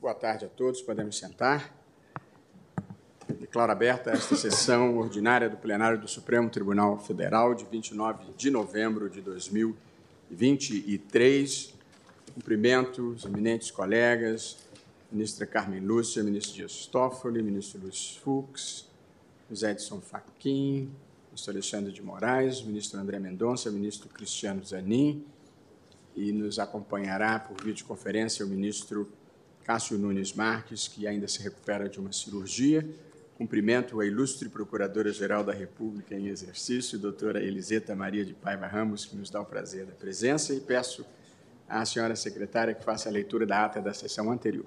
Boa 0.00 0.14
tarde 0.14 0.46
a 0.46 0.48
todos, 0.48 0.80
podemos 0.80 1.18
sentar. 1.18 1.76
Declaro 3.38 3.70
aberta 3.70 4.12
esta 4.12 4.34
sessão 4.34 4.96
ordinária 4.96 5.46
do 5.46 5.58
plenário 5.58 6.00
do 6.00 6.08
Supremo 6.08 6.48
Tribunal 6.48 6.98
Federal 6.98 7.54
de 7.54 7.66
29 7.66 8.32
de 8.34 8.50
novembro 8.50 9.10
de 9.10 9.20
2023. 9.20 11.74
Cumprimento 12.32 13.10
os 13.10 13.26
eminentes 13.26 13.70
colegas, 13.70 14.56
ministra 15.12 15.46
Carmen 15.46 15.80
Lúcia, 15.80 16.22
ministro 16.22 16.54
Dias 16.54 16.86
Toffoli, 16.86 17.42
ministro 17.42 17.78
Luiz 17.82 18.16
Fux, 18.16 18.88
José 19.50 19.72
Edson 19.72 20.00
Fachin, 20.00 20.90
ministro 21.26 21.52
Alexandre 21.52 21.92
de 21.92 22.00
Moraes, 22.00 22.62
ministro 22.62 22.98
André 22.98 23.18
Mendonça, 23.18 23.70
ministro 23.70 24.08
Cristiano 24.08 24.64
Zanin, 24.64 25.22
e 26.16 26.32
nos 26.32 26.58
acompanhará 26.58 27.38
por 27.38 27.62
videoconferência 27.62 28.46
o 28.46 28.48
ministro 28.48 29.19
Cássio 29.64 29.98
Nunes 29.98 30.32
Marques, 30.32 30.88
que 30.88 31.06
ainda 31.06 31.28
se 31.28 31.42
recupera 31.42 31.88
de 31.88 32.00
uma 32.00 32.12
cirurgia. 32.12 32.86
Cumprimento 33.36 34.00
a 34.00 34.06
ilustre 34.06 34.48
Procuradora-Geral 34.48 35.42
da 35.42 35.52
República 35.52 36.14
em 36.14 36.28
exercício, 36.28 36.98
doutora 36.98 37.42
Eliseta 37.42 37.96
Maria 37.96 38.24
de 38.24 38.34
Paiva 38.34 38.66
Ramos, 38.66 39.06
que 39.06 39.16
nos 39.16 39.30
dá 39.30 39.40
o 39.40 39.46
prazer 39.46 39.86
da 39.86 39.92
presença, 39.92 40.52
e 40.52 40.60
peço 40.60 41.06
à 41.68 41.84
senhora 41.84 42.16
secretária 42.16 42.74
que 42.74 42.84
faça 42.84 43.08
a 43.08 43.12
leitura 43.12 43.46
da 43.46 43.64
ata 43.64 43.80
da 43.80 43.94
sessão 43.94 44.30
anterior. 44.30 44.66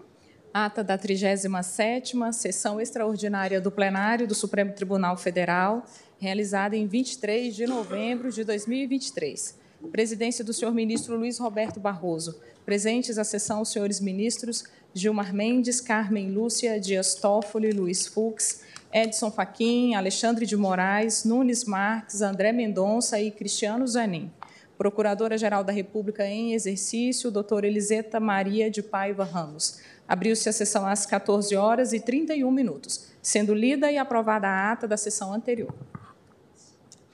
Ata 0.54 0.84
da 0.84 0.98
37ª 0.98 2.32
Sessão 2.32 2.80
Extraordinária 2.80 3.60
do 3.60 3.72
Plenário 3.72 4.28
do 4.28 4.36
Supremo 4.36 4.72
Tribunal 4.72 5.18
Federal, 5.18 5.86
realizada 6.20 6.76
em 6.76 6.88
23 6.88 7.56
de 7.56 7.66
novembro 7.66 8.32
de 8.32 8.44
2023. 8.44 9.58
Presidência 9.92 10.44
do 10.44 10.54
senhor 10.54 10.74
ministro 10.74 11.18
Luiz 11.18 11.38
Roberto 11.38 11.80
Barroso. 11.80 12.40
Presentes 12.66 13.18
à 13.18 13.24
sessão 13.24 13.62
os 13.62 13.70
senhores 13.70 14.00
ministros 14.00 14.64
Gilmar 14.94 15.34
Mendes, 15.34 15.82
Carmen 15.82 16.32
Lúcia, 16.32 16.80
Dias 16.80 17.16
Toffoli, 17.16 17.72
Luiz 17.72 18.06
Fux, 18.06 18.62
Edson 18.94 19.32
Fachin, 19.32 19.96
Alexandre 19.96 20.46
de 20.46 20.56
Moraes, 20.56 21.26
Nunes 21.26 21.66
Marques, 21.66 22.22
André 22.22 22.52
Mendonça 22.52 23.20
e 23.20 23.32
Cristiano 23.32 23.88
Zanin. 23.88 24.32
Procuradora-Geral 24.78 25.64
da 25.64 25.72
República 25.72 26.26
em 26.26 26.54
exercício, 26.54 27.32
doutora 27.32 27.66
Eliseta 27.66 28.20
Maria 28.20 28.70
de 28.70 28.84
Paiva 28.84 29.24
Ramos. 29.24 29.80
Abriu-se 30.08 30.48
a 30.48 30.54
sessão 30.54 30.86
às 30.86 31.06
14 31.06 31.56
horas 31.56 31.92
e 31.94 32.00
31 32.00 32.52
minutos, 32.52 33.12
sendo 33.22 33.54
lida 33.54 33.92
e 33.92 33.98
aprovada 33.98 34.48
a 34.48 34.72
ata 34.72 34.88
da 34.88 34.98
sessão 34.98 35.34
anterior. 35.34 35.74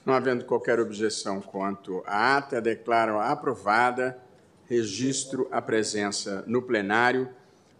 Não 0.05 0.13
havendo 0.13 0.43
qualquer 0.43 0.79
objeção 0.79 1.39
quanto 1.39 2.03
à 2.05 2.37
ata, 2.37 2.59
declaro 2.59 3.19
aprovada, 3.19 4.17
registro 4.65 5.47
a 5.51 5.61
presença 5.61 6.43
no 6.47 6.61
plenário 6.61 7.29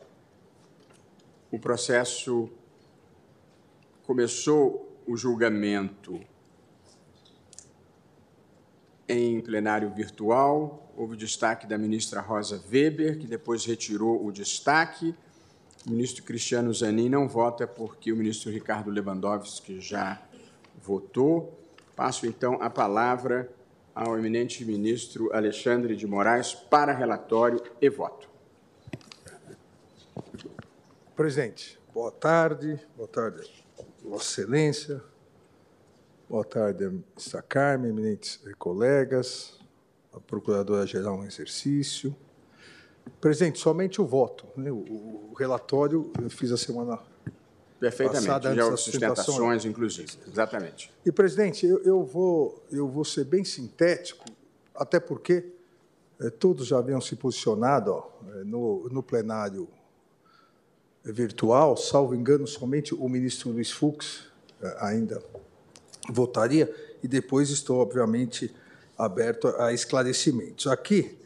O 1.51 1.59
processo 1.59 2.49
começou 4.03 4.97
o 5.05 5.17
julgamento 5.17 6.21
em 9.09 9.41
plenário 9.41 9.89
virtual. 9.93 10.89
Houve 10.95 11.17
destaque 11.17 11.67
da 11.67 11.77
ministra 11.77 12.21
Rosa 12.21 12.63
Weber, 12.71 13.19
que 13.19 13.27
depois 13.27 13.65
retirou 13.65 14.25
o 14.25 14.31
destaque. 14.31 15.13
O 15.85 15.91
ministro 15.91 16.23
Cristiano 16.23 16.73
Zanin 16.73 17.09
não 17.09 17.27
vota 17.27 17.67
porque 17.67 18.13
o 18.13 18.15
ministro 18.15 18.49
Ricardo 18.49 18.89
Lewandowski 18.89 19.81
já 19.81 20.17
votou. 20.81 21.59
Passo 21.93 22.25
então 22.25 22.57
a 22.61 22.69
palavra 22.69 23.51
ao 23.93 24.17
eminente 24.17 24.63
ministro 24.65 25.33
Alexandre 25.33 25.95
de 25.95 26.07
Moraes 26.07 26.53
para 26.53 26.93
relatório 26.93 27.61
e 27.81 27.89
voto. 27.89 28.29
Presidente, 31.15 31.79
boa 31.93 32.11
tarde, 32.11 32.79
boa 32.95 33.07
tarde, 33.07 33.65
Vossa 34.03 34.41
Excelência, 34.41 35.03
boa 36.29 36.43
tarde, 36.45 36.85
ministra 36.85 37.41
Carmen, 37.41 37.91
eminentes 37.91 38.41
colegas, 38.57 39.59
a 40.13 40.19
Procuradora-Geral 40.19 41.23
em 41.23 41.27
exercício. 41.27 42.15
Presidente, 43.19 43.59
somente 43.59 44.01
o 44.01 44.05
voto. 44.05 44.45
Né? 44.55 44.71
O, 44.71 45.33
relatório 45.37 46.11
eu 46.21 46.29
fiz 46.29 46.51
a 46.51 46.57
semana 46.57 46.99
Perfeitamente, 47.81 48.55
já 48.55 48.65
houve 48.65 48.77
sustentações, 48.77 49.65
inclusive. 49.65 50.11
Exatamente. 50.31 50.93
E, 51.03 51.11
presidente, 51.11 51.65
eu, 51.65 51.81
eu, 51.81 52.03
vou, 52.03 52.63
eu 52.71 52.87
vou 52.87 53.03
ser 53.03 53.23
bem 53.23 53.43
sintético, 53.43 54.23
até 54.75 54.99
porque 54.99 55.51
é, 56.19 56.29
todos 56.29 56.67
já 56.67 56.77
haviam 56.77 57.01
se 57.01 57.15
posicionado 57.15 57.91
ó, 57.91 58.07
eh, 58.27 58.43
no, 58.43 58.87
no 58.91 59.01
plenário 59.01 59.67
virtual, 61.03 61.75
salvo 61.75 62.13
engano, 62.13 62.45
somente 62.45 62.93
o 62.93 63.09
ministro 63.09 63.49
Luiz 63.49 63.71
Fux 63.71 64.27
é, 64.61 64.77
ainda 64.81 65.19
votaria, 66.07 66.71
e 67.01 67.07
depois 67.07 67.49
estou, 67.49 67.79
obviamente, 67.79 68.53
aberto 68.95 69.47
a 69.57 69.73
esclarecimentos. 69.73 70.67
Aqui, 70.67 71.17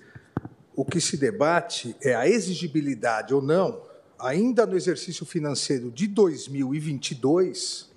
o 0.73 0.85
que 0.85 1.01
se 1.01 1.17
debate 1.17 1.97
é 2.01 2.15
a 2.15 2.25
exigibilidade 2.25 3.33
ou 3.33 3.41
não 3.41 3.93
ainda 4.19 4.65
no 4.65 4.75
exercício 4.75 5.25
financeiro 5.25 5.89
de 5.91 6.07
2022, 6.07 7.89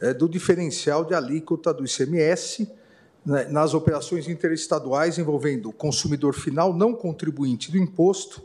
é, 0.00 0.12
do 0.12 0.28
diferencial 0.28 1.04
de 1.04 1.14
alíquota 1.14 1.72
do 1.72 1.84
ICMS 1.84 2.68
né, 3.24 3.44
nas 3.44 3.72
operações 3.74 4.26
interestaduais 4.28 5.18
envolvendo 5.18 5.70
o 5.70 5.72
consumidor 5.72 6.34
final 6.34 6.72
não 6.72 6.94
contribuinte 6.94 7.72
do 7.72 7.78
imposto, 7.78 8.44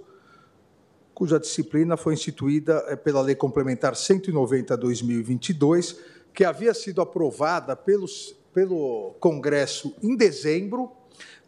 cuja 1.14 1.40
disciplina 1.40 1.96
foi 1.96 2.16
instituída 2.16 2.84
é, 2.88 2.96
pela 2.96 3.22
Lei 3.22 3.36
Complementar 3.36 3.94
190/2022, 3.94 5.98
que 6.34 6.44
havia 6.44 6.74
sido 6.74 7.00
aprovada 7.02 7.76
pelos, 7.76 8.36
pelo 8.54 9.14
Congresso 9.20 9.94
em 10.02 10.16
dezembro, 10.16 10.92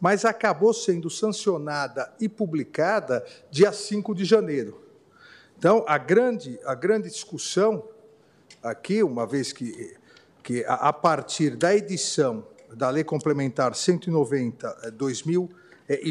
mas 0.00 0.24
acabou 0.24 0.72
sendo 0.72 1.10
sancionada 1.10 2.14
e 2.20 2.28
publicada 2.28 3.26
dia 3.50 3.72
5 3.72 4.14
de 4.14 4.24
janeiro. 4.24 4.83
Então, 5.64 5.82
a 5.88 5.96
grande, 5.96 6.60
a 6.66 6.74
grande 6.74 7.08
discussão 7.08 7.88
aqui, 8.62 9.02
uma 9.02 9.26
vez 9.26 9.50
que, 9.50 9.96
que 10.42 10.62
a, 10.68 10.92
partir 10.92 11.56
da 11.56 11.74
edição 11.74 12.46
da 12.74 12.90
Lei 12.90 13.02
Complementar 13.02 13.72
190-2022, 13.72 15.48
eh, 15.88 16.02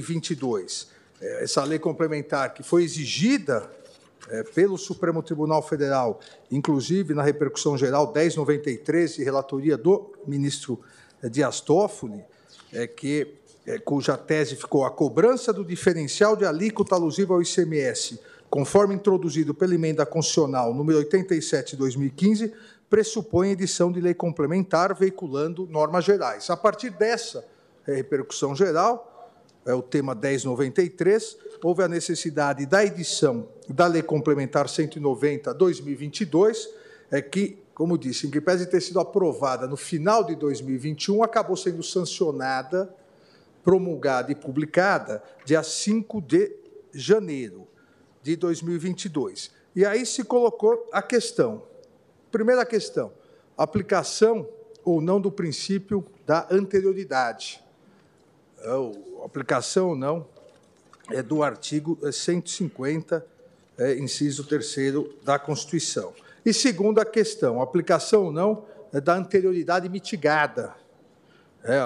eh, 1.22 1.44
essa 1.44 1.64
lei 1.64 1.78
complementar 1.78 2.56
que 2.56 2.64
foi 2.64 2.84
exigida 2.84 3.70
é, 4.28 4.42
pelo 4.42 4.76
Supremo 4.76 5.22
Tribunal 5.22 5.62
Federal, 5.62 6.20
inclusive 6.50 7.14
na 7.14 7.22
repercussão 7.22 7.78
geral 7.78 8.12
1093, 8.12 9.18
de 9.18 9.24
relatoria 9.24 9.78
do 9.78 10.14
ministro 10.26 10.82
Dias 11.30 11.62
Toffoli, 11.62 12.26
é, 12.74 12.88
que, 12.88 13.36
cuja 13.86 14.18
tese 14.18 14.56
ficou 14.56 14.84
a 14.84 14.90
cobrança 14.90 15.54
do 15.54 15.64
diferencial 15.64 16.36
de 16.36 16.44
alíquota 16.44 16.96
alusiva 16.96 17.36
ao 17.36 17.42
ICMS 17.44 18.20
conforme 18.54 18.94
introduzido 18.94 19.52
pela 19.52 19.74
emenda 19.74 20.06
constitucional 20.06 20.76
número 20.76 21.00
87 21.00 21.72
de 21.72 21.78
2015, 21.78 22.54
pressupõe 22.88 23.50
edição 23.50 23.92
de 23.92 24.00
lei 24.00 24.14
complementar 24.14 24.94
veiculando 24.94 25.66
normas 25.66 26.06
gerais. 26.06 26.48
A 26.52 26.56
partir 26.56 26.92
dessa 26.92 27.44
repercussão 27.84 28.56
geral, 28.56 29.32
é 29.66 29.74
o 29.74 29.82
tema 29.82 30.14
1093, 30.14 31.36
houve 31.64 31.82
a 31.82 31.88
necessidade 31.88 32.68
da 32.68 32.86
edição 32.86 33.50
da 33.68 33.88
lei 33.88 34.04
complementar 34.04 34.68
190/2022, 34.68 36.70
é 37.10 37.24
que, 37.24 37.58
como 37.74 37.98
disse, 37.98 38.28
em 38.28 38.30
que 38.30 38.40
pese 38.40 38.68
ter 38.68 38.82
sido 38.82 39.00
aprovada 39.00 39.66
no 39.66 39.76
final 39.76 40.24
de 40.24 40.36
2021, 40.36 41.24
acabou 41.24 41.58
sendo 41.58 41.82
sancionada, 41.82 42.94
promulgada 43.64 44.32
e 44.32 44.36
publicada 44.36 45.24
dia 45.44 45.64
5 45.64 46.22
de 46.22 46.56
janeiro 46.94 47.73
de 48.24 48.36
2022. 48.36 49.52
E 49.76 49.86
aí 49.86 50.06
se 50.06 50.24
colocou 50.24 50.90
a 50.92 51.02
questão. 51.02 51.64
Primeira 52.32 52.66
questão: 52.66 53.12
aplicação 53.58 54.48
ou 54.84 55.02
não 55.02 55.22
do 55.22 55.32
princípio 55.32 56.06
da 56.26 56.48
anterioridade. 56.50 57.62
É 58.60 59.26
aplicação 59.26 59.90
ou 59.90 59.96
não 59.96 60.28
é, 61.10 61.22
do 61.22 61.44
artigo 61.44 62.00
150, 62.10 63.26
é, 63.78 63.96
inciso 63.98 64.46
3 64.46 64.76
da 65.24 65.38
Constituição. 65.38 66.14
E 66.46 66.54
segunda 66.54 67.06
questão, 67.06 67.62
aplicação 67.62 68.26
ou 68.26 68.32
não 68.32 68.66
é 68.92 69.02
da 69.02 69.16
anterioridade 69.16 69.90
mitigada. 69.90 70.76
É, 71.64 71.80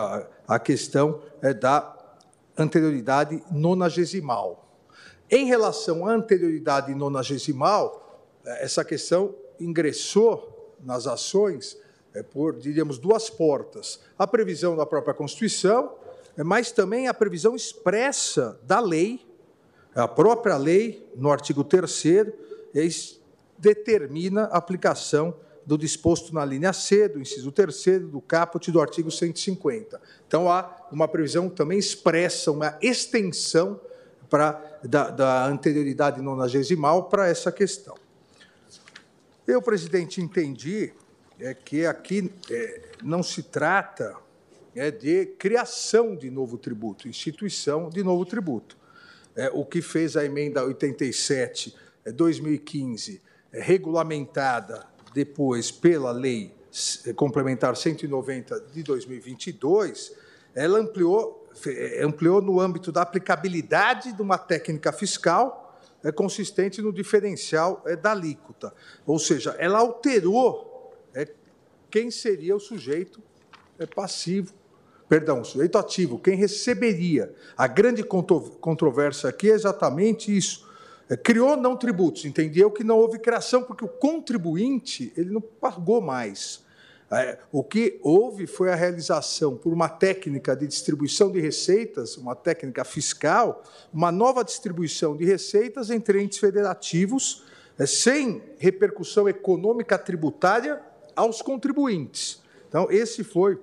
a 0.47 0.59
questão 0.59 1.21
é 1.41 1.53
da 1.53 1.95
anterioridade 2.57 3.43
nonagesimal. 3.51 4.66
Em 5.29 5.45
relação 5.45 6.07
à 6.07 6.13
anterioridade 6.13 6.95
nonagesimal, 6.95 8.23
é, 8.45 8.63
essa 8.63 8.85
questão 8.85 9.35
ingressou 9.59 10.75
nas 10.83 11.05
ações 11.05 11.77
é, 12.13 12.23
por, 12.23 12.57
diríamos, 12.57 12.97
duas 12.97 13.29
portas. 13.29 13.99
A 14.17 14.25
previsão 14.25 14.75
da 14.75 14.85
própria 14.85 15.13
Constituição, 15.13 15.93
é, 16.37 16.43
mas 16.43 16.71
também 16.71 17.07
a 17.07 17.13
previsão 17.13 17.55
expressa 17.55 18.57
da 18.63 18.79
lei, 18.79 19.19
a 19.93 20.07
própria 20.07 20.55
lei, 20.57 21.05
no 21.15 21.31
artigo 21.31 21.63
3 21.63 23.19
determina 23.57 24.43
a 24.45 24.57
aplicação 24.57 25.35
do 25.65 25.77
disposto 25.77 26.33
na 26.33 26.45
linha 26.45 26.71
C, 26.71 27.09
do 27.09 27.19
inciso 27.19 27.51
3 27.51 28.03
do 28.03 28.21
caput 28.21 28.71
do 28.71 28.79
artigo 28.79 29.11
150. 29.11 29.99
Então, 30.25 30.49
há 30.49 30.87
uma 30.91 31.07
previsão 31.07 31.49
também 31.49 31.77
expressa, 31.77 32.51
uma 32.51 32.77
extensão 32.81 33.81
para, 34.29 34.79
da, 34.83 35.09
da 35.09 35.45
anterioridade 35.45 36.21
nonagesimal 36.21 37.05
para 37.09 37.27
essa 37.27 37.51
questão. 37.51 37.95
Eu, 39.47 39.61
presidente, 39.61 40.21
entendi 40.21 40.91
é, 41.39 41.53
que 41.53 41.85
aqui 41.85 42.31
é, 42.49 42.81
não 43.03 43.23
se 43.23 43.43
trata 43.43 44.15
é, 44.75 44.91
de 44.91 45.25
criação 45.37 46.15
de 46.15 46.29
novo 46.29 46.57
tributo, 46.57 47.07
instituição 47.07 47.89
de 47.89 48.03
novo 48.03 48.25
tributo. 48.25 48.77
É, 49.35 49.49
o 49.53 49.63
que 49.63 49.81
fez 49.81 50.17
a 50.17 50.25
emenda 50.25 50.63
87, 50.63 51.75
2015, 52.13 53.21
é, 53.51 53.59
é, 53.59 53.61
regulamentada 53.61 54.85
depois 55.13 55.71
pela 55.71 56.11
Lei 56.11 56.55
Complementar 57.15 57.75
190 57.75 58.59
de 58.71 58.83
2022, 58.83 60.13
ela 60.53 60.79
ampliou, 60.79 61.46
ampliou 62.03 62.41
no 62.41 62.59
âmbito 62.59 62.91
da 62.91 63.01
aplicabilidade 63.01 64.13
de 64.13 64.21
uma 64.21 64.37
técnica 64.37 64.91
fiscal 64.91 65.79
é, 66.03 66.11
consistente 66.11 66.81
no 66.81 66.93
diferencial 66.93 67.83
é, 67.85 67.95
da 67.95 68.11
alíquota. 68.11 68.73
Ou 69.05 69.19
seja, 69.19 69.55
ela 69.57 69.79
alterou 69.79 70.93
é, 71.13 71.27
quem 71.89 72.11
seria 72.11 72.55
o 72.55 72.59
sujeito 72.59 73.21
é, 73.79 73.85
passivo, 73.85 74.53
perdão, 75.09 75.41
o 75.41 75.45
sujeito 75.45 75.77
ativo, 75.77 76.19
quem 76.19 76.35
receberia. 76.35 77.33
A 77.57 77.67
grande 77.67 78.03
controvérsia 78.03 79.29
aqui 79.29 79.49
é 79.49 79.53
exatamente 79.53 80.35
isso 80.35 80.67
é, 81.09 81.15
criou 81.15 81.55
não 81.55 81.75
tributos, 81.75 82.25
entendeu 82.25 82.69
que 82.69 82.83
não 82.83 82.97
houve 82.97 83.19
criação, 83.19 83.63
porque 83.63 83.85
o 83.85 83.87
contribuinte 83.87 85.13
ele 85.15 85.29
não 85.29 85.41
pagou 85.41 86.01
mais. 86.01 86.65
É, 87.09 87.37
o 87.53 87.63
que 87.63 87.99
houve 88.03 88.45
foi 88.45 88.69
a 88.69 88.75
realização, 88.75 89.55
por 89.55 89.71
uma 89.71 89.87
técnica 89.87 90.55
de 90.55 90.67
distribuição 90.67 91.31
de 91.31 91.39
receitas, 91.39 92.17
uma 92.17 92.35
técnica 92.35 92.83
fiscal, 92.83 93.63
uma 93.93 94.11
nova 94.11 94.43
distribuição 94.43 95.15
de 95.15 95.23
receitas 95.23 95.89
entre 95.89 96.21
entes 96.21 96.37
federativos, 96.37 97.43
é, 97.79 97.85
sem 97.85 98.43
repercussão 98.57 99.29
econômica 99.29 99.97
tributária 99.97 100.81
aos 101.15 101.41
contribuintes. 101.41 102.41
Então, 102.67 102.87
esse 102.91 103.23
foi 103.23 103.57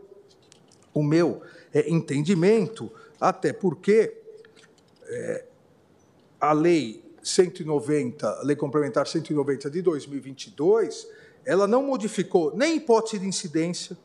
o 0.94 1.02
meu 1.02 1.42
é, 1.72 1.90
entendimento, 1.90 2.90
até 3.20 3.52
porque 3.52 4.20
a 6.40 6.52
lei 6.52 7.04
190, 7.22 8.42
Lei 8.42 8.54
Complementar 8.54 9.06
190 9.06 9.70
de 9.70 9.82
2022, 9.82 11.08
ela 11.46 11.66
não 11.66 11.82
modificou 11.82 12.54
nem 12.56 12.76
hipótese 12.76 13.18
de 13.18 13.26
incidência, 13.26 13.96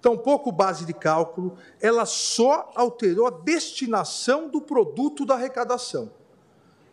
tampouco 0.00 0.50
base 0.50 0.84
de 0.84 0.92
cálculo, 0.92 1.56
ela 1.80 2.04
só 2.04 2.70
alterou 2.74 3.26
a 3.26 3.30
destinação 3.30 4.48
do 4.48 4.60
produto 4.60 5.24
da 5.24 5.34
arrecadação. 5.34 6.10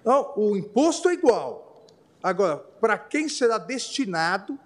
Então, 0.01 0.31
o 0.35 0.55
imposto 0.55 1.09
é 1.09 1.13
igual. 1.13 1.85
Agora, 2.21 2.57
para 2.57 2.97
quem 2.97 3.27
será 3.27 3.57
destinado, 3.57 4.57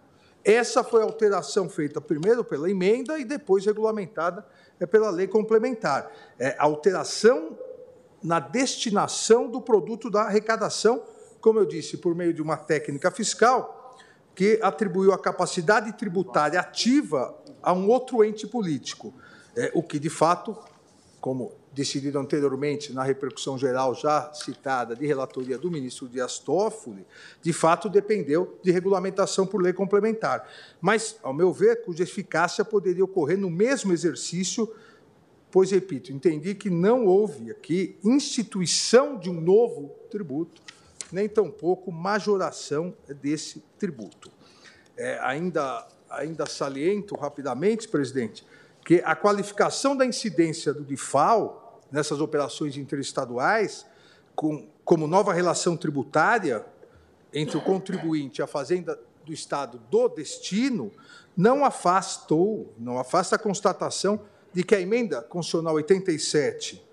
essa 0.44 0.83
foi 0.83 1.01
a 1.01 1.06
alteração 1.06 1.69
feita 1.69 2.01
primeiro 2.01 2.44
pela 2.44 2.69
emenda 2.69 3.18
e 3.18 3.24
depois 3.24 3.65
regulamentada 3.65 4.45
é, 4.80 4.86
pela 4.86 5.10
lei 5.10 5.27
complementar. 5.27 6.12
É, 6.38 6.56
a 6.60 6.63
alteração 6.63 7.57
na 8.21 8.39
destinação 8.39 9.50
do 9.50 9.62
produto 9.62 10.10
da 10.10 10.24
arrecadação, 10.24 11.04
como 11.39 11.60
eu 11.60 11.65
disse, 11.65 11.98
por 11.98 12.15
meio 12.15 12.33
de 12.33 12.42
uma 12.42 12.57
técnica 12.57 13.10
fiscal 13.12 13.82
que 14.35 14.59
atribuiu 14.62 15.13
a 15.13 15.19
capacidade 15.19 15.91
tributária 15.94 16.59
ativa 16.59 17.38
a 17.62 17.74
um 17.74 17.89
outro 17.89 18.24
ente 18.24 18.47
político, 18.47 19.13
é, 19.56 19.71
o 19.74 19.83
que, 19.83 20.00
de 20.00 20.09
fato, 20.09 20.57
como 21.21 21.51
decidido 21.74 22.19
anteriormente 22.19 22.94
na 22.94 23.03
repercussão 23.03 23.57
geral 23.57 23.95
já 23.95 24.31
citada 24.33 24.95
de 24.95 25.07
relatoria 25.07 25.57
do 25.57 25.71
ministro 25.71 26.07
Dias 26.07 26.38
Toffoli, 26.38 27.06
de 27.41 27.53
fato 27.53 27.89
dependeu 27.89 28.59
de 28.62 28.71
regulamentação 28.71 29.45
por 29.45 29.62
lei 29.62 29.74
complementar. 29.74 30.47
Mas, 30.79 31.18
ao 31.24 31.33
meu 31.33 31.51
ver, 31.51 31.83
cuja 31.83 32.03
eficácia 32.03 32.63
poderia 32.63 33.03
ocorrer 33.03 33.38
no 33.38 33.50
mesmo 33.50 33.91
exercício 33.91 34.71
pois, 35.53 35.69
repito, 35.69 36.12
entendi 36.12 36.56
que 36.56 36.68
não 36.68 37.06
houve 37.06 37.51
aqui 37.51 37.95
instituição 38.03 39.19
de 39.19 39.29
um 39.29 39.39
novo 39.39 39.94
tributo, 40.09 40.63
nem 41.13 41.30
tampouco 41.30 41.92
majoração 41.92 42.94
desse 43.21 43.63
tributo. 43.77 44.31
É, 44.98 45.19
ainda, 45.21 45.88
ainda 46.10 46.45
saliento 46.45 47.15
rapidamente, 47.15 47.88
presidente, 47.88 48.45
que 48.83 49.01
a 49.06 49.15
qualificação 49.15 49.95
da 49.95 50.06
incidência 50.06 50.74
do 50.74 50.83
DIFAL 50.83 51.81
nessas 51.92 52.19
operações 52.19 52.75
interestaduais, 52.75 53.86
com, 54.36 54.68
como 54.83 55.07
nova 55.07 55.31
relação 55.31 55.77
tributária 55.77 56.65
entre 57.31 57.57
o 57.57 57.62
contribuinte 57.62 58.42
e 58.42 58.44
a 58.44 58.48
fazenda 58.48 59.00
do 59.24 59.31
Estado 59.31 59.80
do 59.89 60.10
destino, 60.10 60.92
não 61.38 61.63
afastou, 61.63 62.74
não 62.77 63.00
afasta 63.00 63.36
a 63.36 63.39
constatação 63.39 64.21
de 64.51 64.63
que 64.63 64.75
a 64.75 64.81
emenda 64.81 65.21
constitucional 65.21 65.75
87 65.75 66.93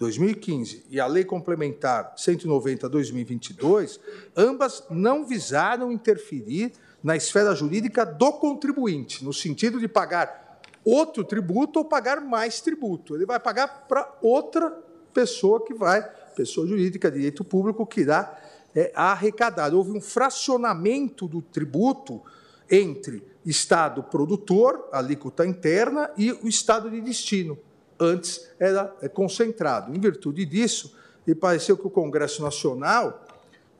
2015 0.00 0.86
e 0.88 0.98
a 0.98 1.06
lei 1.06 1.24
complementar 1.26 2.14
190 2.16 2.88
2022, 2.88 4.00
ambas 4.34 4.82
não 4.88 5.26
visaram 5.26 5.92
interferir 5.92 6.72
na 7.04 7.16
esfera 7.16 7.54
jurídica 7.54 8.06
do 8.06 8.32
contribuinte, 8.32 9.22
no 9.22 9.32
sentido 9.32 9.78
de 9.78 9.86
pagar 9.86 10.58
outro 10.82 11.22
tributo 11.22 11.80
ou 11.80 11.84
pagar 11.84 12.18
mais 12.22 12.62
tributo. 12.62 13.14
Ele 13.14 13.26
vai 13.26 13.38
pagar 13.38 13.86
para 13.86 14.10
outra 14.22 14.70
pessoa 15.12 15.62
que 15.62 15.74
vai, 15.74 16.02
pessoa 16.34 16.66
jurídica, 16.66 17.10
direito 17.10 17.44
público, 17.44 17.86
que 17.86 18.00
irá 18.00 18.38
é, 18.74 18.90
arrecadar. 18.94 19.74
Houve 19.74 19.90
um 19.90 20.00
fracionamento 20.00 21.28
do 21.28 21.42
tributo 21.42 22.22
entre 22.70 23.22
Estado 23.44 24.02
produtor, 24.02 24.88
alíquota 24.92 25.44
interna, 25.44 26.10
e 26.16 26.32
o 26.32 26.48
Estado 26.48 26.90
de 26.90 27.02
destino. 27.02 27.58
Antes 28.00 28.48
era 28.58 28.94
é, 29.02 29.08
concentrado. 29.08 29.94
Em 29.94 30.00
virtude 30.00 30.46
disso, 30.46 30.96
me 31.26 31.34
pareceu 31.34 31.76
que 31.76 31.86
o 31.86 31.90
Congresso 31.90 32.42
Nacional, 32.42 33.26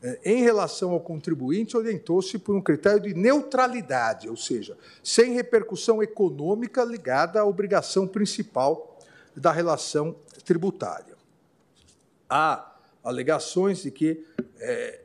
é, 0.03 0.19
em 0.23 0.43
relação 0.43 0.91
ao 0.91 0.99
contribuinte, 0.99 1.75
orientou-se 1.75 2.37
por 2.37 2.55
um 2.55 2.61
critério 2.61 3.01
de 3.01 3.15
neutralidade, 3.15 4.29
ou 4.29 4.37
seja, 4.37 4.77
sem 5.03 5.33
repercussão 5.33 6.03
econômica 6.03 6.83
ligada 6.83 7.39
à 7.39 7.45
obrigação 7.45 8.07
principal 8.07 8.99
da 9.35 9.51
relação 9.51 10.15
tributária. 10.45 11.15
Há 12.29 12.75
alegações 13.03 13.81
de 13.81 13.89
que 13.89 14.23
é, 14.59 15.01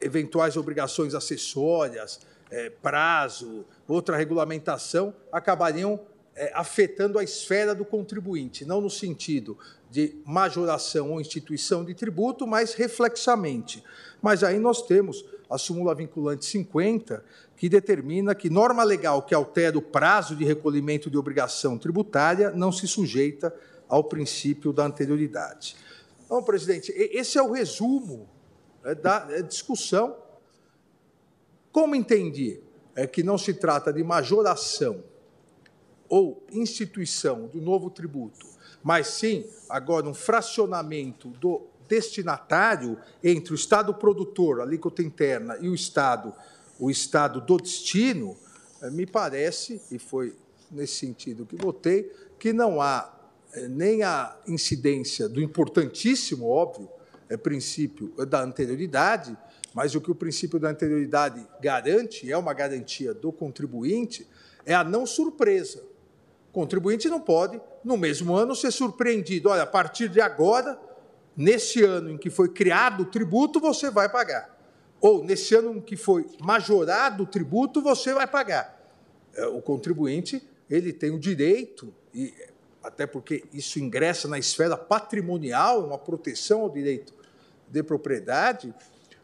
eventuais 0.00 0.56
obrigações 0.56 1.14
acessórias, 1.14 2.20
é, 2.50 2.68
prazo, 2.70 3.64
outra 3.86 4.16
regulamentação, 4.16 5.14
acabariam 5.32 6.00
é, 6.36 6.52
afetando 6.54 7.18
a 7.18 7.24
esfera 7.24 7.74
do 7.74 7.84
contribuinte, 7.84 8.64
não 8.64 8.80
no 8.80 8.90
sentido 8.90 9.56
de 9.90 10.16
majoração 10.24 11.12
ou 11.12 11.20
instituição 11.20 11.84
de 11.84 11.94
tributo, 11.94 12.46
mas 12.46 12.74
reflexamente. 12.74 13.82
Mas 14.20 14.42
aí 14.42 14.58
nós 14.58 14.82
temos 14.82 15.24
a 15.48 15.56
súmula 15.58 15.94
vinculante 15.94 16.44
50, 16.46 17.24
que 17.56 17.68
determina 17.68 18.34
que 18.34 18.50
norma 18.50 18.82
legal 18.82 19.22
que 19.22 19.34
altera 19.34 19.78
o 19.78 19.82
prazo 19.82 20.34
de 20.34 20.44
recolhimento 20.44 21.08
de 21.08 21.16
obrigação 21.16 21.78
tributária 21.78 22.50
não 22.50 22.72
se 22.72 22.88
sujeita 22.88 23.54
ao 23.88 24.02
princípio 24.02 24.72
da 24.72 24.86
anterioridade. 24.86 25.76
Então, 26.24 26.42
presidente, 26.42 26.92
esse 26.96 27.38
é 27.38 27.42
o 27.42 27.52
resumo 27.52 28.28
né, 28.82 28.94
da 28.94 29.40
discussão 29.42 30.16
como 31.74 31.96
entendi 31.96 32.60
é 32.94 33.04
que 33.04 33.24
não 33.24 33.36
se 33.36 33.52
trata 33.52 33.92
de 33.92 34.04
majoração 34.04 35.02
ou 36.14 36.46
instituição 36.52 37.48
do 37.48 37.60
novo 37.60 37.90
tributo, 37.90 38.46
mas 38.84 39.08
sim 39.08 39.44
agora 39.68 40.08
um 40.08 40.14
fracionamento 40.14 41.30
do 41.40 41.66
destinatário 41.88 42.96
entre 43.20 43.52
o 43.52 43.56
Estado 43.56 43.92
produtor, 43.92 44.60
a 44.60 44.62
alíquota 44.62 45.02
interna, 45.02 45.58
e 45.60 45.68
o 45.68 45.74
Estado, 45.74 46.32
o 46.78 46.88
Estado 46.88 47.40
do 47.40 47.56
destino, 47.56 48.36
eh, 48.80 48.90
me 48.90 49.06
parece, 49.06 49.82
e 49.90 49.98
foi 49.98 50.36
nesse 50.70 50.94
sentido 50.94 51.44
que 51.44 51.56
votei, 51.56 52.04
que 52.38 52.52
não 52.52 52.80
há 52.80 53.12
eh, 53.52 53.66
nem 53.66 54.04
a 54.04 54.36
incidência 54.46 55.28
do 55.28 55.42
importantíssimo, 55.42 56.46
óbvio, 56.48 56.88
é, 57.28 57.36
princípio 57.36 58.14
da 58.24 58.40
anterioridade, 58.40 59.36
mas 59.74 59.96
o 59.96 60.00
que 60.00 60.12
o 60.12 60.14
princípio 60.14 60.60
da 60.60 60.70
anterioridade 60.70 61.44
garante, 61.60 62.30
é 62.30 62.38
uma 62.38 62.54
garantia 62.54 63.12
do 63.12 63.32
contribuinte, 63.32 64.24
é 64.64 64.76
a 64.76 64.84
não 64.84 65.04
surpresa. 65.04 65.92
Contribuinte 66.54 67.08
não 67.08 67.20
pode, 67.20 67.60
no 67.82 67.96
mesmo 67.96 68.32
ano, 68.32 68.54
ser 68.54 68.70
surpreendido. 68.70 69.48
Olha, 69.48 69.64
a 69.64 69.66
partir 69.66 70.08
de 70.08 70.20
agora, 70.20 70.78
nesse 71.36 71.82
ano 71.82 72.12
em 72.12 72.16
que 72.16 72.30
foi 72.30 72.48
criado 72.48 73.00
o 73.00 73.06
tributo, 73.06 73.58
você 73.58 73.90
vai 73.90 74.08
pagar. 74.08 74.56
Ou 75.00 75.24
nesse 75.24 75.56
ano 75.56 75.78
em 75.78 75.80
que 75.80 75.96
foi 75.96 76.24
majorado 76.40 77.24
o 77.24 77.26
tributo, 77.26 77.82
você 77.82 78.14
vai 78.14 78.28
pagar. 78.28 78.80
É, 79.34 79.44
o 79.48 79.60
contribuinte 79.60 80.48
ele 80.70 80.92
tem 80.92 81.10
o 81.10 81.18
direito, 81.18 81.92
e 82.14 82.32
até 82.84 83.04
porque 83.04 83.42
isso 83.52 83.80
ingressa 83.80 84.28
na 84.28 84.38
esfera 84.38 84.76
patrimonial, 84.76 85.84
uma 85.84 85.98
proteção 85.98 86.60
ao 86.60 86.70
direito 86.70 87.12
de 87.68 87.82
propriedade, 87.82 88.72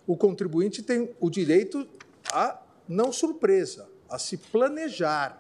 o 0.05 0.17
contribuinte 0.17 0.83
tem 0.83 1.15
o 1.21 1.31
direito 1.31 1.87
a 2.33 2.61
não 2.89 3.13
surpresa, 3.13 3.89
a 4.09 4.19
se 4.19 4.37
planejar. 4.37 5.40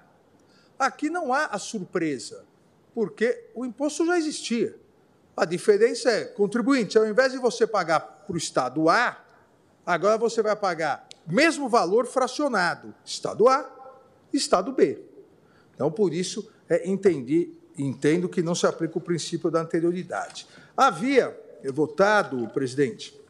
Aqui 0.80 1.10
não 1.10 1.30
há 1.30 1.44
a 1.44 1.58
surpresa, 1.58 2.46
porque 2.94 3.50
o 3.54 3.66
imposto 3.66 4.06
já 4.06 4.16
existia. 4.16 4.74
A 5.36 5.44
diferença 5.44 6.10
é, 6.10 6.24
contribuinte, 6.24 6.96
ao 6.96 7.06
invés 7.06 7.32
de 7.32 7.38
você 7.38 7.66
pagar 7.66 8.00
para 8.00 8.34
o 8.34 8.38
Estado 8.38 8.88
A, 8.88 9.22
agora 9.84 10.16
você 10.16 10.42
vai 10.42 10.56
pagar 10.56 11.06
mesmo 11.26 11.68
valor 11.68 12.06
fracionado, 12.06 12.94
Estado 13.04 13.46
A, 13.46 13.70
Estado 14.32 14.72
B. 14.72 15.04
Então, 15.74 15.90
por 15.90 16.14
isso, 16.14 16.50
é, 16.66 16.88
entendi, 16.88 17.52
entendo 17.76 18.26
que 18.26 18.42
não 18.42 18.54
se 18.54 18.66
aplica 18.66 18.96
o 18.96 19.02
princípio 19.02 19.50
da 19.50 19.60
anterioridade. 19.60 20.48
Havia 20.74 21.38
votado, 21.74 22.48
presidente, 22.48 23.20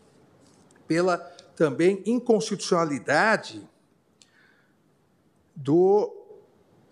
pela 0.87 1.19
também 1.57 2.01
inconstitucionalidade 2.07 3.69
do, 5.57 6.20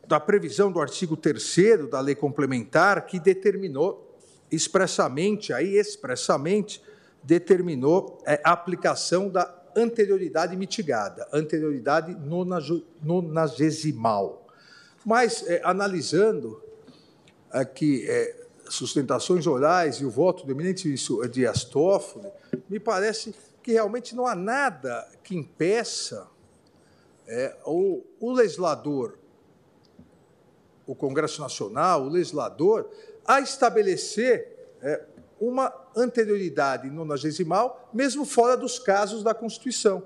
da 0.08 0.18
previsão 0.18 0.72
do 0.72 0.80
artigo 0.80 1.16
3 1.16 1.88
da 1.90 2.00
lei 2.00 2.14
complementar, 2.14 3.04
que 3.06 3.20
determinou 3.20 4.18
expressamente, 4.50 5.52
aí 5.52 5.76
expressamente, 5.76 6.82
determinou 7.22 8.18
é, 8.24 8.40
a 8.42 8.52
aplicação 8.52 9.28
da 9.28 9.54
anterioridade 9.76 10.56
mitigada, 10.56 11.28
anterioridade 11.30 12.16
nonagesimal. 13.02 14.46
Mas, 15.04 15.46
é, 15.46 15.60
analisando 15.62 16.62
aqui 17.50 18.06
é, 18.08 18.46
sustentações 18.70 19.46
orais 19.46 19.96
e 19.96 20.06
o 20.06 20.10
voto 20.10 20.46
do 20.46 20.52
eminente 20.52 20.92
Dias 21.30 21.64
Toffoli, 21.64 22.30
me 22.68 22.80
parece 22.80 23.34
que 23.62 23.72
realmente 23.72 24.16
não 24.16 24.26
há 24.26 24.34
nada 24.34 25.06
que 25.22 25.36
impeça 25.36 26.26
é, 27.26 27.54
o, 27.66 28.02
o 28.18 28.32
legislador, 28.32 29.17
o 30.88 30.94
Congresso 30.94 31.42
Nacional, 31.42 32.04
o 32.04 32.08
legislador, 32.08 32.88
a 33.26 33.40
estabelecer 33.40 34.56
é, 34.80 35.04
uma 35.38 35.70
anterioridade 35.94 36.88
nonagesimal, 36.88 37.90
mesmo 37.92 38.24
fora 38.24 38.56
dos 38.56 38.78
casos 38.78 39.22
da 39.22 39.34
Constituição. 39.34 40.02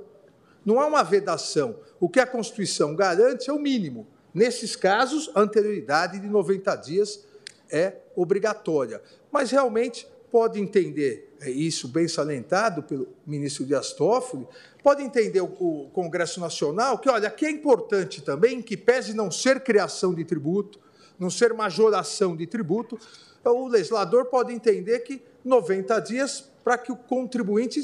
Não 0.67 0.81
há 0.81 0.87
uma 0.87 1.05
vedação. 1.05 1.77
O 2.01 2.09
que 2.09 2.19
a 2.19 2.27
Constituição 2.27 2.97
garante 2.97 3.49
é 3.49 3.53
o 3.53 3.61
mínimo. 3.61 4.09
Nesses 4.35 4.75
casos, 4.75 5.31
a 5.37 5.41
anterioridade 5.41 6.19
de 6.19 6.27
90 6.27 6.75
dias 6.77 7.25
é 7.71 7.99
obrigatória. 8.17 9.01
Mas 9.31 9.53
realmente 9.53 10.09
pode 10.33 10.61
entender 10.61 11.33
é 11.43 11.51
isso 11.51 11.89
bem 11.89 12.07
salientado 12.07 12.85
pelo 12.85 13.09
ministro 13.27 13.65
Dias 13.65 13.93
Toffoli, 13.93 14.47
pode 14.83 15.03
entender 15.03 15.41
o, 15.41 15.89
Congresso 15.93 16.41
Nacional 16.41 16.99
que, 16.99 17.09
olha, 17.09 17.31
que 17.31 17.47
é 17.47 17.51
importante 17.51 18.21
também 18.21 18.61
que 18.61 18.77
pese 18.77 19.15
não 19.15 19.31
ser 19.31 19.61
criação 19.61 20.13
de 20.13 20.25
tributo, 20.25 20.81
não 21.19 21.31
ser 21.31 21.55
majoração 21.55 22.37
de 22.37 22.47
tributo, 22.47 22.99
o 23.45 23.69
legislador 23.69 24.27
pode 24.27 24.53
entender 24.53 25.01
que 25.01 25.23
90 25.45 26.01
dias 26.01 26.51
para 26.65 26.79
que 26.79 26.91
o 26.91 26.97
contribuinte 26.97 27.81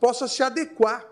possa 0.00 0.28
se 0.28 0.42
adequar, 0.42 1.06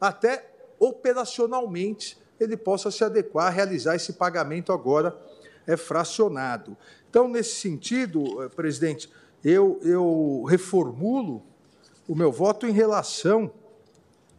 até 0.00 0.50
operacionalmente 0.78 2.18
ele 2.38 2.56
possa 2.56 2.90
se 2.90 3.04
adequar 3.04 3.46
a 3.46 3.50
realizar 3.50 3.94
esse 3.94 4.14
pagamento 4.14 4.72
agora 4.72 5.16
é 5.66 5.76
fracionado. 5.76 6.76
Então, 7.08 7.28
nesse 7.28 7.54
sentido, 7.56 8.42
eh, 8.42 8.48
presidente, 8.48 9.10
eu, 9.42 9.78
eu 9.82 10.44
reformulo 10.48 11.42
o 12.08 12.14
meu 12.14 12.32
voto 12.32 12.66
em 12.66 12.72
relação 12.72 13.50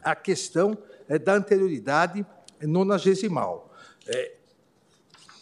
à 0.06 0.16
questão 0.16 0.78
é, 1.10 1.18
da 1.18 1.34
anterioridade 1.34 2.26
nonagesimal. 2.62 3.74
É, 4.08 4.34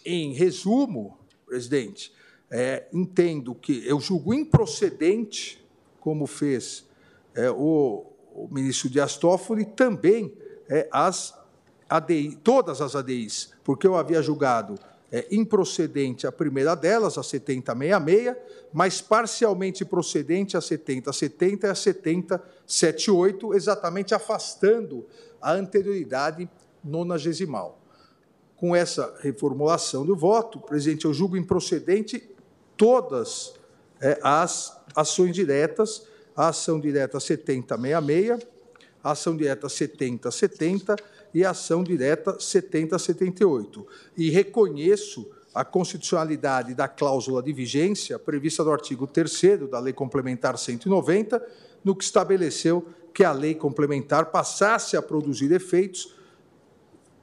em 0.05 0.33
resumo, 0.33 1.19
presidente, 1.45 2.13
é, 2.49 2.87
entendo 2.93 3.53
que 3.53 3.85
eu 3.85 3.99
julgo 3.99 4.33
improcedente, 4.33 5.63
como 5.99 6.25
fez 6.25 6.85
o, 7.55 8.05
ministro 8.51 8.89
Dias 8.89 9.17
Toffoli, 9.17 9.65
também 9.65 10.33
as 10.91 11.33
ADI, 11.89 12.37
todas 12.43 12.81
as 12.81 12.95
ADIs, 12.95 13.53
porque 13.63 13.87
eu 13.87 13.95
havia 13.95 14.21
julgado 14.21 14.77
é, 15.13 15.27
improcedente 15.29 16.25
a 16.25 16.31
primeira 16.31 16.75
delas, 16.75 17.19
a 17.19 17.23
7066, 17.23 18.35
mas 18.73 18.99
parcialmente 18.99 19.85
procedente 19.85 20.57
a 20.57 20.61
7070 20.61 21.67
e 21.67 21.69
a 21.69 21.75
7078, 22.65 23.53
exatamente 23.53 24.13
afastando 24.13 25.05
a 25.41 25.51
anterioridade 25.51 26.49
nonagesimal. 26.83 27.79
Com 28.55 28.75
essa 28.75 29.13
reformulação 29.19 30.05
do 30.05 30.15
voto, 30.15 30.59
presidente, 30.59 31.05
eu 31.05 31.13
julgo 31.13 31.35
improcedente 31.35 32.29
todas 32.77 33.53
é, 34.01 34.19
as 34.23 34.77
ações 34.95 35.33
diretas, 35.33 36.07
a 36.35 36.47
ação 36.49 36.79
direta 36.79 37.19
7066, 37.19 38.45
a 39.03 39.11
ação 39.11 39.35
direta 39.35 39.67
7070 39.67 40.95
e 41.33 41.43
a 41.43 41.51
ação 41.51 41.83
direta 41.83 42.39
7078. 42.39 43.85
E 44.17 44.29
reconheço 44.29 45.29
a 45.53 45.63
constitucionalidade 45.63 46.73
da 46.73 46.87
cláusula 46.87 47.43
de 47.43 47.53
vigência 47.53 48.17
prevista 48.17 48.63
no 48.63 48.71
artigo 48.71 49.05
3 49.05 49.69
da 49.69 49.79
Lei 49.79 49.93
Complementar 49.93 50.57
190, 50.57 51.45
no 51.83 51.95
que 51.95 52.03
estabeleceu 52.03 52.87
que 53.13 53.23
a 53.23 53.31
lei 53.31 53.53
complementar 53.53 54.27
passasse 54.27 54.97
a 54.97 55.01
produzir 55.01 55.51
efeitos 55.51 56.15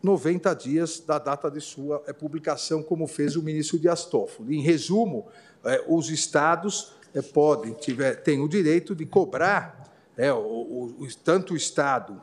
90 0.02 0.54
dias 0.54 1.00
da 1.00 1.18
data 1.18 1.50
de 1.50 1.60
sua 1.60 2.02
eh, 2.06 2.12
publicação, 2.12 2.82
como 2.82 3.06
fez 3.06 3.36
o 3.36 3.42
ministro 3.42 3.78
Dias 3.78 4.04
Toffoli. 4.06 4.56
Em 4.56 4.62
resumo, 4.62 5.28
eh, 5.64 5.84
os 5.86 6.08
estados 6.08 6.94
eh, 7.14 7.20
podem, 7.20 7.74
tiver, 7.74 8.14
têm 8.22 8.40
o 8.40 8.48
direito 8.48 8.94
de 8.94 9.04
cobrar, 9.04 9.92
é, 10.16 10.32
o, 10.32 10.38
o, 10.38 11.08
tanto 11.22 11.54
o 11.54 11.56
estado, 11.56 12.20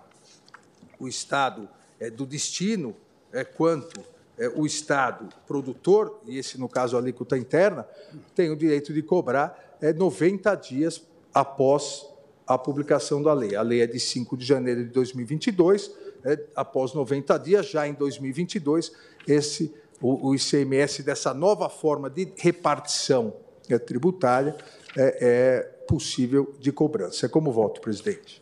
o 0.99 1.07
estado 1.07 1.69
é, 1.99 2.09
do 2.09 2.25
destino, 2.25 2.95
é, 3.31 3.43
quanto 3.43 4.17
o 4.55 4.67
Estado 4.67 5.27
produtor, 5.47 6.21
e 6.27 6.37
esse, 6.37 6.59
no 6.59 6.69
caso, 6.69 6.95
a 6.95 6.99
alíquota 6.99 7.35
interna, 7.35 7.87
tem 8.35 8.51
o 8.51 8.55
direito 8.55 8.93
de 8.93 9.01
cobrar 9.01 9.77
é, 9.81 9.91
90 9.91 10.53
dias 10.53 11.01
após 11.33 12.05
a 12.47 12.57
publicação 12.57 13.21
da 13.21 13.33
lei. 13.33 13.55
A 13.55 13.61
lei 13.61 13.81
é 13.81 13.87
de 13.87 13.99
5 13.99 14.37
de 14.37 14.45
janeiro 14.45 14.83
de 14.85 14.89
2022, 14.91 15.91
é, 16.23 16.39
após 16.55 16.93
90 16.93 17.37
dias, 17.37 17.69
já 17.69 17.87
em 17.87 17.93
2022, 17.93 18.91
esse, 19.27 19.73
o, 20.01 20.29
o 20.29 20.35
ICMS 20.35 21.03
dessa 21.03 21.33
nova 21.33 21.69
forma 21.69 22.09
de 22.09 22.31
repartição 22.37 23.33
é, 23.69 23.77
tributária 23.77 24.55
é, 24.95 25.17
é 25.21 25.59
possível 25.87 26.55
de 26.59 26.71
cobrança. 26.71 27.25
É 27.25 27.29
como 27.29 27.51
voto, 27.51 27.81
presidente. 27.81 28.41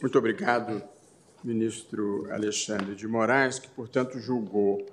Muito 0.00 0.18
obrigado, 0.18 0.82
ministro 1.42 2.26
Alexandre 2.30 2.94
de 2.94 3.06
Moraes, 3.06 3.58
que, 3.58 3.68
portanto, 3.68 4.18
julgou 4.18 4.84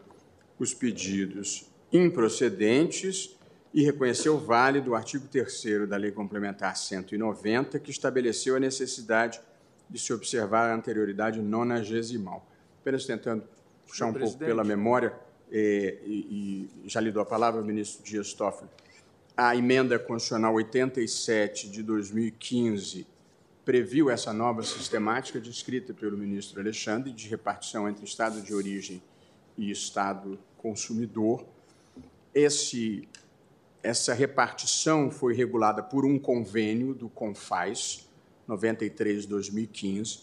os 0.60 0.74
pedidos 0.74 1.66
improcedentes 1.92 3.36
e 3.74 3.84
reconheceu 3.84 4.38
válido 4.38 4.92
o 4.92 4.96
artigo 4.96 5.28
3 5.28 5.88
da 5.88 5.98
Lei 5.98 6.12
Complementar 6.12 6.78
190, 6.78 7.80
que 7.80 7.90
estabeleceu 7.90 8.56
a 8.56 8.60
necessidade 8.60 9.42
de 9.90 10.00
se 10.00 10.14
observar 10.14 10.70
a 10.70 10.76
anterioridade 10.76 11.42
nonagesimal. 11.42 12.48
Apenas 12.82 13.06
tentando 13.06 13.44
puxar 13.88 14.08
um 14.08 14.14
pouco 14.14 14.38
pela 14.38 14.64
memória, 14.64 15.14
eh, 15.52 15.98
e, 16.06 16.70
e, 16.84 16.90
já 16.90 17.00
lhe 17.00 17.12
dou 17.12 17.22
a 17.22 17.26
palavra, 17.26 17.62
ministro 17.62 18.04
Dias 18.04 18.34
Toffoli. 18.34 18.70
a 19.36 19.56
emenda 19.56 19.98
constitucional 19.98 20.54
87 20.54 21.70
de 21.70 21.82
2015 21.82 23.08
previu 23.66 24.10
essa 24.10 24.34
nova 24.34 24.62
sistemática 24.64 25.40
descrita 25.40 25.94
pelo 25.94 26.18
ministro 26.18 26.60
Alexandre 26.60 27.12
de 27.12 27.28
repartição 27.28 27.88
entre 27.88 28.04
Estado 28.04 28.42
de 28.42 28.54
origem 28.54 29.02
e 29.58 29.72
Estado 29.72 30.38
consumidor. 30.58 31.46
Esse, 32.34 33.08
essa 33.84 34.14
repartição 34.14 35.12
foi 35.12 35.36
regulada 35.36 35.84
por 35.84 36.06
um 36.06 36.18
convênio 36.18 36.94
do 36.94 37.10
CONFAS, 37.10 38.10
93 38.48 39.24
de 39.24 39.28
2015. 39.28 40.20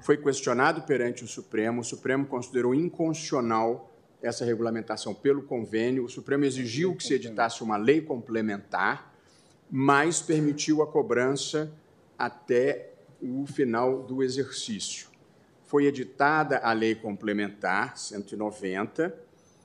Foi 0.00 0.16
questionado 0.16 0.80
perante 0.82 1.22
o 1.22 1.28
Supremo, 1.28 1.82
o 1.82 1.84
Supremo 1.84 2.26
considerou 2.26 2.74
inconstitucional 2.74 3.92
essa 4.22 4.46
regulamentação 4.46 5.14
pelo 5.14 5.42
convênio. 5.42 6.04
O 6.04 6.08
Supremo 6.08 6.46
exigiu 6.46 6.96
que 6.96 7.04
se 7.04 7.12
editasse 7.12 7.62
uma 7.62 7.76
lei 7.76 8.00
complementar, 8.00 9.14
mas 9.70 10.22
permitiu 10.22 10.82
a 10.82 10.86
cobrança 10.86 11.70
até 12.18 12.94
o 13.20 13.44
final 13.46 14.02
do 14.02 14.22
exercício. 14.22 15.08
Foi 15.66 15.84
editada 15.84 16.58
a 16.58 16.72
lei 16.72 16.94
complementar 16.94 17.98
190, 17.98 19.14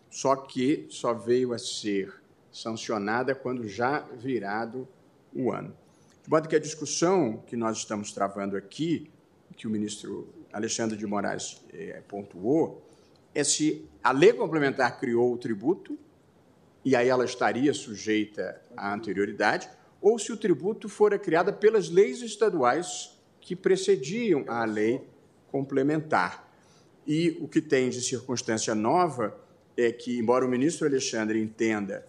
só 0.10 0.36
que 0.36 0.86
só 0.90 1.14
veio 1.14 1.54
a 1.54 1.60
ser 1.60 2.21
sancionada 2.52 3.34
quando 3.34 3.68
já 3.68 4.00
virado 4.18 4.88
o 5.34 5.52
ano. 5.52 5.76
De 6.24 6.30
modo 6.30 6.48
que 6.48 6.56
a 6.56 6.60
discussão 6.60 7.44
que 7.48 7.56
nós 7.56 7.78
estamos 7.78 8.12
travando 8.12 8.56
aqui, 8.56 9.10
que 9.56 9.66
o 9.66 9.70
ministro 9.70 10.28
Alexandre 10.52 10.98
de 10.98 11.06
Moraes 11.06 11.62
eh, 11.74 12.02
pontuou, 12.08 12.86
é 13.34 13.44
se 13.44 13.88
a 14.04 14.12
lei 14.12 14.34
complementar 14.34 15.00
criou 15.00 15.34
o 15.34 15.38
tributo, 15.38 15.98
e 16.84 16.96
aí 16.96 17.08
ela 17.08 17.26
estaria 17.26 17.74
sujeita 17.74 18.62
à 18.76 18.94
anterioridade, 18.94 19.70
ou 20.02 20.18
se 20.18 20.32
o 20.32 20.38
tributo 20.38 20.90
fora 20.90 21.18
criado 21.18 21.54
pelas 21.54 21.90
leis 21.90 22.22
estaduais 22.22 23.18
que 23.40 23.56
precediam 23.56 24.44
a 24.48 24.66
lei 24.66 25.02
complementar. 25.52 26.50
E 27.06 27.38
o 27.40 27.48
que 27.48 27.62
tem 27.62 27.90
de 27.90 28.02
circunstância 28.02 28.74
nova 28.76 29.40
é 29.78 29.92
que, 29.92 30.18
embora 30.18 30.46
o 30.46 30.50
ministro 30.50 30.88
Alexandre 30.88 31.42
entenda 31.42 32.06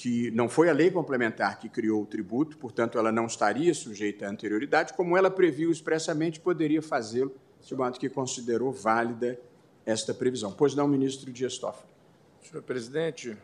que 0.00 0.30
não 0.30 0.48
foi 0.48 0.70
a 0.70 0.72
lei 0.72 0.90
complementar 0.90 1.58
que 1.58 1.68
criou 1.68 2.02
o 2.02 2.06
tributo, 2.06 2.56
portanto, 2.56 2.96
ela 2.96 3.12
não 3.12 3.26
estaria 3.26 3.74
sujeita 3.74 4.26
à 4.26 4.30
anterioridade, 4.30 4.94
como 4.94 5.14
ela 5.14 5.30
previu 5.30 5.70
expressamente, 5.70 6.40
poderia 6.40 6.80
fazê-lo, 6.80 7.36
de 7.60 7.74
modo 7.74 7.98
que 7.98 8.08
considerou 8.08 8.72
válida 8.72 9.38
esta 9.84 10.14
previsão. 10.14 10.52
Pois 10.52 10.74
não, 10.74 10.88
ministro 10.88 11.30
Dias 11.30 11.58
Toffoli. 11.58 11.92
Senhor 12.40 12.62
presidente, 12.62 13.36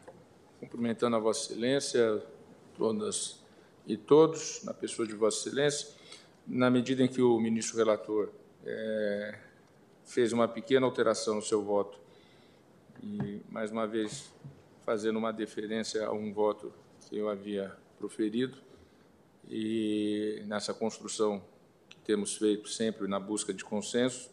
cumprimentando 0.58 1.16
a 1.16 1.18
Vossa 1.18 1.52
Excelência, 1.52 2.22
todas 2.75 3.38
e 3.86 3.98
todos, 3.98 4.62
na 4.64 4.72
pessoa 4.72 5.06
de 5.06 5.12
Vossa 5.12 5.46
Excelência, 5.46 5.88
na 6.46 6.70
medida 6.70 7.02
em 7.02 7.08
que 7.08 7.20
o 7.20 7.38
ministro 7.38 7.76
relator 7.76 8.30
é, 8.64 9.38
fez 10.06 10.32
uma 10.32 10.48
pequena 10.48 10.86
alteração 10.86 11.34
no 11.34 11.42
seu 11.42 11.62
voto 11.62 12.00
e, 13.02 13.42
mais 13.50 13.70
uma 13.70 13.86
vez, 13.86 14.32
fazendo 14.87 15.19
uma 15.19 15.33
deferência 15.33 16.07
a 16.07 16.12
um 16.12 16.33
voto 16.33 16.73
que 17.00 17.19
eu 17.19 17.28
havia 17.28 17.76
proferido, 17.99 18.57
e 19.49 20.43
nessa 20.47 20.73
construção 20.73 21.43
que 21.88 21.99
temos 21.99 22.37
feito 22.37 22.69
sempre 22.69 23.09
na 23.09 23.19
busca 23.19 23.52
de 23.52 23.64
consenso, 23.64 24.31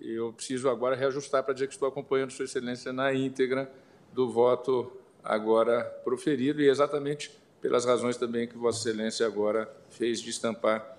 eu 0.00 0.32
preciso 0.32 0.70
agora 0.70 0.96
reajustar 0.96 1.44
para 1.44 1.52
dizer 1.52 1.66
que 1.66 1.74
estou 1.74 1.86
acompanhando 1.86 2.30
Sua 2.30 2.46
Excelência 2.46 2.94
na 2.94 3.12
íntegra 3.12 3.70
do 4.12 4.30
voto 4.30 4.90
agora 5.22 5.84
proferido 6.02 6.62
e 6.62 6.68
exatamente 6.68 7.30
pelas 7.60 7.84
razões 7.84 8.16
também 8.16 8.48
que 8.48 8.56
Vossa 8.56 8.88
Excelência 8.88 9.26
agora 9.26 9.70
fez 9.90 10.22
de 10.22 10.30
estampar 10.30 10.96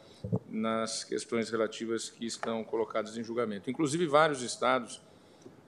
nas 0.47 1.03
questões 1.03 1.49
relativas 1.49 2.09
que 2.09 2.25
estão 2.25 2.63
colocadas 2.63 3.17
em 3.17 3.23
julgamento. 3.23 3.69
Inclusive, 3.69 4.05
vários 4.05 4.43
estados, 4.43 5.01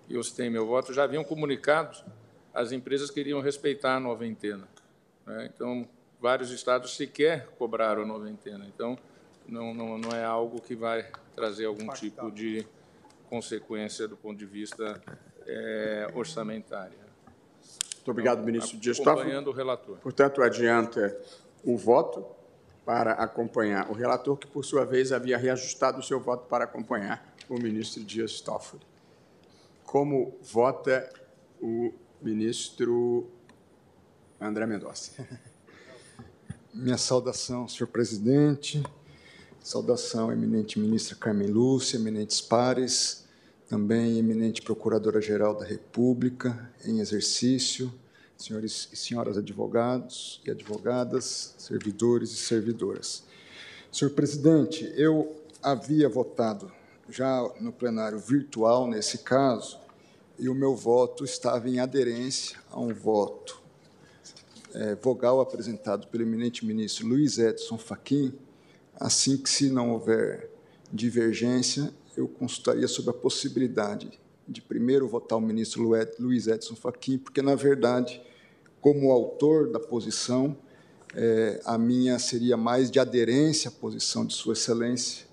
e 0.08 0.14
eu 0.14 0.22
meu 0.52 0.68
voto, 0.68 0.94
já 0.94 1.06
haviam 1.06 1.24
comunicado 1.24 1.98
às 2.54 2.72
empresas 2.72 3.10
que 3.10 3.20
iriam 3.20 3.42
respeitar 3.42 3.96
a 3.96 4.00
noventena. 4.00 4.68
Né? 5.26 5.50
Então, 5.54 5.88
vários 6.20 6.52
estados 6.52 6.96
sequer 6.96 7.48
cobraram 7.58 8.04
a 8.04 8.06
noventena. 8.06 8.66
Então, 8.68 8.98
não, 9.48 9.74
não, 9.74 9.98
não 9.98 10.12
é 10.12 10.24
algo 10.24 10.62
que 10.62 10.76
vai 10.76 11.10
trazer 11.36 11.66
algum 11.66 11.88
tipo 11.90 12.32
de 12.32 12.66
consequência 13.30 14.08
do 14.08 14.18
ponto 14.18 14.38
de 14.38 14.46
vista 14.46 15.02
é, 15.48 16.08
orçamentário. 16.14 17.00
Muito 17.96 18.12
obrigado, 18.12 18.40
então, 18.40 18.46
ministro 18.46 18.78
Dias 18.78 18.98
Toffoli. 18.98 19.20
Acompanhando 19.20 19.48
o 19.48 19.54
relator. 19.54 19.98
Portanto, 19.98 20.42
adianta 20.42 21.18
o 21.64 21.78
voto 21.78 22.26
para 22.84 23.14
acompanhar 23.14 23.90
o 23.90 23.94
relator, 23.94 24.38
que, 24.38 24.48
por 24.48 24.66
sua 24.66 24.86
vez, 24.86 25.12
havia 25.12 25.38
reajustado 25.38 26.00
o 26.00 26.04
seu 26.04 26.20
voto 26.20 26.48
para 26.48 26.64
acompanhar 26.64 27.36
o 27.48 27.56
ministro 27.56 28.04
Dias 28.04 28.42
Toffoli. 28.42 28.82
Como 29.86 30.36
vota 30.42 31.08
o 31.62 31.94
ministro 32.22 33.28
André 34.40 34.66
Mendonça? 34.66 35.28
Minha 36.74 36.98
saudação, 36.98 37.68
senhor 37.68 37.88
presidente, 37.88 38.82
saudação, 39.60 40.32
eminente 40.32 40.80
ministra 40.80 41.16
Carmen 41.16 41.48
Lúcia, 41.48 41.98
eminentes 41.98 42.40
pares, 42.40 43.26
também 43.68 44.18
eminente 44.18 44.62
Procuradora-Geral 44.62 45.56
da 45.56 45.66
República 45.66 46.72
em 46.86 47.00
exercício, 47.00 47.92
senhores 48.38 48.90
e 48.92 48.96
senhoras 48.96 49.38
advogados 49.38 50.42
e 50.46 50.52
advogadas, 50.52 51.56
servidores 51.58 52.32
e 52.32 52.38
servidoras. 52.38 53.24
Senhor 53.92 54.12
presidente, 54.12 54.90
eu 54.96 55.44
havia 55.62 56.08
votado 56.08 56.72
já 57.10 57.42
no 57.60 57.74
plenário 57.74 58.18
virtual 58.18 58.88
nesse 58.88 59.20
caso, 59.20 59.81
e 60.42 60.50
o 60.50 60.56
meu 60.56 60.76
voto 60.76 61.24
estava 61.24 61.70
em 61.70 61.80
aderência 61.80 62.58
a 62.72 62.80
um 62.80 62.92
voto 62.92 63.62
é, 64.74 64.96
vogal 64.96 65.40
apresentado 65.40 66.08
pelo 66.08 66.24
eminente 66.24 66.66
ministro 66.66 67.08
Luiz 67.08 67.38
Edson 67.38 67.78
Fachin, 67.78 68.34
assim 69.00 69.38
que, 69.38 69.48
se 69.48 69.70
não 69.70 69.92
houver 69.92 70.50
divergência, 70.92 71.94
eu 72.18 72.28
consultaria 72.28 72.88
sobre 72.88 73.12
a 73.12 73.14
possibilidade 73.14 74.20
de 74.48 74.62
primeiro 74.62 75.08
votar 75.08 75.38
o 75.38 75.42
ministro 75.42 75.84
Luiz 76.20 76.48
Edson 76.48 76.76
Fachin, 76.76 77.20
porque, 77.20 77.44
na 77.44 77.54
verdade, 77.54 78.20
como 78.82 79.12
autor 79.12 79.72
da 79.72 79.80
posição, 79.80 80.58
é, 81.14 81.62
a 81.66 81.78
minha 81.78 82.18
seria 82.18 82.58
mais 82.58 82.90
de 82.90 83.00
aderência 83.00 83.70
à 83.70 83.72
posição 83.72 84.26
de 84.26 84.34
Sua 84.34 84.54
Excelência. 84.54 85.26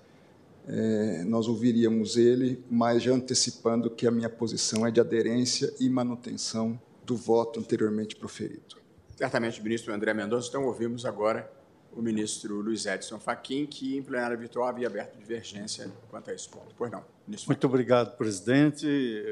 É, 0.71 1.23
nós 1.23 1.47
ouviríamos 1.47 2.15
ele, 2.15 2.63
mas 2.69 3.01
já 3.01 3.11
antecipando 3.11 3.89
que 3.89 4.05
a 4.05 4.11
minha 4.11 4.29
posição 4.29 4.85
é 4.85 4.91
de 4.91 4.99
aderência 4.99 5.73
e 5.79 5.89
manutenção 5.89 6.79
do 7.03 7.15
voto 7.15 7.59
anteriormente 7.59 8.15
proferido. 8.15 8.77
Certamente, 9.17 9.61
ministro 9.63 9.91
André 9.91 10.13
Mendonça. 10.13 10.47
Então, 10.47 10.65
ouvimos 10.65 11.05
agora 11.05 11.51
o 11.91 12.03
ministro 12.03 12.61
Luiz 12.61 12.85
Edson 12.85 13.19
Fachin, 13.19 13.65
que 13.65 13.97
em 13.97 14.03
plenário 14.03 14.37
virtual 14.37 14.67
havia 14.67 14.85
aberto 14.85 15.17
divergência 15.17 15.91
quanto 16.07 16.29
a 16.29 16.35
esse 16.35 16.47
ponto. 16.47 16.75
Pois 16.77 16.91
não, 16.91 17.03
ministro. 17.27 17.49
Muito 17.49 17.65
obrigado, 17.65 18.15
presidente. 18.15 18.85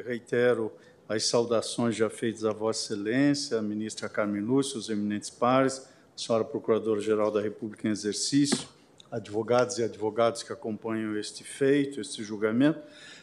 Reitero 0.07 0.71
as 1.07 1.25
saudações 1.25 1.95
já 1.95 2.09
feitas 2.09 2.43
a 2.43 2.51
Vossa 2.51 2.93
Excelência, 2.93 3.59
a 3.59 3.61
ministra 3.61 4.09
Carmen 4.09 4.41
Lúcia, 4.41 4.77
os 4.77 4.89
eminentes 4.89 5.29
pares, 5.29 5.87
a 6.15 6.19
senhora 6.19 6.43
Procuradora-Geral 6.43 7.31
da 7.31 7.39
República 7.39 7.87
em 7.87 7.91
exercício, 7.91 8.67
advogados 9.11 9.77
e 9.77 9.83
advogados 9.83 10.43
que 10.43 10.51
acompanham 10.51 11.17
este 11.17 11.43
feito, 11.43 12.01
este 12.01 12.23
julgamento. 12.23 12.79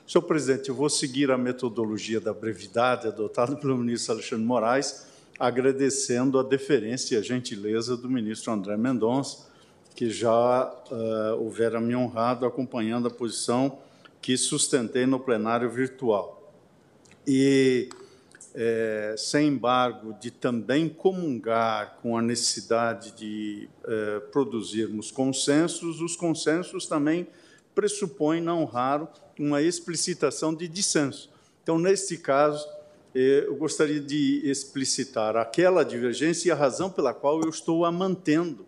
Senhor 0.07 0.23
presidente, 0.23 0.69
eu 0.69 0.75
vou 0.75 0.91
seguir 0.91 1.31
a 1.31 1.39
metodologia 1.39 2.21
da 2.21 2.33
brevidade 2.33 3.09
adotada 3.09 3.57
pelo 3.57 3.77
ministro 3.77 4.13
Alexandre 4.13 4.45
Moraes, 4.45 5.07
agradecendo 5.39 6.39
a 6.39 6.43
deferência 6.43 7.15
e 7.15 7.19
a 7.19 7.23
gentileza 7.23 7.97
do 7.97 8.09
ministro 8.09 8.53
André 8.53 8.77
Mendonça, 8.77 9.47
que 9.95 10.11
já 10.11 10.73
uh, 10.91 11.43
houvera 11.43 11.81
me 11.81 11.95
honrado 11.95 12.45
acompanhando 12.45 13.09
a 13.09 13.11
posição 13.11 13.79
que 14.21 14.37
sustentei 14.37 15.07
no 15.07 15.21
plenário 15.21 15.71
virtual. 15.71 16.53
E, 17.27 17.89
é, 18.55 19.15
sem 19.19 19.49
embargo, 19.49 20.15
de 20.21 20.31
também 20.31 20.89
comungar 20.89 21.99
com 22.01 22.17
a 22.17 22.23
necessidade 22.23 23.13
de 23.13 23.69
é, 23.85 24.21
produzirmos 24.31 25.11
consensos, 25.11 26.01
os 26.01 26.15
consensos 26.15 26.87
também 26.87 27.27
pressupõem, 27.75 28.41
não 28.41 28.65
raro, 28.65 29.09
uma 29.39 29.61
explicitação 29.61 30.55
de 30.55 30.69
dissenso. 30.69 31.31
Então, 31.63 31.79
neste 31.79 32.17
caso, 32.17 32.67
eh, 33.15 33.45
eu 33.47 33.57
gostaria 33.57 34.01
de 34.01 34.43
explicitar 34.45 35.37
aquela 35.37 35.85
divergência 35.85 36.49
e 36.49 36.53
a 36.53 36.55
razão 36.55 36.91
pela 36.91 37.13
qual 37.13 37.41
eu 37.43 37.49
estou 37.49 37.85
a 37.85 37.91
mantendo 37.91 38.67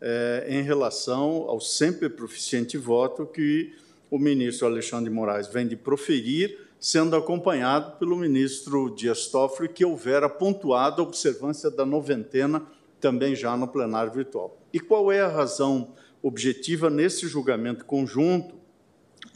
é, 0.00 0.46
em 0.48 0.62
relação 0.62 1.44
ao 1.48 1.60
sempre 1.60 2.08
proficiente 2.08 2.78
voto 2.78 3.26
que 3.26 3.74
o 4.10 4.18
ministro 4.18 4.66
Alexandre 4.66 5.10
Moraes 5.10 5.48
vem 5.48 5.66
de 5.66 5.76
proferir, 5.76 6.58
sendo 6.80 7.14
acompanhado 7.14 7.98
pelo 7.98 8.16
ministro 8.16 8.94
Dias 8.94 9.26
Toffoli, 9.26 9.68
que 9.68 9.84
houvera 9.84 10.30
pontuado 10.30 11.02
a 11.02 11.04
observância 11.04 11.70
da 11.70 11.84
noventena 11.84 12.66
também 12.98 13.36
já 13.36 13.54
no 13.56 13.68
plenário 13.68 14.10
virtual. 14.10 14.58
E 14.72 14.80
qual 14.80 15.12
é 15.12 15.20
a 15.20 15.28
razão 15.28 15.92
objetiva 16.22 16.88
nesse 16.88 17.28
julgamento 17.28 17.84
conjunto 17.84 18.54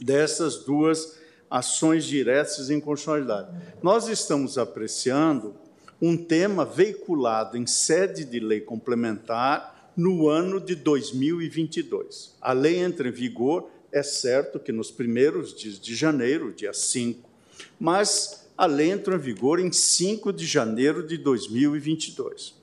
dessas 0.01 0.65
duas 0.65 1.19
ações 1.51 2.05
diretas 2.05 2.71
em 2.71 2.81
constitucionalidade? 2.81 3.51
Nós 3.83 4.09
estamos 4.09 4.57
apreciando 4.57 5.55
um 6.01 6.17
tema 6.17 6.65
veiculado 6.65 7.59
em 7.59 7.67
sede 7.67 8.25
de 8.25 8.41
lei 8.41 8.61
complementar 8.61 9.93
no 9.97 10.29
ano 10.29 10.61
de 10.61 10.75
2022. 10.75 12.37
A 12.41 12.53
lei 12.53 12.79
entra 12.79 13.09
em 13.09 13.13
vigor, 13.13 13.71
é 13.93 14.03
certo 14.03 14.59
que 14.59 14.73
nos 14.73 14.91
primeiros 14.91 15.55
dias 15.55 15.79
de 15.79 15.95
janeiro, 15.95 16.53
dia 16.53 16.73
5, 16.73 17.34
mas 17.79 18.49
a 18.57 18.67
lei 18.67 18.91
entra 18.91 19.15
em 19.17 19.19
vigor 19.19 19.59
em 19.59 19.73
5 19.73 20.33
de 20.33 20.47
janeiro 20.47 21.07
de 21.07 21.19
2022. 21.19 22.55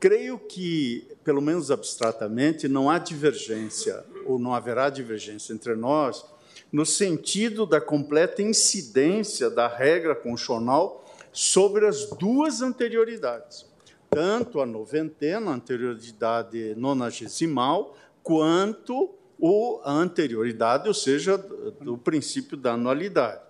Creio 0.00 0.38
que, 0.38 1.06
pelo 1.24 1.40
menos 1.40 1.70
abstratamente, 1.70 2.68
não 2.68 2.88
há 2.88 2.98
divergência, 2.98 4.04
ou 4.26 4.38
não 4.38 4.54
haverá 4.54 4.90
divergência 4.90 5.52
entre 5.52 5.74
nós, 5.74 6.24
no 6.72 6.84
sentido 6.84 7.66
da 7.66 7.80
completa 7.80 8.42
incidência 8.42 9.48
da 9.50 9.66
regra 9.66 10.14
constitucional 10.14 11.04
sobre 11.32 11.86
as 11.86 12.06
duas 12.10 12.62
anterioridades, 12.62 13.66
tanto 14.10 14.60
a 14.60 14.66
noventena, 14.66 15.50
a 15.50 15.54
anterioridade 15.54 16.74
nonagesimal, 16.76 17.96
quanto 18.22 19.14
a 19.84 19.92
anterioridade, 19.92 20.88
ou 20.88 20.94
seja, 20.94 21.38
do 21.80 21.96
princípio 21.96 22.56
da 22.56 22.72
anualidade. 22.72 23.47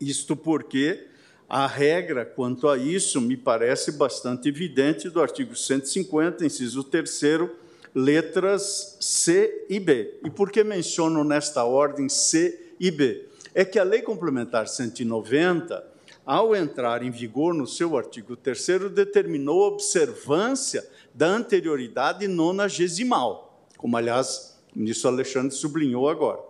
Isto 0.00 0.36
porque 0.36 1.06
a 1.48 1.66
regra 1.66 2.26
quanto 2.26 2.68
a 2.68 2.76
isso 2.76 3.20
me 3.20 3.36
parece 3.36 3.92
bastante 3.92 4.48
evidente 4.48 5.08
do 5.08 5.20
artigo 5.20 5.54
150, 5.54 6.44
inciso 6.44 6.82
3 6.82 7.20
letras 7.94 8.98
C 9.00 9.64
e 9.68 9.80
B. 9.80 10.18
E 10.24 10.30
por 10.30 10.50
que 10.50 10.62
menciono 10.62 11.24
nesta 11.24 11.64
ordem 11.64 12.08
C 12.08 12.72
e 12.78 12.90
B? 12.90 13.26
É 13.54 13.64
que 13.64 13.78
a 13.78 13.84
Lei 13.84 14.02
Complementar 14.02 14.68
190 14.68 15.96
ao 16.26 16.56
entrar 16.56 17.04
em 17.04 17.10
vigor 17.10 17.54
no 17.54 17.66
seu 17.66 17.96
artigo 17.96 18.36
3 18.36 18.90
determinou 18.92 19.64
a 19.64 19.68
observância 19.68 20.84
da 21.14 21.28
anterioridade 21.28 22.26
nonagesimal, 22.26 23.64
como, 23.78 23.96
aliás, 23.96 24.58
o 24.74 24.80
ministro 24.80 25.08
Alexandre 25.08 25.54
sublinhou 25.54 26.08
agora. 26.08 26.40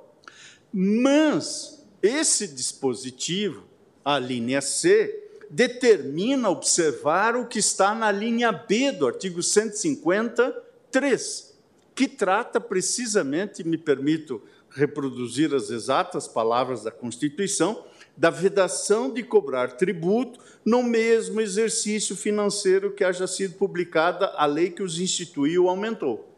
Mas 0.72 1.75
esse 2.06 2.46
dispositivo, 2.46 3.64
a 4.04 4.18
linha 4.18 4.60
C, 4.60 5.26
determina 5.50 6.48
observar 6.48 7.36
o 7.36 7.46
que 7.46 7.58
está 7.58 7.94
na 7.94 8.10
linha 8.10 8.50
B 8.52 8.92
do 8.92 9.06
artigo 9.06 9.42
153, 9.42 11.54
que 11.94 12.08
trata 12.08 12.60
precisamente, 12.60 13.64
me 13.64 13.78
permito 13.78 14.42
reproduzir 14.70 15.54
as 15.54 15.70
exatas 15.70 16.28
palavras 16.28 16.82
da 16.82 16.90
Constituição, 16.90 17.84
da 18.16 18.30
vedação 18.30 19.12
de 19.12 19.22
cobrar 19.22 19.72
tributo 19.72 20.40
no 20.64 20.82
mesmo 20.82 21.40
exercício 21.40 22.16
financeiro 22.16 22.92
que 22.92 23.04
haja 23.04 23.26
sido 23.26 23.54
publicada 23.54 24.32
a 24.36 24.46
lei 24.46 24.70
que 24.70 24.82
os 24.82 24.98
instituiu 24.98 25.68
aumentou. 25.68 26.32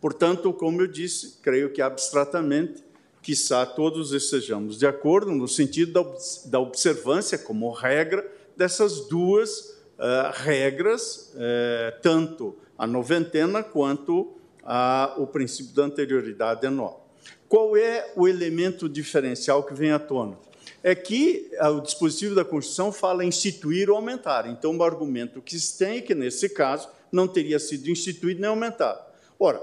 Portanto, 0.00 0.52
como 0.52 0.82
eu 0.82 0.86
disse, 0.86 1.38
creio 1.42 1.72
que 1.72 1.80
abstratamente, 1.80 2.84
quizá 3.26 3.66
todos 3.66 4.12
estejamos 4.12 4.78
de 4.78 4.86
acordo 4.86 5.32
no 5.32 5.48
sentido 5.48 6.06
da 6.44 6.60
observância 6.60 7.36
como 7.36 7.72
regra 7.72 8.24
dessas 8.56 9.08
duas 9.08 9.76
uh, 9.98 10.30
regras, 10.32 11.32
uh, 11.34 12.00
tanto 12.00 12.56
a 12.78 12.86
noventena 12.86 13.64
quanto 13.64 14.36
a, 14.62 15.12
o 15.18 15.26
princípio 15.26 15.74
da 15.74 15.82
anterioridade 15.82 16.64
anual. 16.68 17.10
Qual 17.48 17.76
é 17.76 18.12
o 18.14 18.28
elemento 18.28 18.88
diferencial 18.88 19.64
que 19.64 19.74
vem 19.74 19.90
à 19.90 19.98
tona? 19.98 20.38
é 20.84 20.94
que 20.94 21.50
ah, 21.58 21.70
o 21.70 21.80
dispositivo 21.80 22.32
da 22.32 22.44
Constituição 22.44 22.92
fala 22.92 23.24
instituir 23.24 23.90
ou 23.90 23.96
aumentar. 23.96 24.48
Então, 24.48 24.76
o 24.76 24.82
argumento 24.84 25.42
que 25.42 25.58
se 25.58 25.76
tem 25.76 25.98
é 25.98 26.00
que, 26.00 26.14
nesse 26.14 26.48
caso, 26.48 26.88
não 27.10 27.26
teria 27.26 27.58
sido 27.58 27.90
instituído 27.90 28.40
nem 28.40 28.48
aumentado. 28.48 29.04
Ora, 29.36 29.60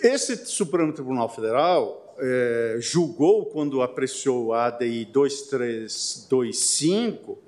esse 0.00 0.46
Supremo 0.46 0.92
Tribunal 0.92 1.28
Federal 1.28 2.07
é, 2.20 2.76
julgou, 2.80 3.46
quando 3.46 3.80
apreciou 3.82 4.52
a 4.52 4.66
ADI 4.66 5.06
2325, 5.06 7.38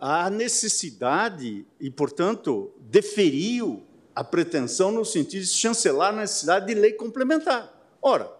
a 0.00 0.28
necessidade 0.30 1.64
e, 1.80 1.90
portanto, 1.90 2.72
deferiu 2.80 3.82
a 4.14 4.22
pretensão 4.24 4.90
no 4.90 5.04
sentido 5.04 5.42
de 5.42 5.48
chancelar 5.48 6.12
a 6.12 6.20
necessidade 6.20 6.66
de 6.66 6.74
lei 6.74 6.92
complementar. 6.92 7.72
Ora, 8.00 8.30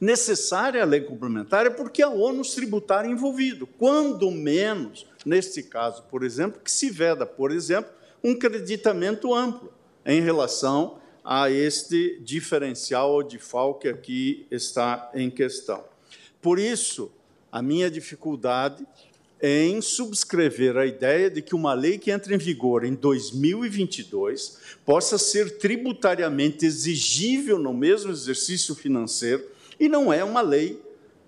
necessária 0.00 0.82
a 0.82 0.86
lei 0.86 1.00
complementar 1.02 1.66
é 1.66 1.70
porque 1.70 2.02
há 2.02 2.08
ônus 2.08 2.54
tributário 2.54 3.10
envolvido, 3.10 3.66
quando 3.66 4.30
menos, 4.30 5.06
neste 5.24 5.62
caso, 5.62 6.02
por 6.04 6.22
exemplo, 6.24 6.60
que 6.62 6.70
se 6.70 6.90
veda, 6.90 7.26
por 7.26 7.50
exemplo, 7.52 7.90
um 8.22 8.38
creditamento 8.38 9.34
amplo 9.34 9.72
em 10.04 10.20
relação 10.20 10.98
a 11.24 11.50
este 11.50 12.20
diferencial 12.20 13.12
ou 13.12 13.74
que 13.74 13.88
aqui 13.88 14.46
está 14.50 15.10
em 15.14 15.30
questão. 15.30 15.82
Por 16.42 16.58
isso, 16.58 17.10
a 17.50 17.62
minha 17.62 17.90
dificuldade 17.90 18.86
em 19.40 19.80
subscrever 19.80 20.76
a 20.76 20.86
ideia 20.86 21.30
de 21.30 21.42
que 21.42 21.54
uma 21.54 21.74
lei 21.74 21.98
que 21.98 22.10
entra 22.10 22.34
em 22.34 22.38
vigor 22.38 22.84
em 22.84 22.94
2022 22.94 24.58
possa 24.84 25.18
ser 25.18 25.58
tributariamente 25.58 26.64
exigível 26.64 27.58
no 27.58 27.72
mesmo 27.72 28.10
exercício 28.10 28.74
financeiro 28.74 29.44
e 29.78 29.88
não 29.88 30.12
é 30.12 30.22
uma 30.22 30.40
lei, 30.40 30.80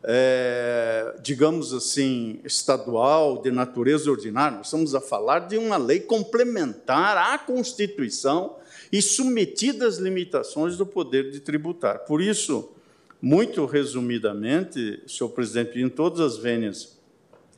é, 0.03 1.15
digamos 1.23 1.75
assim, 1.75 2.41
estadual, 2.45 3.43
de 3.43 3.51
natureza 3.51 4.11
ordinária. 4.11 4.59
Nós 4.59 4.67
estamos 4.67 4.95
a 4.95 5.01
falar 5.01 5.41
de 5.41 5.59
uma 5.59 5.77
lei 5.77 6.01
complementar 6.01 7.17
à 7.17 7.39
Constituição 7.39 8.57
e 8.93 9.03
submetida 9.03 9.87
às 9.87 9.99
limitações 9.99 10.77
do 10.77 10.87
poder 10.87 11.31
de 11.31 11.41
tributar. 11.41 12.01
Por 12.01 12.21
isso, 12.21 12.73
muito 13.21 13.65
resumidamente, 13.65 15.03
senhor 15.07 15.31
presidente, 15.31 15.81
em 15.81 15.89
todas 15.89 16.21
as 16.21 16.37
vênias, 16.37 16.99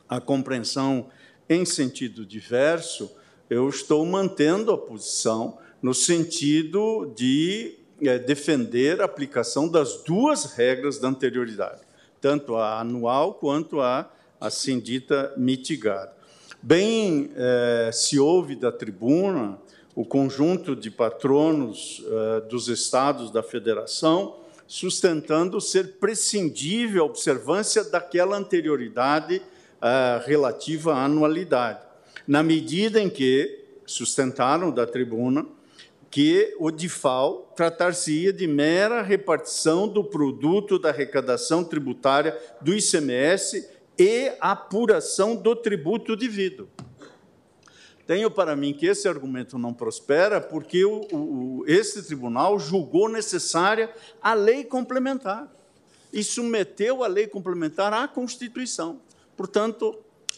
a 0.07 0.19
compreensão 0.19 1.09
em 1.47 1.65
sentido 1.65 2.25
diverso, 2.25 3.11
eu 3.49 3.67
estou 3.67 4.05
mantendo 4.05 4.71
a 4.71 4.77
posição 4.77 5.57
no 5.81 5.93
sentido 5.93 7.11
de 7.15 7.75
é, 8.01 8.19
defender 8.19 9.01
a 9.01 9.05
aplicação 9.05 9.67
das 9.67 10.03
duas 10.03 10.53
regras 10.53 10.99
da 10.99 11.07
anterioridade, 11.07 11.81
tanto 12.21 12.55
a 12.55 12.79
anual 12.79 13.33
quanto 13.33 13.81
a 13.81 14.11
assim 14.39 14.79
dita 14.79 15.33
mitigada. 15.35 16.13
Bem 16.61 17.31
é, 17.35 17.89
se 17.91 18.19
ouve 18.19 18.55
da 18.55 18.71
tribuna 18.71 19.59
o 19.95 20.05
conjunto 20.05 20.75
de 20.75 20.89
patronos 20.89 22.03
é, 22.05 22.41
dos 22.41 22.67
estados 22.67 23.31
da 23.31 23.43
federação 23.43 24.37
sustentando 24.67 25.59
ser 25.59 25.95
prescindível 25.99 27.03
a 27.03 27.05
observância 27.07 27.83
daquela 27.83 28.37
anterioridade 28.37 29.41
é, 29.81 30.21
relativa 30.25 30.93
à 30.93 31.05
anualidade, 31.05 31.79
na 32.27 32.43
medida 32.43 33.01
em 33.01 33.09
que 33.09 33.65
sustentaram 33.85 34.71
da 34.71 34.85
tribuna 34.85 35.45
que 36.11 36.55
o 36.59 36.71
DIFAL 36.71 37.53
tratar-se-ia 37.55 38.33
de 38.33 38.47
mera 38.47 39.01
repartição 39.01 39.87
do 39.87 40.03
produto 40.03 40.79
da 40.79 40.89
arrecadação 40.89 41.63
tributária 41.63 42.37
do 42.61 42.73
ICMS 42.73 43.67
e 43.97 44.31
apuração 44.39 45.35
do 45.35 45.55
tributo 45.55 46.15
devido. 46.15 46.67
Tenho 48.09 48.31
para 48.31 48.55
mim 48.55 48.73
que 48.73 48.87
esse 48.87 49.07
argumento 49.07 49.55
não 49.59 49.71
prospera 49.71 50.41
porque 50.41 50.83
o, 50.83 51.01
o, 51.13 51.63
esse 51.67 52.01
tribunal 52.01 52.57
julgou 52.57 53.07
necessária 53.07 53.93
a 54.19 54.33
lei 54.33 54.63
complementar 54.63 55.47
e 56.11 56.23
submeteu 56.23 57.03
a 57.03 57.07
lei 57.07 57.27
complementar 57.27 57.93
à 57.93 58.07
Constituição. 58.07 58.99
Portanto, 59.37 59.95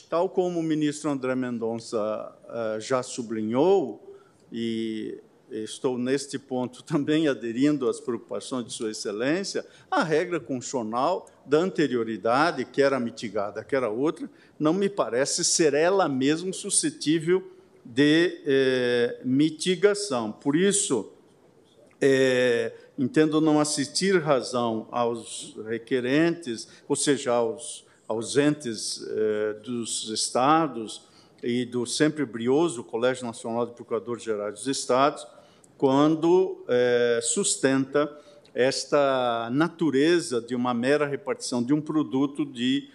tal 0.09 0.27
como 0.27 0.59
o 0.59 0.61
ministro 0.61 1.09
André 1.09 1.33
Mendonça 1.33 2.35
uh, 2.43 2.81
já 2.81 3.01
sublinhou, 3.01 4.17
e 4.51 5.17
estou 5.49 5.97
neste 5.97 6.37
ponto 6.37 6.83
também 6.83 7.29
aderindo 7.29 7.87
às 7.87 8.01
preocupações 8.01 8.65
de 8.65 8.73
Sua 8.73 8.91
Excelência, 8.91 9.65
a 9.89 10.03
regra 10.03 10.41
constitucional 10.41 11.25
da 11.45 11.59
anterioridade, 11.59 12.65
que 12.65 12.81
era 12.81 12.99
mitigada, 12.99 13.63
que 13.63 13.77
era 13.77 13.89
outra, 13.89 14.29
não 14.59 14.73
me 14.73 14.89
parece 14.89 15.45
ser 15.45 15.73
ela 15.73 16.09
mesma 16.09 16.51
suscetível 16.51 17.60
de 17.93 18.41
eh, 18.45 19.19
mitigação. 19.25 20.31
Por 20.31 20.55
isso, 20.55 21.11
eh, 21.99 22.71
entendo 22.97 23.41
não 23.41 23.59
assistir 23.59 24.17
razão 24.21 24.87
aos 24.91 25.57
requerentes, 25.67 26.69
ou 26.87 26.95
seja, 26.95 27.33
aos, 27.33 27.85
aos 28.07 28.37
entes 28.37 29.05
eh, 29.05 29.53
dos 29.63 30.09
estados, 30.09 31.09
e 31.43 31.65
do 31.65 31.87
sempre 31.87 32.23
brioso 32.23 32.83
Colégio 32.83 33.25
Nacional 33.25 33.65
de 33.65 33.73
Procuradores 33.73 34.23
Gerais 34.23 34.53
dos 34.53 34.67
Estados, 34.67 35.25
quando 35.75 36.63
sustenta 37.23 38.15
esta 38.53 39.49
natureza 39.51 40.39
de 40.39 40.53
uma 40.53 40.71
mera 40.71 41.07
repartição 41.07 41.63
de 41.63 41.73
um 41.73 41.81
produto 41.81 42.45
de 42.45 42.87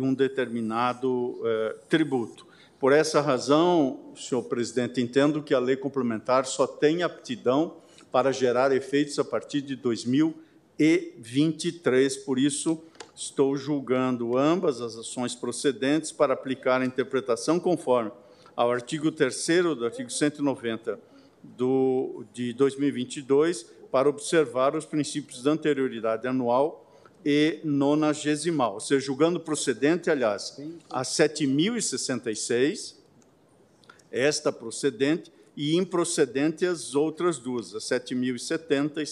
um 0.00 0.14
determinado 0.14 1.38
tributo. 1.86 2.46
Por 2.78 2.92
essa 2.92 3.20
razão, 3.20 4.12
senhor 4.16 4.42
presidente, 4.42 5.00
entendo 5.00 5.42
que 5.42 5.54
a 5.54 5.58
lei 5.58 5.76
complementar 5.76 6.44
só 6.44 6.66
tem 6.66 7.02
aptidão 7.02 7.78
para 8.10 8.32
gerar 8.32 8.72
efeitos 8.72 9.18
a 9.18 9.24
partir 9.24 9.62
de 9.62 9.74
2023. 9.76 12.16
Por 12.18 12.38
isso, 12.38 12.82
estou 13.14 13.56
julgando 13.56 14.36
ambas 14.36 14.80
as 14.80 14.96
ações 14.96 15.34
procedentes 15.34 16.12
para 16.12 16.34
aplicar 16.34 16.82
a 16.82 16.84
interpretação 16.84 17.58
conforme 17.58 18.12
ao 18.56 18.70
artigo 18.70 19.10
3 19.10 19.46
do 19.76 19.84
artigo 19.84 20.10
190 20.10 20.98
do, 21.42 22.24
de 22.32 22.52
2022, 22.52 23.66
para 23.90 24.08
observar 24.08 24.74
os 24.74 24.84
princípios 24.84 25.42
da 25.42 25.52
anterioridade 25.52 26.26
anual 26.26 26.83
e 27.24 27.60
nonagesimal, 27.64 28.74
ou 28.74 28.80
seja, 28.80 29.06
julgando 29.06 29.40
procedente, 29.40 30.10
aliás, 30.10 30.60
a 30.90 31.02
7.066, 31.02 32.96
esta 34.12 34.52
procedente, 34.52 35.32
e 35.56 35.76
improcedente 35.76 36.66
as 36.66 36.94
outras 36.94 37.38
duas, 37.38 37.74
a 37.74 37.78
7.070 37.78 38.98
e 38.98 39.04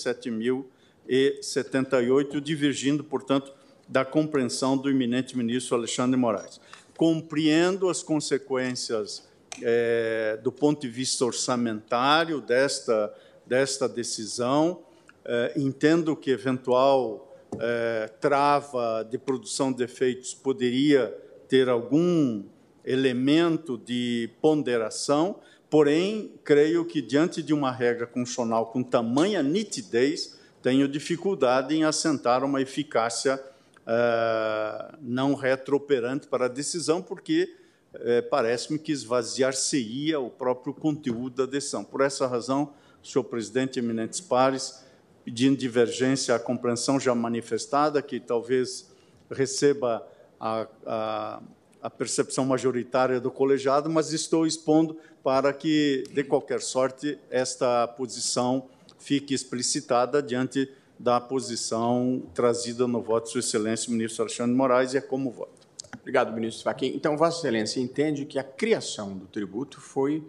7.078, 1.41 2.41
divergindo, 2.41 3.03
portanto, 3.05 3.53
da 3.89 4.05
compreensão 4.05 4.77
do 4.77 4.91
eminente 4.91 5.37
ministro 5.37 5.77
Alexandre 5.77 6.19
Moraes. 6.19 6.61
Compreendo 6.97 7.89
as 7.89 8.03
consequências 8.03 9.27
é, 9.63 10.39
do 10.43 10.51
ponto 10.51 10.81
de 10.81 10.89
vista 10.89 11.25
orçamentário 11.25 12.41
desta, 12.41 13.15
desta 13.47 13.89
decisão, 13.89 14.83
é, 15.25 15.53
entendo 15.57 16.17
que 16.17 16.31
eventual 16.31 17.32
é, 17.61 18.09
trava 18.21 19.07
de 19.09 19.19
produção 19.19 19.73
de 19.73 19.85
efeitos 19.85 20.35
poderia 20.35 21.09
ter 21.49 21.69
algum 21.69 22.45
elemento 22.85 23.79
de 23.79 24.31
ponderação, 24.41 25.39
porém, 25.71 26.35
creio 26.45 26.85
que, 26.85 27.01
diante 27.01 27.43
de 27.43 27.53
uma 27.53 27.71
regra 27.71 28.07
constitucional 28.07 28.67
com 28.67 28.83
tamanha 28.83 29.43
nitidez, 29.43 30.39
tenho 30.63 30.89
dificuldade 30.89 31.75
em 31.75 31.85
assentar 31.85 32.45
uma 32.45 32.61
eficácia 32.61 33.43
uh, 33.83 34.97
não 35.01 35.35
retrooperante 35.35 36.27
para 36.27 36.47
a 36.47 36.49
decisão, 36.49 37.03
porque 37.03 37.55
uh, 37.95 38.29
parece-me 38.31 38.79
que 38.79 38.93
esvaziar-se-ia 38.93 40.19
o 40.21 40.31
próprio 40.31 40.73
conteúdo 40.73 41.45
da 41.45 41.51
decisão. 41.51 41.85
Por 41.85 42.01
essa 42.01 42.27
razão, 42.27 42.73
senhor 43.03 43.25
presidente, 43.25 43.79
eminentes 43.79 44.21
pares, 44.21 44.85
pedindo 45.25 45.57
divergência 45.57 46.35
à 46.35 46.39
compreensão 46.39 46.99
já 46.99 47.15
manifestada, 47.15 48.03
que 48.03 48.19
talvez 48.19 48.91
receba 49.31 50.07
a, 50.39 50.67
a, 50.87 51.43
a, 51.83 51.91
percepção 51.91 52.45
majoritária 52.45 53.21
do 53.21 53.31
colegiado, 53.31 53.89
mas 53.89 54.13
estou 54.13 54.47
expondo 54.47 54.97
para 55.23 55.53
que, 55.53 56.05
de 56.13 56.25
qualquer 56.25 56.61
sorte, 56.61 57.19
esta 57.31 57.87
posição 57.87 58.69
fique 58.99 59.35
explicitada 59.35 60.23
diante 60.23 60.69
da 60.99 61.21
posição 61.21 62.23
trazida 62.35 62.87
no 62.87 63.01
voto 63.01 63.25
de 63.27 63.33
Sua 63.33 63.41
Excelência, 63.41 63.91
ministro 63.91 64.23
Alexandre 64.23 64.55
Moraes, 64.55 64.95
e 64.95 64.99
é 64.99 65.01
como 65.01 65.31
voto. 65.31 65.63
Obrigado, 66.01 66.33
ministro 66.33 66.65
Fachin. 66.65 66.93
Então, 66.95 67.17
Vossa 67.17 67.39
Excelência 67.39 67.81
entende 67.81 68.25
que 68.25 68.39
a 68.39 68.45
criação 68.45 69.17
do 69.17 69.27
tributo 69.27 69.81
foi 69.81 70.23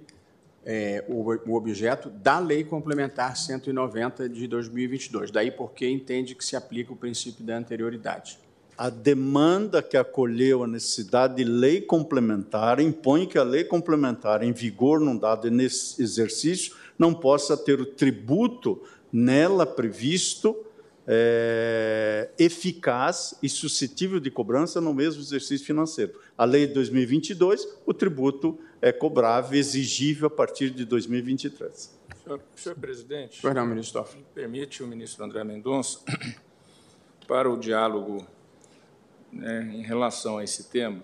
é, 0.66 1.04
o, 1.08 1.34
o, 1.50 1.56
objeto 1.56 2.10
da 2.10 2.40
Lei 2.40 2.64
Complementar 2.64 3.36
190 3.36 4.30
de 4.30 4.48
2022. 4.48 5.32
Daí 5.32 5.52
porque 5.52 5.88
entende 5.88 6.36
que 6.36 6.46
se 6.46 6.56
aplica 6.56 6.94
o 6.94 6.96
princípio 6.96 7.44
da 7.44 7.58
anterioridade. 7.58 8.38
A 8.78 8.90
demanda 8.90 9.84
que 9.84 9.96
acolheu 9.96 10.64
a 10.64 10.68
necessidade 10.68 11.36
de 11.36 11.44
lei 11.44 11.82
complementar 11.82 12.80
impõe 12.80 13.28
que 13.28 13.38
a 13.38 13.44
lei 13.44 13.64
complementar 13.64 14.42
em 14.42 14.52
vigor 14.52 15.00
num 15.00 15.18
dado 15.18 15.48
exercício 15.48 16.76
não 16.98 17.14
possa 17.14 17.56
ter 17.56 17.80
o 17.80 17.86
tributo 17.86 18.82
nela 19.12 19.66
previsto 19.66 20.56
é, 21.08 22.30
eficaz 22.40 23.36
e 23.44 23.50
suscetível 23.50 24.20
de 24.20 24.32
cobrança 24.32 24.80
no 24.80 24.94
mesmo 24.94 25.22
exercício 25.22 25.66
financeiro. 25.66 26.14
A 26.38 26.46
lei 26.46 26.66
de 26.66 26.74
2022, 26.74 27.68
o 27.86 27.94
tributo 27.94 28.58
é 28.84 28.92
cobrável, 28.92 29.58
exigível 29.58 30.28
a 30.28 30.30
partir 30.30 30.70
de 30.70 30.84
2023. 30.84 31.98
Senhor, 32.22 32.42
senhor 32.54 32.76
presidente, 32.78 33.42
não, 33.54 33.66
ministro 33.66 34.06
permite 34.36 34.84
o 34.84 34.88
ministro 34.88 35.24
André 35.24 35.42
Mendonça, 35.46 36.02
para 37.26 37.50
o 37.50 37.58
diálogo 37.58 38.28
né, 39.32 39.72
em 39.74 39.84
relação 39.84 40.38
a 40.38 40.44
esse 40.44 40.66
tema, 40.66 41.02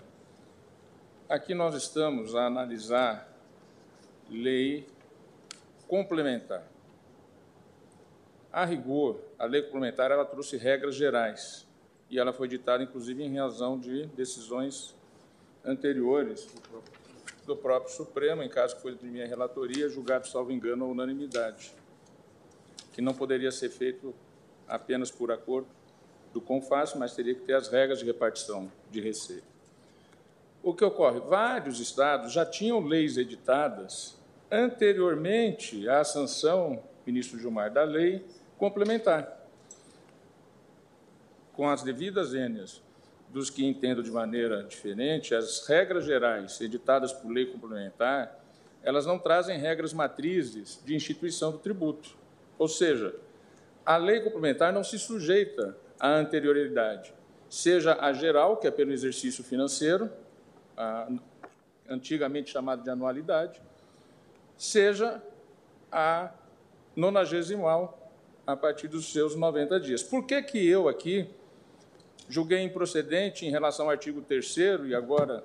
aqui 1.26 1.54
nós 1.54 1.74
estamos 1.74 2.34
a 2.34 2.44
analisar 2.44 3.34
lei 4.28 4.86
complementar. 5.88 6.70
A 8.52 8.66
rigor, 8.66 9.22
a 9.38 9.46
lei 9.46 9.62
complementar 9.62 10.10
ela 10.10 10.26
trouxe 10.26 10.58
regras 10.58 10.94
gerais 10.94 11.66
e 12.10 12.18
ela 12.18 12.34
foi 12.34 12.46
ditada, 12.46 12.82
inclusive, 12.82 13.22
em 13.22 13.38
razão 13.38 13.78
de 13.78 14.04
decisões 14.08 14.94
anteriores 15.64 16.44
do 16.44 16.60
próprio 16.60 16.99
Supremo, 17.88 18.42
em 18.42 18.48
caso 18.48 18.76
que 18.76 18.82
foi 18.82 18.94
de 18.94 19.06
minha 19.06 19.26
relatoria, 19.26 19.88
julgado, 19.88 20.28
salvo 20.28 20.52
engano, 20.52 20.84
a 20.84 20.88
unanimidade, 20.88 21.72
que 22.92 23.00
não 23.00 23.14
poderia 23.14 23.50
ser 23.50 23.70
feito 23.70 24.14
apenas 24.68 25.10
por 25.10 25.32
acordo 25.32 25.68
do 26.32 26.40
CONFAS, 26.40 26.94
mas 26.94 27.14
teria 27.14 27.34
que 27.34 27.42
ter 27.42 27.54
as 27.54 27.68
regras 27.68 27.98
de 27.98 28.04
repartição 28.04 28.70
de 28.90 29.00
receita. 29.00 29.50
O 30.62 30.74
que 30.74 30.84
ocorre? 30.84 31.20
Vários 31.20 31.80
estados 31.80 32.32
já 32.32 32.44
tinham 32.44 32.80
leis 32.80 33.16
editadas 33.16 34.16
anteriormente 34.50 35.88
à 35.88 36.04
sanção, 36.04 36.82
ministro 37.06 37.38
Gilmar, 37.38 37.72
da 37.72 37.82
lei 37.82 38.24
complementar, 38.58 39.46
com 41.54 41.68
as 41.68 41.82
devidas 41.82 42.34
ênias 42.34 42.82
dos 43.32 43.48
que 43.48 43.64
entendam 43.64 44.02
de 44.02 44.10
maneira 44.10 44.62
diferente, 44.64 45.34
as 45.34 45.66
regras 45.66 46.04
gerais 46.04 46.60
editadas 46.60 47.12
por 47.12 47.30
lei 47.30 47.46
complementar, 47.46 48.38
elas 48.82 49.06
não 49.06 49.18
trazem 49.18 49.58
regras 49.58 49.92
matrizes 49.92 50.80
de 50.84 50.94
instituição 50.94 51.52
do 51.52 51.58
tributo. 51.58 52.16
Ou 52.58 52.66
seja, 52.66 53.14
a 53.84 53.96
lei 53.96 54.20
complementar 54.20 54.72
não 54.72 54.82
se 54.82 54.98
sujeita 54.98 55.76
à 55.98 56.08
anterioridade, 56.08 57.14
seja 57.48 57.96
a 58.00 58.12
geral, 58.12 58.56
que 58.56 58.66
é 58.66 58.70
pelo 58.70 58.92
exercício 58.92 59.44
financeiro, 59.44 60.10
antigamente 61.88 62.50
chamada 62.50 62.82
de 62.82 62.90
anualidade, 62.90 63.60
seja 64.56 65.22
a 65.90 66.32
nonagesimal, 66.96 67.96
a 68.46 68.56
partir 68.56 68.88
dos 68.88 69.12
seus 69.12 69.36
90 69.36 69.78
dias. 69.80 70.02
Por 70.02 70.26
que, 70.26 70.42
que 70.42 70.66
eu 70.66 70.88
aqui 70.88 71.28
julguei 72.30 72.62
improcedente 72.62 73.44
em 73.44 73.50
relação 73.50 73.86
ao 73.86 73.90
artigo 73.90 74.22
3 74.22 74.56
e 74.86 74.94
agora 74.94 75.44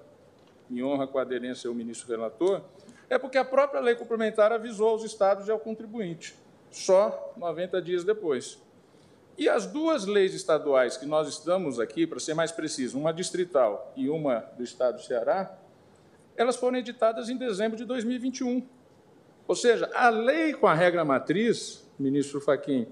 me 0.69 0.83
honra 0.83 1.07
com 1.07 1.17
a 1.17 1.23
aderência 1.23 1.67
ao 1.67 1.73
ministro 1.73 2.07
relator, 2.07 2.61
é 3.09 3.17
porque 3.17 3.37
a 3.37 3.45
própria 3.45 3.81
lei 3.81 3.95
complementar 3.95 4.51
avisou 4.51 4.89
aos 4.89 5.03
estados 5.03 5.47
e 5.47 5.51
ao 5.51 5.59
contribuinte, 5.59 6.35
só 6.71 7.33
90 7.37 7.81
dias 7.81 8.03
depois. 8.03 8.59
E 9.37 9.49
as 9.49 9.65
duas 9.65 10.05
leis 10.05 10.33
estaduais 10.33 10.95
que 10.95 11.05
nós 11.05 11.27
estamos 11.27 11.79
aqui, 11.79 12.07
para 12.07 12.19
ser 12.19 12.33
mais 12.33 12.51
preciso, 12.51 12.97
uma 12.97 13.11
distrital 13.11 13.91
e 13.95 14.07
uma 14.09 14.39
do 14.57 14.63
estado 14.63 14.95
do 14.95 15.03
Ceará, 15.03 15.57
elas 16.37 16.55
foram 16.55 16.77
editadas 16.77 17.29
em 17.29 17.37
dezembro 17.37 17.77
de 17.77 17.83
2021. 17.83 18.65
Ou 19.47 19.55
seja, 19.55 19.89
a 19.93 20.09
lei 20.09 20.53
com 20.53 20.67
a 20.67 20.73
regra 20.73 21.03
matriz, 21.03 21.85
ministro 21.99 22.39
Faquim, 22.39 22.87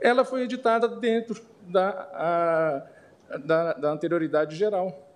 ela 0.00 0.24
foi 0.24 0.42
editada 0.42 0.88
dentro 0.88 1.42
da, 1.68 2.88
da, 3.44 3.72
da 3.72 3.90
anterioridade 3.90 4.56
geral. 4.56 5.06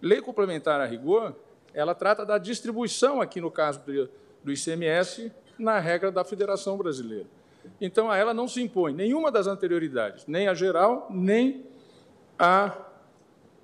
Lei 0.00 0.20
complementar 0.20 0.80
a 0.80 0.84
rigor, 0.84 1.34
ela 1.72 1.94
trata 1.94 2.26
da 2.26 2.38
distribuição, 2.38 3.20
aqui 3.20 3.40
no 3.40 3.50
caso 3.50 3.80
do, 3.80 4.10
do 4.42 4.52
ICMS, 4.52 5.32
na 5.58 5.78
regra 5.78 6.10
da 6.10 6.24
Federação 6.24 6.76
Brasileira. 6.76 7.26
Então, 7.80 8.10
a 8.10 8.16
ela 8.16 8.34
não 8.34 8.48
se 8.48 8.60
impõe 8.60 8.92
nenhuma 8.92 9.30
das 9.30 9.46
anterioridades, 9.46 10.26
nem 10.26 10.48
a 10.48 10.54
geral, 10.54 11.06
nem 11.10 11.64
a 12.38 12.76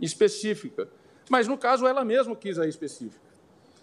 específica. 0.01 0.89
Mas, 1.29 1.49
no 1.49 1.59
caso, 1.59 1.87
ela 1.87 2.05
mesma 2.05 2.37
quis 2.37 2.59
a 2.59 2.67
específica. 2.67 3.27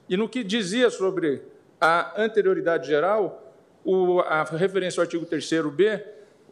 E 0.08 0.15
no 0.15 0.30
que 0.30 0.43
dizia 0.43 0.89
sobre 0.89 1.43
a 1.82 2.21
anterioridade 2.21 2.88
geral, 2.88 3.54
o, 3.84 4.21
a 4.21 4.43
referência 4.43 5.02
ao 5.02 5.04
artigo 5.04 5.26
3º-B, 5.26 6.04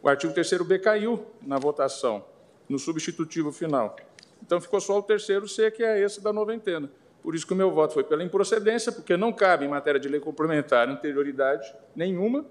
o 0.02 0.08
artigo 0.08 0.34
3º-B 0.34 0.78
caiu 0.80 1.24
na 1.40 1.58
votação 1.58 2.24
no 2.68 2.78
substitutivo 2.78 3.52
final. 3.52 3.96
Então 4.42 4.60
ficou 4.60 4.80
só 4.80 4.98
o 4.98 5.02
terceiro 5.02 5.48
C, 5.48 5.70
que 5.70 5.82
é 5.82 6.00
esse 6.00 6.20
da 6.20 6.32
noventena. 6.32 6.90
Por 7.22 7.34
isso 7.34 7.46
que 7.46 7.54
o 7.54 7.56
meu 7.56 7.70
voto 7.70 7.94
foi 7.94 8.04
pela 8.04 8.22
improcedência, 8.22 8.92
porque 8.92 9.16
não 9.16 9.32
cabe 9.32 9.64
em 9.64 9.68
matéria 9.68 9.98
de 9.98 10.08
lei 10.08 10.20
complementar 10.20 10.88
anterioridade 10.88 11.74
nenhuma, 11.96 12.44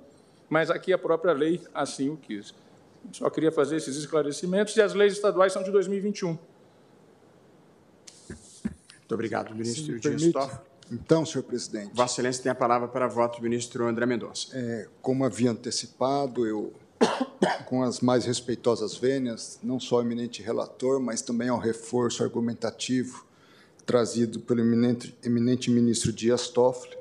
mas 0.49 0.71
aqui 0.71 0.91
a 0.91 0.97
própria 0.97 1.33
lei 1.33 1.61
assim 1.73 2.09
o 2.09 2.17
quis. 2.17 2.53
Só 3.11 3.29
queria 3.29 3.51
fazer 3.51 3.75
esses 3.75 3.95
esclarecimentos 3.97 4.75
e 4.75 4.81
as 4.81 4.93
leis 4.93 5.13
estaduais 5.13 5.53
são 5.53 5.61
de 5.61 5.69
2021. 5.71 6.29
Muito 8.99 9.13
obrigado, 9.13 9.53
ministro 9.53 9.99
Dias 9.99 10.31
Toffoli. 10.31 10.73
Então, 10.91 11.25
senhor 11.25 11.43
presidente. 11.43 11.91
Vossa 11.93 12.13
Excelência 12.13 12.43
tem 12.43 12.51
a 12.51 12.55
palavra 12.55 12.87
para 12.87 13.07
voto 13.07 13.37
do 13.37 13.43
ministro 13.43 13.85
André 13.87 14.05
Mendonça. 14.05 14.47
É, 14.53 14.87
como 15.01 15.23
havia 15.25 15.51
antecipado, 15.51 16.45
eu, 16.45 16.73
com 17.65 17.83
as 17.83 17.99
mais 17.99 18.25
respeitosas 18.25 18.95
vênias, 18.95 19.59
não 19.63 19.79
só 19.79 19.95
ao 19.95 20.01
eminente 20.01 20.41
relator, 20.41 20.99
mas 20.99 21.21
também 21.21 21.49
ao 21.49 21.59
reforço 21.59 22.23
argumentativo 22.23 23.25
trazido 23.85 24.39
pelo 24.39 24.61
eminente, 24.61 25.15
eminente 25.23 25.69
ministro 25.69 26.11
Dias 26.11 26.47
Toffoli, 26.47 26.97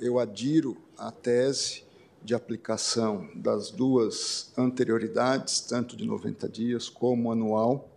eu 0.00 0.18
adiro 0.18 0.76
à 0.96 1.10
tese 1.10 1.84
de 2.22 2.34
aplicação 2.34 3.28
das 3.34 3.70
duas 3.70 4.52
anterioridades, 4.56 5.60
tanto 5.60 5.96
de 5.96 6.04
90 6.04 6.48
dias 6.48 6.88
como 6.88 7.32
anual, 7.32 7.88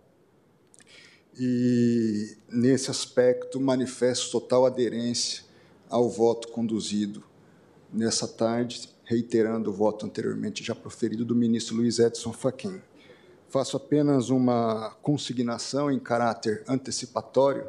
e, 1.38 2.36
nesse 2.48 2.90
aspecto, 2.90 3.60
manifesto 3.60 4.30
total 4.30 4.66
aderência 4.66 5.44
ao 5.88 6.08
voto 6.08 6.48
conduzido 6.48 7.22
nessa 7.92 8.26
tarde, 8.26 8.88
reiterando 9.12 9.68
o 9.68 9.72
voto 9.74 10.06
anteriormente 10.06 10.64
já 10.64 10.74
proferido 10.74 11.22
do 11.22 11.36
ministro 11.36 11.76
Luiz 11.76 11.98
Edson 11.98 12.32
Fachin. 12.32 12.80
Faço 13.50 13.76
apenas 13.76 14.30
uma 14.30 14.96
consignação 15.02 15.90
em 15.90 15.98
caráter 15.98 16.64
antecipatório 16.66 17.68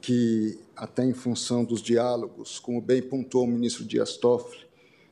que, 0.00 0.60
até 0.76 1.04
em 1.04 1.12
função 1.12 1.64
dos 1.64 1.82
diálogos, 1.82 2.60
como 2.60 2.80
bem 2.80 3.02
pontuou 3.02 3.44
o 3.44 3.48
ministro 3.48 3.84
Dias 3.84 4.16
Toffoli, 4.16 4.64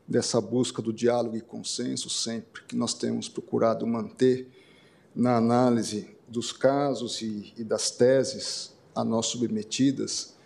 dessa 0.07 0.40
busca 0.40 0.81
do 0.81 0.92
diálogo 0.92 1.37
e 1.37 1.40
consenso 1.40 2.09
sempre 2.09 2.62
que 2.62 2.76
nós 2.76 2.94
temos 2.94 3.28
procurado 3.28 3.85
manter 3.85 4.48
na 5.14 5.37
análise 5.37 6.09
dos 6.28 6.52
casos 6.52 7.20
e, 7.20 7.52
e 7.57 7.64
das 7.64 7.90
teses 7.90 8.72
a 8.94 9.02
nós 9.02 9.26
submetidas, 9.26 10.37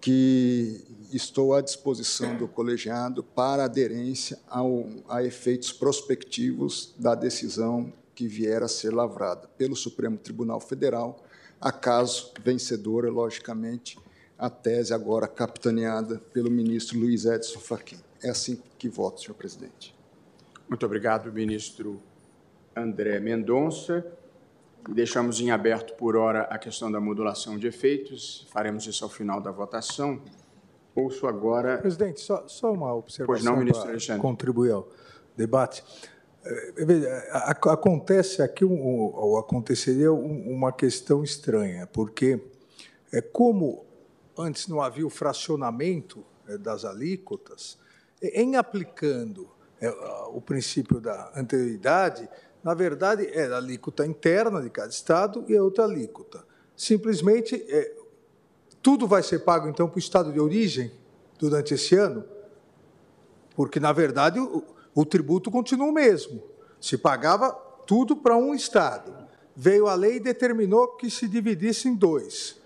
que 0.00 0.84
estou 1.16 1.54
à 1.54 1.60
disposição 1.60 2.36
do 2.36 2.48
colegiado 2.48 3.22
para 3.22 3.64
aderência 3.64 4.38
ao, 4.48 4.88
a 5.08 5.22
efeitos 5.22 5.72
prospectivos 5.72 6.94
da 6.98 7.14
decisão 7.14 7.92
que 8.14 8.26
vier 8.26 8.62
a 8.62 8.68
ser 8.68 8.92
lavrada 8.92 9.48
pelo 9.56 9.74
Supremo 9.74 10.16
Tribunal 10.16 10.60
Federal 10.60 11.24
acaso 11.62 12.32
vencedora, 12.42 13.08
logicamente, 13.08 13.96
a 14.36 14.50
tese 14.50 14.92
agora 14.92 15.28
capitaneada 15.28 16.18
pelo 16.32 16.50
ministro 16.50 16.98
Luiz 16.98 17.24
Edson 17.24 17.60
Fachin. 17.60 18.00
É 18.20 18.30
assim 18.30 18.60
que 18.76 18.88
voto, 18.88 19.20
senhor 19.20 19.34
presidente. 19.34 19.94
Muito 20.68 20.84
obrigado, 20.84 21.32
ministro 21.32 22.02
André 22.74 23.20
Mendonça. 23.20 24.04
Deixamos 24.88 25.40
em 25.40 25.52
aberto 25.52 25.94
por 25.94 26.16
hora 26.16 26.42
a 26.42 26.58
questão 26.58 26.90
da 26.90 27.00
modulação 27.00 27.56
de 27.56 27.68
efeitos. 27.68 28.48
Faremos 28.50 28.84
isso 28.86 29.04
ao 29.04 29.10
final 29.10 29.40
da 29.40 29.52
votação. 29.52 30.20
Ouço 30.94 31.26
agora. 31.26 31.78
Presidente, 31.78 32.20
só, 32.20 32.46
só 32.46 32.72
uma 32.72 32.94
observação 32.94 33.56
pois 33.56 34.08
não, 34.08 34.18
contribuir 34.18 34.72
ao 34.72 34.88
debate. 35.36 35.82
É, 36.44 37.30
acontece 37.70 38.42
aqui, 38.42 38.64
ou 38.64 39.38
aconteceria 39.38 40.12
uma 40.12 40.72
questão 40.72 41.22
estranha, 41.22 41.86
porque 41.86 42.40
é 43.12 43.20
como 43.20 43.84
antes 44.36 44.66
não 44.66 44.80
havia 44.80 45.06
o 45.06 45.10
fracionamento 45.10 46.24
é, 46.48 46.58
das 46.58 46.84
alíquotas, 46.84 47.78
em 48.20 48.56
aplicando 48.56 49.50
o 50.28 50.40
princípio 50.40 51.00
da 51.00 51.32
anterioridade, 51.34 52.28
na 52.62 52.72
verdade, 52.72 53.26
é 53.26 53.46
a 53.46 53.56
alíquota 53.56 54.06
interna 54.06 54.62
de 54.62 54.70
cada 54.70 54.90
estado 54.90 55.44
e 55.48 55.56
a 55.56 55.62
outra 55.62 55.84
alíquota. 55.84 56.44
Simplesmente, 56.76 57.56
tudo 58.82 59.06
vai 59.06 59.22
ser 59.22 59.40
pago, 59.40 59.68
então, 59.68 59.88
para 59.88 59.96
o 59.96 59.98
estado 59.98 60.32
de 60.32 60.40
origem 60.40 60.90
durante 61.38 61.74
esse 61.74 61.94
ano? 61.94 62.24
Porque, 63.54 63.78
na 63.78 63.92
verdade, 63.92 64.40
o, 64.40 64.64
o 64.94 65.04
tributo 65.04 65.50
continua 65.50 65.86
o 65.86 65.92
mesmo. 65.92 66.42
Se 66.80 66.98
pagava 66.98 67.52
tudo 67.86 68.16
para 68.16 68.36
um 68.36 68.54
Estado. 68.54 69.14
Veio 69.54 69.86
a 69.86 69.94
lei 69.94 70.16
e 70.16 70.20
determinou 70.20 70.88
que 70.88 71.10
se 71.10 71.28
dividisse 71.28 71.88
em 71.88 71.94
dois. 71.94 72.56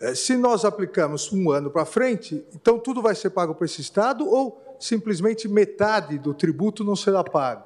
É, 0.00 0.14
se 0.14 0.36
nós 0.36 0.64
aplicamos 0.64 1.32
um 1.32 1.50
ano 1.50 1.70
para 1.70 1.84
frente, 1.84 2.46
então 2.54 2.78
tudo 2.78 3.02
vai 3.02 3.14
ser 3.14 3.30
pago 3.30 3.54
para 3.54 3.64
esse 3.64 3.80
Estado 3.80 4.28
ou 4.28 4.62
simplesmente 4.78 5.48
metade 5.48 6.18
do 6.18 6.34
tributo 6.34 6.84
não 6.84 6.94
será 6.94 7.24
pago? 7.24 7.64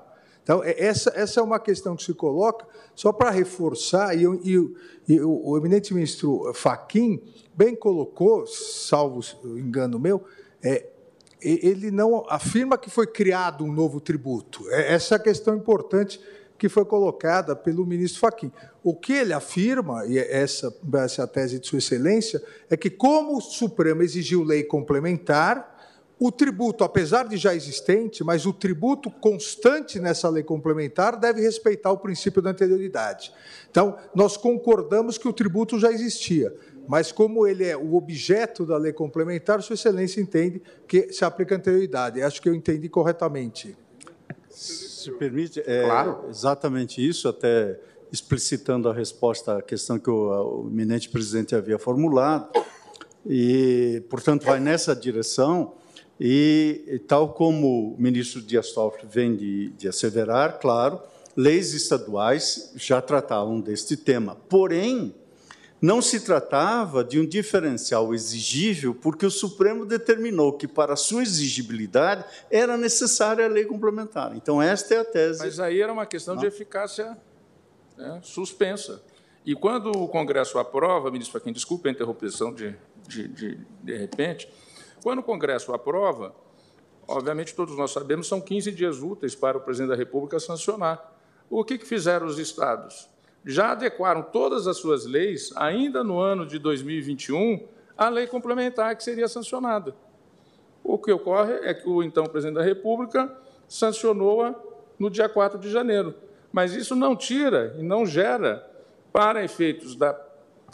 Então, 0.51 0.65
é, 0.65 0.75
essa, 0.77 1.13
essa 1.15 1.39
é 1.39 1.43
uma 1.45 1.61
questão 1.61 1.95
que 1.95 2.03
se 2.03 2.13
coloca, 2.13 2.67
só 2.93 3.13
para 3.13 3.31
reforçar, 3.31 4.17
e, 4.17 4.25
e, 4.25 4.75
e 5.07 5.21
o, 5.21 5.51
o, 5.51 5.57
eminente 5.57 5.95
ministro 5.95 6.53
Faquim 6.53 7.23
bem 7.55 7.77
colocou, 7.77 8.45
salvo 8.49 9.21
engano 9.45 9.97
meu, 9.97 10.25
é, 10.61 10.89
ele 11.41 11.93
não 11.93 12.27
afirma 12.29 12.77
que 12.77 12.91
foi 12.91 13.07
criado 13.07 13.63
um 13.63 13.73
novo 13.73 14.01
tributo. 14.01 14.69
É, 14.71 14.93
essa 14.93 15.15
é 15.15 15.17
a 15.19 15.21
questão 15.21 15.55
importante 15.55 16.21
que 16.59 16.69
foi 16.69 16.85
colocada 16.85 17.55
pelo 17.55 17.87
ministro 17.87 18.19
Fachin. 18.21 18.51
O 18.83 18.93
que 18.93 19.13
ele 19.13 19.33
afirma, 19.33 20.05
e 20.05 20.19
essa, 20.19 20.77
essa 20.95 21.23
é 21.23 21.25
a 21.25 21.29
tese 21.29 21.61
de 21.61 21.67
Sua 21.69 21.79
Excelência, 21.79 22.43
é 22.69 22.77
que, 22.77 22.91
como 22.91 23.37
o 23.37 23.41
Supremo 23.41 24.03
exigiu 24.03 24.43
lei 24.43 24.65
complementar, 24.65 25.70
o 26.21 26.31
tributo, 26.31 26.85
apesar 26.85 27.27
de 27.27 27.39
já 27.39 27.55
existente, 27.55 28.23
mas 28.23 28.45
o 28.45 28.53
tributo 28.53 29.11
constante 29.11 29.99
nessa 29.99 30.29
lei 30.29 30.43
complementar 30.43 31.19
deve 31.19 31.41
respeitar 31.41 31.91
o 31.91 31.97
princípio 31.97 32.43
da 32.43 32.51
anterioridade. 32.51 33.33
Então, 33.71 33.97
nós 34.15 34.37
concordamos 34.37 35.17
que 35.17 35.27
o 35.27 35.33
tributo 35.33 35.79
já 35.79 35.91
existia, 35.91 36.55
mas 36.87 37.11
como 37.11 37.47
ele 37.47 37.65
é 37.65 37.75
o 37.75 37.95
objeto 37.95 38.67
da 38.67 38.77
lei 38.77 38.93
complementar, 38.93 39.63
Sua 39.63 39.73
Excelência 39.73 40.21
entende 40.21 40.61
que 40.87 41.11
se 41.11 41.25
aplica 41.25 41.55
a 41.55 41.59
anterioridade. 41.59 42.21
Acho 42.21 42.43
que 42.43 42.51
eu 42.51 42.55
entendi 42.55 42.91
corretamente. 42.91 43.75
Se 44.51 45.11
permite, 45.13 45.63
é 45.65 45.85
claro. 45.85 46.27
exatamente 46.29 47.07
isso, 47.07 47.29
até 47.29 47.81
explicitando 48.13 48.91
a 48.91 48.93
resposta 48.93 49.57
à 49.57 49.63
questão 49.63 49.99
que 49.99 50.11
o, 50.11 50.65
o 50.65 50.69
eminente 50.69 51.09
presidente 51.09 51.55
havia 51.55 51.79
formulado, 51.79 52.51
e, 53.25 54.03
portanto, 54.11 54.45
vai 54.45 54.61
nessa 54.61 54.95
direção, 54.95 55.80
e, 56.21 57.01
tal 57.09 57.33
como 57.33 57.95
o 57.95 57.97
ministro 57.99 58.43
Dias 58.43 58.73
Toffoli 58.73 59.09
vem 59.11 59.35
de, 59.35 59.71
de 59.71 59.89
asseverar, 59.89 60.59
claro, 60.61 61.01
leis 61.35 61.73
estaduais 61.73 62.73
já 62.77 63.01
tratavam 63.01 63.59
deste 63.59 63.97
tema. 63.97 64.37
Porém, 64.47 65.15
não 65.81 66.03
se 66.03 66.21
tratava 66.21 67.03
de 67.03 67.19
um 67.19 67.27
diferencial 67.27 68.13
exigível, 68.13 68.95
porque 68.95 69.25
o 69.25 69.31
Supremo 69.31 69.87
determinou 69.87 70.53
que, 70.53 70.69
para 70.69 70.95
sua 70.95 71.23
exigibilidade, 71.23 72.23
era 72.51 72.77
necessária 72.77 73.47
a 73.47 73.49
lei 73.49 73.65
complementar. 73.65 74.37
Então, 74.37 74.61
esta 74.61 74.95
é 74.95 74.99
a 74.99 75.05
tese. 75.07 75.39
Mas 75.39 75.59
aí 75.59 75.81
era 75.81 75.91
uma 75.91 76.05
questão 76.05 76.35
não. 76.35 76.43
de 76.43 76.47
eficácia 76.47 77.17
né, 77.97 78.21
suspensa. 78.23 79.03
E 79.47 79.55
quando 79.55 79.91
o 79.91 80.07
Congresso 80.07 80.59
aprova, 80.59 81.11
ministro 81.11 81.39
Faquim, 81.39 81.51
desculpe 81.51 81.89
a 81.89 81.93
interrupção 81.93 82.53
de, 82.53 82.77
de, 83.09 83.27
de, 83.27 83.59
de 83.83 83.97
repente, 83.97 84.51
quando 85.03 85.21
o 85.21 85.23
Congresso 85.23 85.73
aprova, 85.73 86.35
obviamente 87.07 87.55
todos 87.55 87.77
nós 87.77 87.91
sabemos, 87.91 88.29
são 88.29 88.41
15 88.41 88.73
dias 88.73 89.03
úteis 89.03 89.35
para 89.35 89.59
o 89.59 89.61
presidente 89.61 89.91
da 89.91 89.97
República 89.97 90.39
sancionar. 90.39 91.13
O 91.49 91.65
que, 91.65 91.79
fizeram 91.79 92.27
os 92.27 92.39
estados? 92.39 93.09
já 93.45 93.73
adequaram 93.73 94.23
todas 94.23 94.67
as 94.67 94.77
suas 94.77 95.07
leis, 95.07 95.53
ainda 95.57 96.05
no 96.05 96.19
ano 96.19 96.47
de 96.47 96.59
2021, 96.59 97.67
à 97.97 98.09
lei 98.09 98.27
complementar 98.27 98.95
que 98.97 99.05
seria 99.05 99.29
sancionada. 99.29 99.95
O 100.83 100.99
que 100.99 101.13
ocorre 101.13 101.55
é 101.63 101.75
que 101.75 101.89
o 101.89 102.03
então 102.03 102.25
presidente 102.25 102.57
da 102.57 102.63
República 102.63 103.35
sancionou-a 103.69 104.55
no 104.99 105.11
dia 105.11 105.29
4 105.29 105.59
de 105.59 105.71
janeiro. 105.71 106.15
Mas 106.53 106.75
isso 106.75 106.97
não 106.97 107.15
tira 107.15 107.75
e 107.79 107.83
não 107.83 108.05
gera, 108.05 108.67
para 109.13 109.43
efeitos 109.43 109.97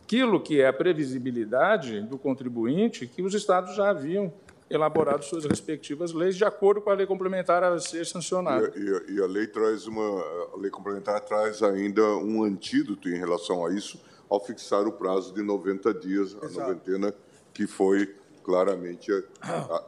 daquilo 0.07 0.41
que 0.41 0.61
é 0.61 0.69
a 0.69 0.73
previsibilidade 0.73 2.01
do 2.03 2.17
contribuinte, 2.17 3.09
que 3.09 3.23
os 3.23 3.35
estados 3.35 3.75
já 3.75 3.91
haviam 3.91 4.33
elaborado 4.71 5.25
suas 5.25 5.45
respectivas 5.45 6.13
leis 6.13 6.37
de 6.37 6.45
acordo 6.45 6.81
com 6.81 6.91
a 6.91 6.95
lei 6.95 7.07
complementar 7.07 7.63
a 7.63 7.79
ser 7.79 8.07
sancionada. 8.07 8.73
E, 8.77 9.13
e, 9.13 9.17
e, 9.17 9.23
a 9.23 9.27
lei 9.27 9.47
traz 9.47 9.87
uma, 9.87 10.21
a 10.55 10.57
lei 10.57 10.71
complementar 10.71 11.21
traz 11.21 11.63
ainda 11.63 12.03
um 12.17 12.43
antídoto 12.43 13.09
em 13.09 13.19
relação 13.19 13.67
a 13.67 13.73
isso, 13.73 14.01
ao 14.29 14.45
fixar 14.45 14.87
o 14.87 14.93
prazo 14.93 15.35
de 15.35 15.43
90 15.43 15.95
dias, 15.95 16.35
Exato. 16.35 16.47
a 16.47 16.67
noventena 16.67 17.15
que 17.53 17.67
foi 17.67 18.15
claramente 18.43 19.11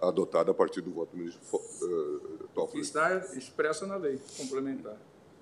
adotada 0.03 0.51
a 0.51 0.55
partir 0.55 0.81
do 0.81 0.91
voto 0.91 1.13
do 1.13 1.19
ministro 1.19 1.41
uh, 1.53 2.49
Toffoli. 2.55 2.83
Está 2.83 3.17
expressa 3.37 3.87
na 3.87 3.97
lei 3.97 4.21
complementar. 4.37 4.97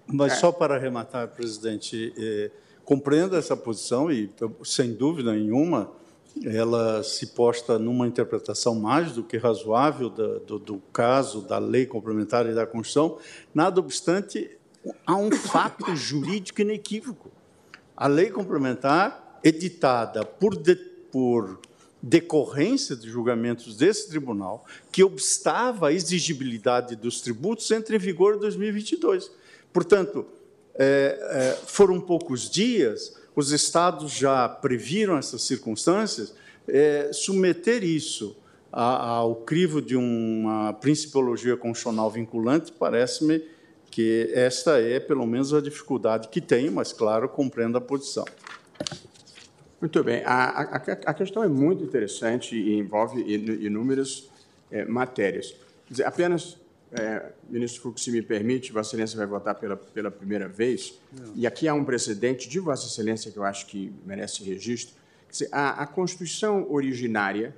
Mas 0.07 0.33
é. 0.33 0.37
só 0.37 0.53
para 0.53 0.77
arrematar, 0.77 1.29
presidente, 1.29 2.15
eh, 2.17 2.51
compreendo 2.87 3.37
essa 3.37 3.57
posição 3.57 4.11
e, 4.11 4.31
sem 4.65 4.95
dúvida 4.95 5.33
nenhuma, 5.33 5.93
ela 6.45 7.03
se 7.03 7.27
posta 7.29 7.79
numa 7.81 8.07
interpretação 8.07 8.77
mais 8.77 9.13
do 9.13 9.25
que 9.25 9.37
razoável 9.37 10.09
do, 10.09 10.39
do, 10.39 10.59
do 10.59 10.79
caso 10.93 11.41
da 11.41 11.59
lei 11.59 11.85
complementar 11.85 12.47
e 12.47 12.55
da 12.55 12.65
Constituição, 12.65 13.19
nada 13.53 13.81
obstante, 13.81 14.49
há 15.05 15.17
um 15.17 15.33
fato 15.33 15.97
jurídico 15.97 16.61
inequívoco. 16.61 17.31
A 17.97 18.07
lei 18.07 18.31
complementar, 18.31 19.41
editada 19.43 20.25
por, 20.25 20.57
de, 20.57 20.77
por 21.11 21.59
decorrência 22.01 22.95
de 22.95 23.09
julgamentos 23.11 23.77
desse 23.77 24.09
tribunal, 24.09 24.65
que 24.93 25.03
obstava 25.03 25.89
a 25.89 25.93
exigibilidade 25.93 26.95
dos 26.95 27.21
tributos, 27.21 27.69
entra 27.73 27.97
em 27.97 27.99
vigor 27.99 28.37
em 28.37 28.39
2022. 28.39 29.33
Portanto, 29.73 30.25
é, 30.79 31.19
é, 31.21 31.59
foram 31.67 32.01
poucos 32.01 32.51
dias, 32.51 33.17
os 33.35 33.53
estados 33.53 34.13
já 34.13 34.49
previram 34.49 35.19
essas 35.19 35.43
circunstâncias, 35.43 36.35
é, 36.69 37.11
submeter 37.13 37.85
isso 37.85 38.37
ao 38.73 39.37
crivo 39.37 39.81
de 39.81 39.97
uma 39.97 40.75
principiologia 40.75 41.57
constitucional 41.57 42.11
vinculante, 42.11 42.73
parece-me 42.73 43.43
que 43.91 44.31
esta 44.35 44.79
é, 44.79 45.01
pelo 45.01 45.27
menos, 45.27 45.55
a 45.55 45.61
dificuldade 45.61 46.29
que 46.29 46.41
tem, 46.41 46.69
mas, 46.69 46.93
claro, 46.93 47.29
compreendo 47.29 47.79
a 47.79 47.81
posição. 47.81 48.27
Muito 49.81 50.05
bem. 50.05 50.23
A, 50.25 50.45
a, 50.45 50.77
a 50.77 51.15
questão 51.15 51.43
é 51.43 51.49
muito 51.49 51.83
interessante 51.83 52.57
e 52.57 52.79
envolve 52.79 53.23
inúmeras 53.23 54.29
é, 54.71 54.85
matérias. 54.85 55.55
Dizer, 55.89 56.05
apenas, 56.05 56.59
é, 56.93 57.33
ministro 57.49 57.83
Fux, 57.83 58.03
se 58.03 58.13
me 58.13 58.23
permite, 58.23 58.73
Vossa 58.73 58.91
Excelência 58.91 59.17
vai 59.17 59.27
votar 59.27 59.55
pela, 59.55 59.77
pela 59.77 60.11
primeira 60.11 60.49
vez, 60.49 60.99
Não. 61.13 61.33
e 61.35 61.47
aqui 61.47 61.67
há 61.67 61.75
um 61.75 61.85
precedente 61.85 62.49
de 62.49 62.61
Vossa 62.61 62.87
Excelência 62.87 63.31
que 63.31 63.39
eu 63.39 63.45
acho 63.45 63.67
que 63.67 63.93
merece 64.05 64.45
registro. 64.45 64.95
Dizer, 65.31 65.49
a, 65.51 65.83
a 65.83 65.87
Constituição 65.87 66.71
originária 66.71 67.55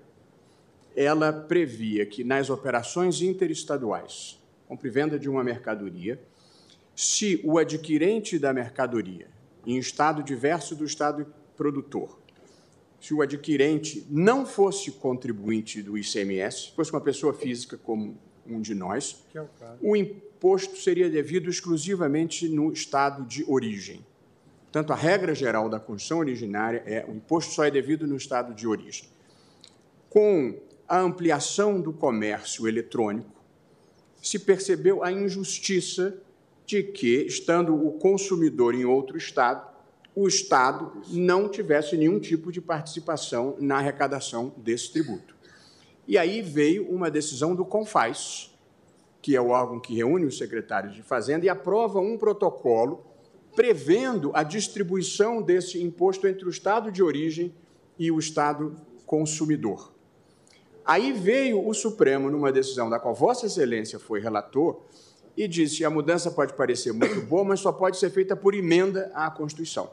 ela 0.96 1.32
previa 1.32 2.04
que 2.04 2.24
nas 2.24 2.50
operações 2.50 3.22
interestaduais, 3.22 4.36
compra 4.66 4.88
e 4.88 4.90
venda 4.90 5.18
de 5.18 5.28
uma 5.28 5.44
mercadoria, 5.44 6.20
se 6.96 7.40
o 7.44 7.56
adquirente 7.56 8.36
da 8.36 8.52
mercadoria, 8.52 9.28
em 9.64 9.78
estado 9.78 10.24
diverso 10.24 10.74
do 10.74 10.84
estado 10.84 11.32
produtor, 11.56 12.18
se 13.00 13.14
o 13.14 13.22
adquirente 13.22 14.04
não 14.10 14.44
fosse 14.44 14.90
contribuinte 14.90 15.80
do 15.80 15.96
ICMS, 15.96 16.72
fosse 16.74 16.90
uma 16.90 17.00
pessoa 17.00 17.32
física 17.32 17.78
como 17.78 18.18
um 18.48 18.60
de 18.60 18.74
nós, 18.74 19.24
é 19.34 19.40
o, 19.40 19.48
o 19.80 19.96
imposto 19.96 20.76
seria 20.76 21.08
devido 21.08 21.48
exclusivamente 21.48 22.48
no 22.48 22.72
estado 22.72 23.24
de 23.24 23.44
origem. 23.48 24.04
Portanto, 24.64 24.92
a 24.92 24.96
regra 24.96 25.34
geral 25.34 25.68
da 25.68 25.80
Constituição 25.80 26.18
originária 26.18 26.82
é 26.86 27.04
o 27.08 27.12
imposto 27.12 27.54
só 27.54 27.64
é 27.64 27.70
devido 27.70 28.06
no 28.06 28.16
estado 28.16 28.54
de 28.54 28.66
origem. 28.66 29.08
Com 30.10 30.58
a 30.86 31.00
ampliação 31.00 31.80
do 31.80 31.92
comércio 31.92 32.68
eletrônico, 32.68 33.38
se 34.22 34.38
percebeu 34.38 35.02
a 35.02 35.12
injustiça 35.12 36.18
de 36.66 36.82
que, 36.82 37.24
estando 37.26 37.74
o 37.74 37.92
consumidor 37.92 38.74
em 38.74 38.84
outro 38.84 39.16
estado, 39.16 39.66
o 40.14 40.26
Estado 40.26 41.00
não 41.10 41.48
tivesse 41.48 41.96
nenhum 41.96 42.18
tipo 42.18 42.50
de 42.50 42.60
participação 42.60 43.56
na 43.60 43.76
arrecadação 43.76 44.52
desse 44.56 44.92
tributo. 44.92 45.37
E 46.08 46.16
aí 46.16 46.40
veio 46.40 46.88
uma 46.88 47.10
decisão 47.10 47.54
do 47.54 47.66
CONFAS, 47.66 48.56
que 49.20 49.36
é 49.36 49.40
o 49.40 49.50
órgão 49.50 49.78
que 49.78 49.94
reúne 49.94 50.24
os 50.24 50.38
secretários 50.38 50.94
de 50.94 51.02
Fazenda, 51.02 51.44
e 51.44 51.50
aprova 51.50 52.00
um 52.00 52.16
protocolo 52.16 53.04
prevendo 53.54 54.30
a 54.32 54.42
distribuição 54.42 55.42
desse 55.42 55.82
imposto 55.82 56.26
entre 56.26 56.46
o 56.46 56.50
Estado 56.50 56.90
de 56.90 57.02
origem 57.02 57.54
e 57.98 58.10
o 58.10 58.18
Estado 58.18 58.74
consumidor. 59.04 59.92
Aí 60.82 61.12
veio 61.12 61.66
o 61.68 61.74
Supremo, 61.74 62.30
numa 62.30 62.50
decisão 62.50 62.88
da 62.88 62.98
qual 62.98 63.14
Vossa 63.14 63.44
Excelência 63.44 63.98
foi 63.98 64.18
relator, 64.18 64.80
e 65.36 65.46
disse: 65.46 65.84
a 65.84 65.90
mudança 65.90 66.30
pode 66.30 66.54
parecer 66.54 66.92
muito 66.92 67.20
boa, 67.20 67.44
mas 67.44 67.60
só 67.60 67.70
pode 67.70 67.98
ser 67.98 68.08
feita 68.08 68.34
por 68.34 68.54
emenda 68.54 69.10
à 69.14 69.30
Constituição. 69.30 69.90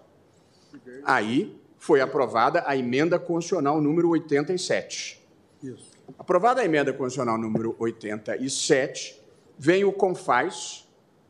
Aí 1.03 1.59
foi 1.77 1.99
aprovada 1.99 2.63
a 2.65 2.77
emenda 2.77 3.19
constitucional 3.19 3.81
número 3.81 4.09
87. 4.09 5.21
Isso. 5.61 5.94
Aprovada 6.17 6.61
a 6.61 6.65
emenda 6.65 6.93
constitucional 6.93 7.37
número 7.37 7.75
87, 7.79 9.21
vem 9.57 9.83
o 9.83 9.91
CONFAS, 9.91 10.87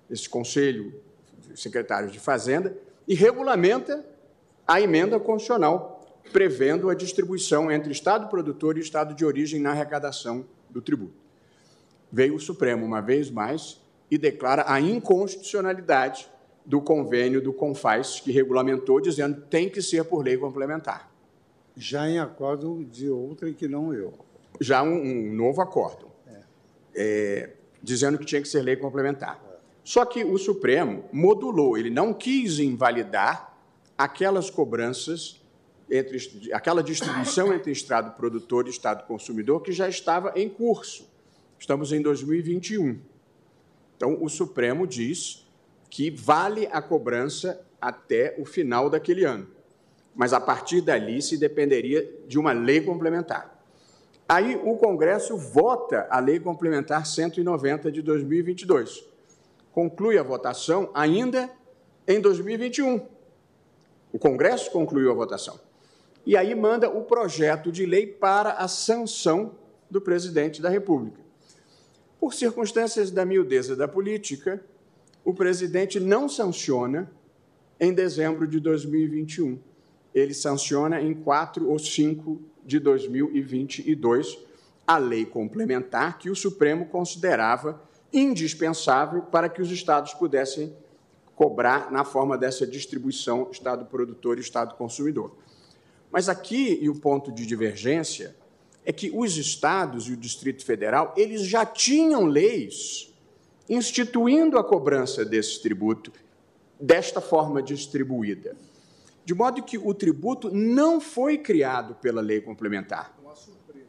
esse 0.09 0.29
Conselho 0.29 1.01
de 1.39 1.59
Secretários 1.59 2.11
de 2.11 2.19
Fazenda, 2.19 2.77
e 3.07 3.13
regulamenta 3.13 4.05
a 4.67 4.81
emenda 4.81 5.19
constitucional, 5.19 6.21
prevendo 6.31 6.89
a 6.89 6.95
distribuição 6.95 7.71
entre 7.71 7.91
Estado 7.91 8.27
produtor 8.27 8.77
e 8.77 8.81
Estado 8.81 9.13
de 9.13 9.23
origem 9.23 9.59
na 9.59 9.71
arrecadação 9.71 10.45
do 10.69 10.81
tributo. 10.81 11.13
Veio 12.11 12.35
o 12.35 12.39
Supremo, 12.39 12.85
uma 12.85 13.01
vez 13.01 13.29
mais, 13.29 13.81
e 14.09 14.17
declara 14.17 14.65
a 14.67 14.79
inconstitucionalidade 14.79 16.27
do 16.65 16.81
convênio 16.81 17.41
do 17.41 17.53
CONFAS, 17.53 18.19
que 18.19 18.31
regulamentou, 18.31 18.99
dizendo 18.99 19.41
que 19.41 19.47
tem 19.47 19.69
que 19.69 19.81
ser 19.81 20.03
por 20.05 20.23
lei 20.23 20.37
complementar. 20.37 21.11
Já 21.77 22.09
em 22.09 22.19
acordo 22.19 22.83
de 22.85 23.09
outra 23.09 23.51
que 23.51 23.67
não 23.67 23.93
eu. 23.93 24.13
Já 24.59 24.83
um, 24.83 24.95
um 24.95 25.33
novo 25.33 25.61
acordo, 25.61 26.11
é. 26.95 27.51
Dizendo 27.81 28.17
que 28.17 28.25
tinha 28.25 28.41
que 28.41 28.47
ser 28.47 28.61
lei 28.61 28.75
complementar. 28.75 29.39
Só 29.83 30.03
que 30.05 30.23
o 30.23 30.37
Supremo 30.37 31.05
modulou, 31.13 31.77
ele 31.77 31.91
não 31.91 32.13
quis 32.13 32.57
invalidar 32.57 33.55
aquelas 33.95 34.49
cobranças, 34.49 35.39
entre, 35.89 36.51
aquela 36.51 36.81
distribuição 36.81 37.53
entre 37.53 37.71
Estado 37.71 38.15
produtor 38.15 38.65
e 38.65 38.71
Estado 38.71 39.05
consumidor 39.05 39.61
que 39.61 39.71
já 39.71 39.87
estava 39.87 40.33
em 40.35 40.49
curso. 40.49 41.07
Estamos 41.59 41.93
em 41.93 42.01
2021. 42.01 42.99
Então, 43.95 44.17
o 44.21 44.27
Supremo 44.27 44.87
diz 44.87 45.47
que 45.89 46.09
vale 46.09 46.67
a 46.71 46.81
cobrança 46.81 47.63
até 47.79 48.35
o 48.39 48.45
final 48.45 48.89
daquele 48.89 49.23
ano. 49.23 49.47
Mas 50.15 50.33
a 50.33 50.39
partir 50.39 50.81
dali 50.81 51.21
se 51.21 51.37
dependeria 51.37 52.09
de 52.27 52.39
uma 52.39 52.51
lei 52.51 52.81
complementar. 52.81 53.54
Aí 54.27 54.55
o 54.55 54.75
Congresso 54.75 55.37
vota 55.37 56.07
a 56.09 56.19
Lei 56.19 56.39
Complementar 56.39 57.05
190 57.05 57.91
de 57.91 58.01
2022. 58.01 59.05
Conclui 59.71 60.17
a 60.17 60.23
votação 60.23 60.89
ainda 60.95 61.49
em 62.07 62.19
2021. 62.19 63.05
O 64.11 64.17
Congresso 64.17 64.71
concluiu 64.71 65.11
a 65.11 65.13
votação. 65.13 65.59
E 66.25 66.35
aí 66.35 66.55
manda 66.55 66.89
o 66.89 67.03
projeto 67.03 67.71
de 67.71 67.85
lei 67.85 68.07
para 68.07 68.53
a 68.53 68.67
sanção 68.67 69.51
do 69.91 70.01
presidente 70.01 70.59
da 70.59 70.69
República. 70.69 71.19
Por 72.19 72.33
circunstâncias 72.33 73.11
da 73.11 73.23
miudeza 73.25 73.75
da 73.75 73.87
política, 73.87 74.59
o 75.23 75.35
presidente 75.35 75.99
não 75.99 76.27
sanciona 76.27 77.11
em 77.79 77.93
dezembro 77.93 78.47
de 78.47 78.59
2021. 78.59 79.59
Ele 80.15 80.33
sanciona 80.33 80.99
em 80.99 81.13
4 81.13 81.69
ou 81.69 81.77
5 81.77 82.41
de 82.65 82.79
2022 82.79 84.39
a 84.87 84.97
lei 84.97 85.25
complementar 85.25 86.17
que 86.17 86.29
o 86.29 86.35
Supremo 86.35 86.87
considerava 86.87 87.81
indispensável 88.11 89.21
para 89.23 89.49
que 89.49 89.61
os 89.61 89.71
estados 89.71 90.13
pudessem 90.13 90.75
cobrar 91.35 91.91
na 91.91 92.03
forma 92.03 92.37
dessa 92.37 92.65
distribuição 92.65 93.49
Estado 93.51 93.85
produtor 93.85 94.37
e 94.37 94.41
Estado 94.41 94.75
consumidor. 94.75 95.35
Mas 96.11 96.29
aqui, 96.29 96.79
e 96.81 96.89
o 96.89 96.95
ponto 96.95 97.31
de 97.31 97.45
divergência, 97.45 98.35
é 98.85 98.93
que 98.93 99.11
os 99.13 99.35
estados 99.37 100.07
e 100.07 100.13
o 100.13 100.17
Distrito 100.17 100.63
Federal, 100.63 101.13
eles 101.17 101.41
já 101.41 101.65
tinham 101.65 102.25
leis 102.25 103.13
instituindo 103.67 104.57
a 104.57 104.63
cobrança 104.63 105.25
desse 105.25 105.61
tributo 105.61 106.11
desta 106.79 107.19
forma 107.19 107.61
distribuída. 107.61 108.55
De 109.25 109.33
modo 109.33 109.63
que 109.63 109.75
o 109.75 109.91
tributo 109.91 110.53
não 110.53 111.01
foi 111.01 111.39
criado 111.39 111.95
pela 111.95 112.21
lei 112.21 112.39
complementar. 112.39 113.17
Não 113.19 113.31
há 113.31 113.35
surpresa. 113.35 113.87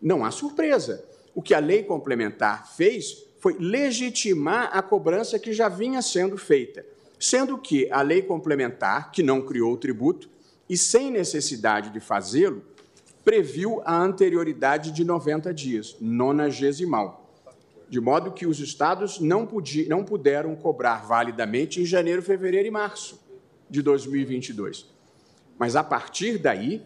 Não 0.00 0.24
há 0.24 0.30
surpresa. 0.30 1.04
O 1.34 1.42
que 1.42 1.52
a 1.52 1.58
lei 1.58 1.82
complementar 1.82 2.72
fez 2.76 3.26
foi 3.40 3.56
legitimar 3.58 4.70
a 4.72 4.80
cobrança 4.80 5.36
que 5.36 5.52
já 5.52 5.68
vinha 5.68 6.00
sendo 6.00 6.38
feita, 6.38 6.86
sendo 7.18 7.58
que 7.58 7.90
a 7.90 8.02
lei 8.02 8.22
complementar, 8.22 9.10
que 9.10 9.22
não 9.22 9.42
criou 9.42 9.72
o 9.72 9.76
tributo, 9.76 10.30
e 10.68 10.76
sem 10.76 11.10
necessidade 11.10 11.90
de 11.90 11.98
fazê-lo, 11.98 12.62
previu 13.24 13.82
a 13.84 14.00
anterioridade 14.00 14.92
de 14.92 15.04
90 15.04 15.52
dias, 15.52 15.96
nonagesimal 16.00 17.26
de 17.90 18.00
modo 18.00 18.32
que 18.32 18.46
os 18.46 18.60
estados 18.60 19.18
não, 19.18 19.46
podi, 19.46 19.88
não 19.88 20.04
puderam 20.04 20.54
cobrar 20.54 21.06
validamente 21.06 21.80
em 21.80 21.86
janeiro, 21.86 22.20
fevereiro 22.20 22.68
e 22.68 22.70
março 22.70 23.27
de 23.68 23.82
2022. 23.82 24.86
Mas, 25.58 25.76
a 25.76 25.82
partir 25.82 26.38
daí, 26.38 26.82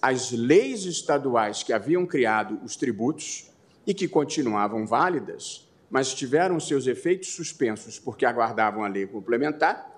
as 0.00 0.30
leis 0.32 0.84
estaduais 0.84 1.62
que 1.62 1.72
haviam 1.72 2.06
criado 2.06 2.60
os 2.64 2.76
tributos 2.76 3.50
e 3.86 3.92
que 3.92 4.08
continuavam 4.08 4.86
válidas, 4.86 5.68
mas 5.90 6.14
tiveram 6.14 6.58
seus 6.58 6.86
efeitos 6.86 7.28
suspensos 7.28 7.98
porque 7.98 8.24
aguardavam 8.24 8.84
a 8.84 8.88
lei 8.88 9.06
complementar, 9.06 9.90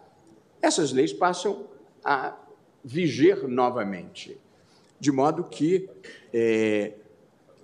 essas 0.60 0.92
leis 0.92 1.12
passam 1.12 1.66
a 2.04 2.36
viger 2.84 3.48
novamente. 3.48 4.38
de 5.00 5.12
modo 5.12 5.44
que 5.44 5.88
é, 6.32 6.94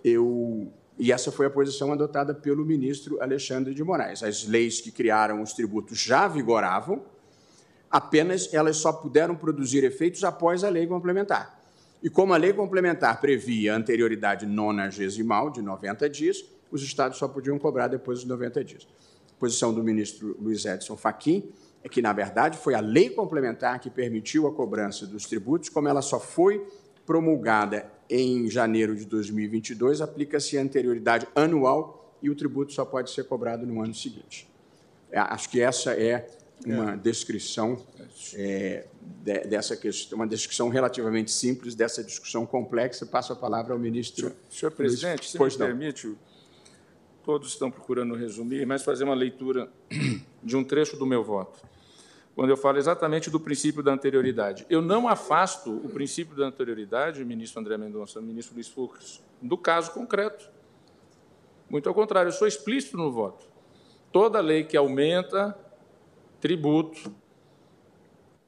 eu 0.04 0.70
e 0.98 1.10
essa 1.10 1.32
foi 1.32 1.46
a 1.46 1.50
posição 1.50 1.90
adotada 1.90 2.34
pelo 2.34 2.62
ministro 2.62 3.22
Alexandre 3.22 3.72
de 3.72 3.82
Moraes. 3.82 4.22
As 4.22 4.46
leis 4.46 4.82
que 4.82 4.90
criaram 4.90 5.40
os 5.40 5.54
tributos 5.54 5.98
já 5.98 6.28
vigoravam, 6.28 7.02
apenas 7.90 8.52
elas 8.54 8.76
só 8.76 8.92
puderam 8.92 9.34
produzir 9.34 9.82
efeitos 9.82 10.22
após 10.22 10.62
a 10.62 10.68
lei 10.68 10.86
complementar. 10.86 11.58
E 12.02 12.08
como 12.08 12.32
a 12.32 12.36
lei 12.36 12.52
complementar 12.52 13.20
previa 13.20 13.74
anterioridade 13.74 14.46
nonagesimal 14.46 15.50
de 15.50 15.60
90 15.60 16.08
dias, 16.08 16.44
os 16.70 16.82
estados 16.82 17.18
só 17.18 17.26
podiam 17.26 17.58
cobrar 17.58 17.88
depois 17.88 18.20
dos 18.20 18.28
90 18.28 18.64
dias. 18.64 18.88
A 19.36 19.40
posição 19.40 19.74
do 19.74 19.82
ministro 19.82 20.36
Luiz 20.40 20.64
Edson 20.64 20.96
Fachin 20.96 21.50
é 21.82 21.88
que, 21.88 22.00
na 22.00 22.12
verdade, 22.12 22.58
foi 22.58 22.74
a 22.74 22.80
lei 22.80 23.10
complementar 23.10 23.80
que 23.80 23.90
permitiu 23.90 24.46
a 24.46 24.52
cobrança 24.52 25.06
dos 25.06 25.26
tributos, 25.26 25.68
como 25.68 25.88
ela 25.88 26.02
só 26.02 26.20
foi 26.20 26.66
promulgada 27.04 27.90
em 28.08 28.48
janeiro 28.48 28.94
de 28.94 29.04
2022, 29.04 30.00
aplica-se 30.00 30.56
a 30.56 30.62
anterioridade 30.62 31.26
anual 31.34 32.14
e 32.22 32.30
o 32.30 32.34
tributo 32.34 32.72
só 32.72 32.84
pode 32.84 33.10
ser 33.10 33.24
cobrado 33.24 33.66
no 33.66 33.82
ano 33.82 33.94
seguinte. 33.94 34.48
É, 35.10 35.18
acho 35.18 35.48
que 35.48 35.60
essa 35.60 35.92
é 35.92 36.28
uma 36.66 36.96
descrição 36.96 37.82
é, 38.34 38.86
de, 39.22 39.40
dessa 39.44 39.76
questão, 39.76 40.16
uma 40.16 40.26
descrição 40.26 40.68
relativamente 40.68 41.30
simples 41.30 41.74
dessa 41.74 42.04
discussão 42.04 42.44
complexa. 42.44 43.06
Passo 43.06 43.32
a 43.32 43.36
palavra 43.36 43.72
ao 43.72 43.78
ministro. 43.78 44.28
Senhor, 44.28 44.36
senhor 44.50 44.70
presidente, 44.72 45.30
se 45.30 45.38
pois 45.38 45.54
me 45.56 45.60
não. 45.60 45.66
permite, 45.66 46.14
todos 47.24 47.48
estão 47.48 47.70
procurando 47.70 48.14
resumir, 48.14 48.66
mas 48.66 48.82
fazer 48.82 49.04
uma 49.04 49.14
leitura 49.14 49.68
de 50.42 50.56
um 50.56 50.64
trecho 50.64 50.96
do 50.96 51.06
meu 51.06 51.24
voto 51.24 51.70
quando 52.40 52.48
eu 52.48 52.56
falo 52.56 52.78
exatamente 52.78 53.28
do 53.28 53.38
princípio 53.38 53.82
da 53.82 53.92
anterioridade. 53.92 54.64
Eu 54.70 54.80
não 54.80 55.06
afasto 55.06 55.70
o 55.70 55.88
princípio 55.90 56.34
da 56.34 56.46
anterioridade, 56.46 57.22
ministro 57.22 57.60
André 57.60 57.76
Mendonça, 57.76 58.18
ministro 58.20 58.54
Luiz 58.54 58.66
Fux, 58.66 59.22
do 59.42 59.58
caso 59.58 59.92
concreto. 59.92 60.50
Muito 61.68 61.86
ao 61.88 61.94
contrário, 61.94 62.28
eu 62.28 62.32
sou 62.32 62.48
explícito 62.48 62.96
no 62.96 63.12
voto. 63.12 63.46
Toda 64.10 64.40
lei 64.40 64.64
que 64.64 64.76
aumenta 64.76 65.54
tributo 66.40 67.14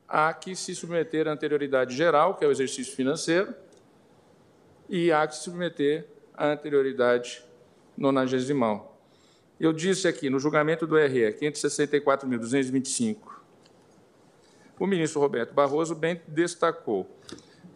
há 0.09 0.32
que 0.34 0.55
se 0.55 0.74
submeter 0.74 1.26
à 1.28 1.32
anterioridade 1.32 1.97
geral, 1.97 2.34
que 2.34 2.45
é 2.45 2.49
o 2.49 2.51
exercício 2.51 2.95
financeiro, 2.95 3.55
e 4.88 5.11
há 5.11 5.26
que 5.26 5.36
se 5.36 5.45
submeter 5.45 6.07
à 6.34 6.49
anterioridade 6.49 7.43
nonagesimal. 7.97 8.99
Eu 9.59 9.72
disse 9.72 10.09
aqui, 10.09 10.28
no 10.28 10.38
julgamento 10.38 10.86
do 10.86 10.97
RE 10.97 11.32
564.225, 11.32 13.16
o 14.78 14.86
ministro 14.86 15.20
Roberto 15.20 15.55
Barroso 15.55 15.95
bem 15.95 16.20
destacou 16.26 17.09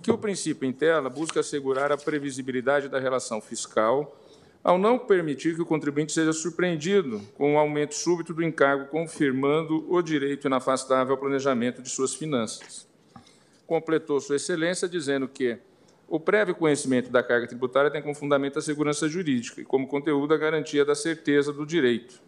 que 0.02 0.10
o 0.10 0.18
princípio 0.18 0.68
em 0.68 0.72
tela 0.72 1.08
busca 1.08 1.40
assegurar 1.40 1.92
a 1.92 1.96
previsibilidade 1.96 2.88
da 2.88 2.98
relação 2.98 3.40
fiscal 3.40 4.20
ao 4.62 4.78
não 4.78 4.98
permitir 4.98 5.54
que 5.54 5.62
o 5.62 5.66
contribuinte 5.66 6.12
seja 6.12 6.32
surpreendido 6.32 7.20
com 7.34 7.52
o 7.52 7.54
um 7.54 7.58
aumento 7.58 7.94
súbito 7.94 8.34
do 8.34 8.42
encargo, 8.42 8.86
confirmando 8.86 9.86
o 9.88 10.02
direito 10.02 10.46
inafastável 10.46 11.14
ao 11.14 11.20
planejamento 11.20 11.82
de 11.82 11.88
suas 11.88 12.14
finanças. 12.14 12.86
Completou 13.66 14.20
Sua 14.20 14.36
Excelência 14.36 14.88
dizendo 14.88 15.28
que 15.28 15.58
o 16.08 16.20
prévio 16.20 16.54
conhecimento 16.54 17.10
da 17.10 17.22
carga 17.22 17.48
tributária 17.48 17.90
tem 17.90 18.00
como 18.00 18.14
fundamento 18.14 18.58
a 18.58 18.62
segurança 18.62 19.08
jurídica 19.08 19.60
e 19.60 19.64
como 19.64 19.88
conteúdo 19.88 20.32
a 20.34 20.36
garantia 20.36 20.84
da 20.84 20.94
certeza 20.94 21.52
do 21.52 21.66
direito. 21.66 22.20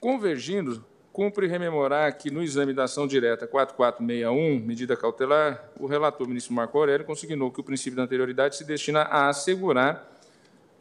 Convergindo 0.00 0.84
Cumpre 1.16 1.46
rememorar 1.46 2.14
que, 2.18 2.30
no 2.30 2.42
exame 2.42 2.74
da 2.74 2.84
ação 2.84 3.06
direta 3.06 3.46
4461, 3.46 4.60
medida 4.60 4.94
cautelar, 4.94 5.66
o 5.80 5.86
relator, 5.86 6.28
ministro 6.28 6.52
Marco 6.52 6.76
Aurélio, 6.76 7.06
consignou 7.06 7.50
que 7.50 7.58
o 7.58 7.64
princípio 7.64 7.96
da 7.96 8.02
anterioridade 8.02 8.54
se 8.54 8.64
destina 8.64 9.00
a 9.00 9.30
assegurar 9.30 10.12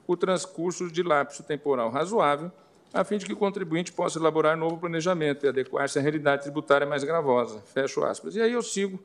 o 0.05 0.17
transcurso 0.17 0.91
de 0.91 1.01
lapso 1.01 1.41
temporal 1.41 1.89
razoável, 1.89 2.51
a 2.93 3.01
fim 3.05 3.17
de 3.17 3.25
que 3.25 3.31
o 3.31 3.37
contribuinte 3.37 3.93
possa 3.93 4.19
elaborar 4.19 4.57
novo 4.57 4.77
planejamento 4.77 5.45
e 5.45 5.47
adequar-se 5.47 5.99
à 5.99 6.01
realidade 6.01 6.43
tributária 6.43 6.85
mais 6.85 7.05
gravosa. 7.05 7.61
Fecho 7.73 8.03
aspas. 8.03 8.35
E 8.35 8.41
aí 8.41 8.51
eu 8.51 8.61
sigo 8.61 8.99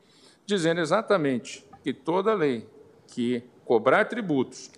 dizendo 0.44 0.80
exatamente 0.80 1.64
que 1.84 1.92
toda 1.92 2.34
lei 2.34 2.66
que 3.06 3.40
cobrar 3.64 4.04
tributos 4.06 4.68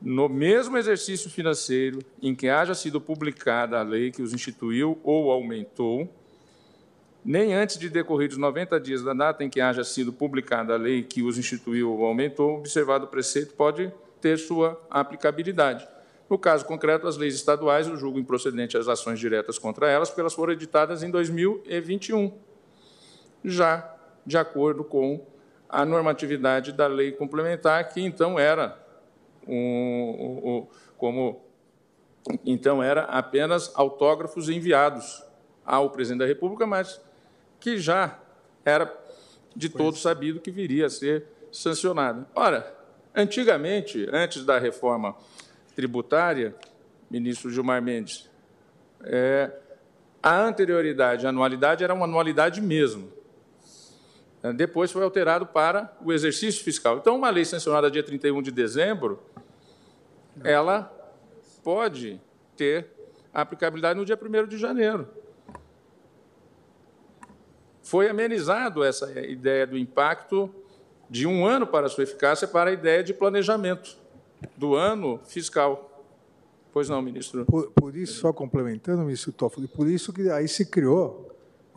no 0.00 0.28
mesmo 0.28 0.76
exercício 0.76 1.30
financeiro 1.30 2.00
em 2.22 2.34
que 2.34 2.48
haja 2.48 2.74
sido 2.74 3.00
publicada 3.00 3.78
a 3.78 3.82
lei 3.82 4.10
que 4.10 4.22
os 4.22 4.32
instituiu 4.32 4.98
ou 5.02 5.30
aumentou, 5.30 6.08
nem 7.24 7.54
antes 7.54 7.78
de 7.78 7.88
decorridos 7.88 8.36
90 8.36 8.78
dias 8.78 9.02
da 9.02 9.12
data 9.12 9.42
em 9.42 9.50
que 9.50 9.60
haja 9.60 9.82
sido 9.82 10.12
publicada 10.12 10.74
a 10.74 10.76
lei 10.76 11.02
que 11.02 11.22
os 11.22 11.38
instituiu 11.38 11.92
ou 11.92 12.04
aumentou, 12.06 12.58
observado 12.58 13.06
o 13.06 13.08
preceito 13.08 13.54
pode 13.54 13.92
ter 14.20 14.38
sua 14.38 14.80
aplicabilidade. 14.88 15.86
No 16.28 16.38
caso 16.38 16.64
concreto, 16.64 17.06
as 17.06 17.16
leis 17.16 17.34
estaduais, 17.34 17.86
eu 17.86 17.96
julgo 17.96 18.18
improcedente 18.18 18.76
as 18.76 18.88
ações 18.88 19.18
diretas 19.18 19.58
contra 19.58 19.88
elas, 19.88 20.08
porque 20.08 20.20
elas 20.20 20.34
foram 20.34 20.52
editadas 20.52 21.02
em 21.02 21.10
2021, 21.10 22.32
já 23.44 23.94
de 24.24 24.36
acordo 24.36 24.82
com 24.82 25.24
a 25.68 25.84
normatividade 25.84 26.72
da 26.72 26.86
lei 26.86 27.12
complementar, 27.12 27.88
que 27.88 28.00
então 28.00 28.38
era 28.38 28.85
um, 29.46 30.42
um, 30.44 30.66
como 30.96 31.40
então 32.44 32.82
era 32.82 33.02
apenas 33.04 33.70
autógrafos 33.74 34.48
enviados 34.48 35.22
ao 35.64 35.90
presidente 35.90 36.20
da 36.20 36.26
República, 36.26 36.66
mas 36.66 37.00
que 37.60 37.78
já 37.78 38.18
era 38.64 38.92
de 39.54 39.68
todos 39.68 40.02
sabido 40.02 40.40
que 40.40 40.50
viria 40.50 40.86
a 40.86 40.90
ser 40.90 41.24
sancionado. 41.52 42.26
Ora, 42.34 42.74
antigamente, 43.14 44.08
antes 44.12 44.44
da 44.44 44.58
reforma 44.58 45.16
tributária, 45.74 46.54
ministro 47.10 47.50
Gilmar 47.50 47.80
Mendes, 47.80 48.28
é, 49.04 49.50
a 50.22 50.40
anterioridade, 50.40 51.26
a 51.26 51.28
anualidade 51.28 51.84
era 51.84 51.94
uma 51.94 52.04
anualidade 52.04 52.60
mesmo. 52.60 53.12
Depois 54.52 54.92
foi 54.92 55.02
alterado 55.02 55.46
para 55.46 55.96
o 56.04 56.12
exercício 56.12 56.62
fiscal. 56.62 56.98
Então, 56.98 57.16
uma 57.16 57.30
lei 57.30 57.44
sancionada 57.44 57.90
dia 57.90 58.02
31 58.02 58.42
de 58.42 58.50
dezembro 58.50 59.20
ela 60.44 60.92
pode 61.62 62.20
ter 62.56 62.88
aplicabilidade 63.32 63.98
no 63.98 64.04
dia 64.04 64.18
1 64.20 64.46
de 64.46 64.58
janeiro. 64.58 65.08
Foi 67.82 68.08
amenizado 68.08 68.82
essa 68.82 69.20
ideia 69.20 69.66
do 69.66 69.78
impacto 69.78 70.52
de 71.08 71.26
um 71.26 71.46
ano 71.46 71.66
para 71.66 71.88
sua 71.88 72.04
eficácia 72.04 72.48
para 72.48 72.70
a 72.70 72.72
ideia 72.72 73.02
de 73.02 73.14
planejamento 73.14 73.96
do 74.56 74.74
ano 74.74 75.20
fiscal. 75.24 76.04
Pois 76.72 76.88
não, 76.88 77.00
ministro? 77.00 77.44
Por, 77.46 77.70
por 77.70 77.96
isso, 77.96 78.20
só 78.20 78.32
complementando, 78.32 79.02
ministro 79.02 79.32
Toffoli, 79.32 79.68
por 79.68 79.88
isso 79.88 80.12
que 80.12 80.28
aí 80.30 80.48
se 80.48 80.66
criou 80.66 81.25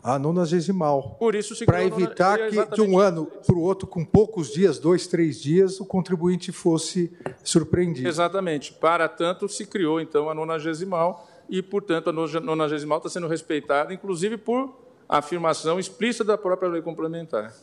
a 0.02 0.18
nonagesimal. 0.18 1.16
Por 1.18 1.34
isso 1.34 1.54
se 1.54 1.64
Para 1.64 1.84
evitar 1.84 2.38
que 2.48 2.74
de 2.74 2.80
um 2.80 2.98
ano 2.98 3.26
para 3.26 3.54
o 3.54 3.60
outro, 3.60 3.86
com 3.86 4.04
poucos 4.04 4.52
dias, 4.52 4.78
dois, 4.78 5.06
três 5.06 5.40
dias, 5.40 5.80
o 5.80 5.84
contribuinte 5.84 6.52
fosse 6.52 7.12
surpreendido. 7.44 8.08
Exatamente. 8.08 8.72
Para 8.72 9.08
tanto, 9.08 9.48
se 9.48 9.66
criou, 9.66 10.00
então, 10.00 10.30
a 10.30 10.34
nonagesimal 10.34 11.28
e, 11.48 11.62
portanto, 11.62 12.10
a 12.10 12.12
nonagesimal 12.12 12.98
está 12.98 13.10
sendo 13.10 13.28
respeitada, 13.28 13.92
inclusive 13.92 14.36
por 14.36 14.74
afirmação 15.08 15.78
explícita 15.78 16.24
da 16.24 16.38
própria 16.38 16.68
lei 16.68 16.82
complementar. 16.82 17.54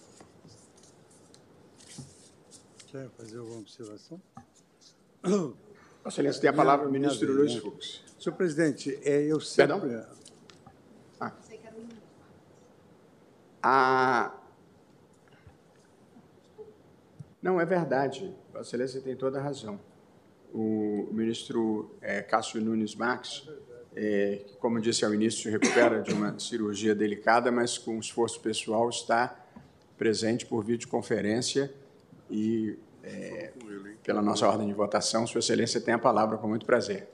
Quer 2.91 3.09
fazer 3.17 3.37
alguma 3.37 3.59
observação? 3.59 4.21
Vossa 5.23 5.55
Excelência, 6.07 6.41
tem 6.41 6.49
a 6.49 6.53
palavra 6.53 6.87
o 6.87 6.91
ministro 6.91 7.33
Luiz 7.33 7.55
Fux. 7.55 8.03
Senhor 8.19 8.35
presidente, 8.35 8.97
é, 9.03 9.23
eu 9.23 9.39
sempre... 9.39 9.79
Perdão? 9.79 10.17
A... 13.69 14.31
Não, 17.41 17.59
é 17.59 17.65
verdade. 17.65 18.33
A 18.55 18.61
Excelência 18.61 19.01
tem 19.01 19.13
toda 19.13 19.39
a 19.39 19.41
razão. 19.41 19.77
O 20.53 21.09
ministro 21.11 21.91
é, 22.01 22.21
Cássio 22.21 22.61
Nunes 22.61 22.95
Marques, 22.95 23.49
é, 23.93 24.41
que, 24.47 24.55
como 24.55 24.79
disse 24.79 25.03
ao 25.03 25.11
ministro, 25.11 25.43
se 25.43 25.49
recupera 25.49 26.01
de 26.01 26.13
uma 26.13 26.39
cirurgia 26.39 26.95
delicada, 26.95 27.51
mas 27.51 27.77
com 27.77 27.99
esforço 27.99 28.39
pessoal 28.39 28.87
está 28.89 29.37
presente 29.97 30.45
por 30.45 30.63
videoconferência 30.63 31.69
e, 32.31 32.79
é, 33.03 33.51
pela 34.01 34.21
nossa 34.21 34.47
ordem 34.47 34.65
de 34.65 34.73
votação, 34.73 35.27
Sua 35.27 35.39
Excelência 35.39 35.81
tem 35.81 35.93
a 35.93 35.99
palavra 35.99 36.37
com 36.37 36.47
muito 36.47 36.65
prazer. 36.65 37.09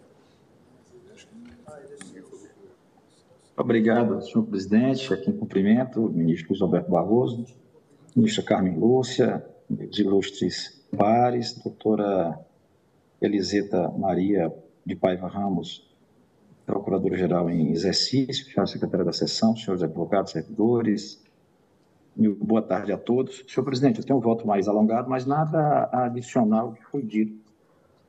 Obrigado, 3.56 4.20
senhor 4.24 4.45
presidente. 4.45 5.14
Aqui 5.14 5.30
em 5.30 5.38
cumprimento, 5.38 6.10
ministro 6.10 6.49
Luiz 6.49 6.62
Alberto 6.62 6.89
Barroso, 6.89 7.45
ministra 8.16 8.43
Carmen 8.43 8.76
Lúcia, 8.78 9.45
os 9.70 9.99
ilustres 9.99 10.84
pares, 10.97 11.54
doutora 11.64 12.39
Eliseta 13.22 13.89
Maria 13.89 14.51
de 14.84 14.95
Paiva 14.95 15.28
Ramos, 15.28 15.88
procuradora-geral 16.66 17.47
em 17.49 17.72
exercício, 17.72 18.45
senhora 18.45 18.66
secretária 18.66 19.06
da 19.06 19.14
sessão, 19.14 19.56
senhores 19.56 19.84
advogados, 19.84 20.32
servidores, 20.32 21.24
Boa 22.16 22.62
tarde 22.62 22.91
a 22.91 22.97
todos. 22.97 23.43
Senhor 23.47 23.66
presidente, 23.66 23.97
eu 23.99 24.06
tenho 24.06 24.20
um 24.20 24.22
voto 24.22 24.45
mais 24.45 24.68
alongado, 24.68 25.10
mas 25.10 25.26
nada 25.26 25.89
adicional 25.91 26.74
que 26.74 26.84
foi 26.84 27.01
dito. 27.01 27.36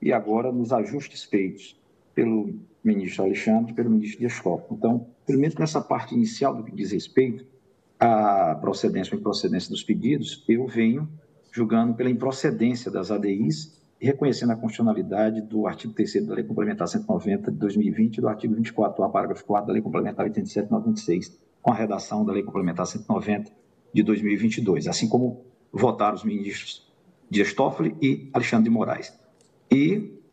E 0.01 0.13
agora, 0.13 0.53
nos 0.53 0.73
ajustes 0.75 1.25
feitos 1.25 1.75
pelo 2.15 2.55
ministro 2.83 3.25
Alexandre 3.25 3.73
pelo 3.73 3.89
ministro 3.89 4.21
Dias. 4.21 4.39
Então, 4.71 5.07
primeiro, 5.27 5.55
nessa 5.59 5.81
parte 5.81 6.15
inicial 6.15 6.55
do 6.55 6.65
que 6.65 6.73
diz 6.75 6.93
respeito 6.93 7.45
à 7.99 8.55
procedência 8.61 9.15
ou 9.15 9.21
improcedência 9.21 9.71
dos 9.71 9.83
pedidos, 9.83 10.45
eu 10.49 10.67
venho 10.67 11.09
julgando 11.53 11.95
pela 11.95 12.11
improcedência 12.11 12.91
das 12.91 13.11
ADIs 13.11 13.81
e 14.01 14.07
reconhecendo 14.07 14.51
a 14.51 14.57
constitucionalidade 14.57 15.41
do 15.41 15.67
artigo 15.67 15.93
3 15.95 16.27
da 16.27 16.35
Lei 16.35 16.45
Complementar 16.45 16.89
190 16.89 17.51
de 17.51 17.59
2020 17.59 18.19
e 18.19 18.21
do 18.21 18.29
artigo 18.29 18.55
24, 18.55 19.03
do 19.03 19.11
parágrafo 19.11 19.45
4 19.45 19.67
da 19.67 19.73
Lei 19.73 19.81
Complementar 19.81 20.27
87 20.27 20.67
de 20.67 20.73
96, 20.73 21.39
com 21.63 21.71
a 21.71 21.75
redação 21.75 22.25
da 22.25 22.33
Lei 22.33 22.43
Complementar 22.43 22.87
190 22.87 23.51
de 23.95 24.03
2022, 24.03 24.89
assim 24.89 25.09
como 25.09 25.45
votaram 25.73 26.15
os 26.15 26.25
ministros 26.25 26.93
Dias 27.31 27.53
Toffoli 27.55 27.97
e 28.03 28.29
Alexandre 28.33 28.65
de 28.65 28.71
Moraes. 28.71 29.19
E 29.71 30.24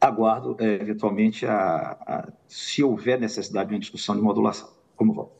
aguardo, 0.00 0.56
é, 0.58 0.74
eventualmente, 0.74 1.46
a, 1.46 1.96
a, 2.06 2.32
se 2.48 2.82
houver 2.82 3.18
necessidade 3.18 3.68
de 3.68 3.74
uma 3.74 3.80
discussão 3.80 4.14
de 4.14 4.22
modulação. 4.22 4.72
Como 4.96 5.12
voto. 5.12 5.32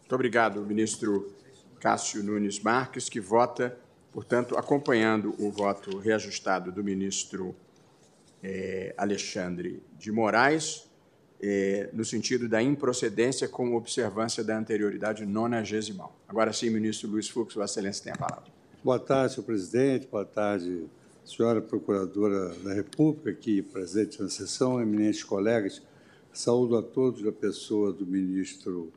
Muito 0.00 0.14
obrigado, 0.14 0.60
ministro 0.64 1.32
Cássio 1.80 2.22
Nunes 2.22 2.60
Marques, 2.60 3.08
que 3.08 3.20
vota, 3.20 3.78
portanto, 4.12 4.56
acompanhando 4.56 5.34
o 5.38 5.50
voto 5.50 5.98
reajustado 5.98 6.70
do 6.70 6.84
ministro 6.84 7.54
é, 8.42 8.94
Alexandre 8.96 9.82
de 9.98 10.12
Moraes, 10.12 10.90
é, 11.42 11.90
no 11.92 12.04
sentido 12.04 12.48
da 12.48 12.62
improcedência 12.62 13.48
com 13.48 13.74
observância 13.74 14.44
da 14.44 14.56
anterioridade 14.56 15.26
nonagesimal. 15.26 16.16
Agora 16.28 16.52
sim, 16.52 16.70
ministro 16.70 17.08
Luiz 17.08 17.28
Fux, 17.28 17.54
Vossa 17.54 17.80
Excelência 17.80 18.04
tem 18.04 18.12
a 18.12 18.16
palavra. 18.16 18.50
Boa 18.82 18.98
tarde, 18.98 19.34
senhor 19.34 19.46
presidente. 19.46 20.06
Boa 20.06 20.24
tarde, 20.24 20.86
senhora 21.24 21.62
Procuradora 21.62 22.54
da 22.62 22.74
República, 22.74 23.30
aqui 23.30 23.62
presente 23.62 24.20
na 24.20 24.28
sessão, 24.28 24.80
eminentes 24.80 25.24
colegas. 25.24 25.80
Saúdo 26.32 26.76
a 26.76 26.82
todos 26.82 27.22
da 27.22 27.32
pessoa 27.32 27.92
do 27.92 28.06
ministro 28.06 28.92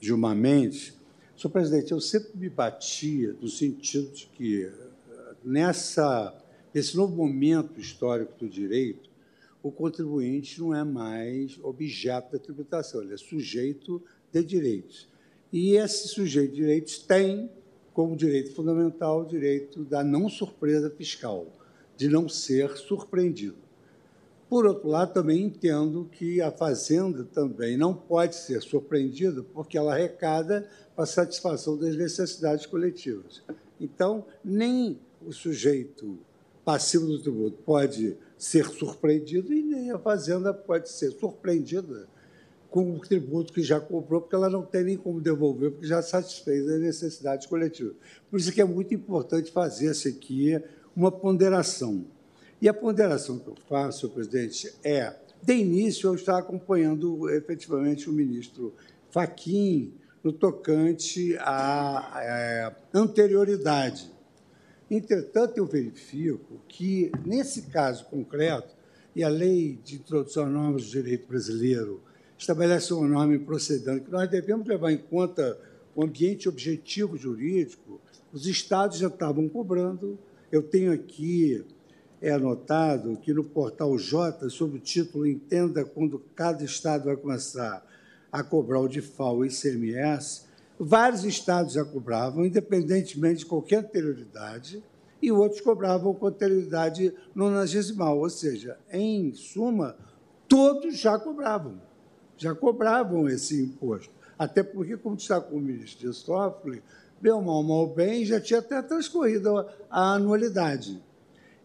Gilmar 0.00 0.34
Mendes. 0.34 0.94
Senhor 1.36 1.52
presidente, 1.52 1.92
eu 1.92 2.00
sempre 2.00 2.30
me 2.34 2.48
batia 2.48 3.36
no 3.40 3.48
sentido 3.48 4.10
de 4.12 4.26
que, 4.26 4.70
nessa, 5.44 6.34
nesse 6.72 6.96
novo 6.96 7.14
momento 7.14 7.78
histórico 7.78 8.32
do 8.38 8.48
direito, 8.48 9.10
o 9.62 9.70
contribuinte 9.70 10.60
não 10.60 10.74
é 10.74 10.82
mais 10.82 11.58
objeto 11.62 12.32
da 12.32 12.38
tributação, 12.38 13.02
ele 13.02 13.12
é 13.12 13.18
sujeito 13.18 14.02
de 14.32 14.42
direitos. 14.42 15.08
E 15.52 15.72
esse 15.72 16.08
sujeito 16.08 16.50
de 16.50 16.56
direitos 16.56 16.98
tem 16.98 17.50
como 17.92 18.16
direito 18.16 18.54
fundamental 18.54 19.22
o 19.22 19.26
direito 19.26 19.84
da 19.84 20.04
não 20.04 20.28
surpresa 20.28 20.88
fiscal, 20.88 21.48
de 21.98 22.08
não 22.08 22.28
ser 22.28 22.76
surpreendido. 22.76 23.56
Por 24.48 24.64
outro 24.64 24.88
lado, 24.88 25.12
também 25.12 25.42
entendo 25.42 26.08
que 26.10 26.40
a 26.40 26.50
Fazenda 26.50 27.24
também 27.24 27.76
não 27.76 27.92
pode 27.92 28.36
ser 28.36 28.62
surpreendida 28.62 29.42
porque 29.42 29.76
ela 29.76 29.92
arrecada 29.92 30.66
para 30.96 31.04
satisfação 31.04 31.76
das 31.76 31.96
necessidades 31.96 32.64
coletivas. 32.64 33.42
Então, 33.78 34.24
nem 34.42 34.98
o 35.26 35.32
sujeito 35.32 36.18
passivo 36.64 37.06
do 37.06 37.20
tributo 37.20 37.58
pode 37.64 38.16
ser 38.38 38.64
surpreendido 38.66 39.52
e 39.52 39.62
nem 39.62 39.90
a 39.90 39.98
Fazenda 39.98 40.54
pode 40.54 40.88
ser 40.88 41.10
surpreendida 41.10 42.08
com 42.70 42.94
o 42.94 43.00
tributo 43.00 43.52
que 43.52 43.62
já 43.62 43.80
comprou, 43.80 44.20
porque 44.20 44.34
ela 44.34 44.48
não 44.48 44.62
tem 44.62 44.84
nem 44.84 44.96
como 44.96 45.20
devolver, 45.20 45.72
porque 45.72 45.86
já 45.86 46.00
satisfez 46.00 46.68
as 46.68 46.80
necessidades 46.80 47.46
coletivas. 47.46 47.94
Por 48.30 48.38
isso 48.38 48.52
que 48.52 48.60
é 48.60 48.64
muito 48.64 48.94
importante 48.94 49.50
fazer-se 49.50 50.08
aqui 50.08 50.62
uma 50.98 51.10
ponderação. 51.10 52.04
E 52.60 52.68
a 52.68 52.74
ponderação 52.74 53.38
que 53.38 53.48
eu 53.48 53.56
faço, 53.68 54.00
senhor 54.00 54.12
presidente, 54.12 54.74
é, 54.84 55.14
de 55.40 55.54
início, 55.54 56.08
eu 56.08 56.14
estar 56.14 56.36
acompanhando 56.36 57.30
efetivamente 57.30 58.10
o 58.10 58.12
ministro 58.12 58.74
Faquim 59.10 59.94
no 60.22 60.32
tocante 60.32 61.36
à, 61.38 62.66
à 62.66 62.76
anterioridade 62.92 64.18
Entretanto, 64.90 65.58
eu 65.58 65.66
verifico 65.66 66.60
que, 66.66 67.12
nesse 67.26 67.62
caso 67.62 68.06
concreto, 68.06 68.74
e 69.14 69.22
a 69.22 69.28
lei 69.28 69.78
de 69.84 69.96
introdução 69.96 70.46
a 70.46 70.48
normas 70.48 70.84
do 70.84 70.90
direito 70.90 71.28
brasileiro 71.28 72.00
estabelece 72.38 72.94
uma 72.94 73.06
norma 73.06 73.38
procedente 73.40 74.04
que 74.06 74.10
nós 74.10 74.30
devemos 74.30 74.66
levar 74.66 74.90
em 74.92 74.96
conta 74.96 75.58
o 75.94 76.04
ambiente 76.04 76.48
objetivo 76.48 77.16
jurídico, 77.16 78.00
os 78.32 78.46
estados 78.46 78.98
já 78.98 79.08
estavam 79.08 79.48
cobrando. 79.48 80.18
Eu 80.50 80.62
tenho 80.62 80.92
aqui 80.92 81.64
é 82.20 82.32
anotado 82.32 83.16
que 83.18 83.32
no 83.32 83.44
portal 83.44 83.96
J, 83.96 84.50
sob 84.50 84.76
o 84.76 84.80
título 84.80 85.26
Entenda 85.26 85.84
quando 85.84 86.18
cada 86.34 86.64
estado 86.64 87.04
vai 87.04 87.16
começar 87.16 87.86
a 88.32 88.42
cobrar 88.42 88.80
o 88.80 88.88
DIFAL 88.88 89.44
e 89.44 89.48
ICMS, 89.48 90.48
Vários 90.80 91.24
estados 91.24 91.72
já 91.72 91.84
cobravam, 91.84 92.46
independentemente 92.46 93.40
de 93.40 93.46
qualquer 93.46 93.78
anterioridade, 93.78 94.82
e 95.20 95.32
outros 95.32 95.60
cobravam 95.60 96.14
com 96.14 96.28
anterioridade 96.28 97.12
nonagesimal, 97.34 98.16
ou 98.16 98.30
seja, 98.30 98.78
em 98.92 99.34
suma, 99.34 99.96
todos 100.46 100.96
já 100.96 101.18
cobravam, 101.18 101.82
já 102.36 102.54
cobravam 102.54 103.28
esse 103.28 103.60
imposto. 103.60 104.14
Até 104.38 104.62
porque, 104.62 104.96
como 104.96 105.16
está 105.16 105.40
com 105.40 105.56
o 105.56 105.60
ministro 105.60 105.98
Dias 105.98 106.22
Toffoli, 106.22 106.80
bem 107.20 107.32
mal, 107.32 107.62
mal 107.62 107.86
bem, 107.86 108.24
já 108.24 108.40
tinha 108.40 108.60
até 108.60 108.80
transcorrido 108.80 109.66
a 109.90 110.14
anualidade. 110.14 111.02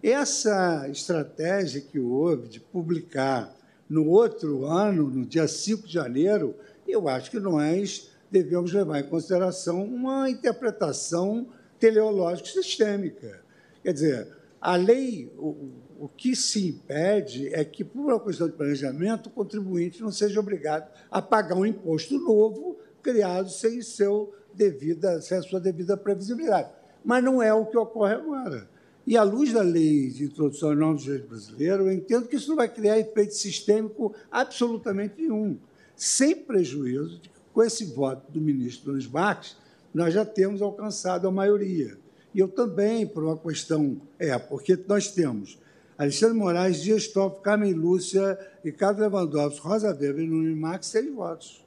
Essa 0.01 0.87
estratégia 0.89 1.79
que 1.79 1.99
houve 1.99 2.47
de 2.47 2.59
publicar 2.59 3.55
no 3.87 4.09
outro 4.09 4.65
ano, 4.65 5.09
no 5.09 5.25
dia 5.25 5.47
5 5.47 5.87
de 5.87 5.93
janeiro, 5.93 6.55
eu 6.87 7.07
acho 7.07 7.29
que 7.29 7.39
nós 7.39 8.09
devemos 8.31 8.73
levar 8.73 8.99
em 8.99 9.07
consideração 9.07 9.83
uma 9.83 10.29
interpretação 10.29 11.47
teleológica 11.79 12.49
sistêmica. 12.49 13.41
Quer 13.83 13.93
dizer, 13.93 14.27
a 14.59 14.75
lei, 14.75 15.31
o, 15.37 15.71
o 15.99 16.07
que 16.07 16.35
se 16.35 16.69
impede 16.69 17.53
é 17.53 17.63
que, 17.63 17.83
por 17.83 18.01
uma 18.01 18.19
questão 18.19 18.47
de 18.47 18.53
planejamento, 18.53 19.27
o 19.27 19.31
contribuinte 19.31 20.01
não 20.01 20.11
seja 20.11 20.39
obrigado 20.39 20.91
a 21.11 21.21
pagar 21.21 21.55
um 21.55 21.65
imposto 21.65 22.17
novo 22.17 22.79
criado 23.01 23.49
sem, 23.49 23.81
seu 23.81 24.33
devida, 24.55 25.21
sem 25.21 25.37
a 25.37 25.41
sua 25.41 25.59
devida 25.59 25.97
previsibilidade. 25.97 26.69
Mas 27.03 27.23
não 27.23 27.41
é 27.41 27.53
o 27.53 27.65
que 27.65 27.77
ocorre 27.77 28.13
agora. 28.13 28.67
E, 29.05 29.17
à 29.17 29.23
luz 29.23 29.51
da 29.51 29.61
lei 29.61 30.09
de 30.09 30.25
introdução 30.25 30.69
ao 30.69 30.75
nome 30.75 30.97
do 30.97 31.03
direito 31.03 31.27
brasileiro, 31.27 31.83
eu 31.83 31.91
entendo 31.91 32.27
que 32.27 32.37
isso 32.37 32.49
não 32.49 32.55
vai 32.55 32.69
criar 32.69 32.97
efeito 32.97 33.33
sistêmico 33.33 34.13
absolutamente 34.31 35.21
nenhum, 35.21 35.57
sem 35.95 36.33
prejuízo 36.35 37.19
de 37.19 37.33
com 37.53 37.63
esse 37.63 37.85
voto 37.85 38.31
do 38.31 38.41
ministro 38.41 38.91
Nunes 38.91 39.07
Marques, 39.07 39.55
nós 39.93 40.13
já 40.13 40.25
temos 40.25 40.61
alcançado 40.61 41.27
a 41.27 41.31
maioria. 41.31 41.97
E 42.33 42.39
eu 42.39 42.47
também, 42.47 43.05
por 43.05 43.23
uma 43.23 43.37
questão, 43.37 44.01
é, 44.17 44.37
porque 44.39 44.77
nós 44.87 45.11
temos 45.11 45.59
Alexandre 45.95 46.35
Moraes, 46.35 46.81
Dias 46.81 47.07
Toffoli, 47.07 47.43
Carmen 47.43 47.73
Lúcia, 47.73 48.39
Ricardo 48.63 49.01
Lewandowski, 49.01 49.61
Rosa 49.61 49.89
Weber 49.89 50.23
e 50.23 50.27
Nunes 50.27 50.57
Marques, 50.57 50.89
seis 50.89 51.13
votos. 51.13 51.63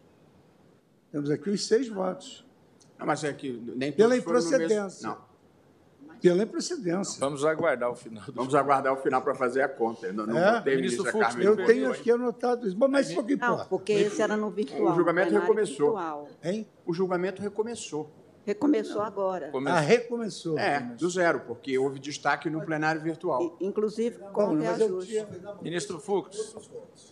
Temos 1.13 1.31
aqui 1.31 1.51
os 1.51 1.65
seis 1.65 1.89
votos. 1.89 2.45
Não, 2.99 3.07
mas 3.07 3.25
é 3.25 3.33
que 3.33 3.53
nem 3.77 3.93
Pela 3.93 4.17
improcedência. 4.17 4.83
Mesmo... 4.83 5.09
Não 5.09 5.37
pela 6.21 6.43
improcedência. 6.43 7.21
Vamos 7.21 7.45
aguardar 7.45 7.91
o 7.91 7.95
final. 7.95 8.25
Do... 8.25 8.33
Vamos 8.33 8.55
aguardar 8.55 8.93
o 8.93 8.97
final 8.97 9.23
para 9.23 9.35
fazer 9.35 9.63
a 9.63 9.69
conta. 9.69 10.13
Não, 10.13 10.27
não 10.27 10.39
é? 10.39 10.63
Ministro 10.65 11.05
Fux, 11.05 11.37
eu 11.37 11.57
tenho 11.65 11.91
aqui 11.91 12.11
anotado 12.11 12.67
isso. 12.67 12.77
Bom, 12.77 12.89
mas 12.89 13.11
isso 13.11 13.23
que 13.23 13.35
importa. 13.35 13.57
Não, 13.59 13.67
porque 13.67 13.93
esse 13.93 14.21
era 14.21 14.37
no 14.37 14.51
virtual. 14.51 14.93
O 14.93 14.95
julgamento 14.95 15.33
recomeçou. 15.33 15.93
Virtual. 15.93 16.29
Hein? 16.43 16.67
O 16.85 16.93
julgamento 16.93 17.43
recomeçou. 17.43 18.11
Recomeçou 18.45 18.99
não. 18.99 19.05
agora. 19.05 19.51
Começou. 19.51 19.77
Ah, 19.77 19.81
recomeçou. 19.81 20.59
É, 20.59 20.81
do 20.81 21.11
zero, 21.11 21.41
porque 21.41 21.77
houve 21.79 21.99
destaque 21.99 22.49
no 22.49 22.65
plenário 22.65 23.01
virtual. 23.01 23.57
Inclusive 23.61 24.19
com 24.33 24.55
reajuste. 24.55 25.11
Tinha... 25.11 25.29
Ministro 25.61 25.99
Fux. 25.99 26.55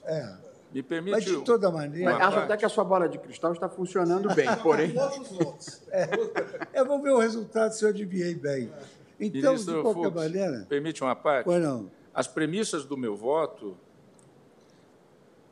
É. 0.04 0.53
Me 0.74 0.82
permite. 0.82 1.12
Mas 1.12 1.24
de 1.24 1.40
toda 1.42 1.70
maneira. 1.70 2.12
Mas 2.12 2.20
acho 2.26 2.38
até 2.40 2.56
que 2.56 2.64
a 2.64 2.68
sua 2.68 2.82
bola 2.82 3.08
de 3.08 3.16
cristal 3.16 3.52
está 3.52 3.68
funcionando 3.68 4.34
bem, 4.34 4.48
porém. 4.60 4.92
é, 5.92 6.08
eu 6.74 6.84
vou 6.84 7.00
ver 7.00 7.12
o 7.12 7.18
resultado 7.18 7.70
se 7.72 7.84
eu 7.84 7.90
adivinhei 7.90 8.34
bem. 8.34 8.72
Então, 9.20 9.52
Ministro 9.52 9.76
de 9.76 9.82
qualquer 9.82 10.10
Fux, 10.10 10.14
maneira. 10.14 10.66
Permite 10.68 11.04
uma 11.04 11.14
parte? 11.14 11.44
Pois 11.44 11.62
não. 11.62 11.88
As 12.12 12.26
premissas 12.26 12.84
do 12.84 12.96
meu 12.96 13.14
voto 13.14 13.76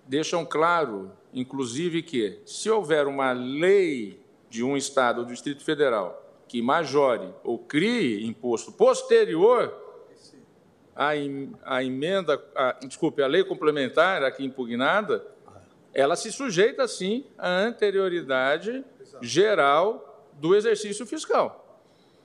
deixam 0.09 0.45
claro, 0.45 1.12
inclusive, 1.33 2.03
que 2.03 2.41
se 2.45 2.68
houver 2.68 3.07
uma 3.07 3.31
lei 3.31 4.20
de 4.51 4.64
um 4.64 4.77
Estado 4.77 5.20
ou 5.20 5.25
do 5.25 5.33
Distrito 5.33 5.62
Federal 5.62 6.20
que 6.49 6.61
majore 6.61 7.33
ou 7.43 7.57
crie 7.59 8.27
imposto 8.27 8.73
posterior 8.73 9.73
à, 10.95 11.11
à 11.64 11.82
emenda, 11.82 12.43
à, 12.55 12.72
desculpe, 12.84 13.22
à 13.22 13.26
lei 13.26 13.45
complementar 13.45 14.22
aqui 14.22 14.45
impugnada, 14.45 15.24
ela 15.95 16.16
se 16.16 16.32
sujeita, 16.32 16.86
sim, 16.88 17.24
à 17.36 17.49
anterioridade 17.49 18.84
geral 19.20 20.30
do 20.34 20.55
exercício 20.55 21.07
fiscal. 21.07 21.80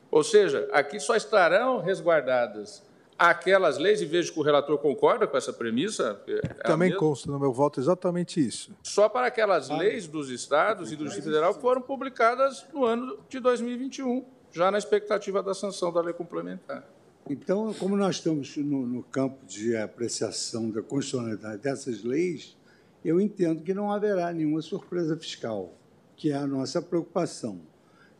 Ou 0.09 0.23
seja, 0.23 0.69
aqui 0.71 0.99
só 0.99 1.15
estarão 1.15 1.79
resguardadas 1.79 2.87
aquelas 3.17 3.77
leis, 3.77 4.01
e 4.01 4.05
vejo 4.05 4.31
que 4.31 4.39
o 4.39 4.43
relator 4.43 4.77
concorda 4.77 5.25
com 5.25 5.35
essa 5.35 5.51
premissa. 5.51 6.21
É 6.27 6.47
Também 6.63 6.93
consta 6.95 7.31
no 7.31 7.39
meu 7.39 7.51
voto 7.51 7.79
exatamente 7.79 8.45
isso. 8.45 8.71
Só 8.83 9.09
para 9.09 9.27
aquelas 9.27 9.69
leis 9.69 10.07
dos 10.07 10.29
estados 10.29 10.91
e 10.91 10.95
do 10.95 11.05
Distrito 11.05 11.25
Federal 11.25 11.55
que 11.55 11.61
foram 11.61 11.81
publicadas 11.81 12.65
no 12.71 12.85
ano 12.85 13.17
de 13.27 13.39
2021, 13.39 14.23
já 14.51 14.69
na 14.69 14.77
expectativa 14.77 15.41
da 15.41 15.53
sanção 15.53 15.91
da 15.91 16.01
lei 16.01 16.13
complementar. 16.13 16.83
Então, 17.29 17.73
como 17.73 17.95
nós 17.97 18.17
estamos 18.17 18.55
no, 18.57 18.87
no 18.87 19.03
campo 19.03 19.45
de 19.45 19.75
apreciação 19.75 20.69
da 20.69 20.81
constitucionalidade 20.81 21.61
dessas 21.61 22.03
leis, 22.03 22.55
eu 23.03 23.19
entendo 23.19 23.63
que 23.63 23.73
não 23.73 23.91
haverá 23.91 24.31
nenhuma 24.33 24.61
surpresa 24.61 25.17
fiscal, 25.17 25.73
que 26.15 26.31
é 26.31 26.35
a 26.35 26.47
nossa 26.47 26.81
preocupação. 26.81 27.59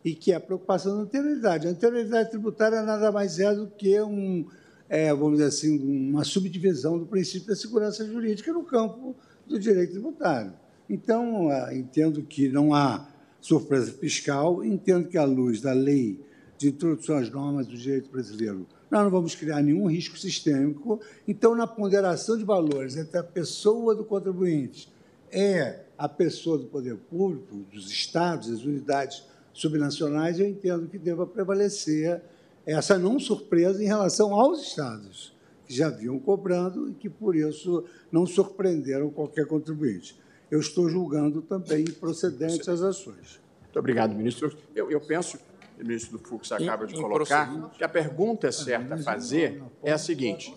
E 0.04 0.14
que 0.14 0.32
é 0.32 0.36
a 0.36 0.40
preocupação 0.40 0.96
da 0.96 1.02
anterioridade. 1.02 1.66
A 1.66 1.70
anterioridade 1.70 2.30
tributária 2.30 2.82
nada 2.82 3.10
mais 3.10 3.38
é 3.38 3.54
do 3.54 3.66
que 3.66 4.00
um, 4.00 4.46
é, 4.88 5.12
vamos 5.12 5.38
dizer 5.38 5.48
assim, 5.48 6.10
uma 6.10 6.24
subdivisão 6.24 6.98
do 6.98 7.06
princípio 7.06 7.48
da 7.48 7.56
segurança 7.56 8.06
jurídica 8.06 8.52
no 8.52 8.62
campo 8.62 9.16
do 9.46 9.58
direito 9.58 9.92
tributário. 9.92 10.52
Então, 10.88 11.50
ah, 11.50 11.74
entendo 11.74 12.22
que 12.22 12.48
não 12.48 12.72
há 12.72 13.08
surpresa 13.40 13.92
fiscal, 13.92 14.64
entendo 14.64 15.08
que, 15.08 15.18
à 15.18 15.24
luz 15.24 15.60
da 15.60 15.72
lei 15.72 16.20
de 16.56 16.68
introdução 16.68 17.16
às 17.16 17.30
normas 17.30 17.66
do 17.66 17.76
direito 17.76 18.10
brasileiro, 18.10 18.66
nós 18.90 19.02
não 19.04 19.10
vamos 19.10 19.34
criar 19.34 19.62
nenhum 19.62 19.86
risco 19.86 20.18
sistêmico. 20.18 21.00
Então, 21.26 21.54
na 21.54 21.66
ponderação 21.66 22.36
de 22.36 22.44
valores 22.44 22.96
entre 22.96 23.18
a 23.18 23.22
pessoa 23.22 23.94
do 23.94 24.04
contribuinte 24.04 24.88
e 25.32 25.74
a 25.96 26.08
pessoa 26.08 26.58
do 26.58 26.66
poder 26.66 26.96
público, 26.96 27.56
dos 27.72 27.90
estados, 27.90 28.50
das 28.50 28.62
unidades 28.62 29.24
subnacionais, 29.52 30.38
eu 30.38 30.46
entendo 30.46 30.88
que 30.88 30.98
deva 30.98 31.26
prevalecer 31.26 32.22
essa 32.64 32.98
não 32.98 33.18
surpresa 33.18 33.82
em 33.82 33.86
relação 33.86 34.34
aos 34.34 34.62
estados, 34.62 35.32
que 35.66 35.74
já 35.74 35.88
vinham 35.88 36.18
cobrando 36.18 36.88
e 36.90 36.94
que, 36.94 37.08
por 37.08 37.34
isso, 37.34 37.84
não 38.12 38.26
surpreenderam 38.26 39.10
qualquer 39.10 39.46
contribuinte. 39.46 40.18
Eu 40.50 40.60
estou 40.60 40.88
julgando 40.88 41.42
também 41.42 41.84
procedentes 41.84 42.68
as 42.68 42.80
ações. 42.80 43.40
Muito 43.62 43.78
obrigado, 43.78 44.14
ministro. 44.14 44.56
Eu, 44.74 44.90
eu 44.90 45.00
penso, 45.00 45.38
o 45.80 45.86
ministro 45.86 46.18
do 46.18 46.24
Fux 46.24 46.50
acaba 46.52 46.86
de 46.86 46.94
colocar, 46.94 47.70
que 47.70 47.84
a 47.84 47.88
pergunta 47.88 48.50
certa 48.50 48.94
a 48.94 48.98
fazer 48.98 49.62
é 49.82 49.92
a 49.92 49.98
seguinte. 49.98 50.54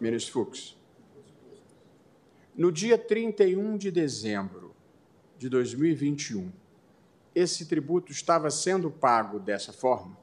Ministro 0.00 0.32
Fux, 0.32 0.76
no 2.56 2.70
dia 2.70 2.96
31 2.96 3.76
de 3.76 3.90
dezembro 3.90 4.74
de 5.36 5.48
2021, 5.48 6.52
esse 7.34 7.66
tributo 7.66 8.12
estava 8.12 8.50
sendo 8.50 8.90
pago 8.90 9.40
dessa 9.40 9.72
forma? 9.72 10.16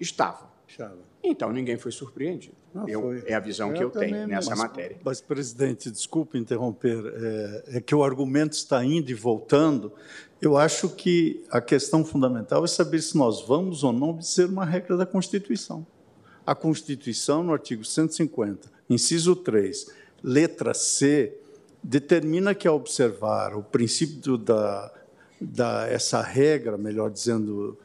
Estava. 0.00 0.52
Estava. 0.66 0.98
Então, 1.22 1.52
ninguém 1.52 1.78
foi 1.78 1.92
surpreendido. 1.92 2.57
Eu, 2.86 3.22
é 3.26 3.34
a 3.34 3.40
visão 3.40 3.72
que 3.72 3.82
eu, 3.82 3.90
tenho 3.90 4.26
nessa 4.26 4.50
mas, 4.50 4.58
matéria. 4.58 4.98
Mas, 5.02 5.20
presidente, 5.20 5.90
desculpe 5.90 6.38
interromper, 6.38 7.02
é, 7.06 7.76
é, 7.76 7.80
que 7.80 7.94
o 7.94 8.04
argumento 8.04 8.52
está 8.52 8.84
indo 8.84 9.10
e 9.10 9.14
voltando. 9.14 9.92
Eu 10.40 10.56
acho 10.56 10.88
que 10.90 11.44
a 11.50 11.60
questão 11.60 12.04
fundamental 12.04 12.64
é 12.64 12.68
saber 12.68 13.00
se 13.00 13.16
nós 13.16 13.46
vamos 13.46 13.82
ou 13.82 13.92
não 13.92 14.10
obedecer 14.10 14.46
uma 14.46 14.64
regra 14.64 14.96
da 14.96 15.06
Constituição. 15.06 15.86
A 16.46 16.54
Constituição, 16.54 17.42
no 17.42 17.52
artigo 17.52 17.84
150, 17.84 18.70
inciso 18.88 19.34
3, 19.34 19.90
letra 20.22 20.74
C, 20.74 21.36
determina 21.82 22.54
que, 22.54 22.68
ao 22.68 22.76
observar 22.76 23.54
o 23.54 23.62
princípio 23.62 24.36
da, 24.36 24.92
da 25.40 25.86
essa 25.88 26.22
regra, 26.22 26.76
melhor 26.76 27.10
dizendo, 27.10 27.78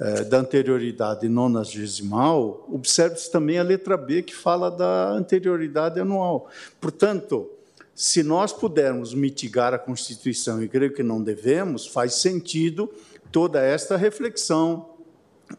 é, 0.00 0.24
da 0.24 0.38
anterioridade 0.38 1.28
nonagesimal, 1.28 2.66
observe-se 2.70 3.30
também 3.30 3.58
a 3.58 3.62
letra 3.62 3.96
B, 3.96 4.22
que 4.22 4.34
fala 4.34 4.70
da 4.70 5.10
anterioridade 5.10 6.00
anual. 6.00 6.48
Portanto, 6.80 7.48
se 7.94 8.22
nós 8.22 8.52
pudermos 8.52 9.14
mitigar 9.14 9.72
a 9.72 9.78
Constituição, 9.78 10.62
e 10.62 10.68
creio 10.68 10.92
que 10.92 11.02
não 11.02 11.22
devemos, 11.22 11.86
faz 11.86 12.14
sentido 12.14 12.90
toda 13.30 13.62
esta 13.62 13.96
reflexão 13.96 14.90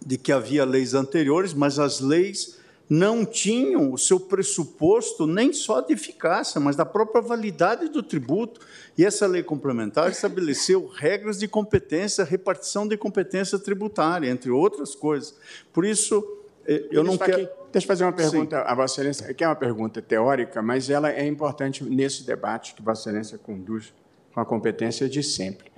de 0.05 0.17
que 0.17 0.31
havia 0.31 0.65
leis 0.65 0.93
anteriores, 0.93 1.53
mas 1.53 1.79
as 1.79 2.01
leis 2.01 2.57
não 2.89 3.25
tinham 3.25 3.91
o 3.91 3.97
seu 3.97 4.19
pressuposto 4.19 5.25
nem 5.25 5.51
só 5.51 5.81
de 5.81 5.93
eficácia, 5.93 6.61
mas 6.61 6.75
da 6.75 6.85
própria 6.85 7.21
validade 7.21 7.89
do 7.89 8.03
tributo. 8.03 8.61
E 8.97 9.03
essa 9.03 9.25
lei 9.25 9.41
complementar 9.41 10.09
estabeleceu 10.11 10.87
regras 10.87 11.39
de 11.39 11.47
competência, 11.47 12.23
repartição 12.23 12.87
de 12.87 12.95
competência 12.95 13.57
tributária, 13.57 14.29
entre 14.29 14.51
outras 14.51 14.93
coisas. 14.93 15.35
Por 15.73 15.83
isso, 15.83 16.23
eh, 16.67 16.87
eu 16.91 17.03
não 17.03 17.17
quero. 17.17 17.49
Deixa 17.71 17.85
eu 17.85 17.87
fazer 17.87 18.05
uma 18.05 18.13
pergunta 18.13 18.57
Sim. 18.57 18.63
a 18.65 18.75
Vossa 18.75 19.01
Excelência, 19.01 19.33
que 19.33 19.43
é 19.43 19.47
uma 19.47 19.55
pergunta 19.55 20.01
teórica, 20.01 20.61
mas 20.61 20.89
ela 20.89 21.11
é 21.11 21.25
importante 21.25 21.83
nesse 21.83 22.23
debate 22.23 22.73
que 22.73 22.81
Vossa 22.81 23.09
Excelência 23.09 23.37
conduz 23.37 23.93
com 24.33 24.39
a 24.39 24.45
competência 24.45 25.09
de 25.09 25.21
sempre. 25.21 25.71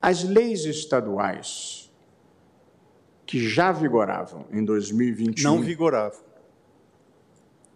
As 0.00 0.22
leis 0.22 0.64
estaduais 0.64 1.90
que 3.26 3.48
já 3.48 3.72
vigoravam 3.72 4.46
em 4.52 4.64
2021. 4.64 5.42
Não 5.42 5.60
vigoravam. 5.60 6.20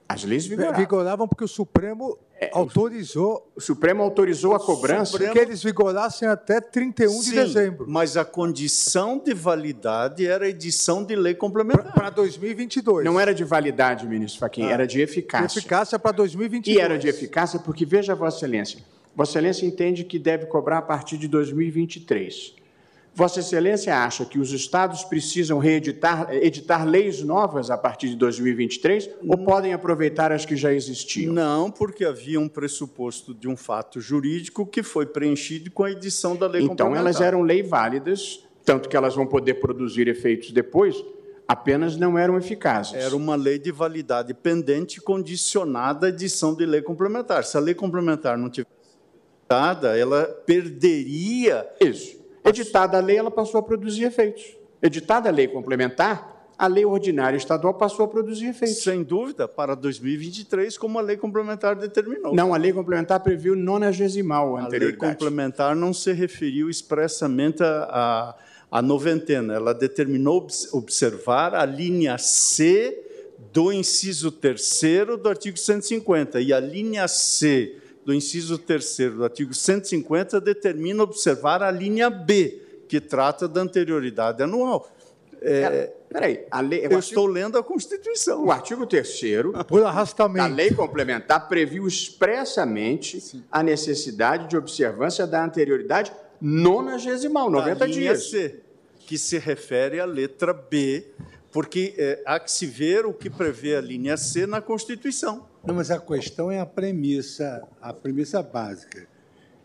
As 0.09 0.24
leis 0.24 0.46
vigoravam. 0.46 0.78
Vigoravam 0.78 1.28
porque 1.28 1.44
o 1.44 1.48
Supremo 1.48 2.18
é, 2.40 2.50
autorizou. 2.54 3.52
O 3.54 3.61
Supremo 3.61 4.02
autorizou 4.02 4.54
a 4.54 4.59
cobrança. 4.59 5.12
Supremo... 5.12 5.34
Que 5.34 5.38
eles 5.38 5.62
vigorassem 5.62 6.26
até 6.26 6.62
31 6.62 7.11
Sim, 7.11 7.22
de 7.22 7.36
dezembro. 7.36 7.84
Mas 7.86 8.16
a 8.16 8.24
condição 8.24 9.18
de 9.18 9.34
validade 9.34 10.26
era 10.26 10.46
a 10.46 10.48
edição 10.48 11.04
de 11.04 11.14
lei 11.14 11.34
complementar. 11.34 11.92
Para 11.92 12.09
2022. 12.09 13.04
Não 13.04 13.20
era 13.20 13.34
de 13.34 13.44
validade, 13.44 14.06
ministro 14.06 14.40
Fachin, 14.40 14.64
ah, 14.64 14.70
era 14.70 14.86
de 14.86 15.00
eficácia. 15.00 15.48
De 15.48 15.59
eficácia 15.59 15.98
para 15.98 16.12
2022. 16.12 16.74
E 16.74 16.80
era 16.80 16.98
de 16.98 17.06
eficácia 17.06 17.59
porque, 17.59 17.84
veja, 17.84 18.14
Vossa 18.14 18.38
Excelência, 18.38 18.80
Vossa 19.14 19.32
Excelência 19.32 19.66
entende 19.66 20.04
que 20.04 20.18
deve 20.18 20.46
cobrar 20.46 20.78
a 20.78 20.82
partir 20.82 21.18
de 21.18 21.28
2023. 21.28 22.54
Vossa 23.18 23.40
Excelência 23.40 23.96
acha 23.96 24.24
que 24.24 24.38
os 24.38 24.52
estados 24.52 25.02
precisam 25.02 25.58
reeditar 25.58 26.32
editar 26.32 26.84
leis 26.84 27.20
novas 27.20 27.68
a 27.68 27.76
partir 27.76 28.10
de 28.10 28.14
2023 28.14 29.10
não. 29.20 29.30
ou 29.30 29.38
podem 29.38 29.72
aproveitar 29.72 30.30
as 30.30 30.46
que 30.46 30.54
já 30.54 30.72
existiam? 30.72 31.34
Não, 31.34 31.68
porque 31.68 32.04
havia 32.04 32.38
um 32.38 32.48
pressuposto 32.48 33.34
de 33.34 33.48
um 33.48 33.56
fato 33.56 34.00
jurídico 34.00 34.64
que 34.64 34.84
foi 34.84 35.04
preenchido 35.04 35.68
com 35.68 35.82
a 35.82 35.90
edição 35.90 36.36
da 36.36 36.46
lei 36.46 36.62
Então, 36.62 36.94
elas 36.94 37.20
eram 37.20 37.42
leis 37.42 37.68
válidas, 37.68 38.46
tanto 38.64 38.88
que 38.88 38.96
elas 38.96 39.16
vão 39.16 39.26
poder 39.26 39.54
produzir 39.54 40.06
efeitos 40.06 40.52
depois, 40.52 41.04
apenas 41.48 41.96
não 41.96 42.16
eram 42.16 42.38
eficazes. 42.38 42.94
Era 42.94 43.16
uma 43.16 43.34
lei 43.34 43.58
de 43.58 43.72
validade 43.72 44.32
pendente 44.32 45.00
condicionada 45.00 46.06
à 46.06 46.10
edição 46.10 46.54
de 46.54 46.64
lei 46.64 46.82
complementar. 46.82 47.42
Se 47.42 47.56
a 47.56 47.60
lei 47.60 47.74
complementar 47.74 48.38
não 48.38 48.48
tivesse 48.48 48.70
dada, 49.48 49.98
ela 49.98 50.22
perderia 50.46 51.68
isso 51.80 52.17
Editada 52.49 52.96
a 52.96 53.01
lei, 53.01 53.16
ela 53.16 53.30
passou 53.30 53.59
a 53.59 53.62
produzir 53.62 54.05
efeitos. 54.05 54.57
Editada 54.82 55.28
a 55.28 55.32
lei 55.32 55.49
complementar, 55.49 56.38
a 56.59 56.66
lei 56.66 56.84
ordinária 56.84 57.36
estadual 57.36 57.74
passou 57.74 58.05
a 58.05 58.09
produzir 58.09 58.46
efeitos. 58.46 58.82
Sem 58.82 59.03
dúvida, 59.03 59.46
para 59.46 59.76
2023, 59.76 60.76
como 60.76 60.99
a 60.99 61.03
lei 61.03 61.16
complementar 61.16 61.76
determinou. 61.76 62.34
Não, 62.34 62.53
a 62.53 62.57
lei 62.57 62.72
complementar 62.72 63.20
previu 63.20 63.55
nonagesimal 63.55 64.57
a 64.57 64.66
anterioridade. 64.66 65.05
A 65.05 65.07
lei 65.07 65.14
complementar 65.14 65.76
não 65.76 65.92
se 65.92 66.12
referiu 66.12 66.68
expressamente 66.68 67.62
a, 67.62 68.34
a, 68.70 68.82
noventena. 68.82 69.55
Ela 69.55 69.72
determinou 69.72 70.49
observar 70.72 71.55
a 71.55 71.64
linha 71.64 72.18
C 72.18 73.05
do 73.53 73.72
inciso 73.72 74.32
terceiro 74.32 75.16
do 75.16 75.28
artigo 75.28 75.57
150 75.57 76.40
e 76.40 76.53
a 76.53 76.59
linha 76.59 77.07
C 77.07 77.76
do 78.09 78.14
inciso 78.14 78.56
3 78.56 78.96
do 79.14 79.22
artigo 79.22 79.52
150 79.52 80.40
determina 80.40 81.02
observar 81.02 81.62
a 81.62 81.70
linha 81.70 82.09
B, 82.09 82.59
que 82.88 83.02
trata 83.02 83.46
da 83.46 83.61
anterioridade 83.61 84.42
anual. 84.42 84.90
É, 85.42 85.92
peraí, 86.09 86.46
a 86.50 86.62
lei, 86.62 86.78
eu 86.78 86.84
artigo, 86.84 87.00
estou 87.00 87.26
lendo 87.26 87.59
a 87.59 87.62
Constituição. 87.62 88.46
O 88.46 88.50
artigo 88.50 88.86
3 88.86 89.20
por 89.68 89.84
arrastamento. 89.84 90.42
A 90.42 90.46
lei 90.46 90.70
complementar 90.70 91.50
previu 91.50 91.86
expressamente 91.86 93.20
Sim. 93.20 93.44
a 93.52 93.62
necessidade 93.62 94.48
de 94.48 94.56
observância 94.56 95.26
da 95.26 95.44
anterioridade 95.44 96.11
nonagesimal, 96.40 97.50
90 97.50 97.88
dias. 97.88 98.30
C, 98.30 98.61
que 99.00 99.18
se 99.18 99.36
refere 99.36 100.00
à 100.00 100.06
letra 100.06 100.54
B, 100.54 101.04
porque 101.52 101.94
é, 101.98 102.22
há 102.24 102.40
que 102.40 102.50
se 102.50 102.64
ver 102.64 103.04
o 103.04 103.12
que 103.12 103.28
prevê 103.28 103.76
a 103.76 103.82
linha 103.82 104.16
C 104.16 104.46
na 104.46 104.62
Constituição. 104.62 105.46
Não, 105.68 105.74
mas 105.74 105.90
a 105.90 105.98
questão 105.98 106.50
é 106.50 106.58
a 106.58 106.64
premissa, 106.64 107.62
a 107.78 107.92
premissa 107.92 108.42
básica. 108.42 109.06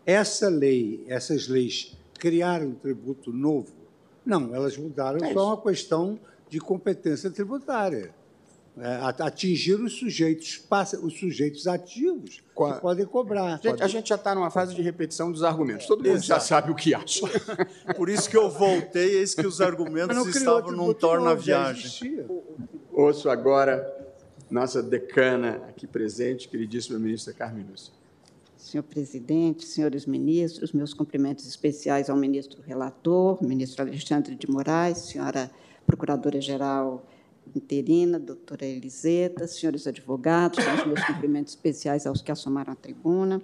Essa 0.04 0.50
lei, 0.50 1.02
essas 1.08 1.48
leis 1.48 1.96
criaram 2.18 2.66
um 2.66 2.74
tributo 2.74 3.32
novo? 3.32 3.72
Não, 4.22 4.54
elas 4.54 4.76
mudaram 4.76 5.24
é 5.24 5.32
só 5.32 5.46
uma 5.46 5.62
questão 5.62 6.20
de 6.46 6.60
competência 6.60 7.30
tributária. 7.30 8.14
é, 8.78 8.98
atingir 9.22 9.80
os 9.80 9.94
sujeitos, 9.94 10.62
os 11.02 11.18
sujeitos 11.18 11.66
ativos 11.66 12.42
Qua... 12.54 12.74
que 12.74 12.80
podem 12.82 13.06
cobrar. 13.06 13.58
Gente, 13.62 13.82
a 13.82 13.88
gente 13.88 14.10
já 14.10 14.16
está 14.16 14.34
numa 14.34 14.50
fase 14.50 14.74
de 14.74 14.82
repetição 14.82 15.32
dos 15.32 15.42
argumentos. 15.42 15.86
Todo 15.86 16.04
mundo 16.04 16.16
Exato. 16.16 16.26
já 16.26 16.40
sabe 16.40 16.70
o 16.70 16.74
que 16.74 16.92
acha. 16.92 17.26
Por 17.96 18.10
isso 18.10 18.28
que 18.28 18.36
eu 18.36 18.50
voltei, 18.50 19.20
eis 19.20 19.34
que 19.34 19.46
os 19.46 19.62
argumentos 19.62 20.36
estavam 20.36 20.70
num 20.70 20.92
torna-viagem. 20.92 22.26
Ouço 22.92 23.30
agora 23.30 23.93
nossa 24.50 24.82
decana 24.82 25.62
aqui 25.68 25.86
presente, 25.86 26.48
queridíssima 26.48 26.98
ministra 26.98 27.32
Carmen 27.32 27.66
Lúcia. 27.68 27.92
Senhor 28.56 28.82
presidente, 28.82 29.66
senhores 29.66 30.06
ministros, 30.06 30.72
meus 30.72 30.94
cumprimentos 30.94 31.46
especiais 31.46 32.08
ao 32.08 32.16
ministro 32.16 32.62
relator, 32.62 33.42
ministro 33.42 33.82
Alexandre 33.82 34.34
de 34.34 34.50
Moraes, 34.50 34.98
senhora 34.98 35.50
procuradora-geral 35.86 37.06
interina, 37.54 38.18
doutora 38.18 38.64
Eliseta, 38.64 39.46
senhores 39.46 39.86
advogados, 39.86 40.58
os 40.58 40.86
meus 40.86 41.04
cumprimentos 41.04 41.52
especiais 41.52 42.06
aos 42.06 42.22
que 42.22 42.32
assomaram 42.32 42.72
a 42.72 42.76
tribuna, 42.76 43.42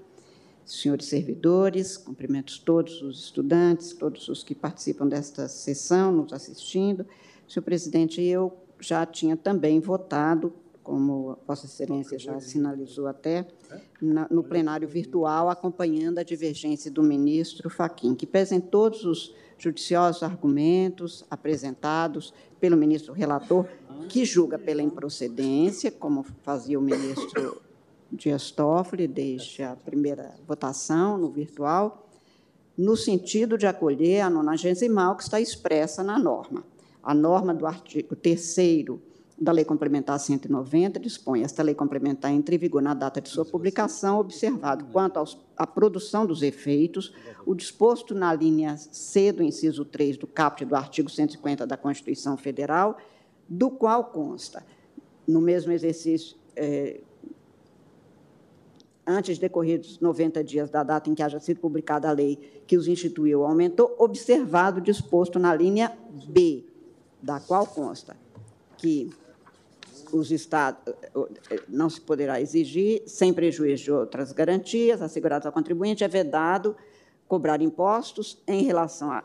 senhores 0.65 1.07
servidores, 1.07 1.97
cumprimentos 1.97 2.59
todos 2.59 3.03
os 3.03 3.25
estudantes, 3.25 3.93
todos 3.93 4.29
os 4.29 4.43
que 4.43 4.55
participam 4.55 5.07
desta 5.07 5.49
sessão, 5.49 6.13
nos 6.13 6.33
assistindo. 6.33 7.05
Senhor 7.47 7.63
presidente, 7.63 8.23
eu 8.23 8.57
já 8.81 9.05
tinha 9.05 9.37
também 9.37 9.81
votado, 9.81 10.53
como 10.83 11.39
Vossa 11.47 11.67
Excelência 11.67 12.19
já 12.19 12.41
sinalizou 12.41 13.07
até, 13.07 13.47
na, 14.01 14.27
no 14.31 14.43
plenário 14.43 14.89
virtual, 14.89 15.49
acompanhando 15.49 16.19
a 16.19 16.23
divergência 16.23 16.91
do 16.91 17.03
ministro 17.03 17.69
Faquim, 17.69 18.15
que 18.15 18.27
pese 18.27 18.55
em 18.55 18.61
todos 18.61 19.05
os 19.05 19.35
judiciosos 19.59 20.23
argumentos 20.23 21.25
apresentados 21.31 22.33
pelo 22.59 22.77
ministro 22.77 23.13
relator, 23.13 23.67
que 24.09 24.25
julga 24.25 24.59
pela 24.59 24.83
improcedência, 24.83 25.91
como 25.91 26.25
fazia 26.43 26.79
o 26.79 26.83
ministro 26.83 27.61
Dias 28.11 28.51
Toffoli 28.51 29.07
desde 29.07 29.63
a 29.63 29.77
primeira 29.77 30.35
votação 30.47 31.17
no 31.17 31.31
virtual, 31.31 32.09
no 32.77 32.97
sentido 32.97 33.57
de 33.57 33.67
acolher 33.67 34.23
a 34.23 34.31
nonagesimal 34.31 35.17
que 35.17 35.23
está 35.23 35.41
expressa 35.41 36.03
na 36.03 36.19
norma. 36.19 36.65
A 37.03 37.15
norma 37.15 37.55
do 37.55 37.67
artigo 37.67 38.17
3 38.17 38.41
da 39.41 39.53
Lei 39.53 39.65
Complementar 39.65 40.21
190 40.21 41.01
dispõe 41.01 41.43
esta 41.43 41.63
lei 41.63 41.75
complementar 41.75 42.31
entre 42.31 42.59
vigor 42.59 42.83
na 42.83 42.93
data 42.93 43.23
de 43.23 43.29
sua 43.31 43.45
publicação, 43.45 44.19
observado 44.19 44.85
quanto 44.93 45.19
à 45.57 45.67
produção 45.67 46.27
dos 46.27 46.43
efeitos, 46.43 47.15
o 47.47 47.55
disposto 47.55 48.15
na 48.15 48.35
linha 48.35 48.77
C 48.77 49.33
do 49.33 49.43
inciso 49.43 49.83
3 49.87 50.19
do 50.19 50.27
caput 50.27 50.67
do 50.67 50.77
artigo 50.77 51.09
150 51.09 51.67
da 51.67 51.79
Constituição 51.79 52.37
Federal, 52.37 52.99
do 53.49 53.71
qual 53.71 54.05
consta, 54.05 54.63
no 55.27 55.41
mesmo 55.41 55.73
exercício, 55.73 56.37
é, 56.55 57.01
antes 59.07 59.39
decorridos 59.39 59.99
90 60.01 60.45
dias 60.45 60.69
da 60.69 60.83
data 60.83 61.09
em 61.09 61.15
que 61.15 61.23
haja 61.23 61.41
sido 61.41 61.61
publicada 61.61 62.11
a 62.11 62.13
lei 62.13 62.63
que 62.67 62.77
os 62.77 62.87
instituiu, 62.87 63.47
aumentou, 63.47 63.97
observado 63.99 64.83
disposto 64.83 65.39
na 65.39 65.55
linha 65.55 65.97
B, 66.29 66.67
da 67.23 67.41
qual 67.41 67.67
consta 67.67 68.15
que 68.77 69.11
os 70.13 70.31
estados 70.31 70.95
não 71.69 71.89
se 71.91 72.01
poderá 72.01 72.41
exigir, 72.41 73.03
sem 73.07 73.33
prejuízo 73.33 73.85
de 73.85 73.93
outras 73.93 74.33
garantias 74.33 75.03
asseguradas 75.03 75.47
ao 75.47 75.53
contribuinte, 75.53 76.05
é 76.05 76.09
vedado 76.09 76.77
cobrar 77.29 77.63
impostos 77.63 78.39
em 78.47 78.65
relação 78.65 79.11
a 79.13 79.25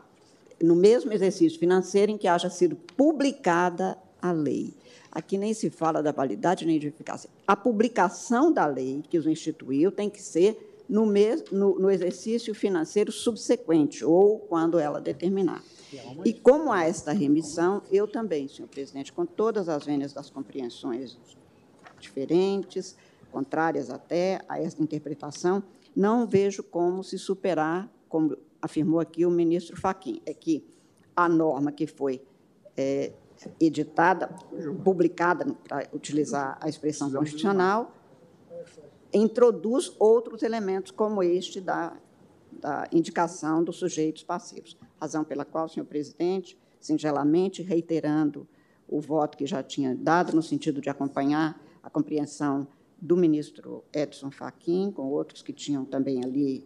no 0.62 0.74
mesmo 0.74 1.12
exercício 1.12 1.58
financeiro 1.58 2.12
em 2.12 2.16
que 2.16 2.26
haja 2.26 2.48
sido 2.48 2.76
publicada 2.96 3.98
a 4.20 4.32
lei. 4.32 4.72
Aqui 5.10 5.38
nem 5.38 5.54
se 5.54 5.70
fala 5.70 6.02
da 6.02 6.12
validade 6.12 6.66
nem 6.66 6.78
de 6.78 6.88
eficácia. 6.88 7.30
A 7.46 7.56
publicação 7.56 8.52
da 8.52 8.66
lei 8.66 9.02
que 9.08 9.18
os 9.18 9.26
instituiu 9.26 9.92
tem 9.92 10.08
que 10.08 10.22
ser 10.22 10.84
no, 10.88 11.06
mes, 11.06 11.44
no, 11.50 11.78
no 11.78 11.90
exercício 11.90 12.54
financeiro 12.54 13.10
subsequente 13.10 14.04
ou 14.04 14.38
quando 14.38 14.78
ela 14.78 15.00
determinar. 15.00 15.62
E 16.24 16.32
como 16.32 16.72
há 16.72 16.84
esta 16.84 17.12
remissão, 17.12 17.82
eu 17.90 18.06
também, 18.06 18.48
senhor 18.48 18.68
presidente, 18.68 19.12
com 19.12 19.24
todas 19.24 19.68
as 19.68 19.84
vênias 19.84 20.12
das 20.12 20.30
compreensões 20.30 21.18
diferentes, 21.98 22.96
contrárias 23.30 23.90
até 23.90 24.40
a 24.48 24.60
esta 24.60 24.82
interpretação, 24.82 25.62
não 25.94 26.26
vejo 26.26 26.62
como 26.62 27.02
se 27.02 27.18
superar, 27.18 27.90
como 28.08 28.36
afirmou 28.60 29.00
aqui 29.00 29.24
o 29.26 29.30
ministro 29.30 29.76
Faquim, 29.78 30.20
é 30.26 30.34
que 30.34 30.64
a 31.14 31.28
norma 31.28 31.72
que 31.72 31.86
foi 31.86 32.22
é, 32.76 33.12
editada, 33.60 34.28
publicada, 34.84 35.46
para 35.66 35.88
utilizar 35.92 36.58
a 36.60 36.68
expressão 36.68 37.10
constitucional, 37.10 37.94
introduz 39.12 39.94
outros 39.98 40.42
elementos 40.42 40.90
como 40.90 41.22
este 41.22 41.60
da 41.60 41.96
da 42.60 42.88
indicação 42.92 43.62
dos 43.62 43.76
sujeitos 43.76 44.22
passivos. 44.22 44.76
Razão 45.00 45.24
pela 45.24 45.44
qual, 45.44 45.68
senhor 45.68 45.86
presidente, 45.86 46.58
singelamente 46.80 47.62
reiterando 47.62 48.46
o 48.88 49.00
voto 49.00 49.36
que 49.36 49.46
já 49.46 49.62
tinha 49.62 49.94
dado 49.94 50.34
no 50.34 50.42
sentido 50.42 50.80
de 50.80 50.88
acompanhar 50.88 51.60
a 51.82 51.90
compreensão 51.90 52.66
do 53.00 53.16
ministro 53.16 53.84
Edson 53.92 54.30
Fachin, 54.30 54.90
com 54.90 55.10
outros 55.10 55.42
que 55.42 55.52
tinham 55.52 55.84
também 55.84 56.24
ali, 56.24 56.64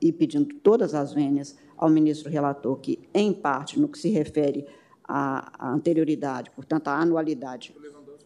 e 0.00 0.12
pedindo 0.12 0.54
todas 0.56 0.94
as 0.94 1.12
vênias 1.12 1.56
ao 1.76 1.90
ministro 1.90 2.30
relator, 2.30 2.78
que, 2.78 2.98
em 3.12 3.32
parte, 3.32 3.78
no 3.78 3.88
que 3.88 3.98
se 3.98 4.08
refere 4.08 4.66
à, 5.04 5.66
à 5.66 5.72
anterioridade, 5.72 6.50
portanto, 6.50 6.88
à 6.88 6.98
anualidade, 7.00 7.74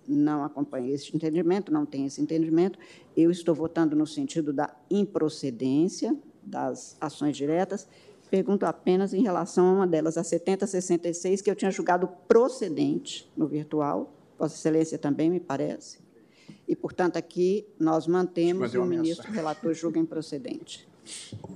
não 0.07 0.45
acompanha 0.45 0.93
esse 0.93 1.15
entendimento, 1.15 1.73
não 1.73 1.87
tem 1.87 2.07
esse 2.07 2.21
entendimento. 2.21 2.79
Eu 3.17 3.31
estou 3.31 3.55
votando 3.55 3.95
no 3.95 4.07
sentido 4.07 4.53
da 4.53 4.75
improcedência, 4.91 6.17
das 6.51 6.97
ações 7.01 7.37
diretas, 7.37 7.87
pergunto 8.31 8.67
apenas 8.67 9.15
em 9.15 9.23
relação 9.23 9.67
a 9.67 9.73
uma 9.73 9.87
delas, 9.87 10.17
a 10.19 10.25
7066, 10.25 11.41
que 11.41 11.51
eu 11.51 11.57
tinha 11.57 11.71
julgado 11.71 12.09
procedente 12.29 13.31
no 13.37 13.47
virtual, 13.47 14.13
Vossa 14.39 14.55
Excelência 14.55 14.99
também, 14.99 15.31
me 15.31 15.41
parece. 15.41 15.99
E, 16.67 16.77
portanto, 16.77 17.17
aqui 17.17 17.67
nós 17.79 18.07
mantemos 18.07 18.75
o 18.75 18.85
ministro 18.85 19.31
relator 19.33 19.75
julga 19.75 19.99
improcedente. 19.99 20.89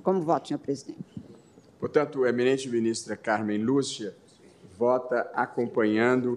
Como 0.03 0.21
voto, 0.21 0.49
senhor 0.49 0.59
presidente? 0.59 1.05
Portanto, 1.79 2.25
a 2.25 2.29
eminente 2.29 2.69
ministra 2.69 3.17
Carmen 3.17 3.59
Lúcia 3.59 4.15
vota 4.77 5.31
acompanhando 5.35 6.37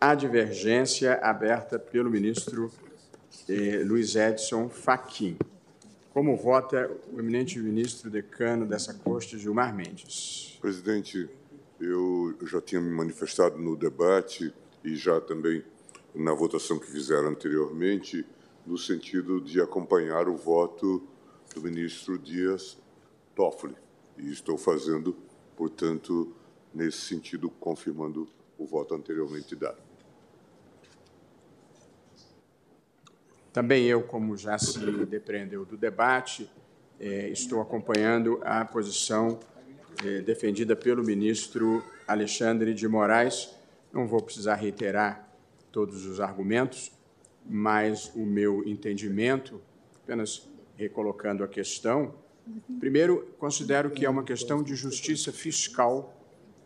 a 0.00 0.14
divergência 0.14 1.14
aberta 1.14 1.78
pelo 1.78 2.10
ministro 2.10 2.70
eh, 3.48 3.82
Luiz 3.84 4.16
Edson 4.16 4.68
Fachin. 4.68 5.36
Como 6.12 6.36
vota 6.36 6.90
o 7.12 7.20
eminente 7.20 7.58
ministro 7.58 8.10
decano 8.10 8.66
dessa 8.66 8.94
corte, 8.94 9.38
Gilmar 9.38 9.74
Mendes? 9.74 10.58
Presidente, 10.60 11.28
eu 11.78 12.36
já 12.42 12.60
tinha 12.60 12.80
me 12.80 12.90
manifestado 12.90 13.58
no 13.58 13.76
debate 13.76 14.52
e 14.82 14.96
já 14.96 15.20
também 15.20 15.62
na 16.14 16.32
votação 16.32 16.78
que 16.78 16.90
fizeram 16.90 17.28
anteriormente, 17.28 18.26
no 18.66 18.76
sentido 18.76 19.40
de 19.40 19.60
acompanhar 19.60 20.28
o 20.28 20.36
voto 20.36 21.06
do 21.54 21.62
ministro 21.62 22.18
Dias 22.18 22.78
Toffoli. 23.34 23.76
E 24.16 24.32
estou 24.32 24.58
fazendo, 24.58 25.16
portanto, 25.56 26.34
nesse 26.74 26.98
sentido, 26.98 27.48
confirmando 27.48 28.28
o 28.58 28.66
voto 28.66 28.94
anteriormente 28.94 29.54
dado. 29.54 29.87
Também 33.52 33.84
eu, 33.84 34.02
como 34.02 34.36
já 34.36 34.58
se 34.58 34.78
depreendeu 35.06 35.64
do 35.64 35.76
debate, 35.76 36.48
eh, 37.00 37.28
estou 37.30 37.60
acompanhando 37.60 38.40
a 38.42 38.64
posição 38.64 39.38
eh, 40.04 40.20
defendida 40.20 40.76
pelo 40.76 41.02
ministro 41.02 41.82
Alexandre 42.06 42.74
de 42.74 42.86
Moraes. 42.86 43.54
Não 43.92 44.06
vou 44.06 44.22
precisar 44.22 44.56
reiterar 44.56 45.28
todos 45.72 46.06
os 46.06 46.20
argumentos, 46.20 46.92
mas 47.44 48.12
o 48.14 48.24
meu 48.26 48.66
entendimento, 48.66 49.60
apenas 50.02 50.48
recolocando 50.76 51.42
a 51.42 51.48
questão, 51.48 52.14
primeiro, 52.78 53.28
considero 53.38 53.90
que 53.90 54.04
é 54.04 54.10
uma 54.10 54.24
questão 54.24 54.62
de 54.62 54.74
justiça 54.74 55.32
fiscal 55.32 56.14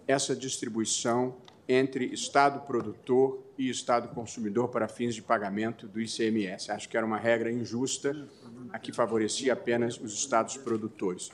essa 0.06 0.34
distribuição 0.34 1.36
entre 1.68 2.06
Estado 2.06 2.60
produtor 2.66 3.42
e 3.56 3.70
Estado 3.70 4.08
consumidor 4.08 4.68
para 4.68 4.88
fins 4.88 5.14
de 5.14 5.22
pagamento 5.22 5.86
do 5.86 6.00
ICMS. 6.00 6.70
Acho 6.70 6.88
que 6.88 6.96
era 6.96 7.06
uma 7.06 7.18
regra 7.18 7.50
injusta, 7.50 8.28
a 8.72 8.78
que 8.78 8.92
favorecia 8.92 9.52
apenas 9.52 9.98
os 9.98 10.12
Estados 10.12 10.56
produtores. 10.56 11.30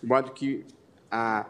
De 0.00 0.06
modo 0.06 0.32
que 0.32 0.64
a 1.10 1.46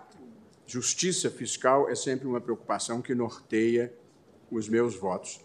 justiça 0.67 1.31
fiscal 1.31 1.89
é 1.89 1.95
sempre 1.95 2.27
uma 2.27 2.41
preocupação 2.41 3.03
que 3.03 3.15
norteia 3.15 3.93
os 4.51 4.69
meus 4.69 4.97
votos. 4.97 5.41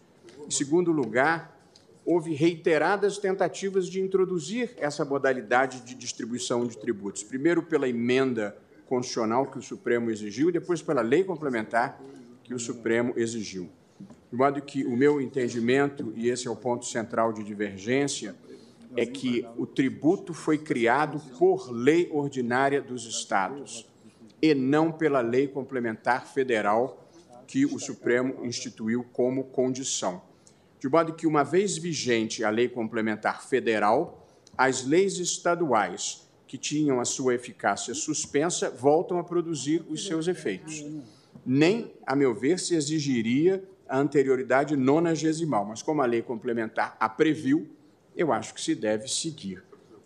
Em 0.46 0.52
segundo 0.52 0.92
lugar, 0.92 1.58
houve 2.06 2.34
reiteradas 2.34 3.18
tentativas 3.18 3.88
de 3.88 4.00
introduzir 4.00 4.74
essa 4.78 5.04
modalidade 5.04 5.82
de 5.82 5.94
distribuição 5.94 6.66
de 6.66 6.78
tributos. 6.78 7.24
Primeiro 7.24 7.62
pela 7.62 7.88
emenda 7.88 8.58
constitucional 8.88 9.46
que 9.46 9.60
o 9.60 9.62
Supremo 9.62 10.10
exigiu, 10.10 10.52
depois 10.52 10.82
pela 10.82 11.02
lei 11.02 11.24
complementar 11.24 12.02
que 12.50 12.56
o 12.56 12.60
Supremo 12.60 13.14
exigiu. 13.16 13.70
De 14.32 14.36
modo 14.36 14.60
que 14.60 14.84
o 14.84 14.98
meu 14.98 15.22
entendimento, 15.22 16.12
e 16.16 16.30
esse 16.30 16.48
é 16.48 16.50
o 16.50 16.56
ponto 16.56 16.84
central 16.84 17.32
de 17.32 17.44
divergência, 17.44 18.36
é 18.98 19.06
que 19.06 19.46
o 19.56 19.68
tributo 19.68 20.34
foi 20.34 20.58
criado 20.58 21.20
por 21.38 21.70
lei 21.70 22.10
ordinária 22.12 22.82
dos 22.82 23.06
estados 23.06 23.86
e 24.42 24.56
não 24.56 24.92
pela 24.92 25.22
lei 25.22 25.48
complementar 25.48 26.26
federal 26.26 27.08
que 27.46 27.68
o 27.68 27.78
Supremo 27.78 28.44
instituiu 28.44 29.06
como 29.14 29.44
condição. 29.44 30.20
De 30.80 30.90
modo 30.90 31.14
que, 31.14 31.28
uma 31.28 31.44
vez 31.44 31.78
vigente 31.78 32.44
a 32.44 32.50
lei 32.50 32.68
complementar 32.68 33.44
federal, 33.44 34.28
as 34.58 34.84
leis 34.84 35.20
estaduais 35.20 36.28
que 36.48 36.58
tinham 36.58 37.00
a 37.00 37.06
sua 37.06 37.36
eficácia 37.36 37.94
suspensa 37.94 38.72
voltam 38.72 39.20
a 39.20 39.24
produzir 39.24 39.86
os 39.88 40.04
seus 40.08 40.28
efeitos. 40.28 40.84
Nem, 41.46 41.94
a 42.06 42.16
meu 42.16 42.34
ver, 42.34 42.60
se 42.60 42.76
exigiria 42.76 43.64
a 43.88 43.98
anterioridade 44.00 44.76
nonagesimal, 44.76 45.66
mas 45.66 45.82
como 45.82 46.02
a 46.02 46.06
lei 46.06 46.22
complementar 46.22 46.96
a 47.00 47.10
previu, 47.10 47.68
eu 48.16 48.32
acho 48.32 48.54
que 48.54 48.62
se 48.62 48.76
deve 48.76 49.08
seguir. 49.08 49.64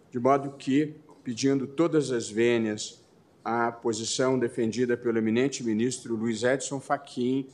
De 0.10 0.20
modo 0.20 0.52
que, 0.52 0.96
pedindo 1.24 1.68
todas 1.68 2.12
as 2.12 2.30
vênias 2.30 3.04
à 3.44 3.72
posição 3.72 4.40
defendida 4.40 4.96
pelo 4.96 5.18
eminente 5.18 5.64
ministro 5.64 6.16
Luiz 6.16 6.44
Edson 6.44 6.80
Fachin, 6.80 7.48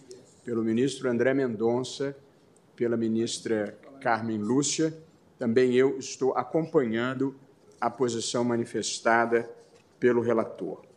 pelo 0.44 0.64
ministro 0.64 1.10
André 1.10 1.34
Mendonça, 1.34 2.16
pela 2.76 2.96
ministra 2.96 3.78
Carmen 4.02 4.38
Lúcia, 4.38 4.96
também 5.38 5.74
eu 5.74 5.98
estou 5.98 6.34
acompanhando 6.34 7.36
a 7.80 7.90
posição 7.90 8.44
manifestada 8.44 9.50
pelo 10.00 10.22
relator. 10.22 10.89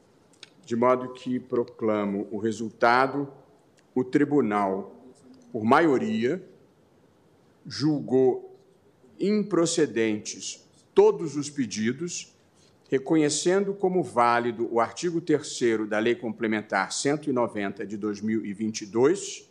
De 0.64 0.76
modo 0.76 1.12
que 1.12 1.40
proclamo 1.40 2.28
o 2.30 2.38
resultado, 2.38 3.32
o 3.94 4.04
tribunal, 4.04 4.94
por 5.50 5.64
maioria, 5.64 6.42
julgou 7.66 8.58
improcedentes 9.18 10.64
todos 10.94 11.36
os 11.36 11.50
pedidos, 11.50 12.34
reconhecendo 12.88 13.74
como 13.74 14.02
válido 14.02 14.68
o 14.70 14.80
artigo 14.80 15.20
3 15.20 15.88
da 15.88 15.98
Lei 15.98 16.14
Complementar 16.14 16.92
190 16.92 17.86
de 17.86 17.96
2022, 17.96 19.48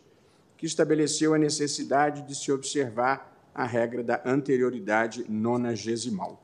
que 0.56 0.66
estabeleceu 0.66 1.34
a 1.34 1.38
necessidade 1.38 2.22
de 2.22 2.34
se 2.34 2.52
observar 2.52 3.50
a 3.54 3.66
regra 3.66 4.02
da 4.02 4.22
anterioridade 4.24 5.24
nonagesimal. 5.28 6.42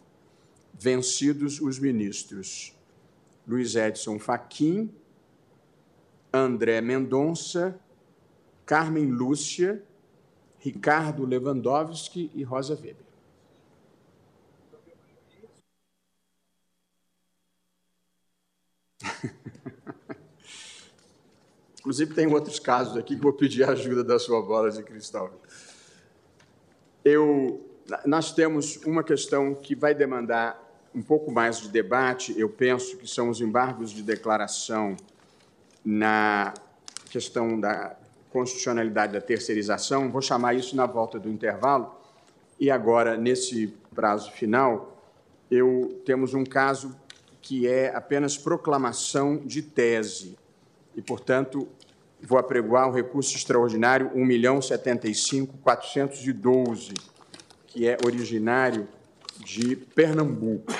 Vencidos 0.75 1.61
os 1.61 1.79
ministros 1.79 2.78
Luiz 3.49 3.74
Edson 3.74 4.18
Fachin, 4.18 4.94
André 6.30 6.82
Mendonça, 6.82 7.80
Carmen 8.66 9.07
Lúcia, 9.11 9.82
Ricardo 10.59 11.24
Lewandowski 11.24 12.30
e 12.34 12.42
Rosa 12.42 12.74
Weber. 12.74 13.07
Inclusive, 21.80 22.12
tem 22.12 22.26
outros 22.26 22.59
casos 22.59 22.99
aqui 22.99 23.16
que 23.16 23.22
vou 23.22 23.32
pedir 23.32 23.64
a 23.64 23.70
ajuda 23.70 24.05
da 24.05 24.18
sua 24.18 24.42
bola 24.42 24.70
de 24.70 24.82
cristal. 24.82 25.40
Eu, 27.03 27.66
nós 28.05 28.32
temos 28.32 28.76
uma 28.84 29.03
questão 29.03 29.55
que 29.55 29.74
vai 29.74 29.94
demandar 29.94 30.68
um 30.95 31.03
pouco 31.03 31.30
mais 31.30 31.61
de 31.61 31.68
debate, 31.68 32.34
eu 32.39 32.49
penso 32.49 32.97
que 32.97 33.07
são 33.07 33.28
os 33.28 33.41
embargos 33.41 33.91
de 33.91 34.03
declaração 34.03 34.97
na 35.84 36.55
questão 37.11 37.59
da 37.59 37.97
constitucionalidade 38.30 39.12
da 39.12 39.20
terceirização. 39.20 40.11
Vou 40.11 40.22
chamar 40.22 40.55
isso 40.55 40.76
na 40.76 40.86
volta 40.86 41.18
do 41.18 41.28
intervalo. 41.28 41.95
E 42.59 42.70
agora, 42.70 43.16
nesse 43.16 43.74
prazo 43.95 44.30
final, 44.32 44.97
eu 45.51 46.03
temos 46.05 46.34
um 46.34 46.45
caso 46.45 46.95
que 47.41 47.66
é 47.66 47.95
apenas 47.95 48.36
proclamação 48.36 49.39
de 49.39 49.62
tese. 49.62 50.36
E, 50.95 51.01
portanto, 51.01 51.66
vou 52.20 52.39
apregoar 52.39 52.86
o 52.89 52.93
recurso 52.93 53.34
extraordinário 53.36 54.11
1.075.412, 54.11 56.93
que 57.66 57.89
é 57.89 57.97
originário 58.05 58.86
de 59.45 59.76
Pernambuco. 59.76 60.72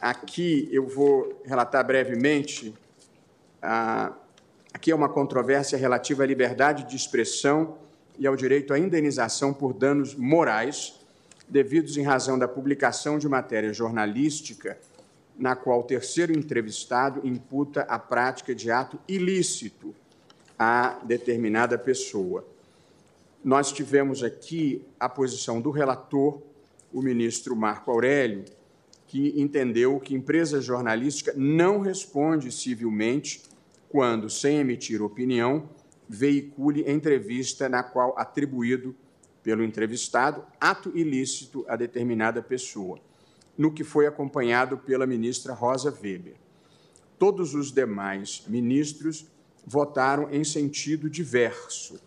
Aqui 0.00 0.68
eu 0.70 0.86
vou 0.86 1.40
relatar 1.44 1.86
brevemente. 1.86 2.74
Aqui 4.72 4.90
é 4.90 4.94
uma 4.94 5.08
controvérsia 5.08 5.78
relativa 5.78 6.22
à 6.22 6.26
liberdade 6.26 6.84
de 6.84 6.96
expressão 6.96 7.78
e 8.18 8.26
ao 8.26 8.36
direito 8.36 8.72
à 8.72 8.78
indenização 8.78 9.52
por 9.52 9.72
danos 9.72 10.14
morais 10.14 10.94
devidos 11.48 11.96
em 11.96 12.02
razão 12.02 12.38
da 12.38 12.46
publicação 12.46 13.18
de 13.18 13.28
matéria 13.28 13.72
jornalística 13.72 14.78
na 15.38 15.54
qual 15.54 15.80
o 15.80 15.84
terceiro 15.84 16.36
entrevistado 16.36 17.26
imputa 17.26 17.82
a 17.82 17.98
prática 17.98 18.54
de 18.54 18.70
ato 18.70 18.98
ilícito 19.06 19.94
a 20.58 20.98
determinada 21.04 21.78
pessoa. 21.78 22.44
Nós 23.44 23.70
tivemos 23.70 24.24
aqui 24.24 24.84
a 24.98 25.08
posição 25.08 25.60
do 25.60 25.70
relator, 25.70 26.42
o 26.92 27.02
ministro 27.02 27.54
Marco 27.54 27.90
Aurélio, 27.90 28.44
que 29.06 29.40
entendeu 29.40 29.98
que 29.98 30.14
empresa 30.14 30.60
jornalística 30.60 31.32
não 31.36 31.80
responde 31.80 32.52
civilmente 32.52 33.42
quando, 33.88 34.28
sem 34.28 34.58
emitir 34.58 35.02
opinião, 35.02 35.68
veicule 36.08 36.84
entrevista 36.90 37.68
na 37.68 37.82
qual 37.82 38.14
atribuído 38.18 38.94
pelo 39.42 39.64
entrevistado 39.64 40.44
ato 40.60 40.96
ilícito 40.96 41.64
a 41.68 41.76
determinada 41.76 42.42
pessoa 42.42 43.00
no 43.56 43.72
que 43.72 43.82
foi 43.82 44.06
acompanhado 44.06 44.78
pela 44.78 45.06
ministra 45.06 45.52
Rosa 45.52 45.90
Weber. 45.90 46.36
Todos 47.18 47.54
os 47.54 47.72
demais 47.72 48.44
ministros 48.46 49.26
votaram 49.66 50.30
em 50.30 50.44
sentido 50.44 51.10
diverso, 51.10 52.00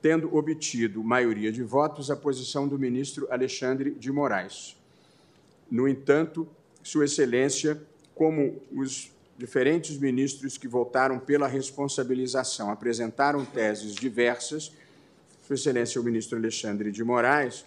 tendo 0.00 0.34
obtido 0.34 1.02
maioria 1.02 1.52
de 1.52 1.62
votos 1.62 2.10
a 2.10 2.16
posição 2.16 2.66
do 2.66 2.78
ministro 2.78 3.26
Alexandre 3.30 3.90
de 3.90 4.10
Moraes. 4.10 4.76
No 5.70 5.86
entanto, 5.86 6.48
Sua 6.82 7.04
Excelência, 7.04 7.80
como 8.14 8.60
os 8.72 9.10
diferentes 9.36 9.96
ministros 9.98 10.58
que 10.58 10.68
votaram 10.68 11.18
pela 11.18 11.46
responsabilização 11.46 12.70
apresentaram 12.70 13.44
teses 13.44 13.94
diversas, 13.94 14.72
Sua 15.46 15.54
Excelência, 15.54 16.00
o 16.00 16.04
ministro 16.04 16.38
Alexandre 16.38 16.90
de 16.90 17.04
Moraes, 17.04 17.64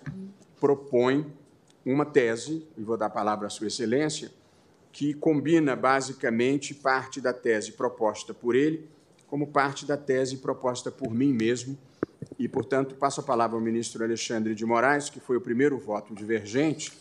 propõe 0.59 1.25
uma 1.85 2.05
tese, 2.05 2.65
e 2.77 2.83
vou 2.83 2.95
dar 2.97 3.07
a 3.07 3.09
palavra 3.09 3.47
à 3.47 3.49
Sua 3.49 3.67
Excelência, 3.67 4.31
que 4.91 5.13
combina 5.13 5.75
basicamente 5.75 6.73
parte 6.73 7.19
da 7.19 7.33
tese 7.33 7.73
proposta 7.73 8.33
por 8.33 8.55
ele 8.55 8.87
como 9.33 9.47
parte 9.47 9.83
da 9.83 9.97
tese 9.97 10.37
proposta 10.37 10.91
por 10.91 11.11
mim 11.11 11.33
mesmo. 11.33 11.75
E, 12.37 12.47
portanto, 12.47 12.95
passo 12.95 13.21
a 13.21 13.23
palavra 13.23 13.57
ao 13.57 13.61
ministro 13.61 14.03
Alexandre 14.03 14.55
de 14.55 14.65
Moraes, 14.65 15.09
que 15.09 15.19
foi 15.19 15.37
o 15.37 15.41
primeiro 15.41 15.77
voto 15.77 16.13
divergente 16.13 16.91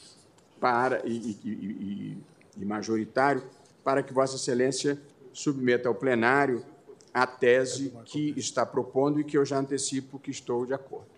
para, 0.61 1.03
e, 1.05 1.39
e, 1.45 1.49
e, 1.49 2.19
e 2.59 2.65
majoritário, 2.65 3.43
para 3.83 4.03
que 4.03 4.13
Vossa 4.13 4.37
Excelência 4.37 4.99
submeta 5.33 5.89
ao 5.89 5.95
plenário 5.95 6.65
a 7.13 7.27
tese 7.27 7.93
que 8.05 8.35
está 8.37 8.65
propondo 8.65 9.21
e 9.21 9.25
que 9.25 9.37
eu 9.37 9.45
já 9.45 9.59
antecipo 9.59 10.19
que 10.19 10.31
estou 10.31 10.65
de 10.65 10.73
acordo. 10.73 11.11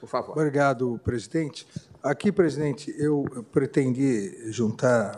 Por 0.00 0.08
favor. 0.08 0.32
Obrigado, 0.32 1.00
presidente. 1.02 1.66
Aqui, 2.02 2.30
presidente, 2.30 2.94
eu 2.98 3.24
pretendi 3.50 4.52
juntar 4.52 5.16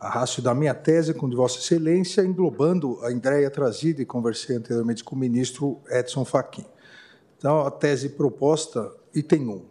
a 0.00 0.08
rácio 0.08 0.42
da 0.42 0.54
minha 0.54 0.74
tese 0.74 1.14
com 1.14 1.28
de 1.28 1.36
Vossa 1.36 1.58
Excelência, 1.58 2.22
englobando 2.22 2.98
a 3.04 3.12
ideia 3.12 3.48
trazida 3.48 4.02
e 4.02 4.06
conversei 4.06 4.56
anteriormente 4.56 5.04
com 5.04 5.14
o 5.14 5.18
ministro 5.18 5.78
Edson 5.88 6.24
Fachin. 6.24 6.64
Então, 7.42 7.66
a 7.66 7.72
tese 7.72 8.10
proposta, 8.10 8.92
item 9.12 9.48
1. 9.48 9.64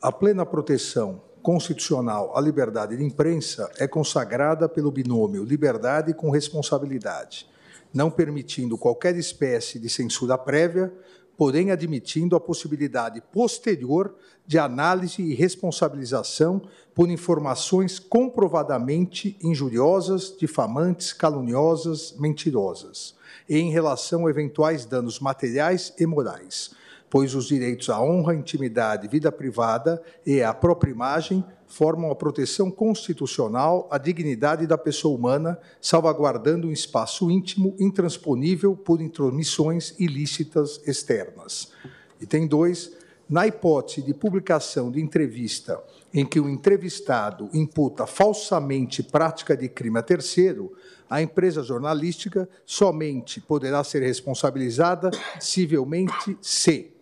A 0.00 0.12
plena 0.12 0.46
proteção 0.46 1.20
constitucional 1.42 2.38
à 2.38 2.40
liberdade 2.40 2.96
de 2.96 3.02
imprensa 3.02 3.68
é 3.78 3.88
consagrada 3.88 4.68
pelo 4.68 4.92
binômio 4.92 5.42
liberdade 5.42 6.14
com 6.14 6.30
responsabilidade, 6.30 7.48
não 7.92 8.12
permitindo 8.12 8.78
qualquer 8.78 9.16
espécie 9.16 9.80
de 9.80 9.88
censura 9.88 10.38
prévia, 10.38 10.94
porém 11.36 11.72
admitindo 11.72 12.36
a 12.36 12.40
possibilidade 12.40 13.20
posterior 13.32 14.14
de 14.46 14.56
análise 14.56 15.20
e 15.20 15.34
responsabilização 15.34 16.62
por 16.94 17.10
informações 17.10 17.98
comprovadamente 17.98 19.36
injuriosas, 19.42 20.32
difamantes, 20.38 21.12
caluniosas, 21.12 22.14
mentirosas, 22.20 23.16
e 23.48 23.58
em 23.58 23.72
relação 23.72 24.28
a 24.28 24.30
eventuais 24.30 24.86
danos 24.86 25.18
materiais 25.18 25.92
e 25.98 26.06
morais. 26.06 26.70
Pois 27.16 27.34
os 27.34 27.46
direitos 27.46 27.88
à 27.88 27.98
honra, 27.98 28.34
intimidade, 28.34 29.08
vida 29.08 29.32
privada 29.32 30.02
e 30.26 30.42
à 30.42 30.52
própria 30.52 30.90
imagem 30.90 31.42
formam 31.66 32.10
a 32.10 32.14
proteção 32.14 32.70
constitucional 32.70 33.88
à 33.90 33.96
dignidade 33.96 34.66
da 34.66 34.76
pessoa 34.76 35.16
humana, 35.16 35.58
salvaguardando 35.80 36.68
um 36.68 36.70
espaço 36.70 37.30
íntimo 37.30 37.74
intransponível 37.80 38.76
por 38.76 39.00
intromissões 39.00 39.94
ilícitas 39.98 40.86
externas. 40.86 41.72
E 42.20 42.26
tem 42.26 42.46
dois, 42.46 42.92
na 43.26 43.46
hipótese 43.46 44.02
de 44.02 44.12
publicação 44.12 44.90
de 44.90 45.00
entrevista 45.00 45.82
em 46.12 46.26
que 46.26 46.38
o 46.38 46.50
entrevistado 46.50 47.48
imputa 47.54 48.06
falsamente 48.06 49.02
prática 49.02 49.56
de 49.56 49.70
crime 49.70 49.98
a 49.98 50.02
terceiro, 50.02 50.70
a 51.08 51.22
empresa 51.22 51.62
jornalística 51.62 52.46
somente 52.66 53.40
poderá 53.40 53.82
ser 53.82 54.02
responsabilizada 54.02 55.10
civilmente 55.40 56.36
se, 56.42 56.94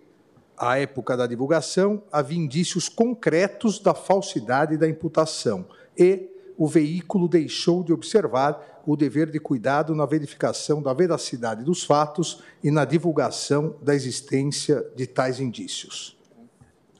à 0.57 0.79
época 0.79 1.17
da 1.17 1.27
divulgação, 1.27 2.03
havia 2.13 2.39
indícios 2.39 2.89
concretos 2.89 3.79
da 3.79 3.95
falsidade 3.95 4.77
da 4.77 4.89
imputação 4.89 5.67
e 5.97 6.31
o 6.57 6.69
veículo 6.69 7.29
deixou 7.29 7.83
de 7.83 7.93
observar 7.93 8.83
o 8.87 8.97
dever 8.97 9.31
de 9.31 9.41
cuidado 9.41 9.95
na 9.95 10.07
verificação 10.07 10.83
da 10.83 10.93
veracidade 10.93 11.65
dos 11.65 11.83
fatos 11.83 12.43
e 12.63 12.71
na 12.71 12.85
divulgação 12.85 13.77
da 13.83 13.95
existência 13.95 14.85
de 14.95 15.07
tais 15.07 15.41
indícios. 15.41 16.17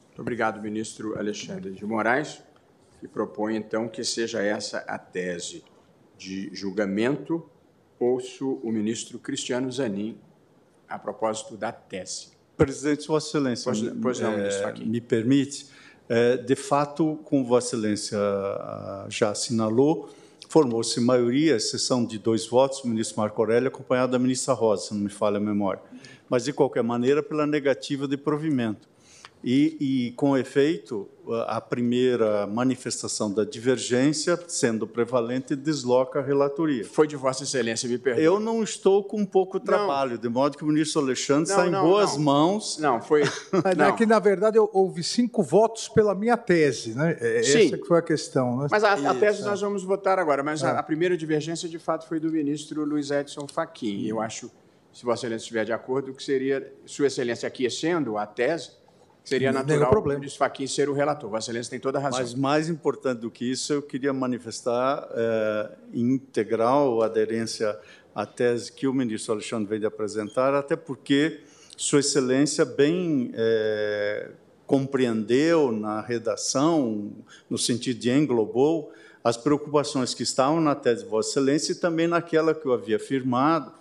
Muito 0.07 0.21
obrigado, 0.21 0.61
ministro 0.61 1.19
Alexandre 1.19 1.73
de 1.73 1.85
Moraes, 1.85 2.43
que 3.01 3.09
propõe, 3.09 3.57
então, 3.57 3.89
que 3.89 4.03
seja 4.03 4.43
essa 4.43 4.79
a 4.79 4.99
tese 4.99 5.65
de 6.17 6.51
julgamento. 6.55 7.49
Ouço 7.99 8.61
o 8.63 8.73
ministro 8.73 9.19
Cristiano 9.19 9.71
Zanin 9.71 10.19
a 10.89 10.99
propósito 10.99 11.57
da 11.57 11.73
tese. 11.73 12.34
Presidente, 12.57 13.07
Vossa 13.07 13.29
Excelência, 13.29 13.73
pois, 13.73 13.93
pois 14.01 14.21
não, 14.21 14.37
ministro, 14.37 14.69
é, 14.69 14.85
me 14.85 15.01
permite, 15.01 15.67
é, 16.09 16.37
de 16.37 16.55
fato, 16.55 17.19
como 17.25 17.45
Vossa 17.45 17.77
Excelência 17.77 18.19
ah, 18.19 19.07
já 19.09 19.31
assinalou, 19.31 20.11
formou-se 20.49 21.01
maioria, 21.01 21.57
exceção 21.57 22.05
de 22.05 22.19
dois 22.19 22.47
votos, 22.47 22.85
o 22.85 22.89
ministro 22.89 23.19
Marco 23.19 23.41
Aurélio, 23.43 23.69
acompanhado 23.69 24.13
da 24.13 24.19
ministra 24.19 24.55
Rosa, 24.55 24.89
se 24.89 24.95
não 24.95 25.01
me 25.01 25.11
falha 25.11 25.39
a 25.39 25.41
memória. 25.41 25.83
Mas, 26.29 26.45
de 26.45 26.53
qualquer 26.53 26.83
maneira, 26.83 27.23
pela 27.23 27.47
negativa 27.47 28.07
de 28.07 28.17
provimento. 28.17 28.89
E, 29.45 29.77
e, 29.79 30.13
com 30.13 30.35
efeito, 30.39 31.07
a 31.47 31.61
primeira 31.61 32.47
manifestação 32.47 33.31
da 33.31 33.45
divergência, 33.45 34.43
sendo 34.49 34.87
prevalente, 34.87 35.55
desloca 35.55 36.19
a 36.19 36.23
relatoria. 36.23 36.83
Foi 36.85 37.07
de 37.07 37.15
Vossa 37.15 37.45
Excelência, 37.45 37.87
me 37.87 37.99
perdoe. 37.99 38.25
Eu 38.25 38.41
não 38.41 38.63
estou 38.63 39.05
com 39.05 39.23
pouco 39.27 39.61
trabalho, 39.61 40.13
não. 40.13 40.19
de 40.19 40.29
modo 40.31 40.57
que 40.57 40.65
o 40.65 40.67
ministro 40.67 41.03
Alexandre 41.03 41.51
não, 41.51 41.57
está 41.57 41.67
em 41.67 41.71
não, 41.71 41.83
boas 41.85 42.17
mãos. 42.17 42.79
Não, 42.79 43.03
foi. 43.03 43.25
não. 43.77 43.87
É 43.87 43.93
que, 43.93 44.07
na 44.07 44.19
verdade, 44.19 44.59
houve 44.59 45.03
cinco 45.03 45.43
votos 45.43 45.89
pela 45.89 46.15
minha 46.15 46.39
tese, 46.39 46.95
né? 46.95 47.15
É, 47.21 47.43
Sim. 47.43 47.67
Essa 47.67 47.79
que 47.79 47.87
foi 47.87 47.99
a 47.99 48.03
questão. 48.03 48.57
Né? 48.57 48.69
Mas 48.71 48.83
a, 48.83 48.95
a 48.95 49.15
tese 49.15 49.43
nós 49.43 49.61
vamos 49.61 49.85
votar 49.85 50.19
agora, 50.19 50.43
mas 50.43 50.63
é. 50.63 50.69
a, 50.69 50.79
a, 50.79 50.83
primeira 50.83 51.19
divergência, 51.19 51.69
de 51.69 51.79
fato, 51.79 52.09
foi 52.09 52.19
do 52.19 52.33
ministro 52.33 52.83
Luiz 52.83 53.11
Edson 53.11 53.47
Fachin. 53.47 54.07
Eu 54.07 54.23
acho, 54.23 54.51
se 54.91 55.05
Vossa 55.05 55.27
Excelência 55.27 55.45
estiver 55.45 55.65
de 55.67 55.73
acordo, 55.73 56.15
que 56.15 56.23
seria, 56.23 56.73
Sua 56.87 57.09
Excelência 57.09 57.47
aquecendo 57.47 58.17
a 58.17 58.27
tese 58.27 58.84
Seria 59.25 59.51
natural 59.51 59.89
problema. 59.89 60.23
o 60.23 60.31
Faquin 60.31 60.67
ser 60.67 60.91
o 60.91 60.93
relator. 60.93 61.31
Vossa 61.31 61.51
Excelência 61.51 61.71
tem 61.71 61.81
toda 61.81 61.99
a 61.99 62.03
razão. 62.03 62.21
Mas 62.21 62.35
mais 62.35 62.69
importante 62.69 63.21
do 63.21 63.31
que 63.31 63.51
isso, 63.51 63.73
eu 63.73 63.81
queria 63.81 64.13
manifestar 64.13 65.09
é, 65.13 65.71
integral 65.95 67.03
aderência 67.03 67.77
à 68.15 68.27
tese 68.27 68.71
que 68.71 68.87
o 68.87 68.93
ministro 68.93 69.33
Alexandre 69.33 69.67
veio 69.67 69.81
de 69.81 69.87
apresentar, 69.87 70.55
até 70.55 70.77
porque 70.77 71.41
Sua 71.75 72.01
Excelência 72.01 72.67
bem 72.67 73.33
é, 73.35 74.31
compreendeu 74.67 75.73
na 75.73 76.03
redação, 76.03 77.11
no 77.49 77.57
sentido 77.57 77.99
de 77.99 78.11
englobou, 78.11 78.93
as 79.25 79.39
preocupações 79.39 80.13
que 80.13 80.23
estavam 80.23 80.61
na 80.61 80.75
tese 80.75 81.03
de 81.03 81.09
Vossa 81.09 81.31
Excelência 81.31 81.73
e 81.73 81.77
também 81.77 82.07
naquela 82.07 82.55
que 82.55 82.67
eu 82.67 82.75
havia 82.75 82.97
afirmado, 82.97 83.73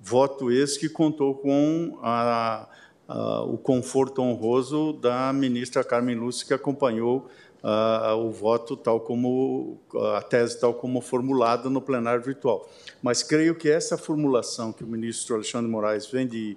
voto 0.00 0.50
esse 0.50 0.76
que 0.76 0.88
contou 0.88 1.36
com 1.36 2.00
a 2.02 2.68
o 3.08 3.56
conforto 3.56 4.20
honroso 4.20 4.92
da 4.92 5.32
ministra 5.32 5.82
Carmen 5.82 6.14
Lúcia, 6.14 6.46
que 6.46 6.52
acompanhou 6.52 7.28
uh, 7.62 8.14
o 8.16 8.30
voto 8.30 8.76
tal 8.76 9.00
como 9.00 9.78
a 10.14 10.20
tese 10.20 10.60
tal 10.60 10.74
como 10.74 11.00
formulada 11.00 11.70
no 11.70 11.80
plenário 11.80 12.22
virtual. 12.22 12.68
Mas 13.02 13.22
creio 13.22 13.54
que 13.54 13.70
essa 13.70 13.96
formulação 13.96 14.72
que 14.72 14.84
o 14.84 14.86
ministro 14.86 15.34
Alexandre 15.34 15.70
Moraes 15.70 16.06
vem 16.06 16.26
de 16.26 16.56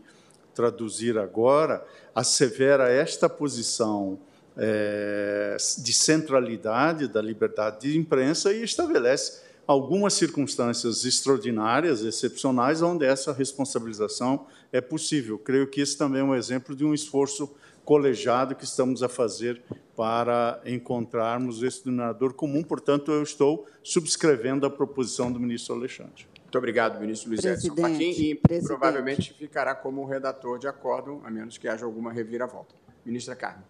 traduzir 0.53 1.17
agora 1.17 1.85
assevera 2.13 2.89
esta 2.89 3.29
posição 3.29 4.19
é, 4.57 5.55
de 5.77 5.93
centralidade 5.93 7.07
da 7.07 7.21
liberdade 7.21 7.91
de 7.91 7.97
imprensa 7.97 8.51
e 8.51 8.63
estabelece 8.63 9.41
algumas 9.65 10.13
circunstâncias 10.13 11.05
extraordinárias, 11.05 12.03
excepcionais, 12.03 12.81
onde 12.81 13.05
essa 13.05 13.31
responsabilização 13.31 14.45
é 14.71 14.81
possível. 14.81 15.37
Creio 15.37 15.67
que 15.67 15.81
esse 15.81 15.97
também 15.97 16.21
é 16.21 16.23
um 16.23 16.35
exemplo 16.35 16.75
de 16.75 16.85
um 16.85 16.93
esforço 16.93 17.53
colegiado 17.83 18.55
que 18.55 18.63
estamos 18.63 19.03
a 19.03 19.09
fazer 19.09 19.61
para 19.95 20.61
encontrarmos 20.65 21.63
esse 21.63 21.83
denominador 21.83 22.33
comum. 22.33 22.63
Portanto, 22.63 23.11
eu 23.11 23.23
estou 23.23 23.67
subscrevendo 23.83 24.65
a 24.65 24.69
proposição 24.69 25.31
do 25.31 25.39
ministro 25.39 25.75
Alexandre. 25.75 26.25
Muito 26.43 26.57
obrigado, 26.57 26.99
ministro 26.99 27.29
Luiz 27.29 27.43
Edson 27.45 27.75
Fachin, 27.75 28.11
e 28.11 28.35
presidente. 28.35 28.67
provavelmente 28.67 29.33
ficará 29.33 29.73
como 29.73 30.05
redator 30.05 30.59
de 30.59 30.67
acordo, 30.67 31.21
a 31.23 31.31
menos 31.31 31.57
que 31.57 31.67
haja 31.67 31.85
alguma 31.85 32.11
reviravolta. 32.11 32.75
Ministra 33.05 33.35
Carmen. 33.35 33.63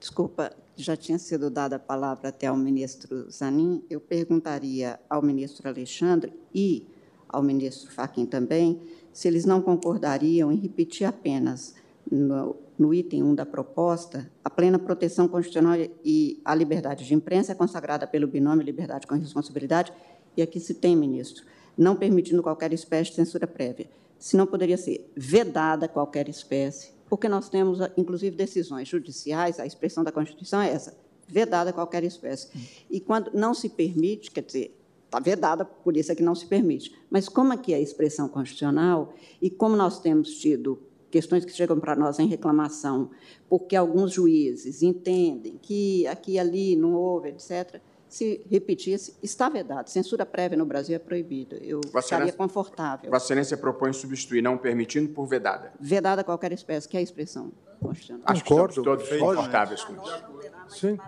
Desculpa, 0.00 0.54
já 0.76 0.96
tinha 0.96 1.18
sido 1.18 1.48
dada 1.48 1.76
a 1.76 1.78
palavra 1.78 2.28
até 2.28 2.48
ao 2.48 2.56
ministro 2.56 3.30
Zanin. 3.30 3.82
Eu 3.88 4.00
perguntaria 4.00 4.98
ao 5.08 5.22
ministro 5.22 5.68
Alexandre 5.68 6.32
e 6.52 6.86
ao 7.28 7.42
ministro 7.42 7.90
Fachin 7.90 8.26
também 8.26 8.82
se 9.14 9.28
eles 9.28 9.44
não 9.44 9.62
concordariam 9.62 10.50
em 10.50 10.56
repetir 10.56 11.06
apenas 11.06 11.74
no, 12.10 12.56
no 12.76 12.92
item 12.92 13.22
1 13.22 13.34
da 13.36 13.46
proposta, 13.46 14.28
a 14.44 14.50
plena 14.50 14.76
proteção 14.76 15.28
constitucional 15.28 15.76
e 16.04 16.42
a 16.44 16.52
liberdade 16.52 17.06
de 17.06 17.14
imprensa 17.14 17.52
é 17.52 17.54
consagrada 17.54 18.08
pelo 18.08 18.26
binômio 18.26 18.64
liberdade 18.64 19.06
com 19.06 19.14
responsabilidade, 19.14 19.92
e 20.36 20.42
aqui 20.42 20.58
se 20.58 20.74
tem, 20.74 20.96
ministro, 20.96 21.44
não 21.78 21.94
permitindo 21.94 22.42
qualquer 22.42 22.72
espécie 22.72 23.10
de 23.10 23.16
censura 23.16 23.46
prévia. 23.46 23.88
Se 24.18 24.36
não 24.36 24.48
poderia 24.48 24.76
ser 24.76 25.08
vedada 25.16 25.86
qualquer 25.86 26.28
espécie, 26.28 26.92
porque 27.08 27.28
nós 27.28 27.48
temos, 27.48 27.78
inclusive, 27.96 28.34
decisões 28.34 28.88
judiciais, 28.88 29.60
a 29.60 29.66
expressão 29.66 30.02
da 30.02 30.10
Constituição 30.10 30.60
é 30.60 30.70
essa, 30.70 30.96
vedada 31.28 31.72
qualquer 31.72 32.02
espécie. 32.02 32.48
E 32.90 32.98
quando 32.98 33.30
não 33.32 33.54
se 33.54 33.68
permite, 33.68 34.32
quer 34.32 34.42
dizer, 34.42 34.76
está 35.14 35.20
vedada, 35.20 35.64
por 35.64 35.96
isso 35.96 36.10
é 36.10 36.14
que 36.14 36.22
não 36.22 36.34
se 36.34 36.46
permite. 36.46 36.94
Mas 37.08 37.28
como 37.28 37.52
aqui 37.52 37.72
é 37.72 37.76
a 37.76 37.80
expressão 37.80 38.28
constitucional 38.28 39.14
e 39.40 39.48
como 39.48 39.76
nós 39.76 40.00
temos 40.00 40.30
tido 40.30 40.80
questões 41.10 41.44
que 41.44 41.52
chegam 41.52 41.78
para 41.78 41.94
nós 41.94 42.18
em 42.18 42.26
reclamação, 42.26 43.10
porque 43.48 43.76
alguns 43.76 44.12
juízes 44.12 44.82
entendem 44.82 45.58
que 45.62 46.06
aqui 46.08 46.32
e 46.32 46.38
ali 46.38 46.74
não 46.74 46.94
houve, 46.94 47.28
etc., 47.28 47.80
se 48.08 48.44
repetisse, 48.48 49.16
está 49.22 49.48
vedado. 49.48 49.88
Censura 49.88 50.24
prévia 50.24 50.56
no 50.56 50.64
Brasil 50.64 50.94
é 50.94 51.00
proibida. 51.00 51.56
Eu 51.56 51.80
estaria 51.96 52.32
confortável. 52.32 53.10
Vossa 53.10 53.26
Excelência 53.26 53.56
propõe 53.56 53.92
substituir, 53.92 54.40
não 54.40 54.56
permitindo, 54.56 55.08
por 55.08 55.26
vedada. 55.26 55.72
Vedada 55.80 56.22
qualquer 56.22 56.52
espécie, 56.52 56.88
que 56.88 56.96
é 56.96 57.00
a 57.00 57.02
expressão 57.02 57.50
constitucional. 57.80 58.22
Acho 58.26 58.44
que 58.44 58.52
estamos 58.52 58.74
todos 58.76 59.08
confortáveis 59.08 59.82
com 59.82 59.94
isso. 59.94 60.24
Sim. 60.68 60.98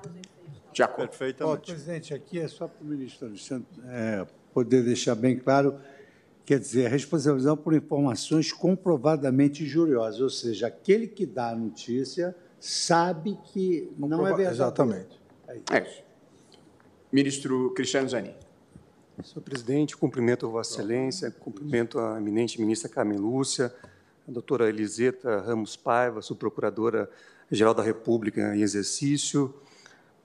De 0.76 0.82
acordo. 0.82 1.08
Perfeitamente. 1.08 1.72
presidente, 1.72 2.12
aqui 2.12 2.38
é 2.38 2.46
só 2.46 2.68
para 2.68 2.84
o 2.84 2.86
ministro 2.86 3.28
Alexandre 3.28 3.66
é, 3.86 4.26
poder 4.52 4.82
deixar 4.82 5.14
bem 5.14 5.38
claro, 5.38 5.80
quer 6.44 6.58
dizer, 6.58 6.84
a 6.84 6.88
responsabilização 6.90 7.56
por 7.56 7.72
informações 7.72 8.52
comprovadamente 8.52 9.64
injuriosas, 9.64 10.20
ou 10.20 10.28
seja, 10.28 10.66
aquele 10.66 11.06
que 11.06 11.24
dá 11.24 11.48
a 11.48 11.56
notícia 11.56 12.36
sabe 12.60 13.38
que 13.44 13.90
não 13.96 14.26
é 14.26 14.34
verdade. 14.34 14.54
Exatamente. 14.54 15.20
É 15.48 15.82
isso. 15.82 16.02
Ministro 17.10 17.72
Cristiano 17.72 18.10
Zanin. 18.10 18.34
Senhor 19.24 19.42
presidente, 19.42 19.96
cumprimento 19.96 20.44
a 20.44 20.50
Vossa 20.50 20.74
Excelência, 20.74 21.30
cumprimento 21.30 21.98
a 21.98 22.18
eminente 22.18 22.60
ministra 22.60 22.90
Carmen 22.90 23.16
Lúcia, 23.16 23.74
a 24.28 24.30
doutora 24.30 24.68
Eliseta 24.68 25.40
Ramos 25.40 25.74
Paiva, 25.74 26.20
subprocuradora-geral 26.20 27.72
da 27.72 27.82
República 27.82 28.54
em 28.54 28.60
exercício, 28.60 29.54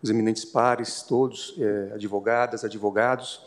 os 0.01 0.09
eminentes 0.09 0.43
pares, 0.43 1.03
todos, 1.03 1.55
é, 1.59 1.93
advogadas, 1.93 2.63
advogados. 2.63 3.41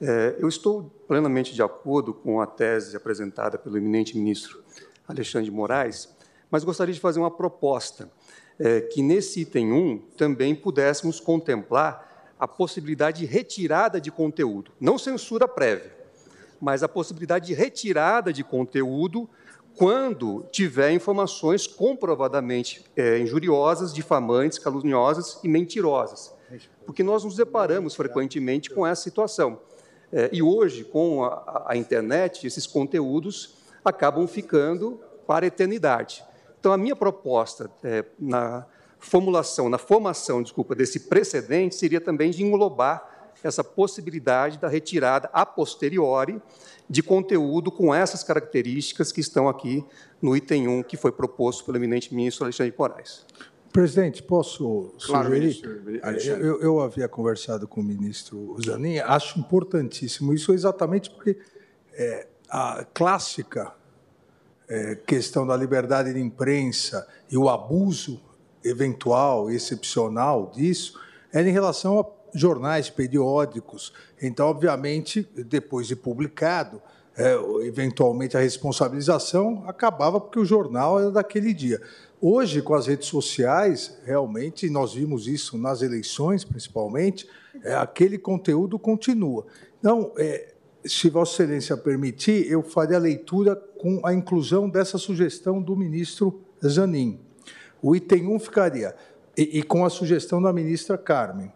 É, 0.00 0.36
eu 0.38 0.48
estou 0.48 0.90
plenamente 1.08 1.54
de 1.54 1.62
acordo 1.62 2.12
com 2.12 2.40
a 2.40 2.46
tese 2.46 2.96
apresentada 2.96 3.56
pelo 3.56 3.78
eminente 3.78 4.16
ministro 4.16 4.62
Alexandre 5.08 5.46
de 5.46 5.50
Moraes, 5.50 6.08
mas 6.50 6.64
gostaria 6.64 6.94
de 6.94 7.00
fazer 7.00 7.18
uma 7.18 7.30
proposta, 7.30 8.10
é, 8.58 8.80
que 8.80 9.02
nesse 9.02 9.40
item 9.40 9.72
1 9.72 9.98
também 10.16 10.54
pudéssemos 10.54 11.18
contemplar 11.18 12.34
a 12.38 12.46
possibilidade 12.46 13.20
de 13.20 13.26
retirada 13.26 14.00
de 14.00 14.10
conteúdo, 14.10 14.72
não 14.78 14.98
censura 14.98 15.48
prévia, 15.48 15.96
mas 16.60 16.82
a 16.82 16.88
possibilidade 16.88 17.46
de 17.46 17.54
retirada 17.54 18.32
de 18.32 18.44
conteúdo 18.44 19.28
quando 19.76 20.46
tiver 20.50 20.90
informações 20.90 21.66
comprovadamente 21.66 22.84
é, 22.96 23.18
injuriosas, 23.18 23.92
difamantes, 23.92 24.58
caluniosas 24.58 25.38
e 25.44 25.48
mentirosas. 25.48 26.34
Porque 26.84 27.02
nós 27.02 27.24
nos 27.24 27.36
deparamos 27.36 27.94
frequentemente 27.94 28.70
com 28.70 28.86
essa 28.86 29.02
situação. 29.02 29.60
É, 30.12 30.30
e 30.32 30.42
hoje, 30.42 30.84
com 30.84 31.24
a, 31.24 31.66
a 31.68 31.76
internet, 31.76 32.46
esses 32.46 32.66
conteúdos 32.66 33.56
acabam 33.84 34.26
ficando 34.26 35.00
para 35.26 35.44
a 35.44 35.48
eternidade. 35.48 36.24
Então, 36.58 36.72
a 36.72 36.78
minha 36.78 36.96
proposta 36.96 37.70
é, 37.84 38.04
na 38.18 38.64
formulação, 38.98 39.68
na 39.68 39.78
formação, 39.78 40.42
desculpa, 40.42 40.74
desse 40.74 41.00
precedente 41.00 41.74
seria 41.74 42.00
também 42.00 42.30
de 42.30 42.42
englobar 42.42 43.15
essa 43.46 43.64
possibilidade 43.64 44.58
da 44.58 44.68
retirada 44.68 45.30
a 45.32 45.46
posteriori 45.46 46.40
de 46.88 47.02
conteúdo 47.02 47.70
com 47.70 47.94
essas 47.94 48.22
características 48.22 49.10
que 49.10 49.20
estão 49.20 49.48
aqui 49.48 49.84
no 50.20 50.36
item 50.36 50.68
1, 50.68 50.82
que 50.84 50.96
foi 50.96 51.12
proposto 51.12 51.64
pelo 51.64 51.78
eminente 51.78 52.14
ministro 52.14 52.44
Alexandre 52.44 52.72
de 52.72 52.78
Moraes. 52.78 53.26
Presidente, 53.72 54.22
posso 54.22 54.94
Claro, 55.04 55.28
sugerir? 55.28 55.40
ministro 55.40 56.00
Alexandre. 56.02 56.46
Eu, 56.46 56.60
eu 56.60 56.80
havia 56.80 57.08
conversado 57.08 57.68
com 57.68 57.80
o 57.80 57.84
ministro 57.84 58.56
Zanin, 58.64 58.98
acho 59.00 59.38
importantíssimo 59.38 60.32
isso 60.32 60.52
exatamente 60.52 61.10
porque 61.10 61.36
é, 61.92 62.26
a 62.48 62.86
clássica 62.94 63.74
é, 64.68 64.94
questão 64.94 65.46
da 65.46 65.56
liberdade 65.56 66.12
de 66.12 66.20
imprensa 66.20 67.06
e 67.30 67.36
o 67.36 67.48
abuso 67.48 68.20
eventual, 68.64 69.50
excepcional 69.50 70.50
disso, 70.54 70.98
é 71.32 71.40
em 71.42 71.52
relação 71.52 71.98
a 71.98 72.04
jornais 72.34 72.90
periódicos. 72.90 73.92
Então, 74.20 74.48
obviamente, 74.48 75.28
depois 75.34 75.86
de 75.86 75.96
publicado, 75.96 76.80
é, 77.16 77.34
eventualmente 77.62 78.36
a 78.36 78.40
responsabilização 78.40 79.64
acabava 79.66 80.20
porque 80.20 80.38
o 80.38 80.44
jornal 80.44 81.00
era 81.00 81.10
daquele 81.10 81.54
dia. 81.54 81.80
Hoje, 82.20 82.60
com 82.62 82.74
as 82.74 82.86
redes 82.86 83.08
sociais, 83.08 83.98
realmente, 84.04 84.68
nós 84.68 84.94
vimos 84.94 85.26
isso 85.26 85.56
nas 85.56 85.82
eleições, 85.82 86.44
principalmente, 86.44 87.28
é, 87.62 87.74
aquele 87.74 88.18
conteúdo 88.18 88.78
continua. 88.78 89.46
Então, 89.78 90.12
é, 90.16 90.54
se 90.84 91.10
Vossa 91.10 91.42
Excelência 91.42 91.76
permitir, 91.76 92.50
eu 92.50 92.62
faria 92.62 92.96
a 92.96 93.00
leitura 93.00 93.56
com 93.56 94.00
a 94.04 94.14
inclusão 94.14 94.68
dessa 94.68 94.98
sugestão 94.98 95.60
do 95.60 95.76
ministro 95.76 96.40
Zanin. 96.64 97.20
O 97.82 97.94
item 97.94 98.28
1 98.28 98.38
ficaria, 98.38 98.94
e, 99.36 99.58
e 99.58 99.62
com 99.62 99.84
a 99.84 99.90
sugestão 99.90 100.40
da 100.40 100.52
ministra 100.52 100.96
Carmen. 100.96 101.52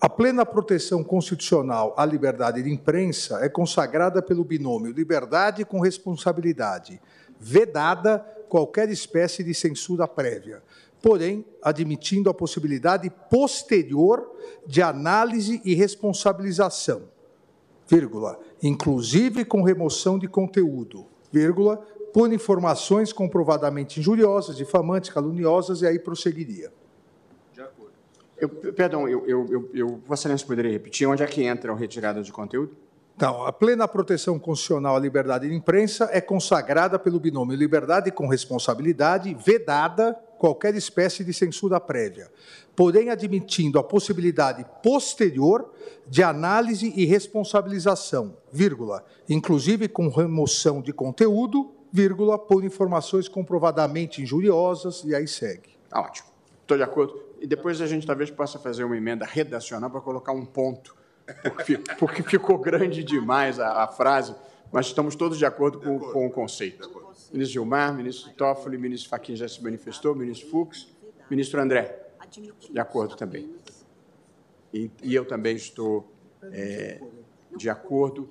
A 0.00 0.08
plena 0.08 0.46
proteção 0.46 1.04
constitucional 1.04 1.92
à 1.94 2.06
liberdade 2.06 2.62
de 2.62 2.72
imprensa 2.72 3.44
é 3.44 3.50
consagrada 3.50 4.22
pelo 4.22 4.42
binômio 4.42 4.92
liberdade 4.92 5.62
com 5.62 5.78
responsabilidade, 5.78 6.98
vedada 7.38 8.18
qualquer 8.48 8.88
espécie 8.88 9.44
de 9.44 9.52
censura 9.52 10.08
prévia, 10.08 10.62
porém 11.02 11.44
admitindo 11.62 12.30
a 12.30 12.34
possibilidade 12.34 13.10
posterior 13.30 14.34
de 14.66 14.80
análise 14.80 15.60
e 15.66 15.74
responsabilização, 15.74 17.02
vírgula, 17.86 18.40
inclusive 18.62 19.44
com 19.44 19.62
remoção 19.62 20.18
de 20.18 20.26
conteúdo, 20.26 21.06
vírgula, 21.30 21.76
por 22.14 22.32
informações 22.32 23.12
comprovadamente 23.12 24.00
injuriosas, 24.00 24.56
difamantes, 24.56 25.10
caluniosas, 25.10 25.82
e 25.82 25.86
aí 25.86 25.98
prosseguiria. 25.98 26.72
Eu, 28.40 28.48
perdão, 28.48 29.08
eu, 29.08 29.26
eu, 29.26 29.46
eu, 29.50 29.70
eu, 29.74 30.00
Vossa 30.06 30.22
Excelência 30.22 30.46
poderia 30.46 30.72
repetir 30.72 31.06
onde 31.06 31.22
é 31.22 31.26
que 31.26 31.42
entra 31.44 31.72
a 31.72 31.76
retirada 31.76 32.22
de 32.22 32.32
conteúdo? 32.32 32.76
Então, 33.20 33.44
a 33.44 33.52
plena 33.52 33.86
proteção 33.86 34.38
constitucional 34.38 34.96
à 34.96 34.98
liberdade 34.98 35.46
de 35.46 35.54
imprensa 35.54 36.08
é 36.10 36.22
consagrada 36.22 36.98
pelo 36.98 37.20
binômio 37.20 37.54
liberdade 37.54 38.10
com 38.10 38.26
responsabilidade, 38.26 39.34
vedada 39.34 40.14
qualquer 40.38 40.74
espécie 40.74 41.22
de 41.22 41.34
censura 41.34 41.78
prévia, 41.78 42.30
porém 42.74 43.10
admitindo 43.10 43.78
a 43.78 43.84
possibilidade 43.84 44.64
posterior 44.82 45.70
de 46.08 46.22
análise 46.22 46.94
e 46.96 47.04
responsabilização, 47.04 48.38
vírgula, 48.50 49.04
inclusive 49.28 49.86
com 49.86 50.08
remoção 50.08 50.80
de 50.80 50.90
conteúdo, 50.90 51.70
vírgula, 51.92 52.38
por 52.38 52.64
informações 52.64 53.28
comprovadamente 53.28 54.22
injuriosas, 54.22 55.04
e 55.04 55.14
aí 55.14 55.28
segue. 55.28 55.76
Tá 55.90 56.00
ótimo. 56.00 56.28
Estou 56.62 56.78
de 56.78 56.82
acordo. 56.82 57.20
E 57.40 57.46
depois 57.46 57.80
a 57.80 57.86
gente 57.86 58.06
talvez 58.06 58.30
possa 58.30 58.58
fazer 58.58 58.84
uma 58.84 58.94
emenda 58.94 59.24
redacional 59.24 59.90
para 59.90 60.02
colocar 60.02 60.32
um 60.32 60.44
ponto, 60.44 60.94
porque, 61.42 61.78
porque 61.98 62.22
ficou 62.22 62.58
grande 62.58 63.02
demais 63.02 63.58
a, 63.58 63.82
a, 63.82 63.88
frase, 63.88 64.34
mas 64.70 64.86
estamos 64.86 65.16
todos 65.16 65.38
de 65.38 65.46
acordo 65.46 65.80
com, 65.80 65.98
com 65.98 66.26
o 66.26 66.30
conceito. 66.30 66.86
Ministro 67.32 67.54
Gilmar, 67.54 67.94
ministro 67.94 68.30
Toffoli, 68.34 68.76
ministro 68.76 69.08
Fachin 69.08 69.36
já 69.36 69.48
se 69.48 69.62
manifestou, 69.62 70.14
ministro 70.14 70.50
Fux, 70.50 70.88
ministro 71.30 71.60
André, 71.62 72.10
de 72.70 72.78
acordo 72.78 73.16
também. 73.16 73.50
E, 74.72 74.90
e 75.02 75.14
eu 75.14 75.24
também 75.24 75.56
estou 75.56 76.12
é, 76.42 77.00
de 77.56 77.70
acordo 77.70 78.28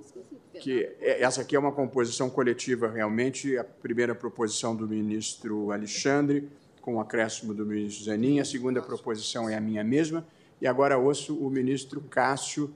que 0.54 0.88
essa 1.00 1.42
aqui 1.42 1.56
é 1.56 1.60
uma 1.60 1.72
composição 1.72 2.30
coletiva 2.30 2.90
realmente, 2.90 3.58
a 3.58 3.64
primeira 3.64 4.14
proposição 4.14 4.76
do 4.76 4.88
ministro 4.88 5.72
Alexandre, 5.72 6.50
com 6.80 6.96
o 6.96 7.00
acréscimo 7.00 7.54
do 7.54 7.66
ministro 7.66 8.06
Zanin. 8.06 8.40
A 8.40 8.46
segunda 8.46 8.82
proposição 8.82 9.50
é 9.50 9.56
a 9.56 9.62
minha 9.62 9.84
mesma. 9.84 10.26
E 10.62 10.68
agora 10.68 10.98
ouço 10.98 11.36
o 11.36 11.50
ministro 11.50 12.02
Cássio 12.02 12.74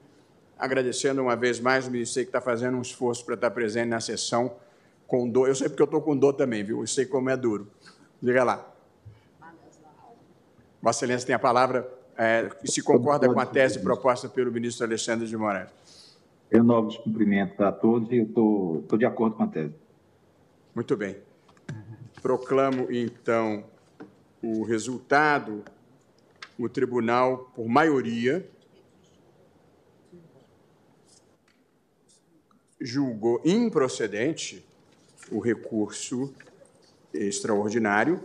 agradecendo 0.58 1.22
uma 1.22 1.36
vez 1.36 1.60
mais 1.60 1.88
o 1.88 1.92
ministro 1.92 2.24
que 2.24 2.30
está 2.30 2.40
fazendo 2.40 2.78
um 2.78 2.82
esforço 2.82 3.26
para 3.26 3.36
estar 3.36 3.52
presente 3.52 3.90
na 3.90 4.00
sessão 4.00 4.56
com 5.08 5.30
dor. 5.30 5.48
Eu 5.48 5.56
sei 5.56 5.68
porque 5.68 5.82
eu 5.82 5.86
estou 5.86 6.02
com 6.02 6.16
dor 6.16 6.34
também, 6.34 6.64
viu? 6.64 6.82
Eu 6.82 6.88
sei 6.88 7.06
como 7.06 7.30
é 7.30 7.36
duro. 7.36 7.68
Diga 8.22 8.44
lá. 8.44 8.74
Vossa 10.82 11.00
Excelência 11.00 11.28
tem 11.28 11.36
a 11.36 11.40
palavra 11.40 11.90
é, 12.18 12.50
e 12.64 12.72
se 12.72 12.82
concorda 12.82 13.32
com 13.32 13.40
a 13.40 13.46
tese 13.46 13.80
proposta 13.80 14.30
pelo 14.30 14.52
ministro 14.52 14.86
Alexandre 14.86 15.28
de 15.28 15.36
Moraes. 15.36 15.70
Eu 16.52 16.64
novos 16.64 16.98
cumprimentos 16.98 17.60
a 17.60 17.72
todos 17.72 18.12
e 18.12 18.18
eu 18.18 18.26
estou 18.26 18.98
de 18.98 19.06
acordo 19.06 19.36
com 19.36 19.44
a 19.44 19.48
tese. 19.48 19.74
Muito 20.76 20.96
bem. 20.96 21.18
Proclamo, 22.22 22.88
então, 22.92 23.64
o 24.44 24.62
resultado, 24.62 25.64
o 26.60 26.68
tribunal, 26.68 27.50
por 27.56 27.66
maioria, 27.66 28.46
julgou 32.80 33.42
improcedente 33.46 34.64
o 35.32 35.40
recurso 35.40 36.34
extraordinário, 37.14 38.22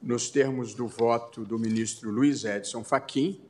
nos 0.00 0.30
termos 0.30 0.72
do 0.72 0.86
voto 0.86 1.44
do 1.44 1.58
ministro 1.58 2.08
Luiz 2.08 2.44
Edson 2.44 2.84
Fachin, 2.84 3.40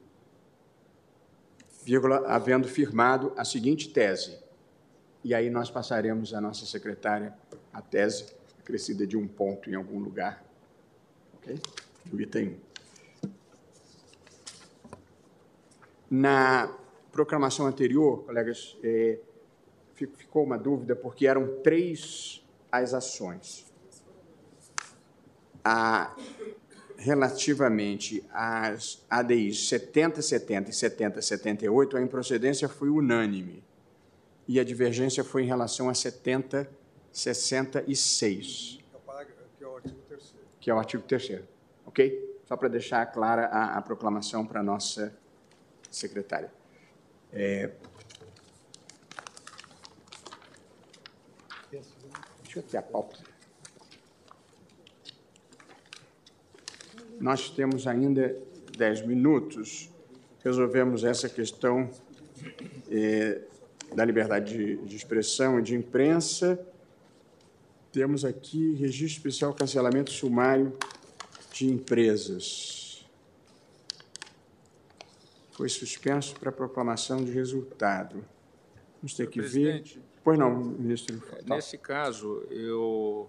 vírgula, 1.85 2.27
havendo 2.27 2.67
firmado 2.67 3.35
a 3.37 3.45
seguinte 3.45 3.91
tese. 3.91 4.39
E 5.23 5.35
aí 5.35 5.51
nós 5.51 5.71
passaremos 5.71 6.33
à 6.33 6.41
nossa 6.41 6.65
secretária 6.65 7.37
a 7.71 7.83
tese, 7.83 8.33
acrescida 8.59 9.07
de 9.07 9.19
um 9.19 9.29
ponto 9.29 9.69
em 9.69 9.75
algum 9.75 9.99
lugar, 9.99 10.48
ok? 11.43 11.61
Do 12.07 12.21
item 12.21 12.49
1. 12.49 12.69
Na 16.11 16.75
proclamação 17.13 17.67
anterior, 17.67 18.25
colegas, 18.25 18.79
é, 18.83 19.19
ficou 19.95 20.43
uma 20.45 20.57
dúvida, 20.57 20.97
porque 20.97 21.27
eram 21.27 21.61
três 21.63 22.43
as 22.71 22.95
ações. 22.95 23.67
A, 25.65 26.15
relativamente 26.97 28.25
às 28.33 29.05
ADIs 29.11 29.69
7070 29.69 30.71
e 30.71 30.73
7078, 30.73 31.97
a 31.97 32.03
improcedência 32.03 32.69
foi 32.69 32.89
unânime 32.89 33.65
e 34.47 34.59
a 34.59 34.65
divergência 34.65 35.23
foi 35.23 35.43
em 35.43 35.47
relação 35.47 35.91
a 35.91 35.95
7066 35.95 38.79
que 40.69 40.71
é 40.71 40.75
o 40.75 40.79
artigo 40.79 41.03
3 41.05 41.41
ok? 41.87 42.43
Só 42.45 42.55
para 42.55 42.69
deixar 42.69 43.07
clara 43.07 43.47
a, 43.47 43.79
a 43.79 43.81
proclamação 43.81 44.45
para 44.45 44.61
a 44.61 44.63
nossa 44.63 45.17
secretária. 45.91 46.53
É... 47.33 47.71
Deixa 51.71 52.59
eu 52.59 52.63
ter 52.63 52.77
a 52.77 52.83
pauta. 52.83 53.17
Nós 57.19 57.49
temos 57.49 57.87
ainda 57.87 58.37
dez 58.77 59.01
minutos. 59.01 59.91
Resolvemos 60.45 61.03
essa 61.03 61.31
questão 61.31 61.91
é, 62.91 63.41
da 63.95 64.05
liberdade 64.05 64.55
de, 64.55 64.77
de 64.85 64.97
expressão 64.97 65.59
e 65.59 65.63
de 65.63 65.75
imprensa 65.75 66.63
temos 67.99 68.25
aqui 68.25 68.75
registro 68.75 69.19
especial 69.19 69.53
cancelamento 69.53 70.13
sumário 70.13 70.73
de 71.53 71.67
empresas. 71.67 73.05
Foi 75.51 75.69
suspenso 75.69 76.37
para 76.39 76.53
proclamação 76.53 77.25
de 77.25 77.33
resultado. 77.33 78.25
Vamos 79.03 79.15
ter 79.15 79.29
que 79.29 79.41
ver. 79.41 79.83
Pois 80.23 80.39
não, 80.39 80.55
ministro. 80.55 81.21
Nesse 81.45 81.77
caso, 81.77 82.47
eu 82.51 83.29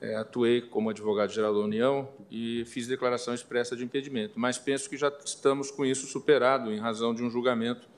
é, 0.00 0.14
atuei 0.14 0.60
como 0.60 0.90
advogado-geral 0.90 1.52
da 1.52 1.58
União 1.58 2.08
e 2.30 2.64
fiz 2.66 2.86
declaração 2.86 3.34
expressa 3.34 3.74
de 3.74 3.82
impedimento, 3.82 4.38
mas 4.38 4.58
penso 4.58 4.88
que 4.88 4.96
já 4.96 5.12
estamos 5.24 5.72
com 5.72 5.84
isso 5.84 6.06
superado 6.06 6.72
em 6.72 6.78
razão 6.78 7.12
de 7.12 7.24
um 7.24 7.28
julgamento 7.28 7.88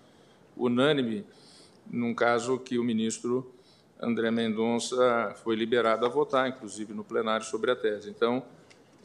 unânime 0.57 1.27
num 1.91 2.15
caso 2.15 2.59
que 2.59 2.79
o 2.79 2.85
ministro 2.85 3.53
André 4.03 4.31
Mendonça 4.31 5.35
foi 5.43 5.55
liberado 5.55 6.07
a 6.07 6.09
votar, 6.09 6.49
inclusive 6.49 6.95
no 6.95 7.05
plenário, 7.05 7.45
sobre 7.45 7.71
a 7.71 7.77
tese. 7.77 8.09
Então, 8.09 8.43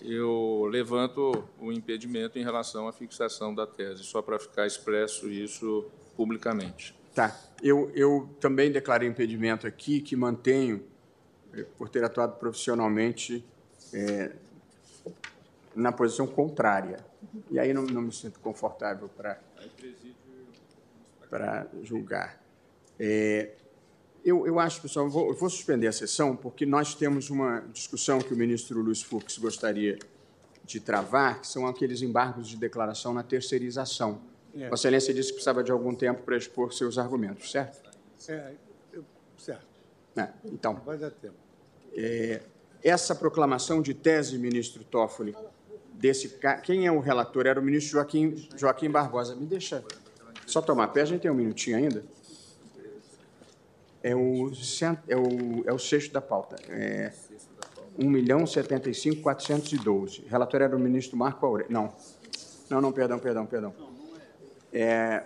eu 0.01 0.67
levanto 0.69 1.43
o 1.59 1.71
impedimento 1.71 2.39
em 2.39 2.43
relação 2.43 2.87
à 2.87 2.93
fixação 2.93 3.53
da 3.53 3.67
tese, 3.67 4.03
só 4.03 4.21
para 4.21 4.39
ficar 4.39 4.65
expresso 4.65 5.29
isso 5.29 5.85
publicamente. 6.15 6.95
Tá. 7.13 7.35
Eu, 7.61 7.91
eu 7.93 8.29
também 8.39 8.71
declarei 8.71 9.07
impedimento 9.07 9.67
aqui, 9.67 10.01
que 10.01 10.15
mantenho, 10.15 10.83
eh, 11.53 11.65
por 11.77 11.89
ter 11.89 12.03
atuado 12.03 12.37
profissionalmente, 12.37 13.43
é, 13.93 14.31
na 15.75 15.91
posição 15.91 16.27
contrária. 16.27 16.99
E 17.49 17.59
aí 17.59 17.73
não, 17.73 17.83
não 17.83 18.01
me 18.01 18.11
sinto 18.11 18.39
confortável 18.39 19.09
para 19.17 19.39
julgar. 21.83 22.41
É, 22.99 23.51
eu, 24.25 24.47
eu, 24.47 24.59
acho, 24.59 24.81
pessoal, 24.81 25.05
eu 25.05 25.11
vou, 25.11 25.29
eu 25.29 25.35
vou, 25.35 25.49
suspender 25.49 25.85
a 25.85 25.91
sessão, 25.91 26.35
porque 26.35 26.65
nós 26.65 26.95
temos 26.95 27.29
uma 27.29 27.59
discussão 27.71 28.19
que 28.19 28.33
o 28.33 28.37
ministro 28.37 28.81
Luiz 28.81 29.03
Fux 29.03 29.37
gostaria 29.37 29.99
de 30.63 30.79
travar, 30.79 31.41
que 31.41 31.47
são 31.47 31.67
aqueles 31.67 32.01
embargos 32.01 32.47
de 32.47 32.57
declaração 32.57 33.13
na 33.13 33.21
terceirização. 33.21 34.19
É. 34.55 34.67
Vossa 34.67 34.87
Excelência 34.87 35.13
disse 35.13 35.29
que 35.29 35.35
precisava 35.35 35.63
de 35.63 35.71
algum 35.71 35.93
tempo 35.93 36.23
para 36.23 36.35
expor 36.35 36.73
seus 36.73 36.97
argumentos, 36.97 37.51
certo? 37.51 37.87
É, 38.27 38.53
eu, 38.91 39.05
certo. 39.37 39.67
É, 40.15 40.29
então. 40.45 40.81
Vai 40.83 40.97
dar 40.97 41.11
tempo. 41.11 41.35
É, 41.95 42.41
essa 42.83 43.13
proclamação 43.13 43.79
de 43.79 43.93
tese, 43.93 44.39
ministro 44.39 44.83
Toffoli, 44.83 45.35
desse 45.93 46.39
quem 46.63 46.87
é 46.87 46.91
o 46.91 46.99
relator? 46.99 47.45
Era 47.45 47.59
o 47.59 47.63
ministro 47.63 47.91
Joaquim, 47.93 48.47
Joaquim 48.57 48.89
Barbosa. 48.89 49.35
Me 49.35 49.45
deixa 49.45 49.83
só 50.47 50.61
tomar 50.61 50.87
pé, 50.87 51.01
a 51.01 51.05
gente 51.05 51.21
tem 51.21 51.29
um 51.29 51.35
minutinho 51.35 51.77
ainda. 51.77 52.03
É 54.07 54.15
o, 54.15 54.51
é 55.07 55.17
o, 55.17 55.63
é 55.65 55.73
o 55.73 55.79
sexto 55.79 56.13
da 56.13 56.21
pauta. 56.21 56.57
É 56.69 57.11
1 57.97 58.07
milhão 58.07 58.45
75 58.45 59.23
412. 59.23 60.21
O 60.21 60.29
relator 60.29 60.61
era 60.61 60.75
o 60.75 60.79
ministro 60.79 61.17
Marco 61.17 61.43
Aurélio. 61.43 61.73
Não. 61.73 61.91
Não, 62.69 62.79
não, 62.81 62.91
perdão, 62.91 63.17
perdão, 63.17 63.47
perdão. 63.47 63.73
É... 64.71 65.23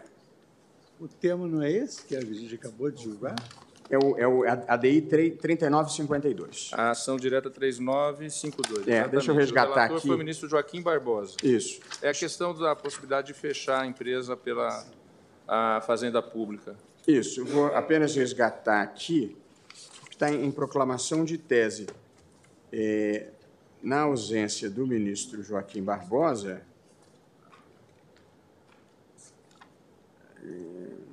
O 0.97 1.09
tema 1.09 1.45
não 1.45 1.61
é 1.61 1.69
esse 1.69 2.05
que 2.05 2.15
a 2.15 2.21
gente 2.21 2.55
acabou 2.55 2.89
de 2.89 3.03
julgar? 3.03 3.35
É 3.89 3.97
o, 3.97 4.17
é 4.17 4.25
o 4.25 4.43
ADI 4.65 5.01
3952. 5.01 6.71
A 6.71 6.91
ação 6.91 7.17
direta 7.17 7.49
3952. 7.49 8.87
É, 8.87 9.05
deixa 9.09 9.31
eu 9.31 9.35
resgatar 9.35 9.91
o 9.91 9.95
aqui. 9.95 10.07
foi 10.07 10.15
o 10.15 10.19
ministro 10.19 10.47
Joaquim 10.47 10.81
Barbosa. 10.81 11.35
Isso. 11.43 11.81
É 12.01 12.09
a 12.09 12.13
questão 12.13 12.53
da 12.53 12.73
possibilidade 12.77 13.27
de 13.27 13.33
fechar 13.33 13.81
a 13.81 13.85
empresa 13.85 14.37
pela 14.37 14.85
a 15.45 15.81
Fazenda 15.81 16.21
Pública. 16.21 16.77
Isso. 17.07 17.41
Eu 17.41 17.45
vou 17.45 17.65
apenas 17.67 18.15
resgatar 18.15 18.81
aqui, 18.81 19.35
está 20.09 20.31
em, 20.31 20.45
em 20.45 20.51
proclamação 20.51 21.25
de 21.25 21.37
tese. 21.37 21.87
É, 22.71 23.29
na 23.81 24.01
ausência 24.01 24.69
do 24.69 24.85
ministro 24.85 25.41
Joaquim 25.41 25.81
Barbosa, 25.81 26.61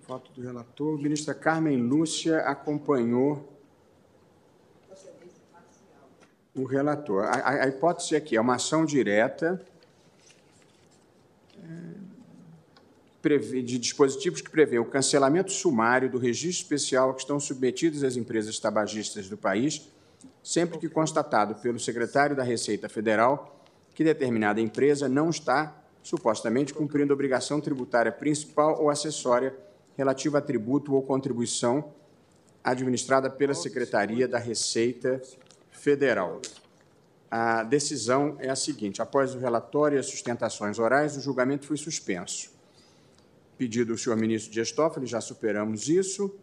voto 0.07 0.31
do 0.33 0.41
relator. 0.41 0.97
Ministra 0.99 1.35
Carmen 1.35 1.77
Lúcia 1.77 2.39
acompanhou 2.41 3.53
o 6.55 6.65
relator. 6.65 7.25
A, 7.25 7.33
a, 7.33 7.65
a 7.65 7.69
hipótese 7.69 8.15
aqui 8.15 8.37
é 8.37 8.41
uma 8.41 8.55
ação 8.55 8.85
direta 8.85 9.61
é, 11.59 11.96
de 13.29 13.79
dispositivos 13.79 14.41
que 14.41 14.51
prevê 14.51 14.79
o 14.79 14.85
cancelamento 14.85 15.53
sumário 15.53 16.11
do 16.11 16.19
registro 16.19 16.63
especial 16.63 17.11
a 17.11 17.15
que 17.15 17.21
estão 17.21 17.41
submetidas 17.41 18.03
as 18.03 18.17
empresas 18.17 18.59
tabagistas 18.59 19.29
do 19.29 19.37
país, 19.37 19.89
sempre 20.43 20.79
que 20.79 20.89
constatado 20.89 21.57
pelo 21.57 21.79
secretário 21.79 22.37
da 22.37 22.43
Receita 22.43 22.89
Federal 22.89 23.57
que 23.97 24.05
determinada 24.05 24.61
empresa 24.61 25.09
não 25.09 25.31
está 25.31 25.75
supostamente 26.03 26.75
cumprindo 26.75 27.15
obrigação 27.15 27.63
tributária 27.63 28.13
principal 28.13 28.79
ou 28.79 28.91
acessória 28.91 29.57
relativa 29.97 30.37
a 30.37 30.43
tributo 30.43 30.95
ou 30.95 31.03
contribuição 31.03 31.95
administrada 32.63 33.31
pela 33.31 33.55
Secretaria 33.55 34.29
da 34.29 34.39
Receita 34.39 35.23
Federal. 35.71 36.43
A 37.31 37.63
decisão 37.63 38.37
é 38.39 38.51
a 38.51 38.55
seguinte: 38.55 39.01
após 39.01 39.35
o 39.35 39.39
relatório 39.39 39.97
e 39.97 39.99
as 39.99 40.07
sustentações 40.07 40.79
orais, 40.79 41.17
o 41.17 41.21
julgamento 41.23 41.67
foi 41.67 41.79
suspenso. 41.79 42.56
Pedido 43.59 43.95
do 43.95 43.99
senhor 43.99 44.17
ministro 44.17 44.53
Dias 44.53 44.71
Toffoli, 44.71 45.07
já 45.07 45.21
superamos 45.21 45.89
isso. 45.89 46.35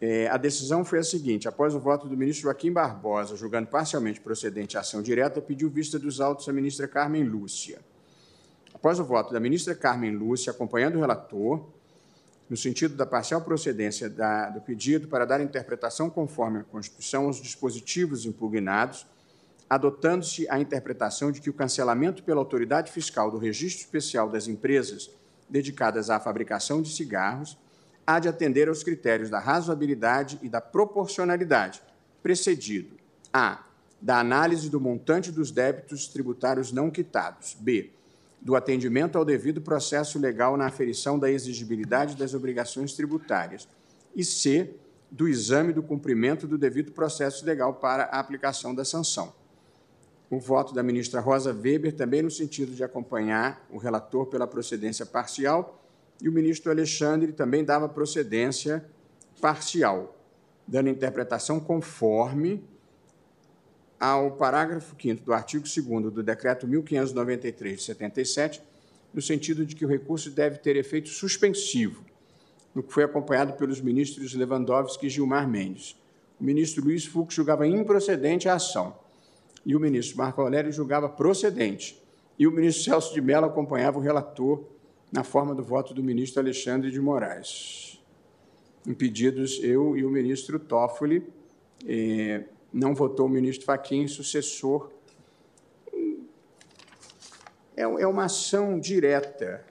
É, 0.00 0.28
a 0.28 0.36
decisão 0.36 0.84
foi 0.84 0.98
a 0.98 1.04
seguinte: 1.04 1.46
após 1.46 1.74
o 1.74 1.78
voto 1.78 2.08
do 2.08 2.16
ministro 2.16 2.42
Joaquim 2.42 2.72
Barbosa, 2.72 3.36
julgando 3.36 3.68
parcialmente 3.68 4.20
procedente 4.20 4.76
a 4.76 4.80
ação 4.80 5.00
direta, 5.00 5.40
pediu 5.40 5.70
vista 5.70 5.98
dos 5.98 6.20
autos 6.20 6.48
à 6.48 6.52
ministra 6.52 6.88
Carmen 6.88 7.22
Lúcia. 7.22 7.78
Após 8.74 8.98
o 8.98 9.04
voto 9.04 9.32
da 9.32 9.38
ministra 9.38 9.74
Carmen 9.74 10.10
Lúcia, 10.10 10.50
acompanhando 10.50 10.96
o 10.96 11.00
relator, 11.00 11.64
no 12.50 12.56
sentido 12.56 12.96
da 12.96 13.06
parcial 13.06 13.40
procedência 13.42 14.10
da, 14.10 14.50
do 14.50 14.60
pedido 14.60 15.06
para 15.06 15.24
dar 15.24 15.40
interpretação 15.40 16.10
conforme 16.10 16.58
a 16.58 16.64
Constituição 16.64 17.26
aos 17.26 17.40
dispositivos 17.40 18.26
impugnados, 18.26 19.06
adotando-se 19.70 20.46
a 20.50 20.60
interpretação 20.60 21.32
de 21.32 21.40
que 21.40 21.48
o 21.48 21.54
cancelamento 21.54 22.22
pela 22.24 22.40
autoridade 22.40 22.90
fiscal 22.90 23.30
do 23.30 23.38
registro 23.38 23.84
especial 23.84 24.28
das 24.28 24.48
empresas 24.48 25.10
dedicadas 25.52 26.08
à 26.08 26.18
fabricação 26.18 26.80
de 26.80 26.90
cigarros 26.90 27.58
há 28.06 28.18
de 28.18 28.26
atender 28.26 28.68
aos 28.68 28.82
critérios 28.82 29.28
da 29.28 29.38
razoabilidade 29.38 30.38
e 30.42 30.48
da 30.48 30.60
proporcionalidade, 30.60 31.82
precedido 32.22 32.96
a. 33.32 33.64
Da 34.00 34.18
análise 34.18 34.68
do 34.68 34.80
montante 34.80 35.30
dos 35.30 35.52
débitos 35.52 36.08
tributários 36.08 36.72
não 36.72 36.90
quitados, 36.90 37.54
b. 37.60 37.90
Do 38.40 38.56
atendimento 38.56 39.16
ao 39.16 39.24
devido 39.24 39.60
processo 39.60 40.18
legal 40.18 40.56
na 40.56 40.66
aferição 40.66 41.16
da 41.16 41.30
exigibilidade 41.30 42.16
das 42.16 42.34
obrigações 42.34 42.94
tributárias, 42.94 43.68
e 44.16 44.24
C, 44.24 44.74
do 45.08 45.28
exame 45.28 45.72
do 45.72 45.82
cumprimento 45.82 46.48
do 46.48 46.58
devido 46.58 46.90
processo 46.90 47.44
legal 47.46 47.74
para 47.74 48.04
a 48.04 48.18
aplicação 48.18 48.74
da 48.74 48.84
sanção. 48.84 49.32
O 50.32 50.38
voto 50.38 50.72
da 50.72 50.82
ministra 50.82 51.20
Rosa 51.20 51.52
Weber 51.52 51.94
também 51.94 52.22
no 52.22 52.30
sentido 52.30 52.72
de 52.72 52.82
acompanhar 52.82 53.66
o 53.70 53.76
relator 53.76 54.24
pela 54.28 54.46
procedência 54.46 55.04
parcial 55.04 55.84
e 56.22 56.26
o 56.26 56.32
ministro 56.32 56.70
Alexandre 56.70 57.32
também 57.34 57.62
dava 57.62 57.86
procedência 57.86 58.82
parcial, 59.42 60.18
dando 60.66 60.88
interpretação 60.88 61.60
conforme 61.60 62.64
ao 64.00 64.30
parágrafo 64.30 64.96
5 64.98 65.22
do 65.22 65.34
artigo 65.34 65.66
2 65.66 66.10
do 66.10 66.22
Decreto 66.22 66.66
1593 66.66 67.76
de 67.76 67.82
77, 67.82 68.62
no 69.12 69.20
sentido 69.20 69.66
de 69.66 69.76
que 69.76 69.84
o 69.84 69.88
recurso 69.88 70.30
deve 70.30 70.56
ter 70.56 70.76
efeito 70.76 71.10
suspensivo, 71.10 72.02
no 72.74 72.82
que 72.82 72.90
foi 72.90 73.04
acompanhado 73.04 73.52
pelos 73.52 73.82
ministros 73.82 74.32
Lewandowski 74.32 75.08
e 75.08 75.10
Gilmar 75.10 75.46
Mendes. 75.46 75.94
O 76.40 76.44
ministro 76.44 76.82
Luiz 76.82 77.04
Fux 77.04 77.34
julgava 77.34 77.66
improcedente 77.66 78.48
a 78.48 78.54
ação 78.54 79.01
e 79.64 79.76
o 79.76 79.80
ministro 79.80 80.18
Marco 80.18 80.40
Aurélio 80.40 80.72
julgava 80.72 81.08
procedente. 81.08 82.00
E 82.38 82.46
o 82.46 82.50
ministro 82.50 82.84
Celso 82.84 83.14
de 83.14 83.20
Mello 83.20 83.46
acompanhava 83.46 83.98
o 83.98 84.02
relator 84.02 84.64
na 85.10 85.22
forma 85.22 85.54
do 85.54 85.62
voto 85.62 85.92
do 85.92 86.02
ministro 86.02 86.40
Alexandre 86.40 86.90
de 86.90 87.00
Moraes. 87.00 88.02
Impedidos 88.86 89.60
eu 89.62 89.96
e 89.96 90.04
o 90.04 90.10
ministro 90.10 90.58
Toffoli, 90.58 91.24
eh, 91.86 92.44
não 92.72 92.94
votou 92.94 93.26
o 93.26 93.28
ministro 93.28 93.66
Fachin, 93.66 94.08
sucessor. 94.08 94.90
É, 97.76 97.82
é 97.82 98.06
uma 98.06 98.24
ação 98.24 98.80
direta. 98.80 99.64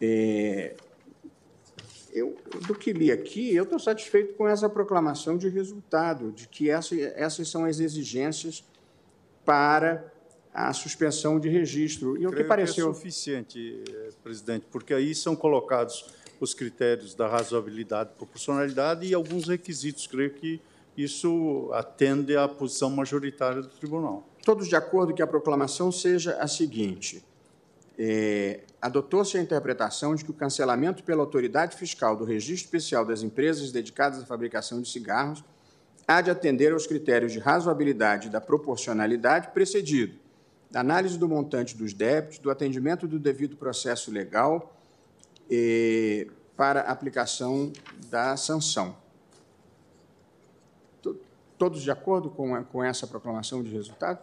É, 0.00 0.74
eu, 2.12 2.36
do 2.66 2.74
que 2.74 2.92
li 2.92 3.10
aqui, 3.12 3.54
eu 3.54 3.64
estou 3.64 3.78
satisfeito 3.78 4.34
com 4.34 4.48
essa 4.48 4.68
proclamação 4.68 5.36
de 5.36 5.48
resultado, 5.48 6.32
de 6.32 6.48
que 6.48 6.70
essa, 6.70 6.94
essas 6.94 7.48
são 7.48 7.64
as 7.64 7.80
exigências 7.80 8.64
para 9.44 10.12
a 10.52 10.72
suspensão 10.72 11.40
de 11.40 11.48
registro. 11.48 12.16
E 12.16 12.26
o 12.26 12.32
que 12.32 12.44
pareceu 12.44 12.86
que 12.86 12.90
é 12.92 12.94
suficiente, 12.94 13.84
presidente, 14.22 14.66
porque 14.70 14.94
aí 14.94 15.14
são 15.14 15.34
colocados 15.34 16.06
os 16.40 16.54
critérios 16.54 17.14
da 17.14 17.26
razoabilidade 17.26 18.10
e 18.14 18.16
proporcionalidade 18.16 19.06
e 19.06 19.14
alguns 19.14 19.48
requisitos. 19.48 20.06
Creio 20.06 20.30
que 20.30 20.60
isso 20.96 21.70
atende 21.72 22.36
à 22.36 22.46
posição 22.46 22.90
majoritária 22.90 23.62
do 23.62 23.68
tribunal. 23.68 24.28
Todos 24.44 24.68
de 24.68 24.76
acordo 24.76 25.12
que 25.12 25.22
a 25.22 25.26
proclamação 25.26 25.90
seja 25.90 26.36
a 26.38 26.46
seguinte: 26.46 27.24
é, 27.98 28.60
adotou-se 28.80 29.36
a 29.36 29.40
interpretação 29.40 30.14
de 30.14 30.24
que 30.24 30.30
o 30.30 30.34
cancelamento 30.34 31.02
pela 31.02 31.22
autoridade 31.22 31.76
fiscal 31.76 32.16
do 32.16 32.24
registro 32.24 32.66
especial 32.66 33.04
das 33.04 33.22
empresas 33.22 33.72
dedicadas 33.72 34.22
à 34.22 34.26
fabricação 34.26 34.80
de 34.80 34.88
cigarros 34.88 35.42
há 36.06 36.20
de 36.20 36.30
atender 36.30 36.72
aos 36.72 36.86
critérios 36.86 37.32
de 37.32 37.38
razoabilidade 37.38 38.28
e 38.28 38.30
da 38.30 38.40
proporcionalidade 38.40 39.48
precedido 39.48 40.24
da 40.74 40.80
análise 40.80 41.16
do 41.16 41.28
montante 41.28 41.76
dos 41.76 41.94
débitos, 41.94 42.40
do 42.40 42.50
atendimento 42.50 43.06
do 43.06 43.16
devido 43.16 43.56
processo 43.56 44.10
legal 44.10 44.76
eh, 45.48 46.26
para 46.56 46.80
aplicação 46.80 47.72
da 48.10 48.36
sanção. 48.36 48.96
Todos 51.56 51.80
de 51.80 51.92
acordo 51.92 52.28
com, 52.28 52.64
com 52.64 52.82
essa 52.82 53.06
proclamação 53.06 53.62
de 53.62 53.70
resultado? 53.70 54.18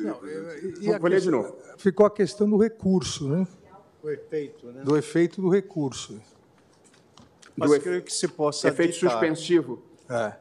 Não, 0.00 0.18
e, 0.26 0.98
Vou 0.98 1.08
ler 1.08 1.20
de 1.20 1.30
novo. 1.30 1.56
Ficou 1.78 2.04
a 2.04 2.10
questão 2.10 2.50
do 2.50 2.56
recurso, 2.56 3.28
né? 3.28 3.46
O 4.02 4.10
efeito, 4.10 4.66
né? 4.72 4.82
Do 4.82 4.96
efeito 4.96 5.40
do 5.40 5.48
recurso. 5.48 6.20
Mas 7.56 7.70
do 7.70 7.80
creio 7.80 8.02
que 8.02 8.12
se 8.12 8.26
possa 8.26 8.66
efeito 8.66 8.90
aditar. 8.90 9.12
suspensivo. 9.12 9.84
É. 10.08 10.32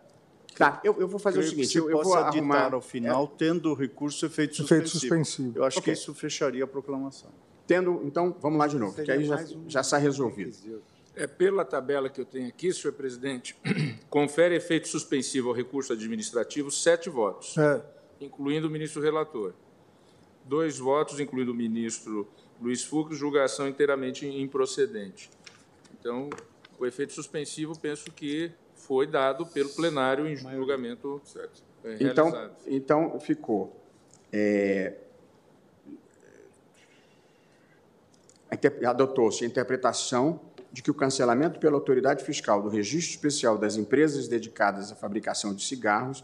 Tá, 0.58 0.80
eu, 0.86 0.96
eu 1.02 1.08
vou 1.08 1.20
fazer 1.20 1.40
Creio 1.40 1.48
o 1.48 1.56
seguinte, 1.56 1.78
eu, 1.78 1.90
eu 1.90 1.98
vou 1.98 2.04
possa 2.14 2.28
arrumar... 2.28 2.74
ao 2.74 2.82
final, 2.82 3.28
tendo 3.28 3.72
o 3.72 3.74
recurso 3.74 4.26
efeito 4.26 4.56
suspensivo. 4.56 4.80
Efeito 4.86 5.00
suspensivo. 5.00 5.58
Eu 5.60 5.64
acho 5.66 5.80
Ok. 5.80 5.94
que 5.94 6.00
isso 6.00 6.14
fecharia 6.14 6.64
a 6.64 6.68
proclamação. 6.68 7.30
Tendo, 7.68 8.02
então, 8.06 8.34
vamos 8.40 8.58
lá 8.60 8.68
de 8.68 8.78
novo, 8.78 8.96
que 9.04 9.12
aí 9.12 9.26
já, 9.26 9.44
já 9.68 9.82
está 9.82 9.98
resolvido. 9.98 10.82
É 11.16 11.28
pela 11.28 11.66
tabela 11.66 12.10
que 12.10 12.22
eu 12.22 12.26
tenho 12.26 12.48
aqui, 12.48 12.72
senhor 12.74 12.94
presidente, 12.94 13.56
confere 14.10 14.56
efeito 14.56 14.88
suspensivo 14.88 15.50
ao 15.50 15.56
recurso 15.56 15.92
administrativo 15.92 16.72
sete 16.72 17.10
votos, 17.10 17.58
É. 17.58 17.82
incluindo 18.22 18.68
o 18.68 18.70
ministro 18.70 19.02
relator. 19.02 19.54
Dois 20.46 20.78
votos, 20.78 21.20
incluindo 21.20 21.52
o 21.52 21.56
ministro 21.56 22.28
Luiz 22.62 22.84
Fux, 22.84 23.18
julgação 23.18 23.68
inteiramente 23.68 24.26
improcedente. 24.28 25.30
Então, 26.00 26.30
o 26.80 26.86
efeito 26.86 27.14
suspensivo, 27.14 27.78
penso 27.78 28.12
que 28.12 28.52
foi 28.86 29.08
dado 29.08 29.46
pelo 29.48 29.70
plenário 29.70 30.28
em 30.28 30.36
julgamento 30.36 31.22
eh, 31.84 31.98
Então, 32.00 32.30
realizado. 32.30 32.56
então 32.68 33.20
ficou. 33.20 33.76
é, 34.32 34.94
Adotou-se 38.86 39.44
a 39.44 39.48
interpretação 39.48 40.40
de 40.72 40.82
que 40.82 40.92
o 40.92 40.94
cancelamento 40.94 41.60
pela 41.60 41.76
autoridade 41.76 42.24
fiscal 42.24 42.62
do 42.62 42.70
registro 42.70 43.16
especial 43.16 43.58
das 43.58 43.76
empresas 43.76 44.28
dedicadas 44.28 44.92
à 44.92 44.96
fabricação 44.96 45.54
de 45.54 45.64
cigarros 45.64 46.24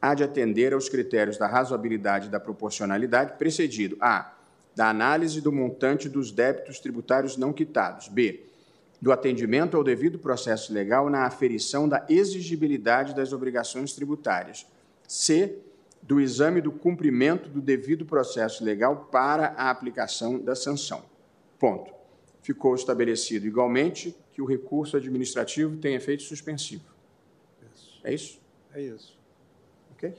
há 0.00 0.14
de 0.14 0.24
atender 0.24 0.72
aos 0.72 0.88
critérios 0.88 1.36
da 1.36 1.46
razoabilidade 1.46 2.26
e 2.26 2.30
da 2.30 2.40
proporcionalidade, 2.40 3.36
precedido 3.36 3.96
a. 4.00 4.32
da 4.74 4.88
análise 4.88 5.40
do 5.40 5.52
montante 5.52 6.08
dos 6.08 6.32
débitos 6.32 6.80
tributários 6.80 7.36
não 7.36 7.52
quitados, 7.52 8.08
b. 8.08 8.49
do 9.00 9.12
atendimento 9.12 9.76
ao 9.76 9.84
devido 9.84 10.18
processo 10.18 10.72
legal 10.72 11.08
na 11.08 11.24
aferição 11.24 11.88
da 11.88 12.04
exigibilidade 12.08 13.14
das 13.14 13.32
obrigações 13.32 13.92
tributárias, 13.94 14.66
c. 15.08 15.58
do 16.02 16.20
exame 16.20 16.60
do 16.60 16.70
cumprimento 16.70 17.48
do 17.48 17.60
devido 17.60 18.04
processo 18.04 18.62
legal 18.62 19.08
para 19.10 19.48
a 19.56 19.70
aplicação 19.70 20.38
da 20.38 20.54
sanção. 20.54 21.02
Ponto. 21.58 21.92
Ficou 22.42 22.74
estabelecido 22.74 23.46
igualmente 23.46 24.16
que 24.32 24.40
o 24.40 24.46
recurso 24.46 24.96
administrativo 24.96 25.76
tem 25.76 25.94
efeito 25.94 26.22
suspensivo. 26.22 26.84
É 28.02 28.14
isso? 28.14 28.40
É 28.74 28.80
isso. 28.80 29.18
Ok? 29.92 30.14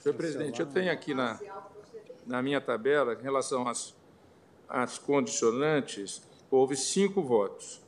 Senhor 0.00 0.14
presidente, 0.14 0.60
eu 0.60 0.66
tenho 0.66 0.90
aqui 0.90 1.14
na, 1.14 1.38
na 2.26 2.42
minha 2.42 2.60
tabela, 2.60 3.14
em 3.14 3.22
relação 3.22 3.68
às, 3.68 3.94
às 4.68 4.98
condicionantes, 4.98 6.22
houve 6.50 6.76
cinco 6.76 7.20
votos. 7.20 7.81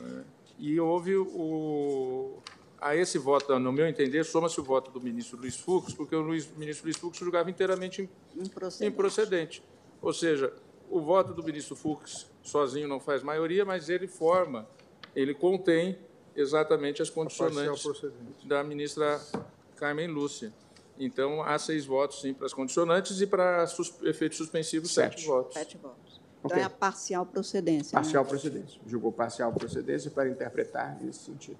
Né? 0.00 0.24
E 0.58 0.78
houve 0.80 1.16
o. 1.16 2.38
A 2.80 2.94
esse 2.94 3.18
voto, 3.18 3.58
no 3.58 3.72
meu 3.72 3.86
entender, 3.88 4.22
soma-se 4.24 4.60
o 4.60 4.62
voto 4.62 4.90
do 4.92 5.00
ministro 5.00 5.36
Luiz 5.36 5.56
Fux, 5.56 5.92
porque 5.94 6.14
o 6.14 6.20
Luiz- 6.20 6.48
ministro 6.56 6.84
Luiz 6.86 6.96
Fux 6.96 7.16
julgava 7.18 7.50
inteiramente 7.50 8.02
im- 8.02 8.42
Improcedente. 8.44 8.92
improcedente. 8.92 9.62
Ou 10.00 10.12
seja, 10.12 10.52
o 10.88 11.00
voto 11.00 11.32
do 11.34 11.42
ministro 11.42 11.74
Fux 11.74 12.26
sozinho 12.42 12.86
não 12.86 13.00
faz 13.00 13.22
maioria, 13.22 13.64
mas 13.64 13.88
ele 13.88 14.06
forma, 14.06 14.68
ele 15.14 15.34
contém 15.34 15.98
exatamente 16.36 17.02
as 17.02 17.10
condicionantes 17.10 17.82
da 18.44 18.62
ministra 18.62 19.20
Carmen 19.74 20.06
Lúcia. 20.06 20.52
Então, 21.00 21.42
há 21.42 21.58
seis 21.58 21.84
votos, 21.84 22.20
sim, 22.20 22.32
para 22.32 22.46
as 22.46 22.54
condicionantes 22.54 23.20
e 23.20 23.26
para 23.26 23.66
sus 23.66 23.92
efeito 24.02 24.36
suspensivo, 24.36 24.86
sete, 24.86 25.16
Sete. 25.16 25.26
votos. 25.26 25.54
Sete 25.54 25.76
votos. 25.78 26.07
Então 26.38 26.56
Ok. 26.56 26.62
é 26.62 26.64
a 26.64 26.70
parcial 26.70 27.26
procedência. 27.26 27.96
né? 27.96 28.02
Parcial 28.02 28.24
procedência. 28.24 28.80
Julgou 28.86 29.12
parcial 29.12 29.52
procedência 29.52 30.10
para 30.10 30.28
interpretar 30.28 30.96
nesse 31.00 31.20
sentido. 31.20 31.58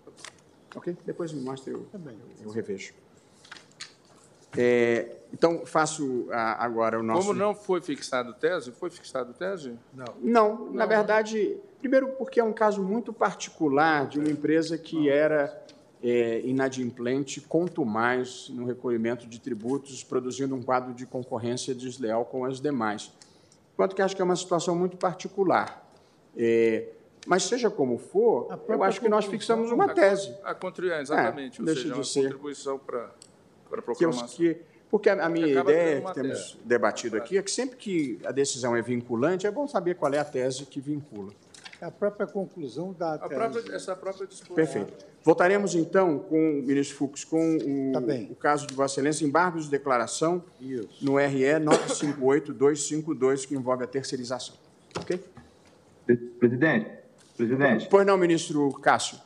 Ok? 0.75 0.97
Depois 1.05 1.33
me 1.33 1.41
mostre, 1.43 1.73
eu, 1.73 1.87
eu 2.43 2.51
revejo. 2.51 2.95
É, 4.57 5.17
então, 5.33 5.67
faço 5.67 6.27
ah, 6.31 6.65
agora 6.65 6.99
o 6.99 7.03
nosso... 7.03 7.29
Como 7.29 7.39
não 7.39 7.55
foi 7.55 7.81
fixado 7.81 8.33
tese? 8.35 8.73
Foi 8.73 8.91
fixado 8.91 9.33
tese? 9.35 9.75
Não, 10.21 10.73
na 10.73 10.87
verdade, 10.87 11.59
primeiro 11.79 12.09
porque 12.13 12.41
é 12.41 12.45
um 12.45 12.53
caso 12.53 12.83
muito 12.83 13.13
particular 13.13 14.07
de 14.07 14.19
uma 14.19 14.31
empresa 14.31 14.79
que 14.79 15.09
era 15.09 15.65
é, 16.03 16.41
inadimplente, 16.41 17.41
quanto 17.41 17.85
mais 17.85 18.49
no 18.49 18.65
recolhimento 18.65 19.27
de 19.27 19.39
tributos, 19.39 20.03
produzindo 20.03 20.55
um 20.55 20.63
quadro 20.63 20.95
de 20.95 21.05
concorrência 21.05 21.75
desleal 21.75 22.25
com 22.25 22.45
as 22.45 22.61
demais. 22.61 23.13
Quanto 23.79 23.95
que 23.95 24.03
acho 24.03 24.17
que 24.17 24.21
é 24.21 24.25
uma 24.25 24.35
situação 24.35 24.75
muito 24.75 24.97
particular. 24.97 25.89
É, 26.37 26.89
mas 27.29 27.45
seja 27.45 27.71
como 27.71 27.97
for, 27.97 28.49
eu 28.67 28.83
acho 28.83 29.01
que 29.01 29.09
nós 29.09 29.25
fixamos 29.25 29.71
uma 29.71 29.89
tese. 29.95 30.35
A, 30.43 30.53
contri... 30.53 30.91
é, 30.91 31.01
exatamente, 31.01 31.59
É, 31.59 31.63
ou 31.63 31.67
deixa 31.67 31.83
seja, 31.83 31.95
de 31.95 31.99
uma 32.01 32.05
ser. 32.05 32.23
contribuição 32.25 32.77
para 32.77 33.09
para 33.71 33.79
a 33.79 33.83
proclamação. 33.83 34.27
que- 34.29 34.57
porque 34.91 35.09
a, 35.09 35.25
a 35.27 35.29
minha 35.29 35.47
ideia, 35.47 36.01
que 36.01 36.15
temos 36.15 36.59
debatido 36.65 37.17
aqui, 37.19 37.39
é 37.39 37.43
que 37.43 37.51
sempre 37.53 37.77
que 37.77 38.19
a 38.25 38.33
decisão 38.33 38.75
é 38.75 38.83
vinculante, 38.83 39.47
é 39.47 39.51
bom 39.51 39.69
saber 39.69 39.95
qual 39.95 40.13
é 40.13 40.19
a 40.19 40.25
tese 40.25 40.65
que 40.67 40.81
vincula. 40.81 41.31
É 41.81 41.85
a 41.85 41.91
própria 41.91 42.27
conclusão 42.27 42.93
da 42.93 43.15
A 43.15 43.29
própria, 43.29 43.75
essa 43.75 43.95
própria 43.95 44.27
disposição. 44.27 44.55
Perfeito. 44.57 44.93
Votaremos, 45.23 45.75
então, 45.77 46.19
com 46.19 46.59
o 46.59 46.63
ministro 46.63 46.97
Fux, 46.97 47.25
com 47.25 47.57
o, 47.57 47.93
Tá 47.93 48.01
bem. 48.01 48.29
o 48.31 48.35
caso 48.35 48.67
de 48.67 48.75
Vossa 48.75 48.95
Excelência, 48.95 49.25
embargos 49.25 49.67
de 49.67 49.71
declaração 49.71 50.43
Isso. 50.61 51.05
no 51.05 51.17
RE 51.19 51.59
958252, 51.61 53.47
que 53.47 53.55
envolve 53.55 53.85
a 53.85 53.87
terceirização. 53.87 54.57
Ok? 54.99 55.23
Pre- 56.07 56.17
Presidente, 56.17 56.91
presidente, 57.37 57.87
Pois 57.91 58.05
não, 58.07 58.17
ministro 58.17 58.73
Cássio. 58.81 59.19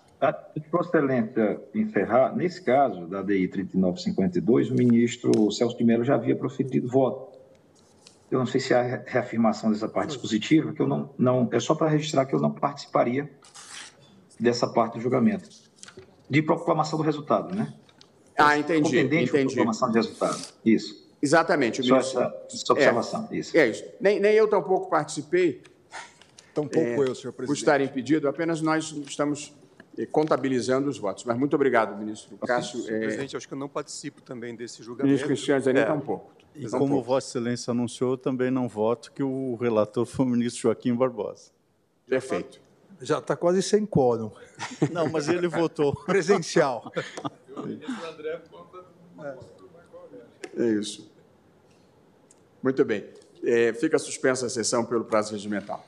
de 0.54 0.68
Vossa 0.70 0.88
Excelência 0.90 1.60
encerrar, 1.74 2.36
nesse 2.36 2.60
caso 2.62 3.06
da 3.06 3.22
DI 3.22 3.48
3952, 3.48 4.70
o 4.70 4.74
ministro 4.74 5.50
Celso 5.52 5.76
de 5.78 5.84
Mello 5.84 6.04
já 6.04 6.16
havia 6.16 6.36
proferido 6.36 6.86
voto. 6.88 7.31
Eu 8.32 8.38
não 8.38 8.46
sei 8.46 8.60
se 8.60 8.72
há 8.72 8.80
re- 8.82 9.02
reafirmação 9.06 9.70
dessa 9.70 9.86
parte 9.86 10.08
dispositiva, 10.08 10.72
que 10.72 10.80
eu 10.80 10.88
não, 10.88 11.10
não 11.18 11.48
é 11.52 11.60
só 11.60 11.74
para 11.74 11.88
registrar 11.88 12.24
que 12.24 12.34
eu 12.34 12.40
não 12.40 12.50
participaria 12.50 13.30
dessa 14.40 14.66
parte 14.66 14.94
do 14.94 15.00
julgamento. 15.00 15.48
De 16.30 16.40
proclamação 16.40 16.98
do 16.98 17.04
resultado, 17.04 17.54
né? 17.54 17.74
Ah, 18.38 18.56
entendi, 18.58 18.88
com 19.06 19.14
entendi. 19.14 19.30
proclamação 19.54 19.90
de 19.90 19.98
resultado. 19.98 20.40
Isso. 20.64 21.12
Exatamente. 21.20 21.82
O 21.82 21.84
Só 21.84 21.94
ministro... 21.96 22.20
essa, 22.22 22.34
essa 22.50 22.72
observação. 22.72 23.28
Isso. 23.30 23.54
É 23.56 23.68
isso. 23.68 23.84
Nem, 24.00 24.18
nem 24.18 24.32
eu 24.32 24.48
tampouco 24.48 24.88
participei, 24.88 25.62
Tampouco 26.54 27.02
eu, 27.04 27.14
senhor 27.14 27.32
por 27.32 27.46
presidente. 27.46 27.58
estar 27.58 27.80
impedido, 27.82 28.28
apenas 28.28 28.60
nós 28.62 28.92
estamos 29.06 29.54
eh, 29.98 30.04
contabilizando 30.06 30.88
os 30.88 30.98
votos. 30.98 31.24
Mas 31.24 31.38
muito 31.38 31.54
obrigado, 31.54 31.96
ministro 31.98 32.36
Cássio. 32.38 32.80
Senhor 32.82 32.96
Eh, 32.96 33.00
presidente, 33.04 33.36
acho 33.36 33.46
que 33.46 33.54
eu 33.54 33.58
não 33.58 33.68
participo 33.68 34.20
também 34.22 34.54
desse 34.56 34.82
julgamento. 34.82 35.06
ministro 35.06 35.28
Cristiano 35.28 35.62
Zanin 35.62 35.80
É. 35.80 35.84
tampouco. 35.84 36.32
E 36.54 36.64
Tampouco. 36.64 36.78
como 36.86 37.02
Vossa 37.02 37.28
Excelência 37.28 37.70
anunciou, 37.70 38.12
eu 38.12 38.18
também 38.18 38.50
não 38.50 38.68
voto, 38.68 39.10
que 39.12 39.22
o 39.22 39.54
relator 39.56 40.04
foi 40.04 40.26
o 40.26 40.28
ministro 40.28 40.62
Joaquim 40.62 40.94
Barbosa. 40.94 41.50
Perfeito. 42.06 42.60
Já 43.00 43.18
está 43.18 43.34
quase 43.34 43.62
sem 43.62 43.84
quórum. 43.84 44.30
Não, 44.92 45.08
mas 45.08 45.28
ele 45.28 45.48
votou. 45.48 45.94
Presencial. 46.04 46.92
É 50.56 50.66
isso. 50.78 51.10
Muito 52.62 52.84
bem. 52.84 53.04
Eh, 53.42 53.72
fica 53.72 53.98
suspensa 53.98 54.46
a 54.46 54.48
sessão 54.48 54.84
pelo 54.84 55.04
prazo 55.04 55.32
regimental. 55.32 55.84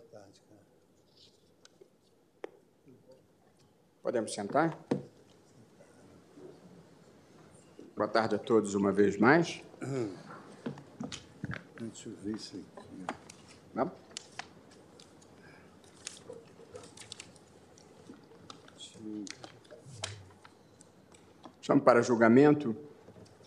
Tarde, 0.00 0.40
cara. 0.48 0.60
Podemos 4.02 4.34
sentar? 4.34 4.78
Boa 7.96 8.08
tarde 8.08 8.34
a 8.34 8.38
todos 8.38 8.74
uma 8.74 8.92
vez 8.92 9.16
mais. 9.16 9.62
Deixa 11.80 12.08
eu 12.08 12.16
ver 12.16 12.36
isso 12.36 12.62
aqui. 12.76 12.86
Vamos? 13.74 13.94
Chamo 21.62 21.80
para 21.80 22.00
julgamento 22.00 22.76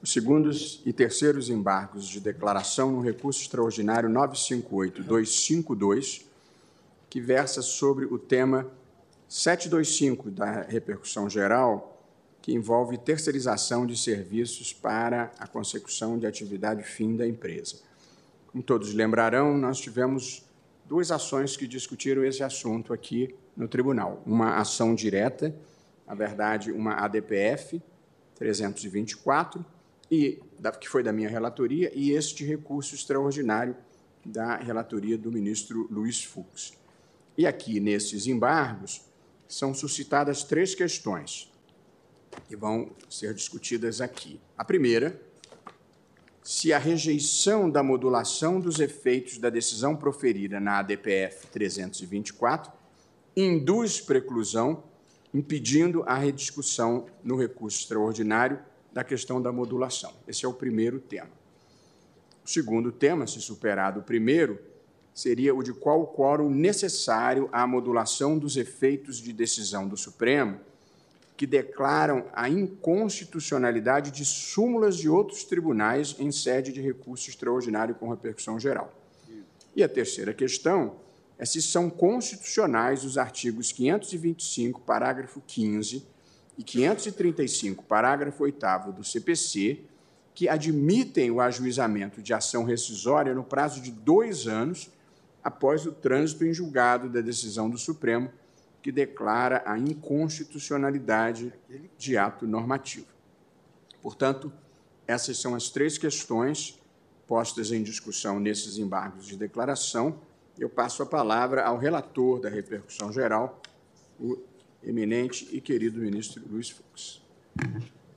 os 0.01 0.13
segundos 0.13 0.81
e 0.85 0.93
terceiros 0.93 1.49
embargos 1.49 2.07
de 2.07 2.19
declaração 2.19 2.91
no 2.91 3.01
recurso 3.01 3.41
extraordinário 3.41 4.09
958-252, 4.09 6.23
que 7.09 7.19
versa 7.19 7.61
sobre 7.61 8.05
o 8.05 8.19
tema 8.19 8.69
725 9.27 10.31
da 10.31 10.61
repercussão 10.61 11.29
geral, 11.29 12.03
que 12.41 12.53
envolve 12.53 12.97
terceirização 12.97 13.85
de 13.85 13.97
serviços 13.97 14.73
para 14.73 15.31
a 15.37 15.47
consecução 15.47 16.17
de 16.17 16.25
atividade 16.25 16.83
fim 16.83 17.15
da 17.15 17.27
empresa. 17.27 17.77
Como 18.47 18.63
todos 18.63 18.93
lembrarão, 18.93 19.57
nós 19.57 19.79
tivemos 19.79 20.43
duas 20.85 21.11
ações 21.11 21.55
que 21.55 21.67
discutiram 21.67 22.23
esse 22.23 22.43
assunto 22.43 22.93
aqui 22.93 23.35
no 23.55 23.67
tribunal. 23.67 24.23
Uma 24.25 24.57
ação 24.57 24.95
direta, 24.95 25.55
na 26.07 26.15
verdade, 26.15 26.71
uma 26.71 26.93
ADPF 26.93 27.81
324, 28.35 29.63
e, 30.09 30.39
que 30.79 30.89
foi 30.89 31.03
da 31.03 31.13
minha 31.13 31.29
relatoria, 31.29 31.91
e 31.93 32.11
este 32.11 32.43
recurso 32.43 32.95
extraordinário 32.95 33.75
da 34.25 34.55
relatoria 34.55 35.17
do 35.17 35.31
ministro 35.31 35.87
Luiz 35.91 36.23
Fux. 36.23 36.78
E 37.37 37.45
aqui, 37.47 37.79
nesses 37.79 38.27
embargos, 38.27 39.01
são 39.47 39.73
suscitadas 39.73 40.43
três 40.43 40.75
questões 40.75 41.51
que 42.47 42.55
vão 42.55 42.91
ser 43.09 43.33
discutidas 43.33 44.01
aqui. 44.01 44.39
A 44.57 44.63
primeira, 44.63 45.19
se 46.43 46.73
a 46.73 46.77
rejeição 46.77 47.69
da 47.69 47.83
modulação 47.83 48.59
dos 48.59 48.79
efeitos 48.79 49.37
da 49.37 49.49
decisão 49.49 49.95
proferida 49.95 50.59
na 50.59 50.79
ADPF 50.79 51.47
324 51.47 52.71
induz 53.35 54.01
preclusão, 54.01 54.83
impedindo 55.33 56.03
a 56.03 56.15
rediscussão 56.15 57.05
no 57.23 57.37
recurso 57.37 57.79
extraordinário 57.79 58.59
da 58.91 59.03
questão 59.03 59.41
da 59.41 59.51
modulação. 59.51 60.13
Esse 60.27 60.45
é 60.45 60.47
o 60.47 60.53
primeiro 60.53 60.99
tema. 60.99 61.29
O 62.43 62.49
segundo 62.49 62.91
tema, 62.91 63.27
se 63.27 63.39
superado 63.39 63.99
o 63.99 64.03
primeiro, 64.03 64.59
seria 65.19 65.53
o 65.53 65.61
de 65.61 65.73
qual 65.73 66.01
o 66.01 66.07
quórum 66.07 66.49
necessário 66.49 67.49
à 67.51 67.67
modulação 67.67 68.37
dos 68.37 68.55
efeitos 68.55 69.17
de 69.17 69.33
decisão 69.33 69.85
do 69.85 69.97
Supremo 69.97 70.61
que 71.35 71.45
declaram 71.45 72.25
a 72.33 72.47
inconstitucionalidade 72.47 74.11
de 74.11 74.23
súmulas 74.23 74.95
de 74.97 75.09
outros 75.09 75.43
tribunais 75.43 76.15
em 76.19 76.31
sede 76.31 76.71
de 76.71 76.81
recurso 76.81 77.29
extraordinário 77.29 77.95
com 77.95 78.09
repercussão 78.09 78.57
geral. 78.57 78.93
E 79.75 79.83
a 79.83 79.89
terceira 79.89 80.33
questão 80.33 80.95
é 81.37 81.45
se 81.45 81.61
são 81.61 81.89
constitucionais 81.89 83.03
os 83.03 83.17
artigos 83.17 83.73
525, 83.73 84.81
parágrafo 84.81 85.41
15 85.45 86.05
e 86.57 86.63
535, 86.63 87.83
parágrafo 87.83 88.43
8 88.43 88.91
do 88.95 89.03
CPC, 89.03 89.81
que 90.33 90.47
admitem 90.47 91.29
o 91.29 91.41
ajuizamento 91.41 92.21
de 92.21 92.33
ação 92.33 92.63
rescisória 92.63 93.33
no 93.33 93.43
prazo 93.43 93.81
de 93.81 93.91
dois 93.91 94.47
anos 94.47 94.89
após 95.43 95.85
o 95.85 95.91
trânsito 95.91 96.45
em 96.45 96.53
julgado 96.53 97.09
da 97.09 97.21
decisão 97.21 97.69
do 97.69 97.77
Supremo, 97.77 98.31
que 98.81 98.91
declara 98.91 99.61
a 99.65 99.77
inconstitucionalidade 99.77 101.53
de 101.97 102.17
ato 102.17 102.47
normativo. 102.47 103.07
Portanto, 104.01 104.51
essas 105.05 105.37
são 105.37 105.55
as 105.55 105.69
três 105.69 105.97
questões 105.97 106.79
postas 107.27 107.71
em 107.71 107.83
discussão 107.83 108.39
nesses 108.39 108.77
embargos 108.77 109.25
de 109.25 109.35
declaração. 109.35 110.19
Eu 110.57 110.69
passo 110.69 111.03
a 111.03 111.05
palavra 111.05 111.63
ao 111.63 111.77
relator 111.77 112.39
da 112.39 112.49
repercussão 112.49 113.11
geral, 113.11 113.61
o 114.19 114.37
eminente 114.83 115.47
e 115.51 115.59
querido 115.61 115.99
ministro 115.99 116.43
Luiz 116.49 116.69
Fux. 116.69 117.21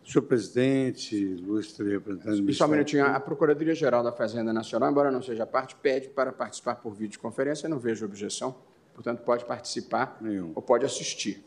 Senhor 0.05 0.23
presidente, 0.23 1.17
ilustre 1.17 1.89
representante 1.89 2.43
do 2.43 2.53
só 2.53 2.67
um 2.67 2.69
minutinho, 2.69 3.07
a 3.07 3.21
Procuradoria-Geral 3.21 4.03
da 4.03 4.11
Fazenda 4.11 4.53
Nacional, 4.53 4.91
embora 4.91 5.11
não 5.11 5.23
seja 5.23 5.47
parte, 5.47 5.77
pede 5.77 6.09
para 6.09 6.33
participar 6.33 6.77
por 6.77 6.93
videoconferência, 6.93 7.67
eu 7.67 7.71
não 7.71 7.79
vejo 7.79 8.05
objeção, 8.05 8.55
portanto, 8.95 9.23
pode 9.23 9.45
participar 9.45 10.19
Nenhum. 10.21 10.53
ou 10.55 10.63
pode 10.63 10.85
assistir. 10.85 11.45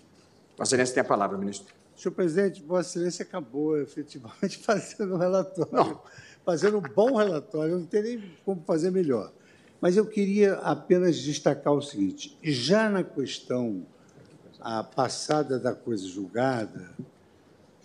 Vossa 0.58 0.70
Excelência 0.70 0.96
tem 0.96 1.02
a 1.02 1.06
palavra, 1.06 1.38
ministro. 1.38 1.74
Senhor 1.98 2.14
presidente, 2.14 2.64
Vossa 2.64 2.92
Excelência 2.92 3.24
acabou 3.24 3.78
efetivamente 3.78 4.58
fazendo 4.64 5.16
um 5.16 5.18
relatório, 5.18 6.00
fazendo 6.46 6.78
um 6.78 6.82
bom 6.82 7.18
relatório, 7.18 7.78
não 7.78 7.86
tem 7.86 8.04
nem 8.04 8.24
como 8.46 8.64
fazer 8.66 8.90
melhor. 8.90 9.34
Mas 9.82 9.98
eu 9.98 10.06
queria 10.06 10.54
apenas 10.56 11.18
destacar 11.18 11.74
o 11.74 11.82
seguinte: 11.82 12.38
já 12.42 12.90
na 12.90 13.04
questão 13.04 13.86
a 14.62 14.84
passada 14.84 15.60
da 15.60 15.76
coisa 15.76 16.08
julgada, 16.08 16.90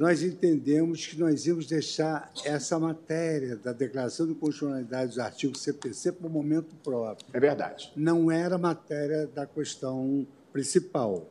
nós 0.01 0.23
entendemos 0.23 1.07
que 1.07 1.21
nós 1.21 1.47
íamos 1.47 1.67
deixar 1.67 2.33
essa 2.43 2.79
matéria 2.79 3.55
da 3.55 3.71
declaração 3.71 4.27
de 4.27 4.33
constitucionalidade 4.33 5.09
dos 5.09 5.19
artigos 5.19 5.61
CPC 5.61 6.13
para 6.13 6.27
o 6.27 6.31
momento 6.31 6.75
próprio. 6.77 7.29
É 7.35 7.39
verdade. 7.39 7.93
Não 7.95 8.33
era 8.33 8.57
matéria 8.57 9.27
da 9.27 9.45
questão 9.45 10.27
principal. 10.55 11.29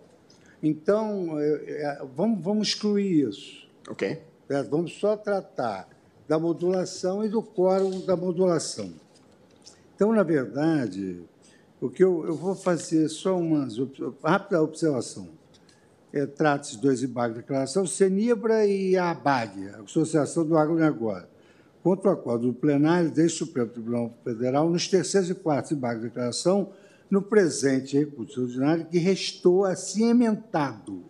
Então, 0.62 1.40
é, 1.40 1.48
é, 1.68 2.06
vamos, 2.16 2.44
vamos 2.44 2.68
excluir 2.68 3.28
isso. 3.28 3.68
Ok. 3.90 4.22
Certo? 4.48 4.70
Vamos 4.70 4.94
só 5.00 5.18
tratar 5.18 5.90
da 6.28 6.38
modulação 6.38 7.26
e 7.26 7.28
do 7.28 7.42
quórum 7.42 8.02
da 8.02 8.16
modulação. 8.16 8.94
Então, 9.96 10.14
na 10.14 10.22
verdade, 10.22 11.24
o 11.82 11.90
que 11.90 12.04
eu, 12.04 12.24
eu 12.24 12.36
vou 12.36 12.54
fazer 12.54 13.10
só 13.10 13.36
uma 13.36 13.68
rápida 14.24 14.62
observação 14.62 15.39
é, 16.12 16.26
trata-se 16.26 16.76
de 16.76 16.82
dois 16.82 17.04
embargos 17.04 17.36
de 17.36 17.42
declaração, 17.42 17.86
Senibra 17.86 18.66
e 18.66 18.98
a 18.98 19.12
ABAG, 19.12 19.70
a 19.70 19.82
Associação 19.82 20.46
do 20.46 20.58
Agronegócio, 20.58 21.28
contra 21.84 22.10
o 22.10 22.14
acordo 22.14 22.48
do 22.48 22.54
plenário 22.54 23.12
deste 23.12 23.40
Supremo 23.40 23.70
Tribunal 23.70 24.18
Federal 24.24 24.70
nos 24.70 24.88
terceiros 24.88 25.30
e 25.30 25.36
quartos 25.36 25.72
embargos 25.72 26.02
de 26.02 26.10
declaração 26.10 26.72
no 27.10 27.22
presente 27.22 27.98
recurso 27.98 28.42
ordinário 28.42 28.86
que 28.86 28.98
restou 28.98 29.66
assim 29.66 30.10
emendado. 30.10 31.04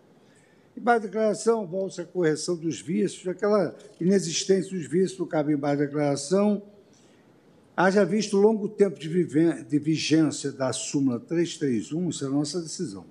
Embargo 0.76 1.00
de 1.00 1.08
declaração 1.08 1.66
volta 1.66 2.02
à 2.02 2.04
correção 2.04 2.56
dos 2.56 2.80
vícios, 2.80 3.26
aquela 3.26 3.74
inexistência 4.00 4.70
dos 4.70 4.86
vícios 4.86 5.16
do 5.16 5.26
cabo 5.26 5.50
embargo 5.50 5.82
de 5.82 5.88
declaração, 5.88 6.62
haja 7.76 8.04
visto 8.04 8.36
longo 8.36 8.68
tempo 8.68 8.98
de, 8.98 9.08
de 9.64 9.78
vigência 9.78 10.52
da 10.52 10.72
súmula 10.72 11.18
331, 11.18 12.08
isso 12.08 12.24
é 12.24 12.28
a 12.28 12.30
nossa 12.30 12.60
decisão 12.60 13.04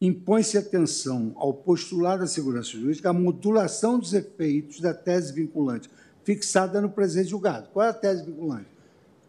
impõe-se 0.00 0.58
atenção 0.58 1.32
ao 1.36 1.54
postulado 1.54 2.20
da 2.20 2.26
segurança 2.26 2.70
jurídica, 2.70 3.10
a 3.10 3.14
modulação 3.14 3.98
dos 3.98 4.12
efeitos 4.12 4.80
da 4.80 4.92
tese 4.92 5.32
vinculante 5.32 5.90
fixada 6.22 6.80
no 6.80 6.90
presente 6.90 7.30
julgado. 7.30 7.68
Qual 7.68 7.86
é 7.86 7.90
a 7.90 7.94
tese 7.94 8.24
vinculante? 8.24 8.68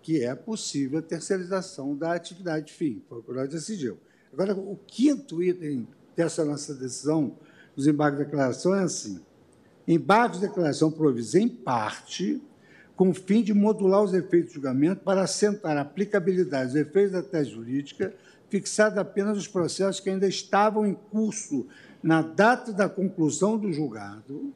Que 0.02 0.24
é 0.24 0.36
possível 0.36 1.00
a 1.00 1.02
terceirização 1.02 1.96
da 1.96 2.14
atividade 2.14 2.74
fim, 2.74 3.02
o 3.10 3.34
nós 3.34 3.50
decidimos. 3.50 4.00
Agora, 4.32 4.54
o 4.54 4.78
quinto 4.88 5.42
item 5.42 5.88
dessa 6.16 6.44
nossa 6.44 6.74
decisão, 6.74 7.38
dos 7.76 7.88
embargos 7.88 8.20
de 8.20 8.26
declaração, 8.26 8.76
é 8.76 8.84
assim: 8.84 9.20
embargos 9.88 10.40
de 10.40 10.48
declaração 10.48 10.92
provis 10.92 11.36
em 11.36 11.48
parte, 11.48 12.42
com 12.96 13.10
o 13.10 13.14
fim 13.14 13.44
de 13.44 13.54
modular 13.54 14.04
os 14.04 14.14
efeitos 14.14 14.50
de 14.50 14.56
julgamento 14.56 15.04
para 15.04 15.22
assentar 15.22 15.78
a 15.78 15.82
aplicabilidade 15.82 16.72
dos 16.72 16.82
efeitos 16.82 17.12
da 17.12 17.22
tese 17.22 17.52
jurídica 17.52 18.14
fixada 18.50 19.02
apenas 19.02 19.38
os 19.38 19.48
processos 19.48 20.00
que 20.00 20.10
ainda 20.10 20.28
estavam 20.28 20.86
em 20.86 20.94
curso 20.94 21.68
na 22.02 22.22
data 22.22 22.72
da 22.72 22.88
conclusão 22.88 23.58
do 23.58 23.72
julgado, 23.72 24.54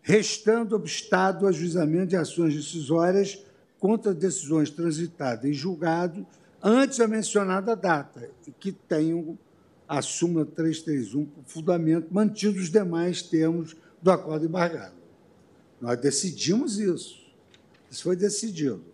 restando 0.00 0.74
obstado 0.74 1.44
o 1.44 1.48
ajuizamento 1.48 2.08
de 2.08 2.16
ações 2.16 2.54
decisórias 2.54 3.44
contra 3.78 4.14
decisões 4.14 4.70
transitadas 4.70 5.44
em 5.44 5.52
julgado 5.52 6.26
antes 6.62 6.98
da 6.98 7.06
mencionada 7.06 7.76
data, 7.76 8.30
e 8.46 8.50
que 8.50 8.72
tenham 8.72 9.38
a 9.86 10.02
súmula 10.02 10.44
331 10.44 11.24
por 11.24 11.44
fundamento, 11.44 12.08
mantidos 12.12 12.62
os 12.62 12.70
demais 12.70 13.22
termos 13.22 13.76
do 14.02 14.10
acordo 14.10 14.44
embargado. 14.44 14.96
Nós 15.80 15.98
decidimos 15.98 16.78
isso. 16.78 17.26
Isso 17.90 18.02
foi 18.02 18.16
decidido. 18.16 18.84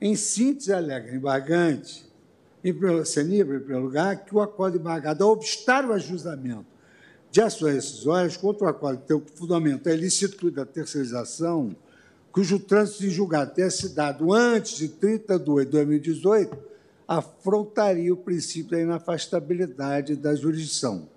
Em 0.00 0.14
síntese, 0.14 0.72
alega 0.72 1.14
embargante, 1.14 2.06
em 2.62 2.70
em 2.70 2.72
primeiro 2.74 3.82
lugar, 3.82 4.24
que 4.24 4.34
o 4.34 4.40
acordo 4.40 4.78
embargado, 4.78 5.24
ao 5.24 5.30
obstar 5.30 5.84
o 5.84 5.92
ajustamento 5.92 6.66
de 7.30 7.40
ações 7.40 7.74
rescisórias 7.74 8.36
contra 8.36 8.66
o 8.66 8.70
acordo 8.70 9.00
que 9.00 9.08
tem 9.08 9.16
o 9.16 9.22
fundamento 9.34 9.88
a 9.88 9.92
ilicitude 9.92 10.56
da 10.56 10.64
terceirização, 10.64 11.76
cujo 12.32 12.58
trânsito 12.58 13.04
em 13.04 13.10
julgado 13.10 13.54
tenha 13.54 13.70
se 13.70 13.90
dado 13.90 14.32
antes 14.32 14.76
de 14.76 14.88
30 14.88 15.38
de 15.38 15.64
2018, 15.66 16.56
afrontaria 17.06 18.12
o 18.12 18.16
princípio 18.16 18.72
da 18.72 18.80
inafastabilidade 18.80 20.14
da 20.14 20.34
jurisdição. 20.34 21.08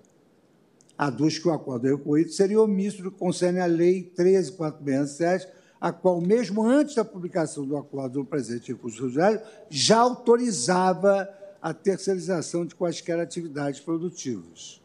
Aduz 0.96 1.38
que 1.38 1.48
o 1.48 1.52
acordo 1.52 1.86
recorrido 1.86 2.30
seria 2.30 2.60
omisso 2.60 3.02
do 3.02 3.10
que 3.10 3.18
concerne 3.18 3.60
à 3.60 3.66
Lei 3.66 4.12
13.467, 4.16 5.48
a 5.82 5.90
qual, 5.90 6.20
mesmo 6.20 6.64
antes 6.64 6.94
da 6.94 7.04
publicação 7.04 7.66
do 7.66 7.76
acordo 7.76 8.20
no 8.20 8.24
presente 8.24 8.70
recurso 8.70 8.98
judiciário, 8.98 9.40
já 9.68 9.98
autorizava 9.98 11.28
a 11.60 11.74
terceirização 11.74 12.64
de 12.64 12.76
quaisquer 12.76 13.18
atividades 13.18 13.80
produtivas. 13.80 14.80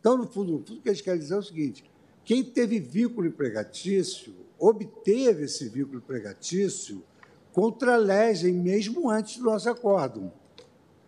Então, 0.00 0.16
no 0.16 0.26
fundo, 0.26 0.52
no 0.52 0.58
fundo, 0.60 0.78
o 0.78 0.80
que 0.80 0.88
eles 0.88 1.02
querem 1.02 1.20
dizer 1.20 1.34
é 1.34 1.36
o 1.36 1.42
seguinte: 1.42 1.84
quem 2.24 2.42
teve 2.42 2.80
vínculo 2.80 3.26
empregatício, 3.26 4.34
obteve 4.58 5.44
esse 5.44 5.68
vínculo 5.68 5.98
empregatício 5.98 7.04
contra 7.52 7.92
a 7.92 7.98
legem, 7.98 8.54
mesmo 8.54 9.10
antes 9.10 9.36
do 9.36 9.44
nosso 9.44 9.68
acordo. 9.68 10.32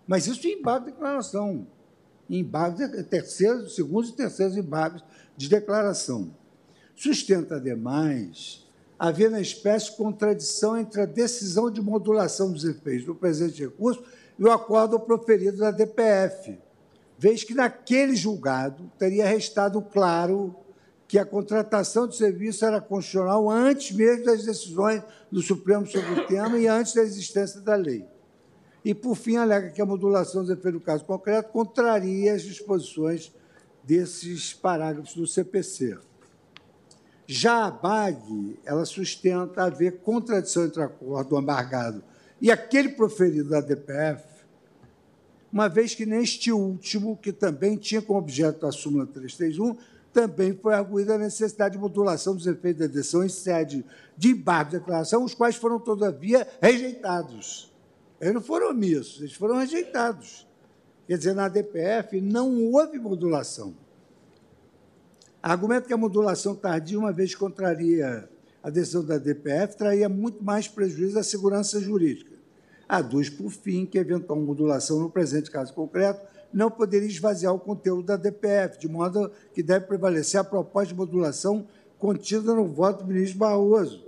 Mas 0.07 0.27
isso 0.27 0.47
em 0.47 0.59
embargo 0.59 0.85
de 0.85 0.93
declaração, 0.93 1.67
em 2.29 2.41
embargo 2.41 2.77
de 2.77 3.03
terceiros, 3.05 3.75
segundos 3.75 4.11
e 4.11 4.17
terceiros 4.17 4.55
embargos 4.55 5.03
de 5.35 5.49
declaração. 5.49 6.37
Sustenta, 6.95 7.57
ademais, 7.57 8.64
haver 9.09 9.31
na 9.31 9.41
espécie 9.41 9.93
contradição 9.93 10.79
entre 10.79 11.03
a 11.03 11.07
decisão 11.07 11.71
de 11.71 11.81
modulação 11.83 12.51
dos 12.51 12.65
efeitos 12.65 13.05
do 13.05 13.15
presente 13.15 13.63
recurso 13.63 14.03
e 14.39 14.45
o 14.45 14.51
acordo 14.51 14.99
proferido 14.99 15.59
da 15.59 15.71
DPF, 15.71 16.59
vez 17.19 17.45
que 17.45 17.55
naquele 17.55 18.17
julgado 18.17 18.91
teria 18.99 19.27
restado 19.27 19.83
claro 19.83 20.57
que 21.07 21.19
a 21.19 21.27
contratação 21.27 22.09
de 22.09 22.17
serviço 22.17 22.65
era 22.65 22.81
constitucional 22.81 23.51
antes 23.51 23.95
mesmo 23.95 24.25
das 24.25 24.45
decisões 24.45 25.03
do 25.31 25.43
Supremo 25.43 25.87
sobre 25.87 26.21
o 26.21 26.27
tema 26.27 26.59
e 26.59 26.67
antes 26.67 26.95
da 26.95 27.03
existência 27.03 27.61
da 27.61 27.77
lei. 27.77 28.07
E, 28.83 28.95
por 28.95 29.17
fim, 29.17 29.37
alega 29.37 29.71
que 29.71 29.83
a 29.83 29.87
modulação 29.87 30.43
dos 30.43 30.51
efeitos 30.51 30.81
do 30.81 30.85
caso 30.85 31.05
concreto 31.05 31.51
contraria 31.51 32.33
as 32.33 32.43
disposições 32.43 33.31
desses 33.83 34.55
parágrafos 34.55 35.15
do 35.15 35.27
CPC. 35.27 35.99
Já 37.27 37.67
a 37.67 37.71
BAG, 37.71 38.59
ela 38.65 38.85
sustenta 38.85 39.65
haver 39.65 40.01
contradição 40.01 40.65
entre 40.65 40.83
acordo 40.83 41.39
embargado 41.39 42.03
e 42.41 42.51
aquele 42.51 42.91
proferido 42.91 43.49
da 43.49 43.61
DPF, 43.61 44.23
uma 45.51 45.69
vez 45.69 45.95
que 45.95 46.05
neste 46.05 46.53
último, 46.53 47.17
que 47.17 47.33
também 47.33 47.77
tinha 47.77 48.03
como 48.03 48.19
objeto 48.19 48.67
a 48.67 48.73
súmula 48.73 49.07
331, 49.07 49.77
também 50.13 50.53
foi 50.53 50.75
arguída 50.75 51.15
a 51.15 51.19
necessidade 51.19 51.75
de 51.75 51.81
modulação 51.81 52.35
dos 52.35 52.47
efeitos 52.47 52.87
da 52.87 52.93
decisão 52.93 53.25
em 53.25 53.29
sede 53.29 53.85
de 54.17 54.31
embargo 54.31 54.71
de 54.71 54.79
declaração, 54.79 55.25
os 55.25 55.35
quais 55.35 55.57
foram, 55.57 55.79
todavia, 55.79 56.47
rejeitados. 56.61 57.73
Eles 58.21 58.35
não 58.35 58.41
foram 58.41 58.71
omissos, 58.71 59.21
eles 59.21 59.35
foram 59.35 59.57
rejeitados. 59.57 60.47
Quer 61.07 61.19
dizer, 61.19 61.35
na 61.35 61.49
DPF 61.49 62.21
não 62.21 62.73
houve 62.73 62.99
modulação. 62.99 63.75
Argumento 65.47 65.87
que 65.87 65.93
a 65.93 65.99
modulação 65.99 66.55
tardia, 66.55 66.99
uma 66.99 67.13
vez 67.13 67.35
contraria 67.35 68.27
a 68.63 68.71
decisão 68.71 69.05
da 69.05 69.19
DPF, 69.19 69.77
traria 69.77 70.09
muito 70.09 70.43
mais 70.43 70.67
prejuízo 70.67 71.19
à 71.19 71.23
segurança 71.23 71.79
jurídica. 71.79 72.33
Aduz, 72.89 73.29
por 73.29 73.51
fim, 73.51 73.85
que 73.85 73.99
eventual 73.99 74.41
modulação 74.41 74.99
no 74.99 75.11
presente 75.11 75.51
caso 75.51 75.75
concreto 75.75 76.27
não 76.51 76.71
poderia 76.71 77.07
esvaziar 77.07 77.53
o 77.53 77.61
conteúdo 77.61 78.07
da 78.07 78.17
DPF, 78.17 78.79
de 78.79 78.89
modo 78.89 79.31
que 79.53 79.63
deve 79.63 79.85
prevalecer 79.85 80.41
a 80.41 80.45
proposta 80.45 80.95
de 80.95 80.95
modulação 80.95 81.67
contida 81.99 82.55
no 82.55 82.65
voto 82.65 83.05
do 83.05 83.13
ministro 83.13 83.41
Barroso, 83.41 84.03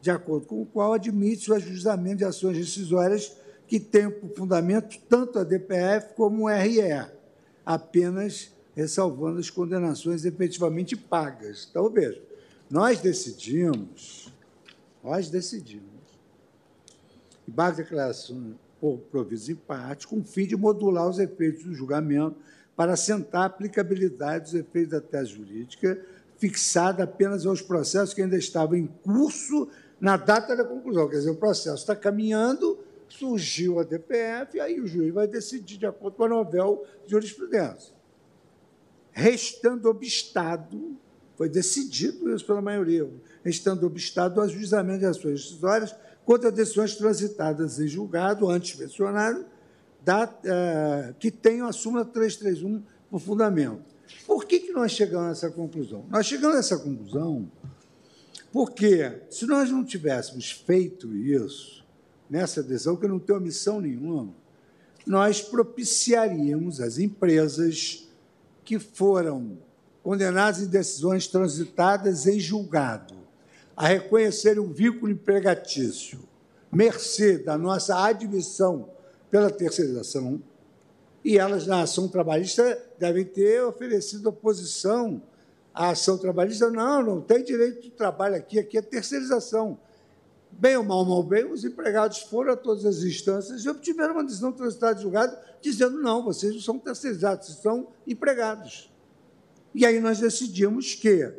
de 0.00 0.12
acordo 0.12 0.46
com 0.46 0.62
o 0.62 0.66
qual 0.66 0.92
admite 0.92 1.50
o 1.50 1.54
ajustamento 1.56 2.18
de 2.18 2.24
ações 2.24 2.58
decisórias 2.58 3.36
que 3.66 3.80
tenham 3.80 4.12
por 4.12 4.30
fundamento 4.36 5.00
tanto 5.08 5.40
a 5.40 5.42
DPF 5.42 6.14
como 6.14 6.44
o 6.44 6.48
RE, 6.48 7.08
apenas 7.64 8.54
ressalvando 8.76 9.40
as 9.40 9.48
condenações 9.48 10.26
efetivamente 10.26 10.94
pagas. 10.94 11.66
Então, 11.70 11.88
veja, 11.88 12.22
nós 12.70 13.00
decidimos, 13.00 14.30
nós 15.02 15.30
decidimos, 15.30 15.86
e 17.48 17.50
base 17.50 17.78
declaração 17.78 18.54
por 18.78 18.98
provisos 19.10 19.48
em 19.48 19.54
parte, 19.54 20.06
com 20.06 20.18
o 20.18 20.24
fim 20.24 20.46
de 20.46 20.56
modular 20.56 21.08
os 21.08 21.18
efeitos 21.18 21.64
do 21.64 21.74
julgamento 21.74 22.36
para 22.76 22.92
assentar 22.92 23.42
a 23.42 23.46
aplicabilidade 23.46 24.44
dos 24.44 24.54
efeitos 24.54 24.90
da 24.90 25.00
tese 25.00 25.30
jurídica, 25.30 25.98
fixada 26.36 27.04
apenas 27.04 27.46
aos 27.46 27.62
processos 27.62 28.12
que 28.12 28.20
ainda 28.20 28.36
estavam 28.36 28.76
em 28.76 28.86
curso 28.86 29.70
na 29.98 30.18
data 30.18 30.54
da 30.54 30.64
conclusão. 30.64 31.08
Quer 31.08 31.16
dizer, 31.16 31.30
o 31.30 31.36
processo 31.36 31.76
está 31.76 31.96
caminhando, 31.96 32.78
surgiu 33.08 33.78
a 33.78 33.84
DPF, 33.84 34.60
aí 34.60 34.78
o 34.78 34.86
juiz 34.86 35.14
vai 35.14 35.26
decidir 35.26 35.78
de 35.78 35.86
acordo 35.86 36.16
com 36.16 36.24
a 36.24 36.28
novel 36.28 36.84
jurisprudência. 37.06 37.95
Restando 39.18 39.88
obstado, 39.88 40.94
foi 41.36 41.48
decidido 41.48 42.30
isso 42.34 42.44
pela 42.44 42.60
maioria, 42.60 43.10
restando 43.42 43.86
obstado 43.86 44.36
o 44.36 44.40
ajuizamento 44.42 44.98
de 44.98 45.06
ações 45.06 45.42
decisórias 45.42 45.96
contra 46.22 46.52
decisões 46.52 46.96
transitadas 46.96 47.80
em 47.80 47.88
julgado, 47.88 48.46
antes 48.50 48.78
mencionado, 48.78 49.46
da, 50.04 50.24
uh, 50.26 51.14
que 51.18 51.30
tenham 51.30 51.66
a 51.66 51.72
súmula 51.72 52.04
331 52.04 52.82
por 53.10 53.18
fundamento. 53.18 53.82
Por 54.26 54.44
que, 54.44 54.60
que 54.60 54.72
nós 54.72 54.92
chegamos 54.92 55.28
a 55.28 55.30
essa 55.30 55.50
conclusão? 55.50 56.04
Nós 56.10 56.26
chegamos 56.26 56.54
a 56.54 56.58
essa 56.58 56.78
conclusão 56.78 57.50
porque, 58.52 59.22
se 59.30 59.46
nós 59.46 59.70
não 59.70 59.82
tivéssemos 59.82 60.50
feito 60.50 61.16
isso, 61.16 61.82
nessa 62.28 62.62
decisão, 62.62 62.96
que 62.96 63.08
não 63.08 63.18
tem 63.18 63.34
omissão 63.34 63.80
nenhuma, 63.80 64.28
nós 65.06 65.40
propiciaríamos 65.40 66.82
as 66.82 66.98
empresas 66.98 68.05
que 68.66 68.80
foram 68.80 69.56
condenadas 70.02 70.60
em 70.60 70.66
decisões 70.66 71.28
transitadas 71.28 72.26
em 72.26 72.38
julgado 72.38 73.14
a 73.76 73.86
reconhecer 73.86 74.58
um 74.58 74.72
vínculo 74.72 75.12
empregatício, 75.12 76.18
mercê 76.72 77.38
da 77.38 77.56
nossa 77.56 77.96
admissão 78.04 78.90
pela 79.30 79.50
terceirização, 79.50 80.42
e 81.24 81.38
elas, 81.38 81.66
na 81.66 81.82
ação 81.82 82.08
trabalhista, 82.08 82.78
devem 82.98 83.24
ter 83.24 83.62
oferecido 83.62 84.28
oposição 84.28 85.22
à 85.74 85.90
ação 85.90 86.16
trabalhista. 86.16 86.70
Não, 86.70 87.02
não 87.02 87.20
tem 87.20 87.42
direito 87.42 87.82
de 87.82 87.90
trabalho 87.90 88.36
aqui, 88.36 88.58
aqui 88.58 88.78
é 88.78 88.82
terceirização. 88.82 89.78
Bem 90.58 90.74
ou 90.78 90.84
mal, 90.84 91.04
mal 91.04 91.22
bem, 91.22 91.44
os 91.44 91.64
empregados 91.64 92.20
foram 92.20 92.54
a 92.54 92.56
todas 92.56 92.86
as 92.86 93.02
instâncias 93.02 93.62
e 93.62 93.68
obtiveram 93.68 94.14
uma 94.14 94.24
decisão 94.24 94.50
transitada 94.50 94.94
de 94.94 95.02
julgado 95.02 95.36
dizendo: 95.60 96.00
não, 96.00 96.24
vocês 96.24 96.54
não 96.54 96.60
são 96.62 96.78
terceirizados, 96.78 97.46
vocês 97.46 97.58
são 97.58 97.88
empregados. 98.06 98.90
E 99.74 99.84
aí 99.84 100.00
nós 100.00 100.18
decidimos 100.18 100.94
que 100.94 101.30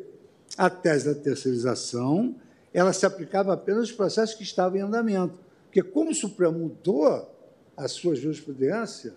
a 0.56 0.70
tese 0.70 1.12
da 1.12 1.20
terceirização 1.20 2.36
ela 2.72 2.92
se 2.92 3.04
aplicava 3.04 3.52
apenas 3.52 3.80
aos 3.80 3.92
processos 3.92 4.36
que 4.36 4.44
estavam 4.44 4.78
em 4.78 4.82
andamento. 4.82 5.40
Porque, 5.64 5.82
como 5.82 6.12
o 6.12 6.14
Supremo 6.14 6.56
mudou 6.56 7.34
a 7.76 7.88
sua 7.88 8.14
jurisprudência, 8.14 9.14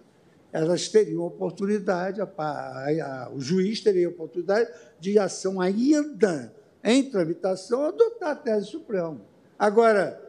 elas 0.52 0.88
teriam 0.88 1.22
oportunidade, 1.24 2.20
a, 2.22 2.30
a, 2.38 3.26
a, 3.26 3.32
o 3.32 3.40
juiz 3.40 3.82
teria 3.82 4.10
oportunidade 4.10 4.68
de 5.00 5.20
ação 5.20 5.62
ainda 5.62 6.54
em 6.84 7.08
tramitação 7.08 7.86
adotar 7.86 8.32
a 8.32 8.36
tese 8.36 8.66
do 8.66 8.72
Supremo. 8.72 9.31
Agora, 9.62 10.20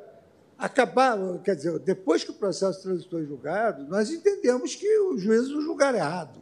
acabar, 0.58 1.16
quer 1.42 1.56
dizer, 1.56 1.78
depois 1.78 2.22
que 2.22 2.30
o 2.30 2.34
processo 2.34 2.82
transitou 2.82 3.18
em 3.18 3.24
julgado, 3.24 3.82
nós 3.88 4.10
entendemos 4.10 4.74
que 4.74 4.86
o 4.98 5.16
juiz 5.16 5.48
não 5.48 5.62
julgar 5.62 5.94
errado. 5.94 6.38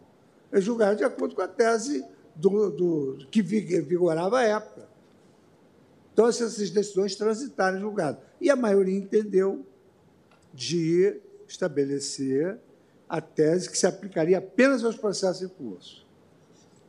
É 0.51 0.61
julgar 0.61 0.97
de 0.97 1.05
acordo 1.05 1.37
com 1.37 1.41
a 1.41 1.47
tese 1.47 2.05
do, 2.35 2.69
do, 2.69 3.27
que 3.31 3.43
vigorava 3.43 4.41
à 4.41 4.43
época. 4.43 4.89
Então, 6.13 6.27
essas 6.27 6.57
decisões 6.69 7.15
transitaram 7.15 7.79
em 7.79 7.81
julgado. 7.81 8.19
E 8.41 8.51
a 8.51 8.57
maioria 8.57 8.99
entendeu 8.99 9.65
de 10.53 11.21
estabelecer 11.47 12.59
a 13.09 13.21
tese 13.21 13.71
que 13.71 13.79
se 13.79 13.87
aplicaria 13.87 14.39
apenas 14.39 14.83
aos 14.83 14.97
processos 14.97 15.43
em 15.43 15.49
curso, 15.49 16.05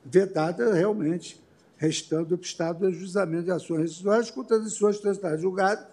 vedada 0.04 0.74
realmente, 0.74 1.41
restando 1.82 2.36
obstáculo 2.36 2.92
do 2.92 2.96
ajustamento 2.96 3.46
de 3.46 3.52
ações 3.52 3.90
decisórias 3.90 4.30
contra 4.30 4.60
decisões 4.60 5.00
transitadas 5.00 5.40
em 5.40 5.42
julgado, 5.42 5.84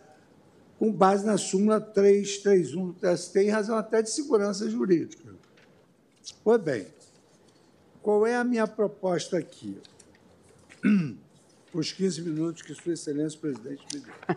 com 0.79 0.93
base 0.93 1.25
na 1.25 1.39
súmula 1.39 1.81
331 1.81 2.89
do 2.89 2.93
TST, 2.93 3.39
em 3.39 3.49
razão 3.49 3.75
até 3.75 4.03
de 4.03 4.11
segurança 4.11 4.69
jurídica. 4.69 5.35
Pois 6.45 6.61
bem, 6.61 6.87
qual 8.03 8.27
é 8.27 8.37
a 8.37 8.45
minha 8.45 8.67
proposta 8.67 9.39
aqui? 9.39 9.79
Os 11.73 11.91
15 11.91 12.21
minutos 12.21 12.61
que 12.61 12.75
Sua 12.75 12.93
Excelência 12.93 13.39
o 13.39 13.41
Presidente 13.41 13.83
me 13.95 14.01
deu. 14.01 14.15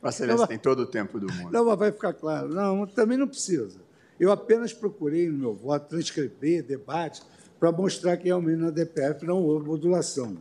Vossa 0.00 0.24
Excelência 0.24 0.46
tem 0.46 0.58
todo 0.58 0.80
o 0.80 0.86
tempo 0.86 1.20
do 1.20 1.30
mundo. 1.30 1.52
Não, 1.52 1.66
mas 1.66 1.78
vai 1.78 1.92
ficar 1.92 2.14
claro. 2.14 2.48
Não, 2.48 2.86
também 2.86 3.18
não 3.18 3.28
precisa. 3.28 3.78
Eu 4.18 4.32
apenas 4.32 4.72
procurei 4.72 5.28
no 5.28 5.36
meu 5.36 5.52
voto 5.52 5.90
transcrever 5.90 6.62
debate 6.62 7.20
para 7.58 7.72
mostrar 7.72 8.16
que 8.16 8.24
realmente 8.24 8.58
na 8.58 8.70
DPF 8.70 9.24
não 9.24 9.42
houve 9.42 9.66
modulação. 9.66 10.36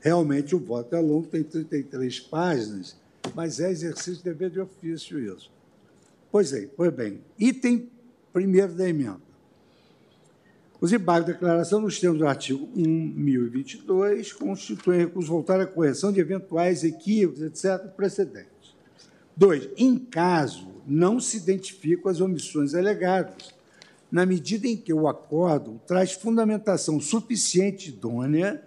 Realmente 0.00 0.54
o 0.54 0.58
voto 0.58 0.94
é 0.96 1.00
longo, 1.00 1.26
tem 1.26 1.42
33 1.42 2.20
páginas, 2.20 2.96
mas 3.34 3.60
é 3.60 3.70
exercício 3.70 4.16
de 4.16 4.24
dever 4.24 4.50
de 4.50 4.60
ofício 4.60 5.18
isso. 5.18 5.50
Pois 6.32 6.52
é, 6.52 6.68
pois 6.76 6.92
bem. 6.92 7.20
Item 7.38 7.90
primeiro 8.32 8.72
da 8.72 8.88
emenda. 8.88 9.30
Os 10.80 10.92
embargos 10.92 11.26
de 11.26 11.32
declaração, 11.34 11.80
nos 11.80 12.00
termos 12.00 12.18
do 12.18 12.26
artigo 12.26 12.66
1022, 12.74 14.32
constituem 14.32 15.00
recurso 15.00 15.28
voltado 15.28 15.62
à 15.62 15.66
correção 15.66 16.10
de 16.10 16.20
eventuais 16.20 16.82
equívocos, 16.84 17.42
etc., 17.42 17.86
precedentes. 17.94 18.74
Dois, 19.36 19.68
em 19.76 19.98
caso 19.98 20.68
não 20.86 21.20
se 21.20 21.36
identificam 21.36 22.10
as 22.10 22.20
omissões 22.20 22.74
alegadas, 22.74 23.54
na 24.10 24.26
medida 24.26 24.66
em 24.66 24.76
que 24.76 24.92
o 24.92 25.06
acordo 25.06 25.80
traz 25.86 26.12
fundamentação 26.12 27.00
suficiente 27.00 27.90
idônea 27.90 28.62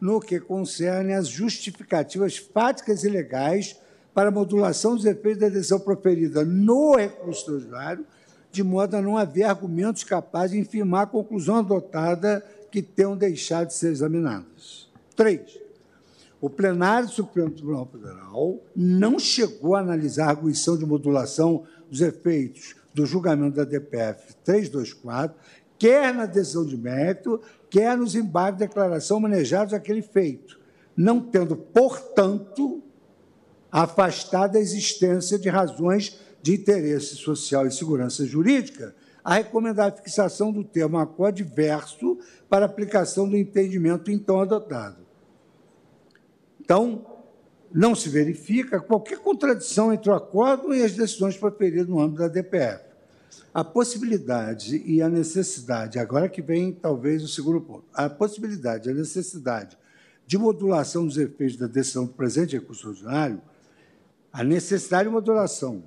no 0.00 0.20
que 0.20 0.40
concerne 0.40 1.12
às 1.12 1.28
justificativas 1.28 2.38
fáticas 2.38 3.04
e 3.04 3.08
legais 3.08 3.76
para 4.14 4.28
a 4.28 4.32
modulação 4.32 4.96
dos 4.96 5.04
efeitos 5.04 5.40
da 5.40 5.48
decisão 5.48 5.78
proferida 5.78 6.44
no 6.44 6.96
recurso 6.96 7.40
extraordinário 7.40 8.06
de 8.52 8.62
modo 8.62 8.96
a 8.96 9.02
não 9.02 9.16
haver 9.16 9.44
argumentos 9.44 10.02
capazes 10.02 10.52
de 10.52 10.58
infirmar 10.58 11.02
a 11.02 11.06
conclusão 11.06 11.56
adotada 11.56 12.44
que 12.70 12.82
tenham 12.82 13.16
deixado 13.16 13.68
de 13.68 13.74
ser 13.74 13.92
examinadas. 13.92 14.88
Três, 15.14 15.58
o 16.40 16.48
plenário 16.48 17.08
do 17.08 17.14
Supremo 17.14 17.50
Tribunal 17.50 17.86
Federal 17.86 18.58
não 18.74 19.18
chegou 19.18 19.76
a 19.76 19.80
analisar 19.80 20.26
a 20.26 20.30
arguição 20.30 20.76
de 20.76 20.86
modulação 20.86 21.64
dos 21.88 22.00
efeitos 22.00 22.74
do 22.94 23.06
julgamento 23.06 23.56
da 23.56 23.64
DPF 23.64 24.34
324, 24.44 25.36
quer 25.78 26.12
na 26.12 26.26
decisão 26.26 26.64
de 26.64 26.76
mérito, 26.76 27.40
quer 27.68 27.96
nos 27.96 28.14
embargos 28.14 28.58
de 28.58 28.66
declaração 28.66 29.20
manejados 29.20 29.72
àquele 29.72 30.02
feito, 30.02 30.60
não 30.96 31.20
tendo, 31.20 31.56
portanto, 31.56 32.82
afastado 33.70 34.56
a 34.56 34.60
existência 34.60 35.38
de 35.38 35.48
razões 35.48 36.18
de 36.42 36.54
interesse 36.54 37.16
social 37.16 37.66
e 37.66 37.72
segurança 37.72 38.26
jurídica, 38.26 38.94
a 39.22 39.34
recomendar 39.34 39.88
a 39.88 39.96
fixação 39.96 40.50
do 40.50 40.64
termo 40.64 40.98
acordo 40.98 41.36
diverso 41.36 42.18
para 42.48 42.66
aplicação 42.66 43.28
do 43.28 43.36
entendimento 43.36 44.10
então 44.10 44.40
adotado. 44.40 45.06
Então, 46.60 47.09
não 47.72 47.94
se 47.94 48.08
verifica 48.08 48.80
qualquer 48.80 49.18
contradição 49.18 49.92
entre 49.92 50.10
o 50.10 50.14
acordo 50.14 50.74
e 50.74 50.82
as 50.82 50.92
decisões 50.92 51.36
proferidas 51.36 51.86
no 51.86 52.00
âmbito 52.00 52.22
da 52.22 52.28
DPF. 52.28 52.84
A 53.52 53.64
possibilidade 53.64 54.82
e 54.84 55.02
a 55.02 55.08
necessidade, 55.08 55.98
agora 55.98 56.28
que 56.28 56.42
vem 56.42 56.72
talvez 56.72 57.22
o 57.22 57.28
segundo 57.28 57.60
ponto, 57.60 57.84
a 57.92 58.08
possibilidade 58.08 58.88
e 58.88 58.92
a 58.92 58.94
necessidade 58.94 59.76
de 60.26 60.38
modulação 60.38 61.06
dos 61.06 61.16
efeitos 61.16 61.56
da 61.56 61.66
decisão 61.66 62.04
do 62.04 62.12
presente 62.12 62.56
recurso 62.56 62.88
ordinário, 62.88 63.40
a 64.32 64.44
necessidade 64.44 65.08
de 65.08 65.12
modulação 65.12 65.82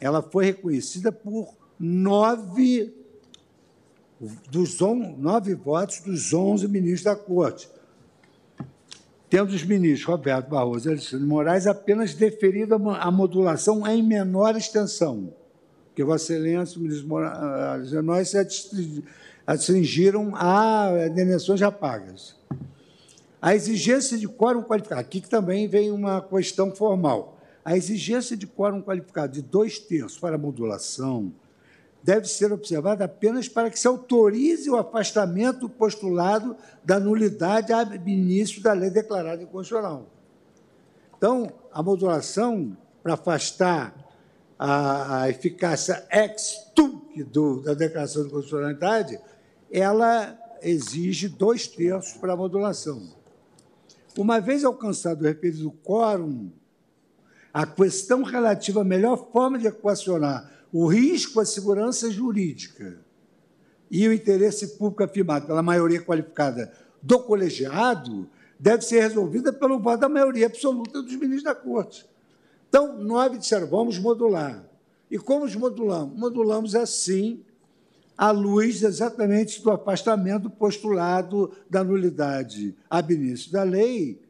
ela 0.00 0.22
foi 0.22 0.46
reconhecida 0.46 1.12
por 1.12 1.54
nove, 1.78 2.94
dos 4.50 4.80
on, 4.80 5.16
nove 5.18 5.54
votos 5.54 6.00
dos 6.00 6.32
onze 6.32 6.66
ministros 6.66 7.02
da 7.02 7.16
Corte. 7.16 7.68
Tendo 9.30 9.50
os 9.50 9.62
ministros 9.62 10.04
Roberto 10.04 10.48
Barroso 10.48 10.88
e 10.88 10.90
Alexandre 10.90 11.24
Moraes 11.24 11.68
apenas 11.68 12.14
deferido 12.14 12.74
a 12.74 13.10
modulação 13.12 13.86
em 13.86 14.02
menor 14.02 14.56
extensão, 14.56 15.32
porque 15.86 16.02
Vossa 16.02 16.32
Excelência, 16.32 16.78
o 16.78 16.82
ministro 16.82 17.16
Alexandre 17.16 18.02
Moraes 18.02 18.28
se 18.28 19.04
astringiram 19.46 20.32
a 20.34 20.90
demissões 21.14 21.60
já 21.60 21.70
pagas. 21.70 22.34
A 23.40 23.54
exigência 23.54 24.18
de 24.18 24.26
quórum 24.26 24.64
qualificado, 24.64 25.00
aqui 25.00 25.20
também 25.20 25.68
vem 25.68 25.92
uma 25.92 26.20
questão 26.20 26.74
formal. 26.74 27.38
A 27.64 27.76
exigência 27.76 28.36
de 28.36 28.48
quórum 28.48 28.82
qualificado 28.82 29.32
de 29.32 29.42
dois 29.42 29.78
terços 29.78 30.18
para 30.18 30.36
modulação 30.36 31.32
deve 32.02 32.26
ser 32.26 32.52
observada 32.52 33.04
apenas 33.04 33.48
para 33.48 33.70
que 33.70 33.78
se 33.78 33.86
autorize 33.86 34.68
o 34.70 34.76
afastamento 34.76 35.68
postulado 35.68 36.56
da 36.84 36.98
nulidade 36.98 37.72
ab 37.72 37.94
início 38.10 38.62
da 38.62 38.72
lei 38.72 38.90
declarada 38.90 39.42
inconstitucional. 39.42 40.06
Então, 41.16 41.52
a 41.72 41.82
modulação, 41.82 42.76
para 43.02 43.14
afastar 43.14 43.94
a, 44.58 45.22
a 45.22 45.30
eficácia 45.30 46.06
ex 46.10 46.70
tunc 46.74 47.24
da 47.64 47.74
declaração 47.74 48.24
de 48.24 48.30
constitucionalidade, 48.30 49.20
ela 49.70 50.38
exige 50.62 51.28
dois 51.28 51.66
terços 51.66 52.14
para 52.14 52.32
a 52.32 52.36
modulação. 52.36 53.02
Uma 54.16 54.40
vez 54.40 54.64
alcançado 54.64 55.22
o 55.22 55.24
referido 55.24 55.70
quórum 55.84 56.50
a 57.52 57.66
questão 57.66 58.22
relativa 58.22 58.80
à 58.80 58.84
melhor 58.84 59.30
forma 59.32 59.58
de 59.58 59.66
equacionar 59.66 60.50
o 60.72 60.86
risco 60.86 61.40
à 61.40 61.44
segurança 61.44 62.10
jurídica 62.10 62.98
e 63.90 64.06
o 64.06 64.12
interesse 64.12 64.78
público 64.78 65.02
afirmado 65.02 65.46
pela 65.46 65.62
maioria 65.62 66.00
qualificada 66.00 66.72
do 67.02 67.18
colegiado 67.20 68.28
deve 68.58 68.82
ser 68.84 69.00
resolvida 69.00 69.52
pelo 69.52 69.80
voto 69.80 70.00
da 70.00 70.08
maioria 70.08 70.46
absoluta 70.46 71.02
dos 71.02 71.12
ministros 71.14 71.42
da 71.42 71.54
Corte. 71.54 72.06
Então, 72.68 72.98
nove 72.98 73.38
disseram, 73.38 73.66
vamos 73.66 73.98
modular. 73.98 74.64
E 75.10 75.18
como 75.18 75.44
os 75.44 75.56
modulamos? 75.56 76.16
Modulamos 76.16 76.74
assim, 76.76 77.42
à 78.16 78.30
luz 78.30 78.82
exatamente 78.82 79.60
do 79.62 79.72
afastamento 79.72 80.48
postulado 80.48 81.50
da 81.68 81.82
nulidade 81.82 82.76
ab 82.88 83.12
início 83.12 83.50
da 83.50 83.62
lei, 83.62 84.20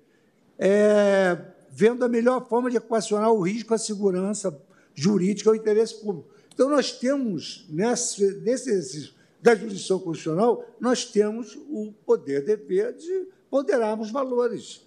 é, 0.59 1.36
vendo 1.70 2.05
a 2.05 2.09
melhor 2.09 2.49
forma 2.49 2.70
de 2.70 2.77
equacionar 2.77 3.31
o 3.31 3.43
risco 3.43 3.75
à 3.75 3.78
segurança 3.78 4.57
jurídica 4.94 5.51
ao 5.51 5.57
interesse 5.57 5.94
público. 5.94 6.28
Então, 6.52 6.69
nós 6.69 6.93
temos, 6.93 7.67
nesse, 7.70 8.35
nesse 8.41 8.70
exercício 8.70 9.15
da 9.41 9.55
jurisdição 9.55 9.99
constitucional, 9.99 10.65
nós 10.78 11.05
temos 11.05 11.57
o 11.69 11.93
poder, 12.05 12.44
dever 12.44 12.93
de 12.94 13.28
ponderarmos 13.49 14.10
valores, 14.10 14.83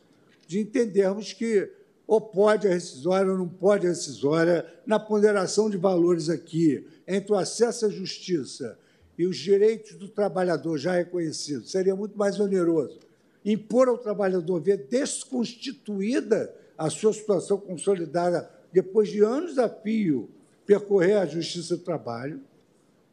de 0.45 0.59
entendermos 0.59 1.33
que 1.33 1.69
ou 2.06 2.19
pode 2.19 2.67
a 2.67 2.72
rescisória 2.72 3.32
ou 3.32 3.38
não 3.38 3.48
pode 3.48 3.88
a 3.88 3.90
rescisória, 3.90 4.65
na 4.85 4.99
ponderação 4.99 5.69
de 5.69 5.77
valores 5.77 6.30
aqui, 6.30 6.85
entre 7.07 7.32
o 7.32 7.35
acesso 7.35 7.85
à 7.85 7.90
justiça 7.90 8.77
e 9.17 9.25
os 9.25 9.38
direitos 9.38 9.95
do 9.95 10.09
trabalhador 10.09 10.77
já 10.77 10.93
reconhecidos, 10.93 11.72
seria 11.72 11.95
muito 11.95 12.17
mais 12.17 12.40
oneroso 12.40 12.99
impor 13.45 13.88
ao 13.88 13.98
trabalhador 13.98 14.61
ver 14.61 14.88
desconstituída 14.90 16.53
a 16.77 16.90
sua 16.90 17.14
situação 17.14 17.57
consolidada 17.57 18.49
depois 18.74 19.10
de 19.10 19.24
anos 19.24 19.60
a 19.60 19.69
fio 19.69 20.30
percorrer 20.66 21.18
a 21.18 21.26
Justiça 21.26 21.77
do 21.77 21.84
Trabalho, 21.84 22.42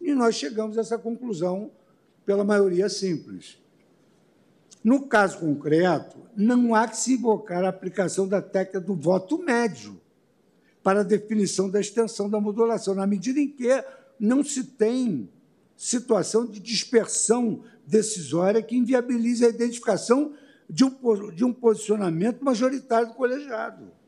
e 0.01 0.15
nós 0.15 0.35
chegamos 0.35 0.79
a 0.79 0.81
essa 0.81 0.97
conclusão 0.97 1.71
pela 2.25 2.43
maioria 2.43 2.89
simples. 2.89 3.59
No 4.83 5.07
caso 5.07 5.39
concreto, 5.41 6.17
não 6.35 6.75
há 6.75 6.89
que 6.89 6.97
se 6.97 7.13
invocar 7.13 7.63
a 7.65 7.69
aplicação 7.69 8.27
da 8.27 8.41
técnica 8.41 8.81
do 8.81 8.95
voto 8.95 9.37
médio 9.37 10.01
para 10.83 11.01
a 11.01 11.05
definição 11.05 11.69
da 11.69 11.79
extensão 11.79 12.31
da 12.31 12.41
modulação, 12.41 12.95
na 12.95 13.07
medida 13.07 13.39
em 13.39 13.49
que 13.49 13.69
não 14.19 14.43
se 14.43 14.65
tem 14.65 15.29
situação 15.77 16.47
de 16.47 16.59
dispersão 16.59 17.63
decisória 17.87 18.63
que 18.63 18.77
inviabilize 18.77 19.45
a 19.45 19.49
identificação 19.49 20.35
de 20.69 20.85
um, 20.85 21.31
de 21.35 21.45
um 21.45 21.53
posicionamento 21.53 22.43
majoritário 22.43 23.09
do 23.09 23.15
colegiado. 23.15 24.00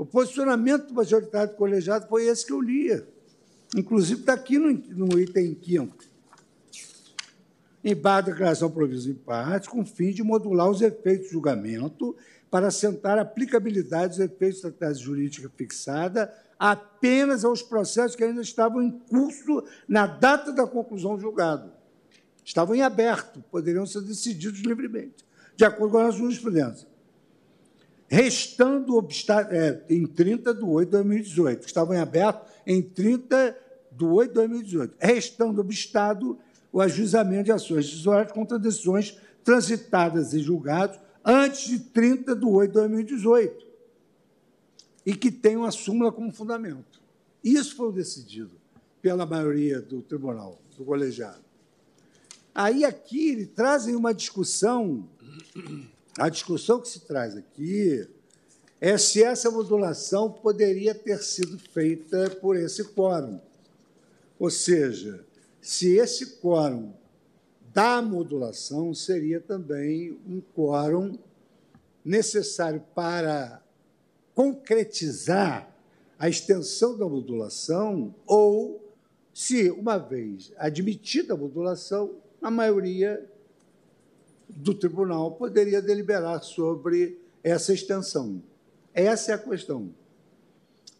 O 0.00 0.06
posicionamento 0.06 0.94
majoritário 0.94 1.52
do 1.52 1.58
colegiado 1.58 2.08
foi 2.08 2.24
esse 2.24 2.46
que 2.46 2.54
eu 2.54 2.60
lia. 2.62 3.06
Inclusive, 3.76 4.20
está 4.20 4.32
aqui 4.32 4.58
no, 4.58 4.72
no 4.72 5.20
item 5.20 5.54
quinto. 5.54 6.08
Embargo 7.84 8.28
da 8.28 8.32
declaração 8.32 8.70
provisa 8.70 9.10
em 9.10 9.14
parte, 9.14 9.68
com 9.68 9.82
o 9.82 9.84
fim 9.84 10.10
de 10.10 10.22
modular 10.22 10.70
os 10.70 10.80
efeitos 10.80 11.28
do 11.28 11.32
julgamento 11.32 12.16
para 12.50 12.68
assentar 12.68 13.18
a 13.18 13.20
aplicabilidade 13.20 14.16
dos 14.16 14.20
efeitos 14.20 14.62
da 14.62 14.70
tese 14.70 15.00
jurídica 15.00 15.50
fixada 15.54 16.32
apenas 16.58 17.44
aos 17.44 17.60
processos 17.60 18.16
que 18.16 18.24
ainda 18.24 18.40
estavam 18.40 18.80
em 18.80 18.90
curso 18.90 19.62
na 19.86 20.06
data 20.06 20.50
da 20.50 20.66
conclusão 20.66 21.16
do 21.16 21.20
julgado. 21.20 21.70
Estavam 22.42 22.74
em 22.74 22.80
aberto, 22.80 23.44
poderiam 23.50 23.84
ser 23.84 24.00
decididos 24.00 24.60
livremente 24.60 25.28
de 25.54 25.66
acordo 25.66 25.92
com 25.92 25.98
a 25.98 26.10
jurisprudência. 26.10 26.88
Restando 28.12 28.98
é, 29.50 29.84
em 29.88 30.04
30 30.04 30.52
de 30.52 30.64
8 30.64 30.86
de 30.88 30.92
2018, 30.92 31.60
que 31.60 31.66
estavam 31.66 31.94
em 31.94 31.98
aberto 31.98 32.44
em 32.66 32.82
30 32.82 33.56
de 33.92 34.04
8 34.04 34.28
de 34.30 34.34
2018, 34.34 34.96
restando 34.98 35.60
obstado 35.60 36.36
o 36.72 36.80
ajuizamento 36.80 37.44
de 37.44 37.52
ações 37.52 37.86
decisórias 37.86 38.32
contra 38.32 38.58
decisões 38.58 39.16
transitadas 39.44 40.34
e 40.34 40.40
julgados 40.40 40.98
antes 41.24 41.68
de 41.68 41.78
30 41.78 42.34
de 42.34 42.44
8 42.44 42.68
de 42.68 42.74
2018 42.74 43.66
e 45.06 45.14
que 45.14 45.30
tenham 45.30 45.64
a 45.64 45.70
súmula 45.70 46.10
como 46.10 46.32
fundamento. 46.32 47.00
Isso 47.42 47.76
foi 47.76 47.92
decidido 47.92 48.50
pela 49.00 49.24
maioria 49.24 49.80
do 49.80 50.02
tribunal, 50.02 50.60
do 50.76 50.84
colegiado. 50.84 51.44
Aí 52.54 52.84
aqui 52.84 53.30
ele 53.30 53.46
trazem 53.46 53.94
uma 53.94 54.12
discussão 54.12 55.08
a 56.20 56.28
discussão 56.28 56.78
que 56.78 56.88
se 56.88 57.00
traz 57.00 57.34
aqui 57.34 58.06
é 58.78 58.98
se 58.98 59.22
essa 59.22 59.50
modulação 59.50 60.30
poderia 60.30 60.94
ter 60.94 61.18
sido 61.22 61.58
feita 61.58 62.28
por 62.42 62.56
esse 62.56 62.84
quórum. 62.84 63.40
Ou 64.38 64.50
seja, 64.50 65.24
se 65.62 65.96
esse 65.96 66.38
quórum 66.38 66.92
da 67.72 68.02
modulação 68.02 68.92
seria 68.92 69.40
também 69.40 70.18
um 70.26 70.42
quórum 70.54 71.18
necessário 72.04 72.84
para 72.94 73.62
concretizar 74.34 75.74
a 76.18 76.28
extensão 76.28 76.98
da 76.98 77.08
modulação 77.08 78.14
ou 78.26 78.92
se, 79.32 79.70
uma 79.70 79.96
vez 79.96 80.52
admitida 80.58 81.32
a 81.32 81.36
modulação, 81.36 82.16
a 82.42 82.50
maioria 82.50 83.26
do 84.56 84.74
tribunal 84.74 85.32
poderia 85.32 85.80
deliberar 85.80 86.42
sobre 86.42 87.20
essa 87.42 87.72
extensão. 87.72 88.42
Essa 88.92 89.32
é 89.32 89.34
a 89.34 89.38
questão. 89.38 89.94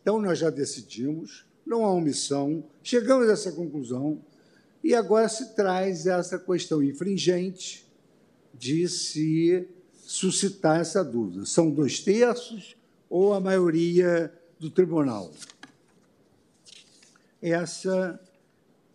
Então, 0.00 0.20
nós 0.20 0.38
já 0.38 0.50
decidimos, 0.50 1.44
não 1.66 1.84
há 1.84 1.92
omissão, 1.92 2.64
chegamos 2.82 3.28
a 3.28 3.32
essa 3.32 3.52
conclusão, 3.52 4.22
e 4.82 4.94
agora 4.94 5.28
se 5.28 5.54
traz 5.54 6.06
essa 6.06 6.38
questão 6.38 6.82
infringente 6.82 7.86
de 8.54 8.88
se 8.88 9.68
suscitar 9.92 10.80
essa 10.80 11.04
dúvida. 11.04 11.44
São 11.44 11.70
dois 11.70 12.00
terços 12.00 12.76
ou 13.08 13.34
a 13.34 13.40
maioria 13.40 14.32
do 14.58 14.70
tribunal? 14.70 15.30
Essa 17.42 18.20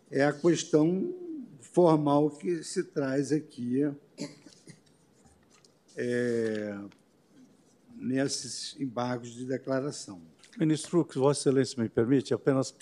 é 0.10 0.24
a 0.24 0.34
questão 0.34 1.14
formal 1.62 2.30
que 2.32 2.64
se 2.64 2.84
traz 2.84 3.32
aqui 3.32 3.84
é, 5.96 6.78
nesses 7.98 8.76
embargos 8.80 9.34
de 9.34 9.46
declaração. 9.46 10.22
Ministro 10.58 10.90
Fux, 10.92 11.16
Vossa 11.16 11.42
Excelência 11.42 11.82
me 11.82 11.90
permite 11.90 12.34
apenas 12.34 12.74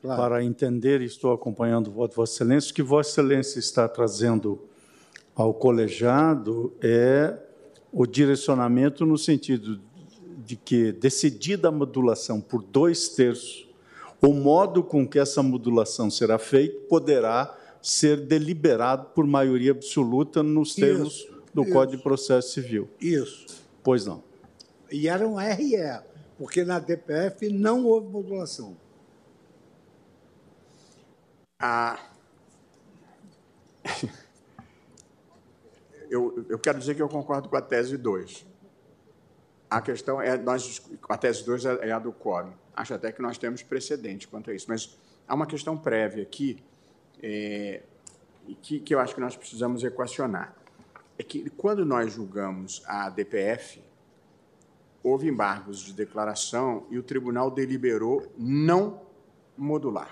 claro. 0.00 0.20
para 0.20 0.44
entender, 0.44 1.00
e 1.00 1.06
estou 1.06 1.32
acompanhando 1.32 1.88
o 1.88 1.90
voto 1.90 2.10
de 2.10 2.16
Vossa 2.16 2.34
Excelência, 2.34 2.70
o 2.70 2.74
que 2.74 2.82
Vossa 2.82 3.10
Excelência 3.10 3.58
está 3.58 3.88
trazendo 3.88 4.60
ao 5.34 5.52
colegiado 5.52 6.72
é 6.80 7.36
o 7.92 8.06
direcionamento 8.06 9.04
no 9.06 9.16
sentido 9.16 9.80
de 10.44 10.56
que, 10.56 10.92
decidida 10.92 11.68
a 11.68 11.72
modulação 11.72 12.40
por 12.40 12.62
dois 12.62 13.08
terços, 13.08 13.68
o 14.20 14.32
modo 14.32 14.82
com 14.82 15.06
que 15.06 15.18
essa 15.18 15.42
modulação 15.42 16.10
será 16.10 16.38
feita 16.38 16.86
poderá 16.88 17.56
ser 17.80 18.20
deliberado 18.20 19.06
por 19.14 19.26
maioria 19.26 19.72
absoluta 19.72 20.42
nos 20.42 20.74
termos 20.74 21.26
do 21.54 21.62
isso. 21.62 21.72
Código 21.72 21.96
de 21.96 22.02
Processo 22.02 22.52
Civil. 22.52 22.90
Isso. 23.00 23.64
Pois 23.82 24.04
não. 24.04 24.22
E 24.90 25.08
era 25.08 25.26
um 25.26 25.36
RE, 25.36 25.76
porque 26.36 26.64
na 26.64 26.78
DPF 26.78 27.48
não 27.48 27.86
houve 27.86 28.08
modulação. 28.08 28.76
Ah, 31.58 31.98
eu, 36.10 36.44
eu 36.48 36.58
quero 36.58 36.78
dizer 36.78 36.94
que 36.94 37.02
eu 37.02 37.08
concordo 37.08 37.48
com 37.48 37.56
a 37.56 37.62
tese 37.62 37.96
2. 37.96 38.46
A 39.70 39.80
questão 39.80 40.20
é, 40.20 40.36
nós, 40.36 40.82
a 41.08 41.16
tese 41.16 41.44
2 41.44 41.64
é, 41.64 41.88
é 41.88 41.92
a 41.92 41.98
do 41.98 42.12
quórum. 42.12 42.52
Acho 42.76 42.94
até 42.94 43.12
que 43.12 43.22
nós 43.22 43.38
temos 43.38 43.62
precedente 43.62 44.28
quanto 44.28 44.50
a 44.50 44.54
isso, 44.54 44.66
mas 44.68 44.98
há 45.26 45.34
uma 45.34 45.46
questão 45.46 45.76
prévia 45.76 46.22
aqui 46.22 46.62
é, 47.22 47.82
que, 48.60 48.80
que 48.80 48.94
eu 48.94 49.00
acho 49.00 49.14
que 49.14 49.20
nós 49.20 49.36
precisamos 49.36 49.82
equacionar. 49.82 50.54
É 51.18 51.22
que 51.22 51.48
quando 51.50 51.84
nós 51.84 52.12
julgamos 52.12 52.82
a 52.86 53.08
DPF, 53.08 53.80
houve 55.02 55.28
embargos 55.28 55.80
de 55.80 55.92
declaração 55.92 56.86
e 56.90 56.98
o 56.98 57.02
tribunal 57.02 57.50
deliberou 57.50 58.32
não 58.36 59.02
modular. 59.56 60.10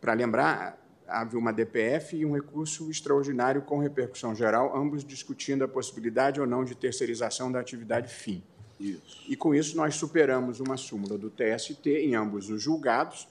Para 0.00 0.14
lembrar, 0.14 0.78
havia 1.06 1.38
uma 1.38 1.52
DPF 1.52 2.16
e 2.16 2.26
um 2.26 2.34
recurso 2.34 2.90
extraordinário 2.90 3.62
com 3.62 3.78
repercussão 3.78 4.34
geral, 4.34 4.76
ambos 4.76 5.04
discutindo 5.04 5.64
a 5.64 5.68
possibilidade 5.68 6.40
ou 6.40 6.46
não 6.46 6.64
de 6.64 6.74
terceirização 6.74 7.52
da 7.52 7.60
atividade 7.60 8.12
fim. 8.12 8.42
Isso. 8.80 9.22
E 9.28 9.36
com 9.36 9.54
isso 9.54 9.76
nós 9.76 9.94
superamos 9.94 10.58
uma 10.60 10.76
súmula 10.76 11.16
do 11.16 11.30
TST 11.30 11.86
em 11.86 12.14
ambos 12.14 12.50
os 12.50 12.62
julgados 12.62 13.28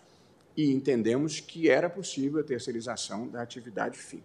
e 0.56 0.72
entendemos 0.72 1.40
que 1.40 1.70
era 1.70 1.90
possível 1.90 2.40
a 2.40 2.44
terceirização 2.44 3.28
da 3.28 3.42
atividade 3.42 3.98
fim. 3.98 4.24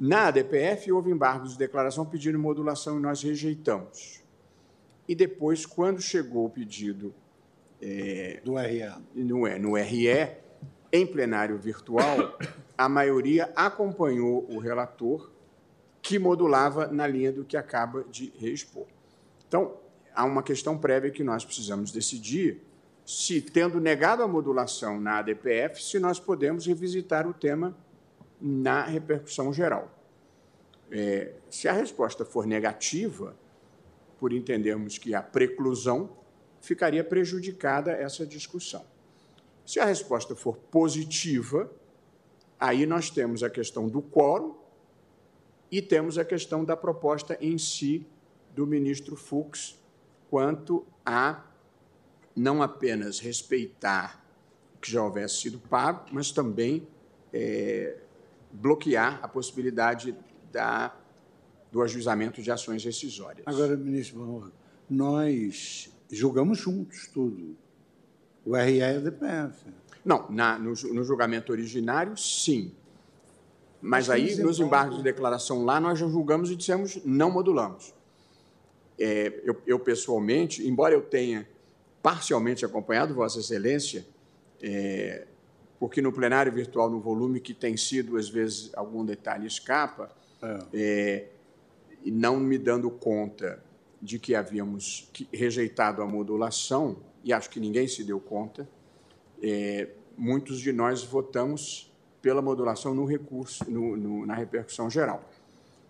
Na 0.00 0.30
DPF 0.30 0.90
houve 0.90 1.10
embargos 1.10 1.52
de 1.52 1.58
declaração 1.58 2.06
pedindo 2.06 2.38
modulação 2.38 2.96
e 2.96 3.02
nós 3.02 3.22
rejeitamos. 3.22 4.22
E 5.06 5.14
depois, 5.14 5.66
quando 5.66 6.00
chegou 6.00 6.46
o 6.46 6.48
pedido 6.48 7.12
é, 7.82 8.40
do 8.42 8.54
RE, 8.54 8.82
no, 9.14 9.46
no 9.58 9.74
RE, 9.74 10.38
em 10.90 11.06
plenário 11.06 11.58
virtual, 11.58 12.38
a 12.78 12.88
maioria 12.88 13.52
acompanhou 13.54 14.50
o 14.50 14.58
relator, 14.58 15.30
que 16.00 16.18
modulava 16.18 16.86
na 16.86 17.06
linha 17.06 17.30
do 17.30 17.44
que 17.44 17.58
acaba 17.58 18.02
de 18.04 18.32
reexpor. 18.38 18.86
Então, 19.46 19.76
há 20.14 20.24
uma 20.24 20.42
questão 20.42 20.78
prévia 20.78 21.10
que 21.10 21.22
nós 21.22 21.44
precisamos 21.44 21.92
decidir 21.92 22.62
se, 23.04 23.42
tendo 23.42 23.78
negado 23.78 24.22
a 24.22 24.28
modulação 24.28 24.98
na 24.98 25.18
ADPF, 25.18 25.82
se 25.82 25.98
nós 25.98 26.18
podemos 26.18 26.64
revisitar 26.64 27.28
o 27.28 27.34
tema 27.34 27.76
na 28.40 28.84
repercussão 28.84 29.52
geral. 29.52 29.90
É, 30.90 31.34
se 31.48 31.68
a 31.68 31.72
resposta 31.72 32.24
for 32.24 32.46
negativa, 32.46 33.36
por 34.18 34.32
entendermos 34.32 34.98
que 34.98 35.14
a 35.14 35.22
preclusão, 35.22 36.10
ficaria 36.60 37.02
prejudicada 37.02 37.90
essa 37.92 38.26
discussão. 38.26 38.84
Se 39.64 39.80
a 39.80 39.84
resposta 39.84 40.36
for 40.36 40.56
positiva, 40.56 41.70
aí 42.58 42.84
nós 42.84 43.08
temos 43.08 43.42
a 43.42 43.48
questão 43.48 43.88
do 43.88 44.02
quórum 44.02 44.56
e 45.70 45.80
temos 45.80 46.18
a 46.18 46.24
questão 46.24 46.64
da 46.64 46.76
proposta 46.76 47.38
em 47.40 47.56
si 47.56 48.06
do 48.54 48.66
ministro 48.66 49.16
Fux 49.16 49.78
quanto 50.28 50.84
a 51.04 51.44
não 52.36 52.62
apenas 52.62 53.18
respeitar 53.20 54.24
o 54.76 54.78
que 54.80 54.90
já 54.90 55.02
houvesse 55.02 55.36
sido 55.36 55.58
pago, 55.58 56.06
mas 56.12 56.30
também 56.30 56.86
é, 57.32 57.96
bloquear 58.52 59.20
a 59.22 59.28
possibilidade 59.28 60.16
da, 60.52 60.94
do 61.70 61.82
ajuizamento 61.82 62.42
de 62.42 62.50
ações 62.50 62.84
rescisórias. 62.84 63.46
Agora, 63.46 63.76
ministro, 63.76 64.52
nós 64.88 65.90
julgamos 66.10 66.58
juntos 66.58 67.06
tudo. 67.06 67.56
O 68.44 68.56
RE 68.56 68.80
é 68.80 68.98
DPF. 68.98 69.66
Não, 70.04 70.30
na, 70.30 70.58
no, 70.58 70.70
no, 70.70 71.04
julgamento 71.04 71.52
originário, 71.52 72.16
sim. 72.16 72.72
Mas, 73.80 74.08
Mas 74.08 74.10
aí, 74.10 74.36
nos 74.36 74.58
embargos 74.58 74.96
de 74.98 75.02
declaração 75.02 75.64
lá, 75.64 75.78
nós 75.80 75.98
já 75.98 76.08
julgamos 76.08 76.50
e 76.50 76.56
dissemos 76.56 77.00
não 77.04 77.30
modulamos. 77.30 77.94
É, 78.98 79.40
eu, 79.44 79.60
eu, 79.66 79.78
pessoalmente, 79.78 80.66
embora 80.66 80.94
eu 80.94 81.02
tenha 81.02 81.48
parcialmente 82.02 82.64
acompanhado 82.64 83.14
Vossa 83.14 83.40
Excelência, 83.40 84.06
é, 84.62 85.26
porque 85.80 86.02
no 86.02 86.12
plenário 86.12 86.52
virtual, 86.52 86.90
no 86.90 87.00
volume 87.00 87.40
que 87.40 87.54
tem 87.54 87.74
sido, 87.74 88.18
às 88.18 88.28
vezes, 88.28 88.70
algum 88.74 89.02
detalhe 89.02 89.46
escapa, 89.46 90.14
é. 90.42 90.58
É, 90.74 91.28
e 92.04 92.10
não 92.10 92.38
me 92.38 92.58
dando 92.58 92.90
conta 92.90 93.62
de 94.00 94.18
que 94.18 94.34
havíamos 94.34 95.10
rejeitado 95.32 96.02
a 96.02 96.06
modulação, 96.06 96.98
e 97.24 97.32
acho 97.32 97.48
que 97.48 97.58
ninguém 97.58 97.88
se 97.88 98.04
deu 98.04 98.20
conta, 98.20 98.68
é, 99.42 99.88
muitos 100.16 100.60
de 100.60 100.70
nós 100.70 101.02
votamos 101.02 101.90
pela 102.20 102.42
modulação 102.42 102.94
no 102.94 103.06
recurso, 103.06 103.64
no, 103.70 103.96
no, 103.96 104.26
na 104.26 104.34
repercussão 104.34 104.90
geral. 104.90 105.30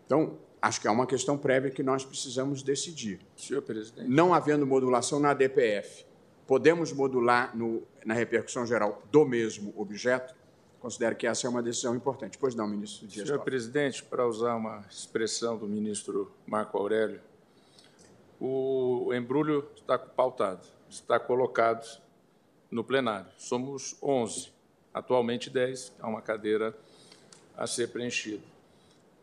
Então, 0.07 0.39
acho 0.63 0.81
que 0.81 0.87
é 0.87 0.91
uma 0.91 1.07
questão 1.07 1.37
prévia 1.37 1.71
que 1.71 1.83
nós 1.83 2.05
precisamos 2.05 2.63
decidir. 2.63 3.21
Senhor 3.37 3.63
presidente. 3.63 4.09
Não 4.09 4.33
havendo 4.33 4.65
modulação 4.65 5.19
na 5.19 5.35
DPF, 5.35 6.05
podemos 6.51 6.93
modular 6.93 7.57
no, 7.57 7.87
na 8.05 8.13
repercussão 8.13 8.67
geral 8.67 9.01
do 9.09 9.25
mesmo 9.25 9.73
objeto? 9.77 10.35
Considero 10.81 11.15
que 11.15 11.25
essa 11.25 11.47
é 11.47 11.49
uma 11.49 11.63
decisão 11.63 11.95
importante. 11.95 12.37
Pois 12.37 12.57
não, 12.57 12.67
ministro 12.67 13.07
Dias 13.07 13.29
Senhor 13.29 13.39
presidente, 13.45 14.03
para 14.03 14.27
usar 14.27 14.57
uma 14.57 14.85
expressão 14.91 15.57
do 15.57 15.69
ministro 15.69 16.33
Marco 16.45 16.77
Aurélio, 16.77 17.21
o 18.41 19.15
embrulho 19.15 19.65
está 19.77 19.97
pautado 19.97 20.67
está 20.89 21.21
colocados 21.21 22.03
no 22.69 22.83
plenário. 22.83 23.31
Somos 23.39 23.97
11, 24.03 24.51
atualmente 24.93 25.51
10, 25.51 25.93
há 26.01 26.09
uma 26.09 26.21
cadeira 26.21 26.77
a 27.57 27.65
ser 27.65 27.93
preenchida. 27.93 28.43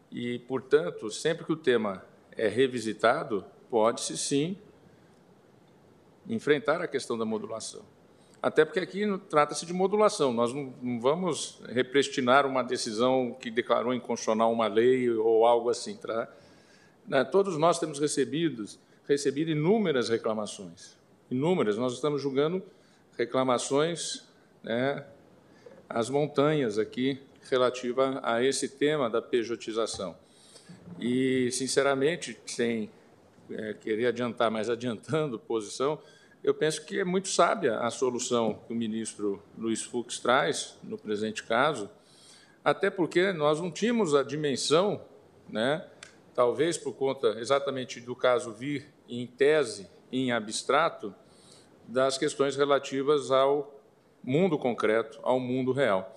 E, 0.10 0.40
portanto, 0.40 1.12
sempre 1.12 1.44
que 1.46 1.52
o 1.52 1.58
tema 1.58 2.06
é 2.32 2.48
revisitado, 2.48 3.44
pode-se 3.70 4.18
sim 4.18 4.58
enfrentar 6.28 6.82
a 6.82 6.88
questão 6.88 7.18
da 7.18 7.26
modulação. 7.26 7.82
Até 8.42 8.64
porque 8.64 8.80
aqui 8.80 9.06
trata-se 9.30 9.66
de 9.66 9.74
modulação, 9.74 10.32
nós 10.32 10.54
não 10.54 11.00
vamos 11.00 11.60
represtinar 11.70 12.46
uma 12.46 12.64
decisão 12.64 13.36
que 13.40 13.50
declarou 13.50 13.94
inconstitucional 13.94 14.52
uma 14.52 14.68
lei 14.68 15.10
ou 15.10 15.46
algo 15.46 15.70
assim. 15.70 15.96
Tá? 15.96 16.28
Né, 17.08 17.24
todos 17.24 17.58
nós 17.58 17.80
temos 17.80 18.00
recebido 18.00 18.66
recebido 19.08 19.50
inúmeras 19.50 20.10
reclamações. 20.10 20.98
Inúmeras. 21.32 21.78
Nós 21.78 21.94
estamos 21.94 22.22
julgando 22.22 22.62
reclamações 23.18 24.28
né, 24.62 25.06
às 25.90 26.10
montanhas 26.10 26.78
aqui 26.78 27.20
relativa 27.50 28.20
a 28.22 28.44
esse 28.44 28.68
tema 28.68 29.10
da 29.10 29.22
pejotização. 29.22 30.16
E, 31.00 31.50
sinceramente, 31.52 32.38
sem 32.46 32.92
é, 33.50 33.74
querer 33.74 34.08
adiantar, 34.08 34.52
mas 34.52 34.70
adiantando 34.70 35.40
posição, 35.40 36.00
eu 36.43 36.53
penso 36.53 36.85
que 36.85 36.99
é 36.99 37.03
muito 37.03 37.27
sábia 37.27 37.80
a 37.80 37.90
solução 37.90 38.61
que 38.66 38.74
o 38.74 38.75
ministro 38.75 39.41
Luiz 39.57 39.83
Fux 39.83 40.19
traz, 40.19 40.77
no 40.83 40.98
presente 40.98 41.43
caso, 41.43 41.90
até 42.64 42.90
porque 42.90 43.32
nós 43.33 43.59
não 43.59 43.72
tínhamos 43.72 44.14
a 44.14 44.24
dimensão, 44.24 45.01
né, 45.49 45.85
talvez 46.33 46.77
por 46.77 46.93
conta 46.93 47.40
exatamente 47.40 47.99
do 47.99 48.16
caso 48.16 48.51
vir 48.51 48.93
em 49.09 49.25
tese, 49.25 49.90
em 50.11 50.32
abstrato, 50.32 51.14
das 51.88 52.17
questões 52.17 52.56
relativas 52.56 53.32
ao 53.32 53.74
mundo 54.24 54.57
concreto, 54.57 55.19
ao 55.24 55.40
mundo 55.40 55.72
real. 55.72 56.14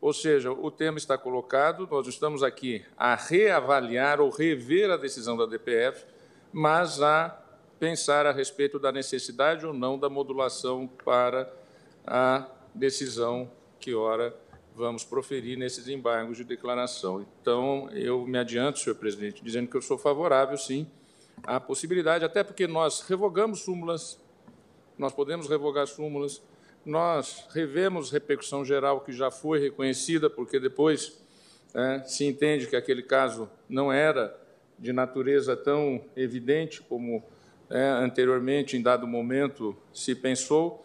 Ou 0.00 0.12
seja, 0.12 0.52
o 0.52 0.70
tema 0.70 0.98
está 0.98 1.16
colocado, 1.16 1.88
nós 1.90 2.06
estamos 2.06 2.42
aqui 2.42 2.84
a 2.96 3.14
reavaliar 3.14 4.20
ou 4.20 4.28
rever 4.28 4.90
a 4.90 4.98
decisão 4.98 5.34
da 5.34 5.46
DPF, 5.46 6.04
mas 6.52 7.00
a 7.00 7.43
pensar 7.78 8.26
a 8.26 8.32
respeito 8.32 8.78
da 8.78 8.92
necessidade 8.92 9.66
ou 9.66 9.72
não 9.72 9.98
da 9.98 10.08
modulação 10.08 10.86
para 11.04 11.52
a 12.06 12.46
decisão 12.74 13.50
que, 13.78 13.94
ora, 13.94 14.34
vamos 14.74 15.04
proferir 15.04 15.56
nesses 15.56 15.88
embargos 15.88 16.36
de 16.36 16.44
declaração. 16.44 17.24
Então, 17.40 17.88
eu 17.92 18.26
me 18.26 18.38
adianto, 18.38 18.78
senhor 18.78 18.96
presidente, 18.96 19.42
dizendo 19.44 19.68
que 19.68 19.76
eu 19.76 19.82
sou 19.82 19.96
favorável, 19.96 20.56
sim, 20.56 20.86
à 21.42 21.60
possibilidade, 21.60 22.24
até 22.24 22.42
porque 22.42 22.66
nós 22.66 23.00
revogamos 23.02 23.60
súmulas, 23.60 24.20
nós 24.98 25.12
podemos 25.12 25.48
revogar 25.48 25.86
súmulas, 25.86 26.42
nós 26.84 27.46
revemos 27.50 28.10
repercussão 28.10 28.64
geral 28.64 29.00
que 29.00 29.12
já 29.12 29.30
foi 29.30 29.58
reconhecida, 29.58 30.28
porque 30.28 30.58
depois 30.58 31.18
é, 31.74 32.02
se 32.04 32.24
entende 32.24 32.66
que 32.66 32.76
aquele 32.76 33.02
caso 33.02 33.48
não 33.68 33.92
era 33.92 34.38
de 34.78 34.92
natureza 34.92 35.56
tão 35.56 36.04
evidente 36.16 36.82
como 36.82 37.24
é, 37.70 37.88
anteriormente, 37.88 38.76
em 38.76 38.82
dado 38.82 39.06
momento, 39.06 39.76
se 39.92 40.14
pensou. 40.14 40.84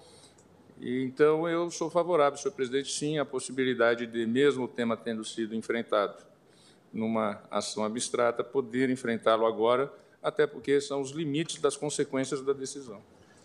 E, 0.79 1.03
então, 1.03 1.47
eu 1.47 1.69
sou 1.69 1.89
favorável, 1.89 2.37
senhor 2.37 2.53
presidente, 2.53 2.91
sim, 2.91 3.17
à 3.17 3.25
possibilidade 3.25 4.07
de, 4.07 4.25
mesmo 4.25 4.63
o 4.63 4.67
tema 4.67 4.95
tendo 4.95 5.23
sido 5.25 5.53
enfrentado 5.55 6.15
numa 6.91 7.41
ação 7.51 7.83
abstrata, 7.83 8.43
poder 8.43 8.89
enfrentá-lo 8.89 9.45
agora, 9.45 9.91
até 10.21 10.47
porque 10.47 10.81
são 10.81 11.01
os 11.01 11.11
limites 11.11 11.61
das 11.61 11.75
consequências 11.77 12.41
da 12.41 12.53
decisão. 12.53 13.01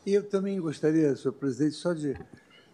E 0.07 0.15
eu 0.15 0.23
também 0.23 0.61
gostaria, 0.61 1.15
senhor 1.17 1.33
presidente, 1.33 1.75
só 1.75 1.93
de 1.93 2.17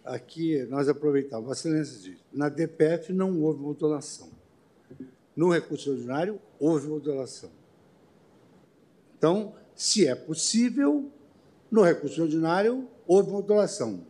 aqui 0.03 0.63
nós 0.65 0.89
aproveitamos, 0.89 1.45
Vossa 1.45 1.67
Excelência 1.67 2.11
diz, 2.11 2.19
na 2.31 2.49
DPF 2.49 3.13
não 3.13 3.41
houve 3.41 3.61
modulação. 3.61 4.29
No 5.35 5.51
recurso 5.51 5.91
ordinário, 5.91 6.39
houve 6.59 6.87
modulação. 6.87 7.49
Então, 9.17 9.53
se 9.81 10.05
é 10.05 10.13
possível, 10.13 11.09
no 11.71 11.81
recurso 11.81 12.21
ordinário, 12.21 12.87
houve 13.07 13.31
modulação. 13.31 14.05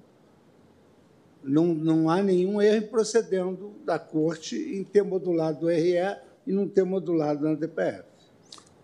Não, 1.41 1.67
não 1.67 2.09
há 2.09 2.21
nenhum 2.21 2.61
erro 2.61 2.89
procedendo 2.89 3.73
da 3.85 3.97
Corte 3.97 4.57
em 4.57 4.83
ter 4.83 5.01
modulado 5.01 5.67
o 5.67 5.69
RE 5.69 5.95
e 6.45 6.51
não 6.51 6.67
ter 6.67 6.83
modulado 6.83 7.47
na 7.47 7.55
DPF. 7.55 8.03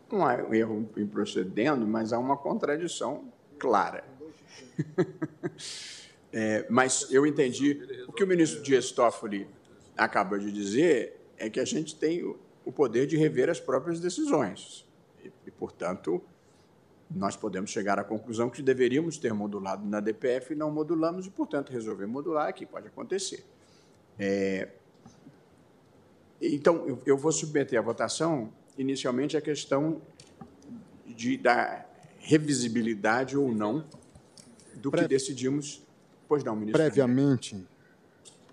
Não 0.10 0.26
há 0.26 0.36
erro 0.56 0.90
em 0.96 1.06
procedendo, 1.06 1.86
mas 1.86 2.14
há 2.14 2.20
uma 2.20 2.38
contradição 2.38 3.26
clara. 3.60 4.06
é, 6.32 6.66
mas 6.70 7.12
eu 7.12 7.28
entendi. 7.28 8.06
O 8.08 8.14
que 8.14 8.24
o 8.24 8.28
ministro 8.28 8.64
Dias 8.64 8.92
Toffoli 8.94 9.46
acabou 9.98 10.40
de 10.40 10.54
dizer 10.54 11.20
é 11.38 11.50
que 11.50 11.60
a 11.60 11.66
gente 11.66 11.98
tem 11.98 12.24
o 12.64 12.72
poder 12.72 13.08
de 13.08 13.18
rever 13.18 13.50
as 13.50 13.60
próprias 13.60 14.00
decisões. 14.00 14.88
E, 15.22 15.30
e 15.48 15.52
portanto, 15.52 16.24
nós 17.10 17.36
podemos 17.36 17.70
chegar 17.70 17.98
à 17.98 18.04
conclusão 18.04 18.50
que 18.50 18.62
deveríamos 18.62 19.18
ter 19.18 19.34
modulado 19.34 19.86
na 19.86 20.00
DPF 20.00 20.54
e 20.54 20.56
não 20.56 20.72
modulamos, 20.72 21.26
e, 21.26 21.30
portanto, 21.30 21.72
resolver 21.72 22.06
modular 22.06 22.48
aqui, 22.50 22.66
pode 22.66 22.88
acontecer. 22.88 23.46
É... 24.20 24.70
Então, 26.42 26.88
eu, 26.88 27.02
eu 27.06 27.18
vou 27.18 27.32
submeter 27.32 27.80
à 27.80 27.82
votação, 27.82 28.52
inicialmente, 28.78 29.36
a 29.38 29.42
questão 29.42 30.02
de, 31.06 31.38
da 31.38 31.86
revisibilidade 32.20 33.38
ou 33.38 33.52
não 33.52 33.86
do 34.76 34.92
que 34.92 35.08
decidimos. 35.08 35.82
Pois 36.28 36.44
não, 36.44 36.56
ministro. 36.56 36.82
Previamente, 36.82 37.66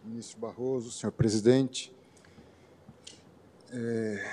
ministro 0.05 0.39
Barroso, 0.39 0.93
senhor 0.93 1.13
presidente, 1.13 1.93
é, 3.71 4.31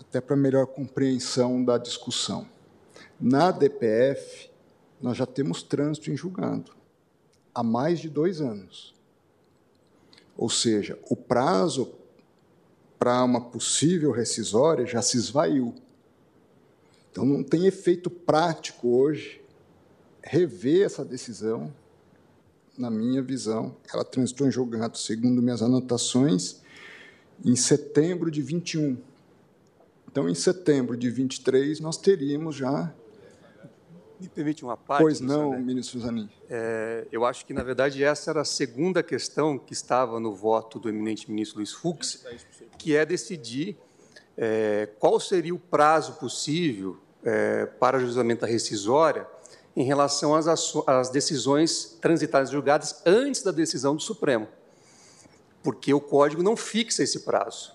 até 0.00 0.20
para 0.20 0.34
melhor 0.34 0.66
compreensão 0.66 1.62
da 1.62 1.76
discussão. 1.76 2.48
Na 3.20 3.50
DPF, 3.50 4.50
nós 5.00 5.16
já 5.16 5.26
temos 5.26 5.62
trânsito 5.62 6.10
em 6.10 6.16
julgado 6.16 6.72
há 7.54 7.62
mais 7.62 7.98
de 7.98 8.08
dois 8.08 8.40
anos. 8.40 8.94
Ou 10.36 10.48
seja, 10.48 10.96
o 11.10 11.16
prazo 11.16 11.92
para 12.98 13.24
uma 13.24 13.40
possível 13.40 14.12
rescisória 14.12 14.86
já 14.86 15.02
se 15.02 15.16
esvaiu. 15.16 15.74
Então, 17.10 17.24
não 17.24 17.42
tem 17.42 17.66
efeito 17.66 18.08
prático 18.08 18.88
hoje 18.88 19.40
rever 20.22 20.84
essa 20.84 21.04
decisão, 21.04 21.72
na 22.76 22.90
minha 22.90 23.20
visão. 23.20 23.74
Ela 23.92 24.04
transitou 24.04 24.46
em 24.46 24.52
julgado, 24.52 24.96
segundo 24.96 25.42
minhas 25.42 25.62
anotações, 25.62 26.60
em 27.44 27.56
setembro 27.56 28.30
de 28.30 28.40
21. 28.40 28.96
Então, 30.10 30.28
em 30.28 30.34
setembro 30.34 30.96
de 30.96 31.10
23, 31.10 31.80
nós 31.80 31.96
teríamos 31.96 32.54
já 32.54 32.94
me 34.20 34.28
permite 34.28 34.64
uma 34.64 34.76
parte? 34.76 35.02
Pois 35.02 35.20
não, 35.20 35.58
ministro 35.58 36.00
Zanin. 36.00 36.28
É, 36.48 37.06
eu 37.12 37.24
acho 37.24 37.46
que, 37.46 37.52
na 37.52 37.62
verdade, 37.62 38.02
essa 38.02 38.30
era 38.30 38.40
a 38.40 38.44
segunda 38.44 39.02
questão 39.02 39.58
que 39.58 39.72
estava 39.72 40.18
no 40.18 40.34
voto 40.34 40.78
do 40.78 40.88
eminente 40.88 41.30
ministro 41.30 41.58
Luiz 41.58 41.72
Fux, 41.72 42.24
que 42.76 42.96
é 42.96 43.06
decidir 43.06 43.76
é, 44.36 44.88
qual 44.98 45.18
seria 45.18 45.54
o 45.54 45.58
prazo 45.58 46.14
possível 46.14 46.96
é, 47.24 47.66
para 47.66 47.98
julgamento 47.98 48.42
da 48.42 48.46
rescisória 48.46 49.26
em 49.76 49.84
relação 49.84 50.34
às, 50.34 50.46
às 50.86 51.08
decisões 51.10 51.96
transitárias 52.00 52.50
julgadas 52.50 53.00
antes 53.06 53.42
da 53.42 53.52
decisão 53.52 53.94
do 53.94 54.02
Supremo, 54.02 54.48
porque 55.62 55.94
o 55.94 56.00
Código 56.00 56.42
não 56.42 56.56
fixa 56.56 57.02
esse 57.02 57.20
prazo. 57.20 57.72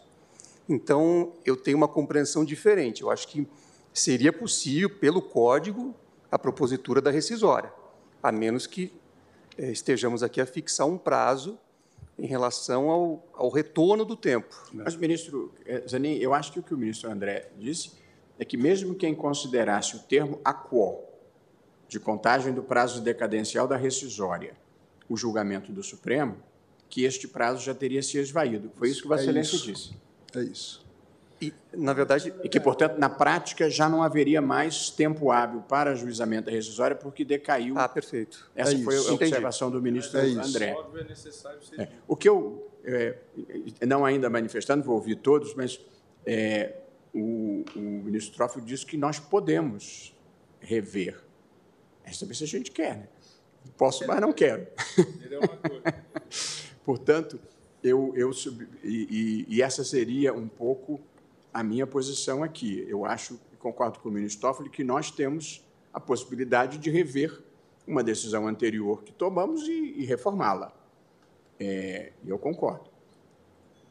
Então, 0.68 1.34
eu 1.46 1.56
tenho 1.56 1.78
uma 1.78 1.88
compreensão 1.88 2.44
diferente. 2.44 3.02
Eu 3.02 3.12
acho 3.12 3.28
que 3.28 3.48
seria 3.94 4.34
possível, 4.34 4.90
pelo 4.90 5.22
Código, 5.22 5.96
a 6.34 6.40
propositura 6.40 7.00
da 7.00 7.12
rescisória, 7.12 7.72
a 8.24 8.32
menos 8.32 8.66
que 8.66 8.92
eh, 9.56 9.72
estejamos 9.72 10.24
aqui 10.24 10.42
a 10.42 10.48
fixar 10.48 10.88
um 10.88 10.98
prazo 10.98 11.60
em 12.18 12.26
relação 12.26 12.90
ao, 12.90 13.24
ao 13.34 13.50
retorno 13.52 14.04
do 14.04 14.16
tempo. 14.16 14.56
Mas, 14.74 14.96
ministro 14.96 15.54
eh, 15.64 15.84
Zanin, 15.88 16.16
eu 16.16 16.34
acho 16.34 16.52
que 16.52 16.60
o 16.60 16.64
que 16.64 16.74
o 16.74 16.78
ministro 16.78 17.12
André 17.12 17.52
disse 17.56 17.92
é 18.40 18.44
que, 18.44 18.58
mesmo 18.58 18.96
quem 18.96 19.14
considerasse 19.14 19.96
o 19.96 20.00
termo 20.00 20.42
aquo 20.44 21.04
de 21.88 22.00
contagem 22.00 22.52
do 22.52 22.64
prazo 22.64 23.00
decadencial 23.00 23.68
da 23.68 23.78
rescisória, 23.78 24.56
o 25.08 25.16
julgamento 25.16 25.72
do 25.72 25.84
Supremo, 25.84 26.38
que 26.90 27.04
este 27.04 27.28
prazo 27.28 27.64
já 27.64 27.76
teria 27.76 28.02
se 28.02 28.18
esvaído. 28.18 28.72
Foi 28.74 28.90
isso 28.90 29.04
que 29.04 29.08
Vossa 29.08 29.22
é 29.22 29.26
Excelência 29.26 29.60
disse. 29.60 29.96
É 30.34 30.42
isso. 30.42 30.83
E, 31.44 31.54
na 31.74 31.92
verdade, 31.92 32.34
e 32.42 32.48
que, 32.48 32.60
portanto, 32.60 32.98
na 32.98 33.10
prática 33.10 33.70
já 33.70 33.90
não 33.90 34.02
haveria 34.02 34.42
mais 34.42 34.90
tempo 34.90 35.30
hábil 35.30 35.62
para 35.62 35.92
ajuizamento 35.92 36.46
da 36.46 36.52
rescisória 36.52 36.96
porque 36.96 37.26
decaiu. 37.26 37.78
Ah, 37.78 37.90
perfeito. 37.90 38.50
Essa 38.56 38.76
é 38.76 38.78
foi 38.78 38.96
a 38.96 39.02
observação 39.12 39.70
do 39.70 39.82
ministro 39.82 40.20
é 40.20 40.24
André. 40.24 40.76
É. 41.78 41.90
O 42.08 42.16
que 42.16 42.30
eu, 42.30 42.72
é, 42.86 43.18
não 43.86 44.06
ainda 44.06 44.30
manifestando, 44.30 44.86
vou 44.86 44.96
ouvir 44.96 45.18
todos, 45.18 45.54
mas 45.54 45.82
é, 46.26 46.78
o, 47.14 47.66
o, 47.76 47.80
ministro 47.80 48.34
Trófilo 48.36 48.66
disse 48.66 48.86
que 48.86 48.96
nós 48.96 49.20
podemos 49.20 50.16
rever. 50.62 51.20
É 52.06 52.14
saber 52.14 52.36
se 52.36 52.46
a 52.46 52.48
gente 52.48 52.72
quer, 52.72 52.98
né? 52.98 53.08
Posso, 53.78 54.08
mas 54.08 54.22
não 54.22 54.32
quero. 54.32 54.66
Portanto, 56.86 57.40
eu, 57.84 58.14
eu 58.16 58.32
e, 58.84 59.46
e, 59.50 59.56
e 59.56 59.62
essa 59.62 59.84
seria 59.84 60.34
um 60.34 60.48
pouco 60.48 61.02
a 61.54 61.64
minha 61.64 61.86
posição 61.86 62.44
aqui. 62.44 62.86
Eu 62.88 63.06
acho, 63.06 63.40
concordo 63.60 64.00
com 64.00 64.10
o 64.10 64.12
ministro 64.12 64.42
Toffoli, 64.42 64.70
que 64.70 64.84
nós 64.84 65.12
temos 65.12 65.64
a 65.94 66.00
possibilidade 66.00 66.78
de 66.78 66.90
rever 66.90 67.42
uma 67.86 68.04
decisão 68.04 68.48
anterior 68.48 69.04
que 69.04 69.12
tomamos 69.12 69.68
e, 69.68 69.94
e 69.98 70.06
reformá-la. 70.06 70.74
É, 71.60 72.12
eu 72.26 72.40
concordo. 72.40 72.90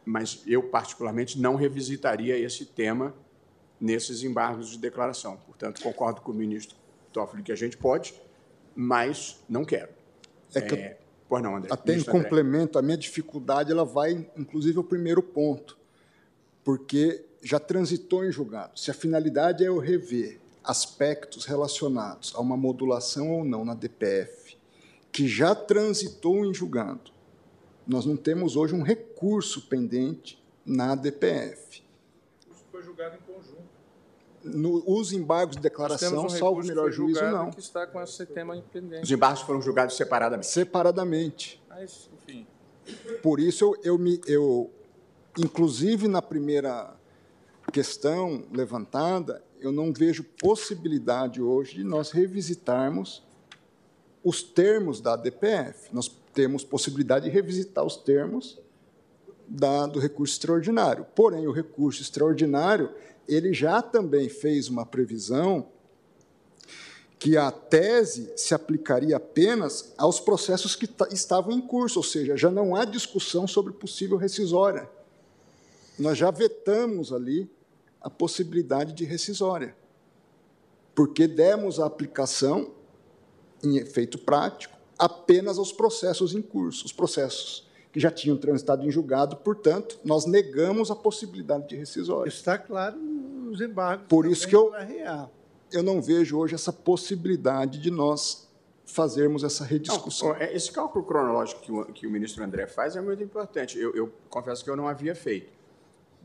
Mas 0.04 0.42
eu, 0.46 0.64
particularmente, 0.64 1.38
não 1.38 1.54
revisitaria 1.54 2.36
esse 2.36 2.66
tema 2.66 3.14
nesses 3.80 4.22
embargos 4.24 4.70
de 4.70 4.78
declaração. 4.78 5.36
Portanto, 5.36 5.80
concordo 5.80 6.20
com 6.20 6.32
o 6.32 6.34
ministro 6.34 6.76
Toffoli, 7.12 7.42
que 7.42 7.52
a 7.52 7.56
gente 7.56 7.76
pode, 7.76 8.14
mas 8.74 9.42
não 9.48 9.64
quero. 9.64 9.90
É 10.54 10.60
que 10.60 10.74
é, 10.74 10.98
pois 11.28 11.42
não, 11.42 11.56
André. 11.56 11.70
Até 11.72 11.94
em 11.94 12.02
complemento, 12.02 12.78
a 12.78 12.82
minha 12.82 12.96
dificuldade 12.96 13.70
ela 13.70 13.84
vai, 13.84 14.28
inclusive, 14.36 14.76
ao 14.78 14.84
primeiro 14.84 15.22
ponto, 15.22 15.78
porque 16.64 17.24
já 17.42 17.58
transitou 17.58 18.24
em 18.24 18.30
julgado. 18.30 18.78
Se 18.78 18.90
a 18.90 18.94
finalidade 18.94 19.64
é 19.64 19.68
eu 19.68 19.78
rever 19.78 20.40
aspectos 20.62 21.44
relacionados 21.44 22.32
a 22.36 22.40
uma 22.40 22.56
modulação 22.56 23.32
ou 23.32 23.44
não 23.44 23.64
na 23.64 23.74
DPF, 23.74 24.56
que 25.10 25.26
já 25.26 25.54
transitou 25.54 26.44
em 26.46 26.54
julgado, 26.54 27.10
nós 27.86 28.06
não 28.06 28.16
temos 28.16 28.56
hoje 28.56 28.74
um 28.74 28.82
recurso 28.82 29.62
pendente 29.62 30.42
na 30.64 30.94
DPF. 30.94 31.82
Isso 32.50 32.64
foi 32.70 32.82
julgado 32.82 33.16
em 33.16 33.32
conjunto. 33.32 33.62
No, 34.44 34.82
os 34.86 35.12
embargos 35.12 35.56
de 35.56 35.62
declaração, 35.62 36.26
um 36.26 36.28
salvo 36.28 36.62
o 36.62 36.64
melhor 36.64 36.90
juízo, 36.90 37.22
não. 37.22 37.50
Que 37.50 37.60
está 37.60 37.86
com 37.86 38.00
esse 38.00 38.26
tema 38.26 38.60
Os 39.02 39.10
embargos 39.10 39.42
foram 39.42 39.60
julgados 39.60 39.96
separadamente. 39.96 40.48
Separadamente. 40.48 41.62
Mas, 41.68 42.08
enfim. 42.14 42.46
Por 43.22 43.38
isso, 43.38 43.64
eu, 43.64 43.80
eu, 43.84 43.98
me, 43.98 44.20
eu, 44.26 44.70
inclusive 45.38 46.08
na 46.08 46.20
primeira 46.20 46.92
questão 47.72 48.44
levantada, 48.52 49.42
eu 49.58 49.72
não 49.72 49.92
vejo 49.92 50.22
possibilidade 50.40 51.40
hoje 51.40 51.76
de 51.76 51.84
nós 51.84 52.10
revisitarmos 52.10 53.22
os 54.22 54.42
termos 54.42 55.00
da 55.00 55.16
DPF. 55.16 55.88
Nós 55.92 56.08
temos 56.34 56.62
possibilidade 56.62 57.24
de 57.24 57.30
revisitar 57.30 57.84
os 57.84 57.96
termos 57.96 58.60
da, 59.48 59.86
do 59.86 59.98
recurso 59.98 60.34
extraordinário. 60.34 61.06
Porém, 61.14 61.46
o 61.46 61.52
recurso 61.52 62.02
extraordinário 62.02 62.90
ele 63.26 63.52
já 63.52 63.80
também 63.80 64.28
fez 64.28 64.68
uma 64.68 64.84
previsão 64.84 65.68
que 67.18 67.36
a 67.36 67.52
tese 67.52 68.32
se 68.36 68.52
aplicaria 68.52 69.16
apenas 69.16 69.94
aos 69.96 70.18
processos 70.18 70.74
que 70.74 70.88
estavam 71.12 71.52
em 71.52 71.60
curso, 71.60 72.00
ou 72.00 72.02
seja, 72.02 72.36
já 72.36 72.50
não 72.50 72.74
há 72.74 72.84
discussão 72.84 73.46
sobre 73.46 73.72
possível 73.72 74.16
rescisória. 74.16 74.90
Nós 75.96 76.18
já 76.18 76.32
vetamos 76.32 77.12
ali 77.12 77.48
a 78.02 78.10
possibilidade 78.10 78.92
de 78.92 79.04
rescisória, 79.04 79.74
porque 80.94 81.26
demos 81.26 81.80
a 81.80 81.86
aplicação, 81.86 82.72
em 83.62 83.76
efeito 83.76 84.18
prático, 84.18 84.76
apenas 84.98 85.58
aos 85.58 85.72
processos 85.72 86.34
em 86.34 86.42
curso, 86.42 86.84
os 86.84 86.92
processos 86.92 87.70
que 87.92 88.00
já 88.00 88.10
tinham 88.10 88.36
transitado 88.36 88.86
em 88.86 88.90
julgado, 88.90 89.36
portanto, 89.36 89.98
nós 90.02 90.24
negamos 90.24 90.90
a 90.90 90.96
possibilidade 90.96 91.68
de 91.68 91.76
rescisória. 91.76 92.28
Está 92.28 92.56
claro 92.56 92.96
nos 92.96 93.60
embargos. 93.60 94.06
Por 94.08 94.26
isso 94.26 94.48
que 94.48 94.56
eu, 94.56 94.72
eu 95.70 95.82
não 95.82 96.00
vejo 96.00 96.38
hoje 96.38 96.54
essa 96.54 96.72
possibilidade 96.72 97.78
de 97.78 97.90
nós 97.90 98.50
fazermos 98.84 99.44
essa 99.44 99.64
rediscussão. 99.64 100.30
Não, 100.30 100.36
é, 100.36 100.54
esse 100.54 100.70
cálculo 100.70 101.04
cronológico 101.04 101.60
que 101.60 101.72
o, 101.72 101.84
que 101.86 102.06
o, 102.06 102.10
ministro 102.10 102.42
André 102.42 102.66
faz 102.66 102.96
é 102.96 103.00
muito 103.00 103.22
importante. 103.22 103.78
Eu, 103.78 103.94
eu 103.94 104.12
confesso 104.28 104.64
que 104.64 104.70
eu 104.70 104.76
não 104.76 104.88
havia 104.88 105.14
feito. 105.14 105.50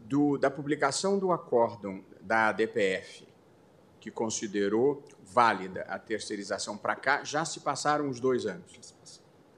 Do, 0.07 0.37
da 0.37 0.49
publicação 0.49 1.19
do 1.19 1.31
acórdão 1.31 2.01
da 2.21 2.51
DPF, 2.51 3.27
que 3.99 4.09
considerou 4.09 5.03
válida 5.25 5.81
a 5.81 5.99
terceirização 5.99 6.77
para 6.77 6.95
cá, 6.95 7.23
já 7.23 7.43
se 7.43 7.59
passaram 7.59 8.09
os 8.09 8.19
dois 8.19 8.45
anos. 8.45 8.95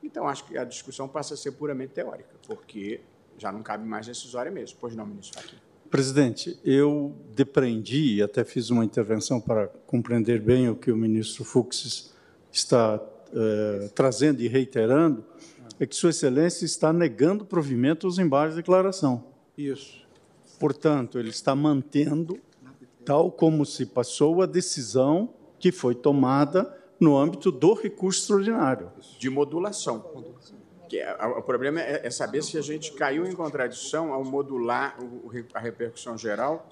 Então, 0.01 0.27
acho 0.27 0.45
que 0.45 0.57
a 0.57 0.63
discussão 0.63 1.07
passa 1.07 1.35
a 1.35 1.37
ser 1.37 1.51
puramente 1.51 1.93
teórica, 1.93 2.35
porque 2.47 3.01
já 3.37 3.51
não 3.51 3.61
cabe 3.61 3.85
mais 3.87 4.07
decisória 4.07 4.51
mesmo. 4.51 4.77
Pois 4.81 4.95
não, 4.95 5.05
ministro 5.05 5.41
Fachin. 5.41 5.57
Presidente, 5.89 6.59
eu 6.63 7.15
depreendi 7.35 8.15
e 8.15 8.21
até 8.21 8.43
fiz 8.43 8.69
uma 8.69 8.85
intervenção 8.85 9.41
para 9.41 9.67
compreender 9.87 10.39
bem 10.39 10.69
o 10.69 10.75
que 10.75 10.91
o 10.91 10.97
ministro 10.97 11.43
Fux 11.43 12.13
está 12.51 13.01
eh, 13.33 13.89
trazendo 13.93 14.41
e 14.41 14.47
reiterando, 14.47 15.23
é 15.79 15.85
que 15.85 15.95
Sua 15.95 16.09
Excelência 16.09 16.65
está 16.65 16.91
negando 16.91 17.45
provimento 17.45 18.07
aos 18.07 18.17
embargos 18.17 18.55
de 18.55 18.61
declaração. 18.61 19.23
Isso. 19.57 20.07
Portanto, 20.59 21.17
ele 21.17 21.29
está 21.29 21.55
mantendo, 21.55 22.39
tal 23.05 23.31
como 23.31 23.65
se 23.65 23.85
passou 23.85 24.41
a 24.41 24.45
decisão 24.45 25.33
que 25.57 25.71
foi 25.71 25.95
tomada 25.95 26.77
no 26.99 27.17
âmbito 27.17 27.51
do 27.51 27.73
recurso 27.73 28.21
extraordinário. 28.21 28.91
De 29.17 29.29
modulação. 29.29 30.03
É, 30.91 31.25
o 31.25 31.41
problema 31.43 31.79
é, 31.79 32.07
é, 32.07 32.09
saber 32.09 32.43
se 32.43 32.57
a 32.57 32.61
gente 32.61 32.93
caiu 32.93 33.25
em 33.25 33.33
contradição 33.33 34.11
ao 34.11 34.23
modular 34.23 34.97
a 35.53 35.59
repercussão 35.59 36.17
geral. 36.17 36.67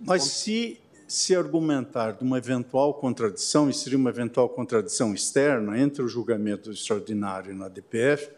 Mas 0.00 0.22
se 0.24 0.78
se 1.12 1.36
argumentar 1.36 2.12
de 2.12 2.24
uma 2.24 2.38
eventual 2.38 2.94
contradição, 2.94 3.68
e 3.68 3.74
seria 3.74 3.98
uma 3.98 4.08
eventual 4.08 4.48
contradição 4.48 5.12
externa 5.12 5.78
entre 5.78 6.02
o 6.02 6.08
julgamento 6.08 6.70
extraordinário 6.70 7.54
na 7.54 7.68
DPF, 7.68 8.30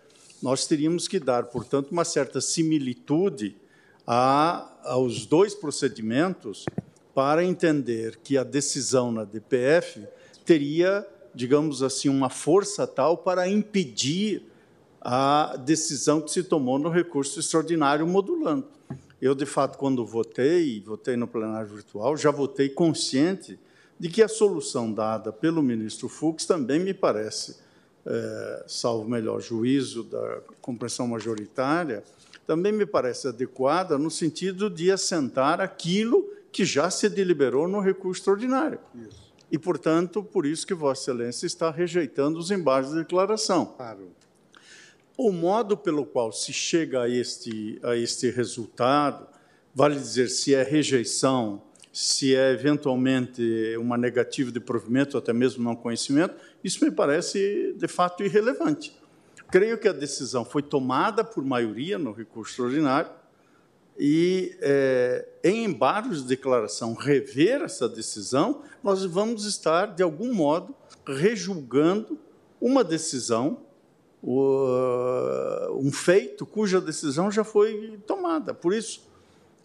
nós 0.42 0.66
teríamos 0.66 1.07
que 1.07 1.20
dar, 1.20 1.44
portanto, 1.44 1.92
uma 1.92 2.05
certa 2.05 2.41
similitude 2.41 3.57
a, 4.07 4.70
aos 4.84 5.26
dois 5.26 5.55
procedimentos 5.55 6.65
para 7.15 7.44
entender 7.44 8.18
que 8.23 8.36
a 8.36 8.44
decisão 8.44 9.12
na 9.12 9.24
DPF 9.24 10.07
teria 10.44 11.07
digamos 11.34 11.83
assim, 11.83 12.08
uma 12.08 12.31
força 12.31 12.86
tal 12.86 13.18
para 13.18 13.49
impedir 13.49 14.42
a 15.00 15.57
decisão 15.57 16.20
que 16.20 16.31
se 16.31 16.44
tomou 16.44 16.78
no 16.78 16.89
recurso 16.89 17.41
extraordinário 17.41 18.07
modulando. 18.07 18.66
Eu, 19.20 19.34
de 19.34 19.44
fato, 19.44 19.76
quando 19.76 20.07
votei, 20.07 20.81
votei 20.81 21.16
no 21.16 21.26
plenário 21.26 21.68
virtual, 21.68 22.16
já 22.16 22.31
votei 22.31 22.68
consciente 22.68 23.58
de 23.99 24.08
que 24.08 24.23
a 24.23 24.28
solução 24.28 24.92
dada 24.92 25.33
pelo 25.33 25.62
ministro 25.62 26.08
Fux 26.08 26.47
também 26.47 26.78
me 26.78 26.94
parece, 26.94 27.57
é, 28.07 28.65
salvo 28.66 29.08
melhor 29.08 29.41
juízo 29.41 30.05
da 30.05 30.41
compreensão 30.60 31.07
majoritária, 31.07 32.02
também 32.47 32.73
me 32.73 32.86
parece 32.86 33.28
adequada 33.28 33.98
no 33.98 34.10
sentido 34.10 34.68
de 34.70 34.90
assentar 34.90 35.60
aquilo 35.60 36.31
que 36.52 36.64
já 36.64 36.90
se 36.90 37.08
deliberou 37.08 37.66
no 37.66 37.81
recurso 37.81 38.20
extraordinário. 38.20 38.78
Isso 38.94 39.24
e, 39.55 39.58
portanto, 39.58 40.20
por 40.20 40.47
isso 40.47 40.66
que 40.66 40.74
Vossa 40.74 41.02
Excelência 41.02 41.47
está 41.47 41.70
rejeitando 41.70 42.40
os 42.40 42.50
embargos 42.50 42.90
de 42.90 42.98
declaração. 42.98 43.66
Claro. 43.66 44.10
O 45.16 45.31
modo 45.31 45.76
pelo 45.76 46.05
qual 46.05 46.32
se 46.32 46.52
chega 46.52 47.02
a 47.02 47.08
este, 47.08 47.78
a 47.84 47.97
este 47.97 48.31
resultado, 48.31 49.28
vale 49.73 49.94
dizer 49.94 50.28
se 50.28 50.56
é 50.56 50.64
rejeição, 50.64 51.62
se 51.92 52.34
é 52.34 52.50
eventualmente 52.50 53.76
uma 53.78 53.97
negativa 53.97 54.50
de 54.50 54.58
provimento, 54.58 55.16
até 55.16 55.32
mesmo 55.32 55.62
não 55.62 55.76
conhecimento, 55.76 56.34
isso 56.64 56.84
me 56.84 56.90
parece 56.90 57.74
de 57.78 57.86
fato 57.86 58.24
irrelevante. 58.24 58.92
Creio 59.55 59.78
que 59.78 59.86
a 59.86 59.92
decisão 59.92 60.44
foi 60.44 60.62
tomada 60.62 61.23
por 61.23 61.44
maioria 61.44 61.97
no 61.97 62.10
recurso 62.10 62.50
extraordinário, 62.50 63.08
e 63.97 64.57
é, 64.60 65.28
em 65.44 65.66
embargos 65.66 66.23
de 66.23 66.26
declaração 66.26 66.92
rever 66.92 67.62
essa 67.62 67.89
decisão, 67.89 68.62
nós 68.83 69.05
vamos 69.05 69.44
estar, 69.44 69.94
de 69.94 70.02
algum 70.02 70.34
modo, 70.34 70.74
rejulgando 71.07 72.18
uma 72.60 72.83
decisão, 72.83 73.58
um 74.24 75.92
feito 75.92 76.44
cuja 76.44 76.81
decisão 76.81 77.31
já 77.31 77.44
foi 77.44 77.97
tomada. 78.08 78.52
Por 78.52 78.74
isso, 78.74 79.08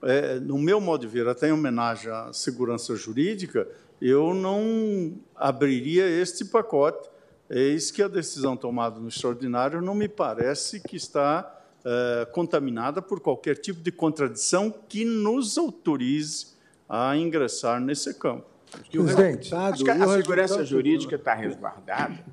é, 0.04 0.40
no 0.40 0.60
meu 0.60 0.80
modo 0.80 1.02
de 1.02 1.08
ver, 1.08 1.28
até 1.28 1.50
em 1.50 1.52
homenagem 1.52 2.12
à 2.12 2.32
segurança 2.32 2.96
jurídica, 2.96 3.68
eu 4.00 4.36
não 4.36 5.16
abriria 5.36 6.08
este 6.08 6.46
pacote. 6.46 7.09
Eis 7.50 7.90
que 7.90 8.04
a 8.04 8.08
decisão 8.08 8.56
tomada 8.56 9.00
no 9.00 9.08
extraordinário 9.08 9.82
não 9.82 9.96
me 9.96 10.08
parece 10.08 10.80
que 10.80 10.96
está 10.96 11.60
uh, 11.80 12.32
contaminada 12.32 13.02
por 13.02 13.20
qualquer 13.20 13.56
tipo 13.56 13.82
de 13.82 13.92
contradição 13.92 14.72
que 14.88 15.04
nos 15.04 15.58
autorize 15.58 16.48
a 16.88 17.16
ingressar 17.18 17.82
nesse 17.82 18.14
campo. 18.14 18.46
Presidente, 18.92 19.54
acho 19.54 19.84
que 19.84 19.90
a 19.90 20.08
segurança 20.08 20.64
jurídica 20.64 21.16
está 21.16 21.34
resguardada 21.34 22.24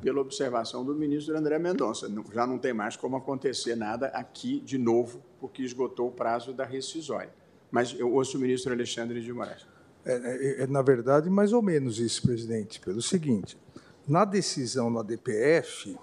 pela 0.00 0.20
observação 0.20 0.84
do 0.84 0.94
ministro 0.94 1.36
André 1.36 1.58
Mendonça. 1.58 2.10
Já 2.32 2.46
não 2.46 2.58
tem 2.58 2.72
mais 2.72 2.96
como 2.96 3.16
acontecer 3.16 3.76
nada 3.76 4.06
aqui 4.08 4.60
de 4.60 4.78
novo, 4.78 5.22
porque 5.40 5.62
esgotou 5.62 6.08
o 6.08 6.12
prazo 6.12 6.52
da 6.52 6.64
rescisória. 6.64 7.32
Mas 7.70 7.94
eu 7.98 8.12
ouço 8.12 8.38
o 8.38 8.40
ministro 8.40 8.72
Alexandre 8.72 9.20
de 9.20 9.32
Moraes. 9.32 9.66
É, 10.04 10.14
é, 10.14 10.62
é, 10.62 10.66
na 10.66 10.82
verdade, 10.82 11.28
mais 11.28 11.52
ou 11.52 11.60
menos 11.60 11.98
isso, 11.98 12.22
presidente, 12.22 12.80
pelo 12.80 13.02
seguinte: 13.02 13.58
na 14.06 14.24
decisão 14.24 14.90
na 14.90 15.02
DPF, 15.02 15.96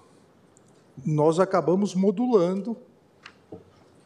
nós 1.04 1.40
acabamos 1.40 1.94
modulando, 1.94 2.76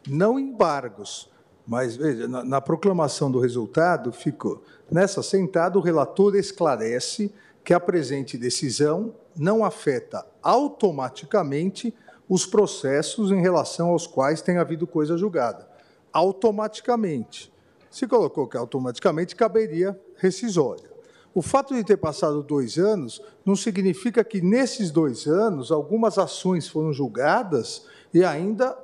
não 0.07 0.39
embargos, 0.39 1.29
mas 1.67 1.95
veja, 1.95 2.27
na, 2.27 2.43
na 2.43 2.61
proclamação 2.61 3.29
do 3.29 3.39
resultado 3.39 4.11
ficou: 4.11 4.63
nessa 4.89 5.21
sentada, 5.21 5.77
o 5.77 5.81
relator 5.81 6.35
esclarece 6.35 7.31
que 7.63 7.73
a 7.73 7.79
presente 7.79 8.37
decisão 8.37 9.13
não 9.35 9.63
afeta 9.63 10.25
automaticamente 10.41 11.93
os 12.27 12.45
processos 12.45 13.31
em 13.31 13.41
relação 13.41 13.89
aos 13.89 14.07
quais 14.07 14.41
tem 14.41 14.57
havido 14.57 14.87
coisa 14.87 15.17
julgada. 15.17 15.67
Automaticamente. 16.11 17.53
Se 17.91 18.07
colocou 18.07 18.47
que 18.47 18.57
automaticamente 18.57 19.35
caberia 19.35 19.99
rescisória. 20.15 20.88
O 21.33 21.41
fato 21.41 21.75
de 21.75 21.83
ter 21.83 21.97
passado 21.97 22.41
dois 22.41 22.77
anos 22.77 23.21
não 23.45 23.55
significa 23.55 24.23
que 24.23 24.41
nesses 24.41 24.89
dois 24.89 25.27
anos 25.27 25.71
algumas 25.71 26.17
ações 26.17 26.67
foram 26.67 26.91
julgadas 26.91 27.85
e 28.13 28.23
ainda 28.23 28.75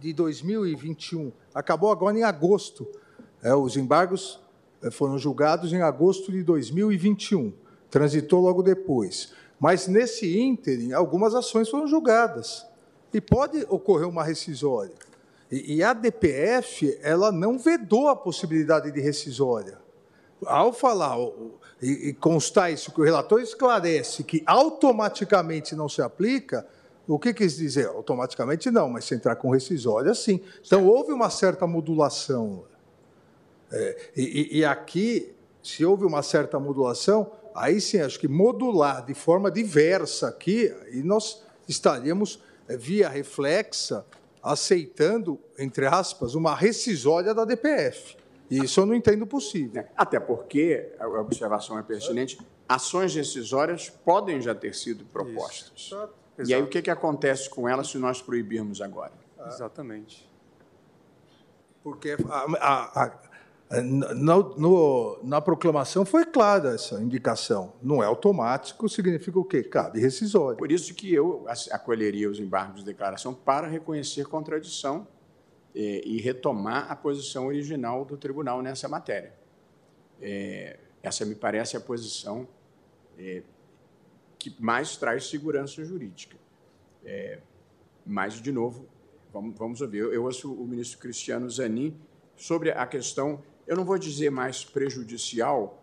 de 0.00 0.12
2021. 0.12 1.32
Acabou 1.54 1.90
agora 1.90 2.18
em 2.18 2.24
agosto. 2.24 2.86
É, 3.42 3.54
os 3.54 3.76
embargos 3.76 4.40
é, 4.82 4.90
foram 4.90 5.18
julgados 5.18 5.72
em 5.72 5.80
agosto 5.80 6.32
de 6.32 6.42
2021. 6.42 7.52
Transitou 7.88 8.40
logo 8.40 8.62
depois. 8.62 9.32
Mas 9.58 9.86
nesse 9.86 10.38
ínterim, 10.38 10.92
algumas 10.92 11.34
ações 11.34 11.68
foram 11.68 11.86
julgadas. 11.86 12.66
E 13.14 13.20
pode 13.20 13.64
ocorrer 13.68 14.08
uma 14.08 14.24
rescisória. 14.24 14.94
E, 15.50 15.76
e 15.76 15.82
a 15.82 15.92
DPF, 15.92 16.98
ela 17.00 17.30
não 17.30 17.58
vedou 17.58 18.08
a 18.08 18.16
possibilidade 18.16 18.90
de 18.90 19.00
rescisória. 19.00 19.78
Ao 20.44 20.72
falar 20.72 21.16
e, 21.80 22.08
e 22.08 22.14
constar 22.14 22.72
isso 22.72 22.92
que 22.92 23.00
o 23.00 23.04
relator 23.04 23.40
esclarece 23.40 24.24
que 24.24 24.42
automaticamente 24.46 25.74
não 25.74 25.88
se 25.88 26.00
aplica, 26.00 26.66
o 27.06 27.18
que 27.18 27.32
quis 27.32 27.56
dizer? 27.56 27.86
Automaticamente 27.86 28.70
não, 28.70 28.88
mas 28.88 29.04
se 29.04 29.14
entrar 29.14 29.36
com 29.36 29.50
rescisória, 29.50 30.12
sim. 30.14 30.40
Então, 30.64 30.86
houve 30.86 31.12
uma 31.12 31.30
certa 31.30 31.66
modulação. 31.66 32.64
É, 33.70 34.10
e, 34.16 34.58
e, 34.58 34.64
aqui, 34.64 35.32
se 35.62 35.84
houve 35.84 36.04
uma 36.04 36.22
certa 36.22 36.58
modulação, 36.58 37.30
aí 37.54 37.80
sim, 37.80 38.00
acho 38.00 38.18
que 38.18 38.26
modular 38.26 39.04
de 39.04 39.14
forma 39.14 39.50
diversa 39.50 40.28
aqui, 40.28 40.74
e 40.90 41.02
nós 41.02 41.42
estaríamos, 41.68 42.40
é, 42.68 42.76
via 42.76 43.08
reflexa, 43.08 44.04
aceitando, 44.42 45.38
entre 45.58 45.86
aspas, 45.86 46.34
uma 46.34 46.54
rescisória 46.54 47.32
da 47.34 47.44
DPF. 47.44 48.15
E 48.50 48.64
isso 48.64 48.80
eu 48.80 48.86
não 48.86 48.94
entendo 48.94 49.26
possível. 49.26 49.82
É, 49.82 49.88
até 49.96 50.20
porque, 50.20 50.92
a 50.98 51.06
observação 51.06 51.78
é 51.78 51.82
pertinente, 51.82 52.38
ações 52.68 53.14
rescisórias 53.14 53.90
podem 53.90 54.40
já 54.40 54.54
ter 54.54 54.74
sido 54.74 55.04
propostas. 55.06 55.72
Isso. 55.76 56.08
E 56.46 56.54
aí 56.54 56.62
o 56.62 56.68
que, 56.68 56.82
que 56.82 56.90
acontece 56.90 57.48
com 57.48 57.68
elas 57.68 57.88
se 57.88 57.98
nós 57.98 58.20
proibirmos 58.20 58.80
agora? 58.80 59.12
Exatamente. 59.46 60.28
Porque 61.82 62.16
a, 62.28 62.46
a, 62.60 63.04
a, 63.04 63.82
no, 63.82 64.54
no, 64.56 65.18
na 65.22 65.40
proclamação 65.40 66.04
foi 66.04 66.24
clara 66.24 66.74
essa 66.74 67.00
indicação. 67.00 67.72
Não 67.82 68.02
é 68.02 68.06
automático, 68.06 68.88
significa 68.88 69.38
o 69.38 69.44
quê? 69.44 69.62
Cabe 69.62 70.00
rescisório. 70.00 70.58
Por 70.58 70.70
isso 70.70 70.94
que 70.94 71.12
eu 71.12 71.46
acolheria 71.70 72.30
os 72.30 72.38
embargos 72.38 72.80
de 72.80 72.86
declaração 72.86 73.32
para 73.32 73.66
reconhecer 73.66 74.26
contradição 74.26 75.06
eh, 75.78 76.00
e 76.06 76.16
retomar 76.22 76.90
a 76.90 76.96
posição 76.96 77.48
original 77.48 78.02
do 78.02 78.16
tribunal 78.16 78.62
nessa 78.62 78.88
matéria. 78.88 79.34
Eh, 80.22 80.78
essa 81.02 81.26
me 81.26 81.34
parece 81.34 81.76
a 81.76 81.80
posição 81.80 82.48
eh, 83.18 83.42
que 84.38 84.56
mais 84.58 84.96
traz 84.96 85.28
segurança 85.28 85.84
jurídica. 85.84 86.38
É, 87.04 87.40
mas, 88.06 88.40
de 88.40 88.50
novo, 88.50 88.86
vamos, 89.30 89.58
vamos 89.58 89.80
ouvir. 89.82 89.98
Eu, 89.98 90.14
eu 90.14 90.24
ouço 90.24 90.50
o 90.50 90.66
ministro 90.66 90.98
Cristiano 90.98 91.48
Zanin 91.50 91.94
sobre 92.34 92.70
a 92.70 92.86
questão, 92.86 93.42
eu 93.66 93.76
não 93.76 93.84
vou 93.84 93.98
dizer 93.98 94.30
mais 94.30 94.64
prejudicial, 94.64 95.82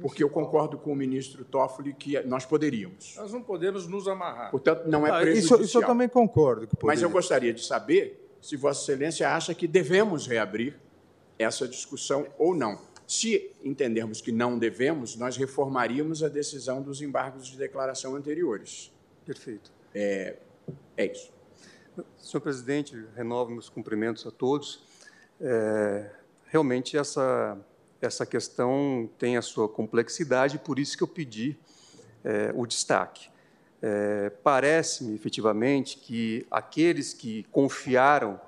porque 0.00 0.22
eu 0.22 0.30
concordo 0.30 0.78
com 0.78 0.92
o 0.92 0.96
ministro 0.96 1.44
Toffoli 1.44 1.94
que 1.94 2.20
nós 2.22 2.46
poderíamos. 2.46 3.16
Nós 3.16 3.32
não 3.32 3.42
podemos 3.42 3.88
nos 3.88 4.06
amarrar. 4.06 4.52
Portanto, 4.52 4.86
não 4.86 5.04
é 5.04 5.20
prejudicial. 5.20 5.60
Isso, 5.60 5.66
isso 5.66 5.78
eu 5.78 5.86
também 5.86 6.08
concordo. 6.08 6.68
Mas 6.84 7.02
eu 7.02 7.10
gostaria 7.10 7.52
de 7.52 7.64
saber 7.64 8.22
se 8.42 8.56
Vossa 8.56 8.82
Excelência 8.82 9.30
acha 9.30 9.54
que 9.54 9.68
devemos 9.68 10.26
reabrir 10.26 10.76
essa 11.38 11.66
discussão 11.66 12.26
ou 12.36 12.54
não. 12.54 12.78
Se 13.06 13.50
entendermos 13.62 14.20
que 14.20 14.32
não 14.32 14.58
devemos, 14.58 15.16
nós 15.16 15.36
reformaríamos 15.36 16.22
a 16.22 16.28
decisão 16.28 16.82
dos 16.82 17.00
embargos 17.00 17.46
de 17.46 17.56
declaração 17.56 18.16
anteriores. 18.16 18.92
Perfeito. 19.24 19.70
É, 19.94 20.36
é 20.96 21.06
isso. 21.06 21.32
Senhor 22.18 22.40
presidente, 22.40 22.96
renovo 23.14 23.52
meus 23.52 23.68
cumprimentos 23.68 24.26
a 24.26 24.30
todos. 24.30 24.82
É, 25.40 26.10
realmente, 26.46 26.96
essa, 26.96 27.58
essa 28.00 28.26
questão 28.26 29.08
tem 29.18 29.36
a 29.36 29.42
sua 29.42 29.68
complexidade, 29.68 30.58
por 30.58 30.78
isso 30.78 30.96
que 30.96 31.02
eu 31.02 31.08
pedi 31.08 31.58
é, 32.24 32.50
o 32.54 32.66
destaque. 32.66 33.31
É, 33.82 34.30
Parece-me, 34.42 35.14
efetivamente, 35.14 35.98
que 35.98 36.46
aqueles 36.50 37.12
que 37.12 37.42
confiaram 37.50 38.40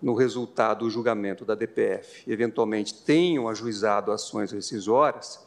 no 0.00 0.14
resultado 0.14 0.84
do 0.84 0.90
julgamento 0.90 1.44
da 1.44 1.56
DPF, 1.56 2.22
eventualmente 2.30 2.94
tenham 2.94 3.48
ajuizado 3.48 4.12
ações 4.12 4.52
rescisórias, 4.52 5.44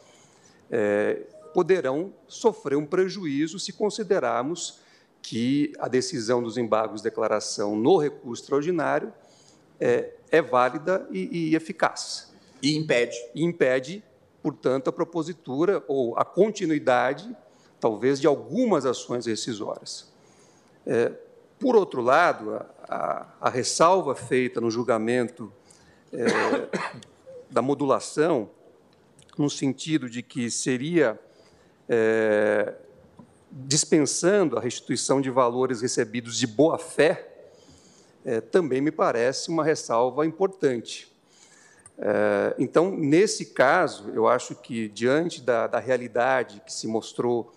é, 0.70 1.22
poderão 1.54 2.14
sofrer 2.28 2.78
um 2.78 2.86
prejuízo 2.86 3.58
se 3.60 3.72
considerarmos 3.72 4.80
que 5.22 5.72
a 5.80 5.88
decisão 5.88 6.42
dos 6.42 6.58
embargos 6.58 7.02
de 7.02 7.10
declaração 7.10 7.76
no 7.76 7.98
recurso 7.98 8.44
extraordinário 8.44 9.14
é, 9.80 10.14
é 10.30 10.42
válida 10.42 11.08
e, 11.12 11.50
e, 11.52 11.56
eficaz. 11.56 12.34
E 12.62 12.76
impede. 12.76 13.18
E 13.36 13.44
impede, 13.44 14.04
portanto, 14.42 14.90
a 14.90 14.94
propositura 14.94 15.84
ou 15.88 16.18
a 16.18 16.26
continuidade, 16.26 17.36
talvez, 17.82 18.22
de 18.22 18.28
algumas 18.28 18.86
ações 18.86 19.26
rescisórias. 19.26 20.08
É, 20.86 21.12
por 21.60 21.76
outro 21.76 22.02
lado, 22.02 22.56
a, 22.56 22.66
a, 22.88 23.26
a 23.42 23.50
ressalva 23.50 24.16
feita 24.16 24.62
no 24.62 24.70
julgamento 24.70 25.52
é, 26.14 26.26
da 27.50 27.62
modulação, 27.62 28.50
no 29.38 29.50
sentido 29.50 30.10
de 30.10 30.22
que 30.22 30.52
seria 30.52 31.20
é, 31.90 32.76
dispensando 33.52 34.58
a 34.58 34.62
restituição 34.62 35.20
de 35.20 35.30
valores 35.30 35.82
recebidos 35.82 36.38
de 36.38 36.46
boa 36.46 36.78
fé, 36.78 37.28
é, 38.24 38.40
também 38.40 38.80
me 38.80 38.92
parece 38.92 39.50
uma 39.50 39.64
ressalva 39.64 40.26
importante. 40.26 41.12
É, 41.98 42.56
então, 42.58 42.92
nesse 42.92 43.48
caso, 43.48 44.10
eu 44.10 44.28
acho 44.28 44.56
que, 44.56 44.88
diante 44.90 45.42
da, 45.42 45.68
da 45.68 45.80
realidade 45.80 46.62
que 46.66 46.74
se 46.74 46.88
mostrou 46.88 47.52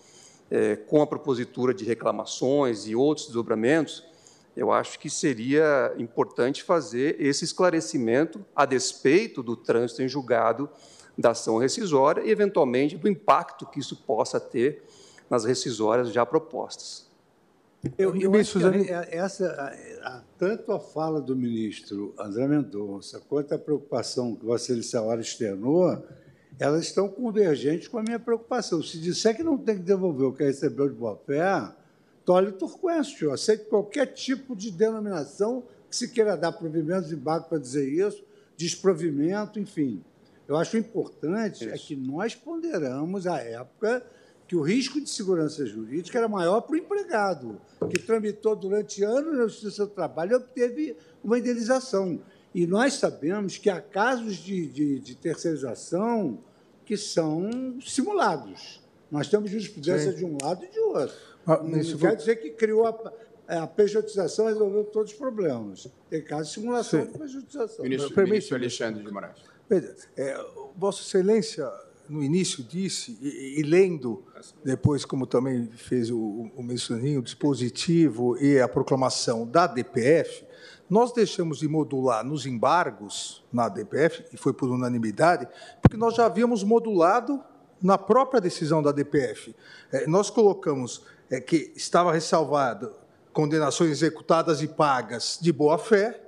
é, 0.54 0.76
com 0.76 1.02
a 1.02 1.06
propositura 1.06 1.74
de 1.74 1.84
reclamações 1.84 2.86
e 2.86 2.94
outros 2.94 3.26
desdobramentos, 3.26 4.04
eu 4.56 4.70
acho 4.70 5.00
que 5.00 5.10
seria 5.10 5.92
importante 5.98 6.62
fazer 6.62 7.20
esse 7.20 7.44
esclarecimento 7.44 8.44
a 8.54 8.64
despeito 8.64 9.42
do 9.42 9.56
trânsito 9.56 10.00
em 10.00 10.08
julgado 10.08 10.70
da 11.18 11.30
ação 11.30 11.58
rescisória 11.58 12.22
e, 12.22 12.30
eventualmente, 12.30 12.96
do 12.96 13.08
impacto 13.08 13.66
que 13.66 13.80
isso 13.80 13.96
possa 13.96 14.38
ter 14.38 14.84
nas 15.28 15.44
rescisórias 15.44 16.12
já 16.12 16.24
propostas. 16.24 17.10
Eu, 17.98 18.14
eu 18.16 18.32
acho 18.36 18.60
que 18.60 18.92
essa, 19.10 19.50
a, 19.50 20.08
a, 20.08 20.22
tanto 20.38 20.70
a 20.70 20.78
fala 20.78 21.20
do 21.20 21.34
ministro 21.34 22.14
André 22.16 22.46
Mendonça 22.46 23.20
quanto 23.28 23.52
a 23.52 23.58
preocupação 23.58 24.36
que 24.36 24.46
Vossa 24.46 24.72
Excelência 24.72 25.20
externou, 25.20 26.00
elas 26.58 26.84
estão 26.84 27.08
convergentes 27.08 27.88
com 27.88 27.98
a 27.98 28.02
minha 28.02 28.18
preocupação. 28.18 28.82
Se 28.82 28.98
disser 28.98 29.36
que 29.36 29.42
não 29.42 29.58
tem 29.58 29.76
que 29.76 29.82
devolver 29.82 30.26
o 30.26 30.32
que 30.32 30.44
recebeu 30.44 30.88
de 30.88 30.94
boa-fé, 30.94 31.72
tole 32.24 32.52
turquense, 32.52 33.28
aceite 33.28 33.64
qualquer 33.64 34.06
tipo 34.06 34.54
de 34.54 34.70
denominação 34.70 35.64
que 35.90 35.96
se 35.96 36.08
queira 36.08 36.36
dar 36.36 36.52
provimento 36.52 37.08
de 37.08 37.14
embargo 37.14 37.48
para 37.48 37.58
dizer 37.58 37.88
isso, 37.88 38.24
desprovimento, 38.56 39.58
enfim. 39.58 40.02
Eu 40.46 40.56
acho 40.56 40.76
importante 40.76 41.68
é 41.68 41.76
que 41.76 41.96
nós 41.96 42.34
ponderamos 42.34 43.26
a 43.26 43.38
época 43.38 44.04
que 44.46 44.54
o 44.54 44.60
risco 44.60 45.00
de 45.00 45.08
segurança 45.08 45.64
jurídica 45.64 46.18
era 46.18 46.28
maior 46.28 46.60
para 46.60 46.74
o 46.74 46.76
empregado, 46.76 47.60
que 47.90 47.98
tramitou 47.98 48.54
durante 48.54 49.02
anos 49.02 49.36
na 49.36 49.46
Justiça 49.46 49.86
do 49.86 49.92
Trabalho 49.92 50.32
e 50.32 50.34
obteve 50.34 50.96
uma 51.22 51.38
indenização. 51.38 52.20
E 52.54 52.66
nós 52.66 52.94
sabemos 52.94 53.58
que 53.58 53.68
há 53.68 53.80
casos 53.80 54.36
de, 54.36 54.66
de, 54.66 54.98
de 55.00 55.14
terceirização 55.16 56.38
que 56.84 56.96
são 56.96 57.80
simulados. 57.84 58.80
Nós 59.10 59.28
temos 59.28 59.50
jurisprudência 59.50 60.12
Sim. 60.12 60.18
de 60.18 60.24
um 60.24 60.38
lado 60.40 60.64
e 60.64 60.68
de 60.68 60.78
outro. 60.78 61.16
Ah, 61.46 61.62
não 61.62 61.72
quer 61.72 61.96
vou... 61.96 62.16
dizer 62.16 62.36
que 62.36 62.50
criou 62.50 62.86
a, 62.86 63.12
a 63.48 63.66
pejotização 63.66 64.46
resolveu 64.46 64.84
todos 64.84 65.12
os 65.12 65.18
problemas. 65.18 65.88
Tem 66.08 66.22
casos 66.22 66.48
de 66.48 66.54
simulação 66.54 67.04
Sim. 67.04 67.12
de 67.12 67.18
pejotização. 67.18 67.84
Ministro, 67.84 68.14
Permite, 68.14 68.32
ministro 68.32 68.56
Alexandre 68.56 69.04
de 69.04 69.10
Moraes. 69.10 69.36
Veja, 69.68 69.94
é, 70.16 70.46
Vossa 70.76 71.02
Excelência, 71.02 71.68
no 72.08 72.22
início, 72.22 72.62
disse, 72.62 73.18
e, 73.20 73.60
e, 73.60 73.62
lendo 73.62 74.22
depois, 74.62 75.04
como 75.04 75.26
também 75.26 75.68
fez 75.68 76.10
o, 76.10 76.50
o 76.54 76.62
ministro 76.62 76.96
Ninho, 76.96 77.20
o 77.20 77.22
dispositivo 77.22 78.36
e 78.38 78.60
a 78.60 78.68
proclamação 78.68 79.46
da 79.46 79.66
DPF, 79.66 80.44
nós 80.88 81.12
deixamos 81.12 81.58
de 81.58 81.68
modular 81.68 82.24
nos 82.24 82.46
embargos 82.46 83.42
na 83.52 83.68
DPF, 83.68 84.24
e 84.32 84.36
foi 84.36 84.52
por 84.52 84.68
unanimidade, 84.70 85.48
porque 85.80 85.96
nós 85.96 86.14
já 86.14 86.26
havíamos 86.26 86.62
modulado 86.62 87.42
na 87.82 87.96
própria 87.98 88.40
decisão 88.40 88.82
da 88.82 88.92
DPF. 88.92 89.54
É, 89.92 90.06
nós 90.06 90.30
colocamos 90.30 91.02
é, 91.30 91.40
que 91.40 91.72
estava 91.76 92.12
ressalvado 92.12 92.94
condenações 93.32 93.90
executadas 93.90 94.62
e 94.62 94.68
pagas 94.68 95.38
de 95.40 95.52
boa-fé 95.52 96.20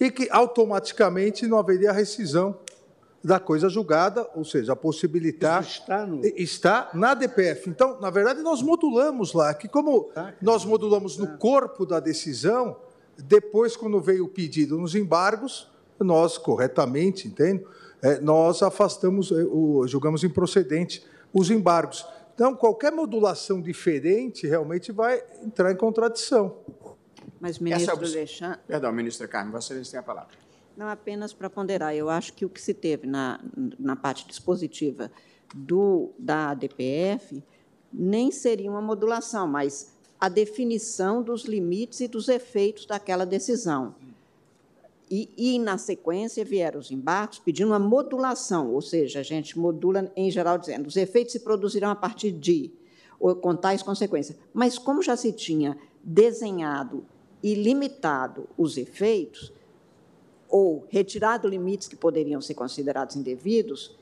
e 0.00 0.10
que 0.10 0.28
automaticamente 0.30 1.46
não 1.46 1.58
haveria 1.58 1.90
rescisão 1.92 2.58
da 3.24 3.40
coisa 3.40 3.68
julgada, 3.68 4.28
ou 4.36 4.44
seja, 4.44 4.74
a 4.74 4.76
possibilitar. 4.76 5.62
Isso 5.62 5.80
está 5.80 6.06
no- 6.06 6.24
Está 6.24 6.90
na 6.94 7.14
DPF. 7.14 7.68
Então, 7.68 8.00
na 8.00 8.08
verdade, 8.10 8.40
nós 8.40 8.62
modulamos 8.62 9.32
lá, 9.32 9.52
que 9.52 9.66
como 9.66 10.04
Tá, 10.14 10.32
nós 10.40 10.64
modulamos 10.64 11.16
no 11.18 11.36
corpo 11.38 11.84
da 11.84 11.98
decisão, 11.98 12.76
depois, 13.18 13.76
quando 13.76 14.00
veio 14.00 14.24
o 14.24 14.28
pedido 14.28 14.78
nos 14.78 14.94
embargos, 14.94 15.70
nós, 15.98 16.36
corretamente, 16.38 17.26
entende? 17.28 17.64
É, 18.02 18.20
nós 18.20 18.62
afastamos, 18.62 19.32
é, 19.32 19.42
o, 19.44 19.86
julgamos 19.86 20.22
improcedente 20.22 21.04
os 21.32 21.50
embargos. 21.50 22.06
Então, 22.34 22.54
qualquer 22.54 22.92
modulação 22.92 23.60
diferente 23.62 24.46
realmente 24.46 24.92
vai 24.92 25.22
entrar 25.42 25.72
em 25.72 25.76
contradição. 25.76 26.58
Mas, 27.40 27.56
Essa 27.56 27.64
ministro 27.64 27.94
obs- 27.96 28.14
Alexandre, 28.14 28.58
Perdão, 28.66 28.92
ministra 28.92 29.26
Carmen, 29.26 29.52
Vossa 29.52 29.68
Excelência 29.72 29.92
tem 29.92 30.00
a 30.00 30.02
palavra. 30.02 30.34
não 30.76 30.86
apenas 30.88 31.32
para 31.32 31.48
ponderar, 31.48 31.94
eu 31.94 32.10
acho 32.10 32.34
que 32.34 32.44
o 32.44 32.48
que 32.50 32.60
se 32.60 32.74
teve 32.74 33.06
na, 33.06 33.40
na 33.78 33.96
parte 33.96 34.26
dispositiva 34.28 35.10
do, 35.54 36.10
da 36.18 36.50
ADPF 36.50 37.42
nem 37.92 38.30
seria 38.30 38.70
uma 38.70 38.82
modulação, 38.82 39.46
mas 39.48 39.95
a 40.20 40.28
definição 40.28 41.22
dos 41.22 41.44
limites 41.44 42.00
e 42.00 42.08
dos 42.08 42.28
efeitos 42.28 42.86
daquela 42.86 43.24
decisão. 43.24 43.94
E, 45.10 45.30
e, 45.36 45.58
na 45.58 45.78
sequência, 45.78 46.44
vieram 46.44 46.80
os 46.80 46.90
embargos 46.90 47.38
pedindo 47.38 47.68
uma 47.68 47.78
modulação, 47.78 48.72
ou 48.72 48.82
seja, 48.82 49.20
a 49.20 49.22
gente 49.22 49.58
modula, 49.58 50.10
em 50.16 50.30
geral, 50.30 50.58
dizendo 50.58 50.86
os 50.86 50.96
efeitos 50.96 51.32
se 51.32 51.40
produzirão 51.40 51.90
a 51.90 51.94
partir 51.94 52.32
de, 52.32 52.72
ou 53.20 53.36
com 53.36 53.54
tais 53.54 53.82
consequências. 53.82 54.36
Mas, 54.52 54.78
como 54.78 55.02
já 55.02 55.16
se 55.16 55.32
tinha 55.32 55.78
desenhado 56.02 57.04
e 57.40 57.54
limitado 57.54 58.48
os 58.58 58.76
efeitos, 58.76 59.52
ou 60.48 60.84
retirado 60.88 61.48
limites 61.48 61.88
que 61.88 61.96
poderiam 61.96 62.40
ser 62.40 62.54
considerados 62.54 63.16
indevidos, 63.16 63.96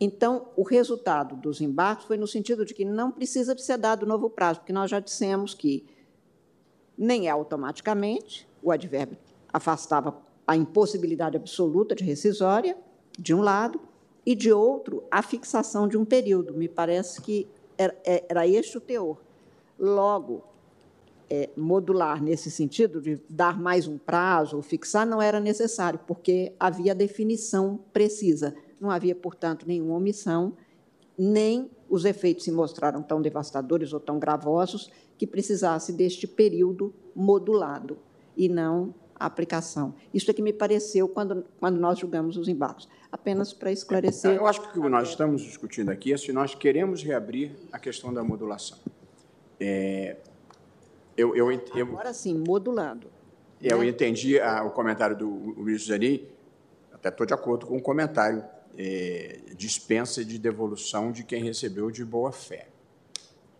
então, 0.00 0.48
o 0.56 0.62
resultado 0.62 1.36
dos 1.36 1.60
embargos 1.60 2.04
foi 2.04 2.16
no 2.16 2.26
sentido 2.26 2.64
de 2.64 2.74
que 2.74 2.84
não 2.84 3.10
precisa 3.10 3.56
ser 3.56 3.78
dado 3.78 4.04
novo 4.04 4.28
prazo, 4.28 4.60
porque 4.60 4.72
nós 4.72 4.90
já 4.90 5.00
dissemos 5.00 5.54
que 5.54 5.86
nem 6.96 7.28
é 7.28 7.30
automaticamente, 7.30 8.48
o 8.62 8.70
advérbio 8.70 9.18
afastava 9.52 10.16
a 10.46 10.56
impossibilidade 10.56 11.36
absoluta 11.36 11.94
de 11.94 12.04
rescisória, 12.04 12.76
de 13.18 13.34
um 13.34 13.40
lado, 13.40 13.80
e, 14.24 14.34
de 14.34 14.52
outro, 14.52 15.04
a 15.10 15.22
fixação 15.22 15.86
de 15.86 15.96
um 15.96 16.04
período. 16.04 16.52
Me 16.52 16.68
parece 16.68 17.22
que 17.22 17.48
era, 17.78 17.96
era 18.04 18.46
este 18.46 18.76
o 18.76 18.80
teor. 18.80 19.18
Logo, 19.78 20.42
é, 21.30 21.50
modular 21.56 22.22
nesse 22.22 22.50
sentido, 22.50 23.00
de 23.00 23.20
dar 23.28 23.58
mais 23.58 23.86
um 23.86 23.96
prazo 23.96 24.56
ou 24.56 24.62
fixar, 24.62 25.06
não 25.06 25.22
era 25.22 25.38
necessário, 25.38 26.00
porque 26.06 26.52
havia 26.58 26.94
definição 26.94 27.78
precisa. 27.92 28.54
Não 28.80 28.90
havia, 28.90 29.14
portanto, 29.14 29.66
nenhuma 29.66 29.94
omissão, 29.94 30.54
nem 31.18 31.70
os 31.88 32.04
efeitos 32.04 32.44
se 32.44 32.52
mostraram 32.52 33.02
tão 33.02 33.22
devastadores 33.22 33.92
ou 33.92 34.00
tão 34.00 34.18
gravosos 34.18 34.90
que 35.16 35.26
precisasse 35.26 35.92
deste 35.92 36.26
período 36.26 36.92
modulado 37.14 37.98
e 38.36 38.48
não 38.48 38.94
a 39.18 39.24
aplicação. 39.24 39.94
Isso 40.12 40.30
é 40.30 40.34
que 40.34 40.42
me 40.42 40.52
pareceu 40.52 41.08
quando, 41.08 41.42
quando 41.58 41.78
nós 41.80 41.98
julgamos 41.98 42.36
os 42.36 42.48
embargos. 42.48 42.86
Apenas 43.10 43.52
para 43.54 43.72
esclarecer. 43.72 44.34
Eu 44.36 44.46
acho 44.46 44.60
que 44.60 44.78
o 44.78 44.82
que 44.82 44.88
nós 44.90 45.08
estamos 45.08 45.40
discutindo 45.40 45.88
aqui 45.90 46.12
é 46.12 46.18
se 46.18 46.32
nós 46.34 46.54
queremos 46.54 47.02
reabrir 47.02 47.52
a 47.72 47.78
questão 47.78 48.12
da 48.12 48.22
modulação. 48.22 48.76
É, 49.58 50.16
eu, 51.16 51.34
eu, 51.34 51.50
eu, 51.50 51.86
Agora 51.86 52.12
sim, 52.12 52.34
modulado. 52.46 53.06
eu 53.62 53.78
né? 53.78 53.86
entendi 53.88 54.38
a- 54.38 54.62
o 54.64 54.70
comentário 54.70 55.16
do 55.16 55.26
o 55.30 55.62
ministro 55.62 55.88
Zanin, 55.94 56.26
até 56.92 57.08
estou 57.08 57.24
de 57.24 57.32
acordo 57.32 57.64
com 57.66 57.78
o 57.78 57.80
comentário, 57.82 58.44
é, 58.76 59.40
dispensa 59.56 60.24
de 60.24 60.38
devolução 60.38 61.10
de 61.10 61.24
quem 61.24 61.42
recebeu 61.42 61.90
de 61.90 62.04
boa 62.04 62.32
fé. 62.32 62.68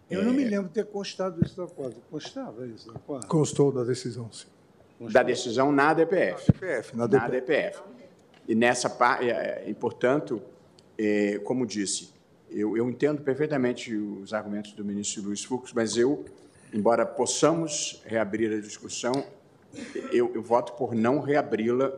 Eu 0.08 0.22
não 0.22 0.32
me 0.32 0.44
lembro 0.44 0.68
de 0.68 0.74
ter 0.74 0.86
constado 0.86 1.44
isso 1.44 1.60
no 1.60 1.66
acordo. 1.66 1.96
Constava 2.10 2.66
isso 2.66 2.88
no 2.88 2.96
acordo? 2.96 3.26
Constou 3.26 3.72
da 3.72 3.82
decisão, 3.82 4.30
sim. 4.30 4.46
Da 5.10 5.22
decisão 5.22 5.72
na 5.72 5.92
DPF. 5.92 6.52
DPF, 6.52 6.96
na 6.96 7.08
na 7.08 7.28
DPF. 7.28 7.30
DPF. 7.30 7.82
E 8.48 8.54
nessa 8.54 8.88
parte, 8.88 9.26
e 9.66 9.74
portanto, 9.74 10.40
é, 10.96 11.38
como 11.40 11.66
disse, 11.66 12.14
eu, 12.48 12.76
eu 12.76 12.88
entendo 12.88 13.20
perfeitamente 13.22 13.94
os 13.94 14.32
argumentos 14.32 14.72
do 14.72 14.84
ministro 14.84 15.22
Luiz 15.24 15.42
Fux, 15.42 15.72
mas 15.72 15.96
eu, 15.96 16.24
embora 16.72 17.04
possamos 17.04 18.00
reabrir 18.06 18.52
a 18.56 18.60
discussão, 18.60 19.12
eu, 20.12 20.32
eu 20.34 20.42
voto 20.42 20.72
por 20.74 20.94
não 20.94 21.20
reabri-la 21.20 21.92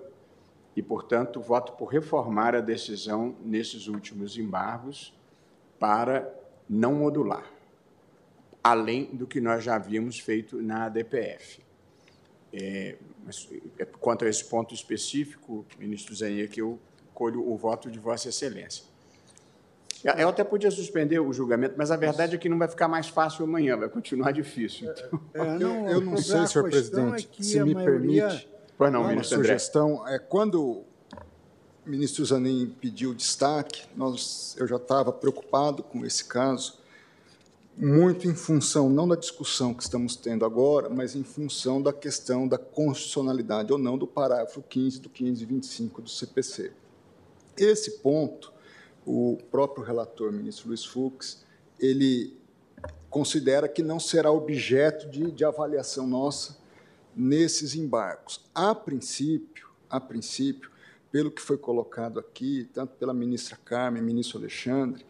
e, 0.79 0.83
portanto, 0.83 1.41
voto 1.41 1.73
por 1.73 1.87
reformar 1.87 2.55
a 2.55 2.61
decisão 2.61 3.35
nesses 3.45 3.89
últimos 3.89 4.39
embargos 4.39 5.13
para 5.77 6.33
não 6.71 6.95
modular, 6.95 7.45
além 8.63 9.07
do 9.07 9.27
que 9.27 9.41
nós 9.41 9.65
já 9.65 9.75
havíamos 9.75 10.21
feito 10.21 10.63
na 10.63 10.85
ADPF. 10.85 11.61
É, 12.53 12.97
mas, 13.27 13.49
é, 13.77 13.85
quanto 13.85 14.25
a 14.25 14.29
esse 14.29 14.45
ponto 14.45 14.73
específico, 14.73 15.67
ministro 15.81 16.15
Zania, 16.15 16.47
que 16.47 16.61
eu 16.63 16.79
colho 17.13 17.45
o 17.45 17.57
voto 17.57 17.91
de 17.91 17.99
Vossa 17.99 18.29
Excelência. 18.29 18.85
Eu 20.17 20.29
até 20.29 20.45
podia 20.45 20.71
suspender 20.71 21.19
o 21.19 21.33
julgamento, 21.33 21.75
mas 21.77 21.91
a 21.91 21.97
verdade 21.97 22.37
é 22.37 22.39
que 22.39 22.49
não 22.49 22.57
vai 22.57 22.69
ficar 22.69 22.87
mais 22.87 23.09
fácil 23.09 23.45
amanhã, 23.45 23.77
vai 23.77 23.89
continuar 23.89 24.31
difícil. 24.31 24.89
Então, 24.93 25.21
É, 25.35 25.57
Eu, 25.61 25.89
eu 25.89 26.01
não 26.01 26.17
sei, 26.19 26.47
senhor 26.47 26.71
presidente, 26.71 27.29
é 27.37 27.43
se 27.43 27.61
me 27.65 27.75
maioria- 27.75 28.29
permite. 28.29 28.58
Pois 28.79 28.93
não, 28.93 29.01
uma 29.01 29.11
ministro 29.11 29.39
André. 29.39 29.49
sugestão 29.49 30.07
é 30.07 30.21
quando 30.21 30.63
o 30.63 30.85
ministro 31.85 32.25
Zanin 32.25 32.73
pediu 32.81 33.13
destaque, 33.13 33.83
nós, 33.97 34.55
eu 34.57 34.69
já 34.69 34.77
estava 34.77 35.13
preocupado 35.13 35.83
com 35.83 36.07
esse 36.07 36.25
caso, 36.25 36.79
muito 37.77 38.29
em 38.29 38.35
função 38.37 38.89
não 38.89 39.09
da 39.09 39.17
discussão 39.17 39.75
que 39.75 39.83
estamos 39.83 40.15
tendo 40.15 40.45
agora, 40.45 40.89
mas 40.89 41.17
em 41.17 41.25
função 41.25 41.83
da 41.83 41.93
questão 41.93 42.47
da 42.47 42.57
constitucionalidade 42.57 43.73
ou 43.73 43.79
não 43.79 43.99
do 43.99 44.07
parágrafo 44.07 44.63
15 44.63 45.01
do 45.01 45.09
1525 45.09 46.03
do 46.03 46.09
CPC. 46.09 46.73
Esse 47.57 47.99
ponto, 47.99 48.53
o 49.05 49.39
próprio 49.51 49.83
relator, 49.83 50.31
ministro 50.31 50.69
Luiz 50.69 50.85
Fux, 50.85 51.45
ele 51.81 52.37
considera 53.11 53.67
que 53.67 53.83
não 53.83 53.99
será 53.99 54.31
objeto 54.31 55.09
de, 55.09 55.33
de 55.33 55.45
avaliação 55.45 56.07
nossa 56.07 56.58
nesses 57.19 57.75
embargos. 57.75 58.41
A 58.55 58.75
princípio, 58.75 59.69
a 59.91 59.99
princípio, 60.01 60.71
pelo 61.11 61.31
que 61.31 61.43
foi 61.43 61.59
colocado 61.59 62.21
aqui, 62.21 62.69
tanto 62.73 62.95
pela 62.97 63.13
ministra 63.13 63.59
Carmen, 63.65 64.03
ministro 64.03 64.39
Alexandre, 64.39 65.05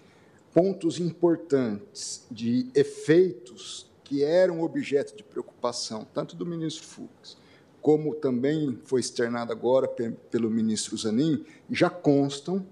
pontos 0.54 0.98
importantes 0.98 2.26
de 2.30 2.70
efeitos 2.74 3.90
que 4.02 4.24
eram 4.24 4.62
objeto 4.62 5.14
de 5.14 5.22
preocupação, 5.22 6.06
tanto 6.14 6.34
do 6.34 6.46
ministro 6.46 6.84
Fux, 6.86 7.36
como 7.82 8.14
também 8.14 8.78
foi 8.84 9.00
externado 9.00 9.52
agora 9.52 9.86
pe- 9.86 10.12
pelo 10.30 10.50
ministro 10.50 10.96
Zanin, 10.96 11.44
já 11.70 11.90
constam 11.90 12.66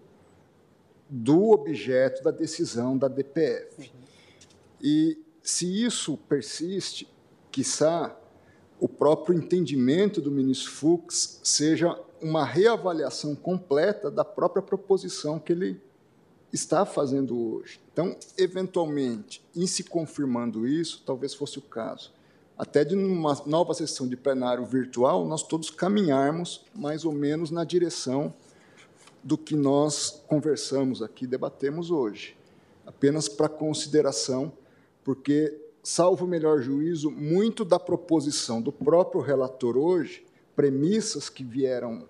do 1.08 1.50
objeto 1.50 2.22
da 2.22 2.30
decisão 2.30 2.96
da 2.96 3.06
DPF. 3.06 3.92
E 4.80 5.18
se 5.42 5.84
isso 5.84 6.16
persiste, 6.16 7.08
quiçá 7.52 8.16
o 8.78 8.88
próprio 8.88 9.36
entendimento 9.36 10.20
do 10.20 10.30
ministro 10.30 10.70
Fux 10.70 11.40
seja 11.42 11.98
uma 12.20 12.44
reavaliação 12.44 13.34
completa 13.34 14.10
da 14.10 14.24
própria 14.24 14.62
proposição 14.62 15.38
que 15.38 15.52
ele 15.52 15.80
está 16.52 16.86
fazendo 16.86 17.36
hoje. 17.38 17.80
Então, 17.92 18.16
eventualmente, 18.36 19.42
em 19.54 19.66
se 19.66 19.84
confirmando 19.84 20.66
isso, 20.66 21.02
talvez 21.04 21.34
fosse 21.34 21.58
o 21.58 21.62
caso, 21.62 22.12
até 22.56 22.84
de 22.84 22.94
numa 22.94 23.34
nova 23.44 23.74
sessão 23.74 24.08
de 24.08 24.16
plenário 24.16 24.64
virtual, 24.64 25.26
nós 25.26 25.42
todos 25.42 25.68
caminharmos 25.68 26.64
mais 26.74 27.04
ou 27.04 27.12
menos 27.12 27.50
na 27.50 27.64
direção 27.64 28.32
do 29.22 29.36
que 29.36 29.54
nós 29.54 30.22
conversamos 30.26 31.02
aqui, 31.02 31.26
debatemos 31.26 31.90
hoje. 31.90 32.36
Apenas 32.86 33.28
para 33.28 33.48
consideração, 33.48 34.52
porque, 35.04 35.54
salvo 35.88 36.24
o 36.24 36.28
melhor 36.28 36.60
juízo, 36.60 37.12
muito 37.12 37.64
da 37.64 37.78
proposição 37.78 38.60
do 38.60 38.72
próprio 38.72 39.20
relator 39.20 39.76
hoje, 39.76 40.26
premissas 40.56 41.28
que 41.28 41.44
vieram 41.44 42.08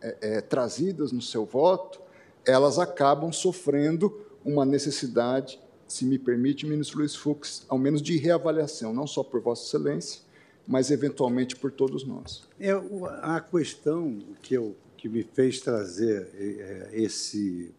é, 0.00 0.16
é, 0.20 0.40
trazidas 0.40 1.12
no 1.12 1.22
seu 1.22 1.44
voto, 1.44 2.00
elas 2.44 2.80
acabam 2.80 3.30
sofrendo 3.30 4.12
uma 4.44 4.64
necessidade, 4.64 5.60
se 5.86 6.04
me 6.04 6.18
permite, 6.18 6.66
ministro 6.66 6.98
Luiz 6.98 7.14
Fux, 7.14 7.64
ao 7.68 7.78
menos 7.78 8.02
de 8.02 8.16
reavaliação, 8.16 8.92
não 8.92 9.06
só 9.06 9.22
por 9.22 9.40
Vossa 9.40 9.68
Excelência, 9.68 10.22
mas 10.66 10.90
eventualmente 10.90 11.54
por 11.54 11.70
todos 11.70 12.04
nós. 12.04 12.42
É, 12.58 12.72
a 13.20 13.40
questão 13.40 14.18
que, 14.42 14.54
eu, 14.54 14.74
que 14.96 15.08
me 15.08 15.22
fez 15.22 15.60
trazer 15.60 16.28
é, 16.34 16.90
esse, 16.92 17.72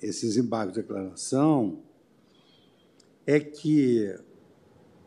esses 0.00 0.36
embargos 0.36 0.76
de 0.76 0.82
declaração 0.82 1.80
é 3.26 3.40
que, 3.40 4.14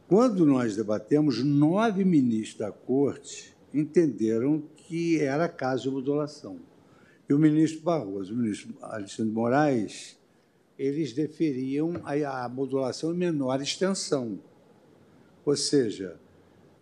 quando 0.08 0.46
nós 0.46 0.76
debatemos, 0.76 1.44
nove 1.44 2.06
ministros 2.06 2.58
da 2.58 2.72
Corte 2.72 3.56
entenderam 3.74 4.64
que 4.76 5.20
era 5.20 5.50
caso 5.50 5.84
de 5.84 5.90
modulação. 5.90 6.60
e 7.30 7.34
o 7.34 7.40
ministro 7.40 7.82
Barroso, 7.82 8.34
o 8.34 8.38
ministro 8.38 8.74
Alexandre 8.82 9.34
Moraes, 9.34 10.18
eles 10.80 11.12
deferiam 11.12 12.02
a, 12.06 12.46
a 12.46 12.50
modulação 12.50 13.14
em 13.14 13.18
menor 13.18 13.62
extensão. 13.62 14.40
Ou 15.46 15.58
seja, 15.58 16.18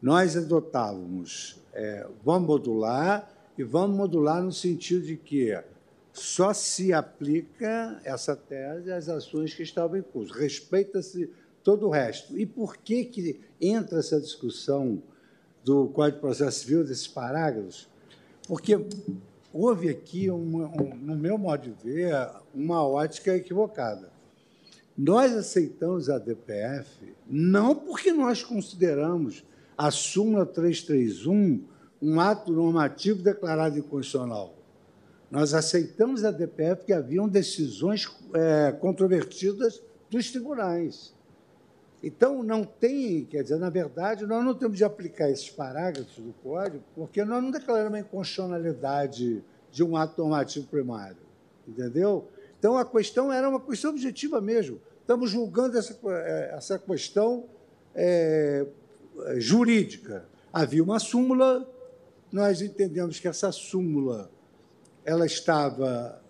nós 0.02 0.38
adotávamos, 0.38 1.60
é, 1.74 2.08
vamos 2.24 2.48
modular, 2.48 3.32
e 3.58 3.64
vamos 3.64 3.95
modular 3.95 4.44
no 4.44 4.52
sentido 4.52 5.06
de 5.06 5.16
que 5.16 5.58
só 6.12 6.54
se 6.54 6.94
aplica 6.94 8.00
essa 8.04 8.36
tese 8.36 8.92
às 8.92 9.10
ações 9.10 9.54
que 9.54 9.64
estavam 9.64 9.98
em 9.98 10.02
curso. 10.02 10.34
Respeita-se 10.34 11.30
todo 11.66 11.88
o 11.88 11.90
resto. 11.90 12.38
E 12.38 12.45
por 12.45 12.77
que, 12.77 13.03
que 13.03 13.42
entra 13.60 14.00
essa 14.00 14.22
discussão 14.22 15.02
do 15.64 15.88
Código 15.88 16.18
de 16.18 16.22
Processo 16.22 16.60
Civil, 16.60 16.85
desses 16.85 17.08
parágrafos? 17.08 17.90
Porque 18.48 18.77
houve 19.52 19.90
aqui, 19.90 20.30
uma, 20.30 20.68
um, 20.68 20.95
no 20.95 21.18
meu 21.18 21.40
modo 21.40 21.64
de 21.64 21.72
ver, 21.72 22.14
uma 22.53 22.88
ótica 22.88 23.35
equivocada. 23.35 24.14
Nós 24.95 25.34
aceitamos 25.34 26.08
a 26.08 26.19
DPF 26.19 26.88
não 27.27 27.76
porque 27.76 28.14
nós 28.14 28.44
consideramos 28.44 29.44
a 29.76 29.90
súmula 29.90 30.45
331 30.45 31.66
um 32.00 32.19
ato 32.19 32.52
normativo 32.52 33.24
declarado 33.24 33.80
inconstitucional. 33.80 34.53
Nós 35.32 35.56
aceitamos 35.56 36.24
a 36.24 36.30
DPF 36.30 36.82
porque 36.82 36.94
haviam 36.94 37.27
decisões 37.27 38.08
é, 38.35 38.72
controvertidas 38.74 39.82
dos 40.10 40.30
tribunais. 40.30 41.15
Então, 42.06 42.43
não 42.43 42.64
tem, 42.64 43.25
quer 43.25 43.42
dizer, 43.42 43.58
na 43.58 43.72
verdade, 43.72 44.27
nós 44.27 44.45
não 44.45 44.53
temos 44.53 44.77
de 44.77 44.84
aplicar 44.84 45.27
esses 45.27 45.50
parágrafos 45.50 46.16
do 46.17 46.34
Código, 46.34 46.84
porque 46.93 47.25
nós 47.25 47.42
não 47.42 47.50
declaramos 47.50 47.95
a 47.95 48.00
inconstitucionalidade 48.01 49.43
de 49.72 49.84
um 49.84 49.98
ato 49.98 50.22
normativo 50.22 50.67
primário, 50.67 51.17
entendeu? 51.67 52.27
Então, 52.59 52.77
a 52.77 52.85
questão 52.85 53.34
era 53.34 53.50
uma 53.50 53.59
questão 53.59 53.90
objetiva 53.90 54.40
mesmo. 54.40 54.80
Estamos 55.01 55.32
julgando 55.32 55.80
essa, 55.80 55.98
é, 56.06 56.53
essa 56.56 56.77
questão 56.77 57.45
é, 57.95 58.67
jurídica. 59.38 60.25
Havia 60.53 60.84
uma 60.84 61.00
súmula, 61.00 61.67
nós 62.32 62.61
entendemos 62.61 63.19
que 63.19 63.27
essa 63.27 63.51
súmula 63.51 64.30
ela 65.03 65.25
estava 65.25 66.22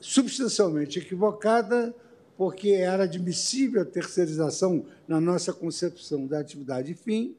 substancialmente 0.00 0.98
equivocada, 0.98 1.94
porque 2.42 2.70
era 2.70 3.04
admissível 3.04 3.82
a 3.82 3.84
terceirização 3.84 4.84
na 5.06 5.20
nossa 5.20 5.52
concepção 5.52 6.26
da 6.26 6.40
atividade 6.40 6.92
fim, 6.92 7.36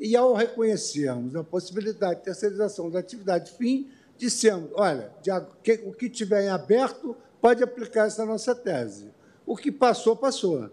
e 0.00 0.16
ao 0.16 0.34
reconhecermos 0.34 1.36
a 1.36 1.44
possibilidade 1.44 2.18
de 2.18 2.24
terceirização 2.24 2.90
da 2.90 2.98
atividade 2.98 3.52
fim, 3.52 3.88
dissemos, 4.16 4.70
olha, 4.74 5.12
o 5.84 5.92
que 5.92 6.10
tiver 6.10 6.46
em 6.46 6.48
aberto 6.48 7.16
pode 7.40 7.62
aplicar 7.62 8.08
essa 8.08 8.26
nossa 8.26 8.56
tese. 8.56 9.08
O 9.46 9.56
que 9.56 9.70
passou, 9.70 10.16
passou. 10.16 10.68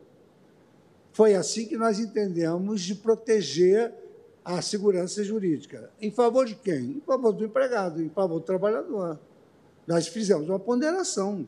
Foi 1.14 1.36
assim 1.36 1.68
que 1.68 1.78
nós 1.78 2.00
entendemos 2.00 2.82
de 2.82 2.96
proteger 2.96 3.94
a 4.44 4.60
segurança 4.60 5.24
jurídica. 5.24 5.92
Em 6.02 6.10
favor 6.10 6.48
de 6.48 6.56
quem? 6.56 6.94
Em 6.98 7.02
favor 7.02 7.32
do 7.32 7.46
empregado, 7.46 8.02
em 8.02 8.10
favor 8.10 8.40
do 8.40 8.46
trabalhador. 8.46 9.20
Nós 9.86 10.08
fizemos 10.08 10.50
uma 10.50 10.60
ponderação. 10.60 11.48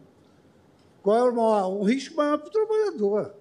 Qual 1.01 1.17
é 1.17 1.29
o, 1.29 1.35
maior, 1.35 1.81
risco 1.83 2.15
maior 2.15 2.37
para 2.37 2.47
o 2.47 2.51
trabalhador? 2.51 3.33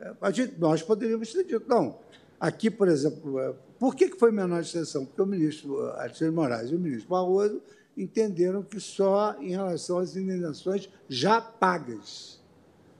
É, 0.00 0.12
a 0.20 0.30
gente, 0.30 0.58
nós 0.58 0.82
poderíamos 0.82 1.32
ter 1.32 1.44
dito, 1.44 1.68
não, 1.68 1.98
aqui, 2.40 2.70
por 2.70 2.88
exemplo, 2.88 3.38
é, 3.38 3.54
por 3.78 3.94
que 3.94 4.08
foi 4.08 4.32
menor 4.32 4.60
extensão? 4.60 5.04
Porque 5.04 5.22
o 5.22 5.26
ministro 5.26 5.80
Alexandre 5.92 6.34
Moraes 6.34 6.70
e 6.70 6.74
o 6.74 6.78
ministro 6.78 7.08
Barroso 7.08 7.62
entenderam 7.96 8.62
que 8.62 8.80
só 8.80 9.36
em 9.40 9.50
relação 9.50 9.98
às 9.98 10.16
indenizações 10.16 10.88
já 11.08 11.40
pagas. 11.40 12.40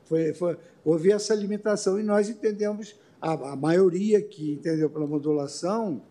Foi, 0.05 0.35
foi, 0.35 0.57
houve 0.85 1.11
essa 1.11 1.35
limitação 1.35 1.99
e 1.99 2.03
nós 2.03 2.29
entendemos, 2.29 2.95
a, 3.21 3.33
a 3.53 3.57
maioria 3.57 4.21
que 4.21 4.53
entendeu 4.53 4.91
pela 4.91 5.07
modulação, 5.07 6.03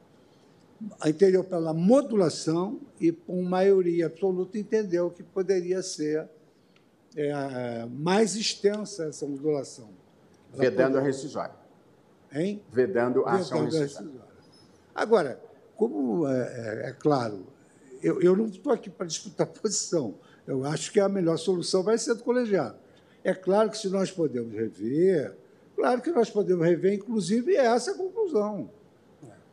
entendeu 1.05 1.43
pela 1.43 1.73
modulação 1.73 2.79
e, 2.99 3.11
com 3.11 3.41
maioria 3.43 4.07
absoluta, 4.07 4.57
entendeu 4.57 5.09
que 5.09 5.23
poderia 5.23 5.81
ser 5.81 6.27
é, 7.15 7.85
mais 7.85 8.35
extensa 8.35 9.05
essa 9.05 9.25
modulação. 9.25 9.89
Ela 10.53 10.63
Vedando 10.63 10.97
a 10.97 11.01
rescisória. 11.01 11.55
Hein? 12.33 12.61
Vedando 12.71 13.25
a 13.25 13.33
ação 13.33 13.65
rescisória. 13.65 13.87
rescisória. 13.87 14.31
Agora, 14.93 15.41
como 15.75 16.27
é, 16.27 16.83
é, 16.85 16.89
é 16.89 16.93
claro, 16.93 17.45
eu, 18.01 18.21
eu 18.21 18.35
não 18.35 18.45
estou 18.45 18.73
aqui 18.73 18.89
para 18.89 19.05
disputar 19.05 19.47
posição. 19.47 20.15
Eu 20.47 20.65
acho 20.65 20.91
que 20.91 20.99
a 20.99 21.07
melhor 21.07 21.37
solução 21.37 21.83
vai 21.83 21.97
ser 21.97 22.15
do 22.15 22.23
colegiado. 22.23 22.77
É 23.23 23.33
claro 23.33 23.69
que 23.69 23.77
se 23.77 23.87
nós 23.89 24.09
podemos 24.09 24.53
rever, 24.53 25.37
claro 25.75 26.01
que 26.01 26.09
nós 26.09 26.29
podemos 26.29 26.65
rever, 26.65 26.93
inclusive, 26.93 27.55
essa 27.55 27.93
conclusão 27.93 28.69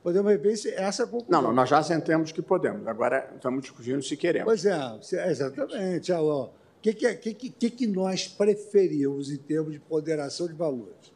podemos 0.02 0.30
rever 0.30 0.54
essa 0.76 1.06
conclusão. 1.06 1.42
Não, 1.42 1.48
não, 1.48 1.54
nós 1.54 1.68
já 1.68 1.82
sentamos 1.82 2.32
que 2.32 2.42
podemos. 2.42 2.86
Agora 2.86 3.30
estamos 3.34 3.62
discutindo 3.62 4.02
se 4.02 4.16
queremos. 4.16 4.46
Pois 4.46 4.64
é, 4.64 5.30
exatamente. 5.30 6.12
O 6.12 6.50
que, 6.80 6.92
que, 6.94 7.34
que, 7.34 7.70
que 7.70 7.86
nós 7.86 8.28
preferimos 8.28 9.30
em 9.30 9.36
termos 9.36 9.72
de 9.72 9.80
ponderação 9.80 10.46
de 10.46 10.54
valores? 10.54 11.12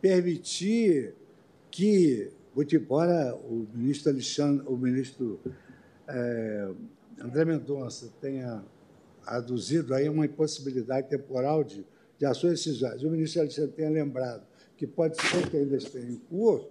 Permitir 0.00 1.14
que, 1.70 2.30
muito 2.54 2.74
embora 2.74 3.34
o 3.34 3.66
ministro 3.72 4.10
Alexandre, 4.10 4.66
o 4.66 4.76
ministro 4.76 5.40
é, 6.08 6.70
André 7.20 7.44
Mendonça 7.44 8.12
tenha 8.20 8.64
aduzido 9.24 9.94
aí 9.94 10.08
uma 10.08 10.24
impossibilidade 10.24 11.08
temporal 11.08 11.64
de, 11.64 11.84
de 12.18 12.26
ações 12.26 12.64
decisórias, 12.64 13.02
o 13.02 13.10
ministro 13.10 13.42
Alexandre 13.42 13.72
tenha 13.72 13.90
lembrado 13.90 14.42
que 14.76 14.86
pode 14.86 15.20
ser 15.20 15.48
que 15.50 15.56
ainda 15.56 15.76
esteja 15.76 16.06
em 16.06 16.16
curso, 16.16 16.68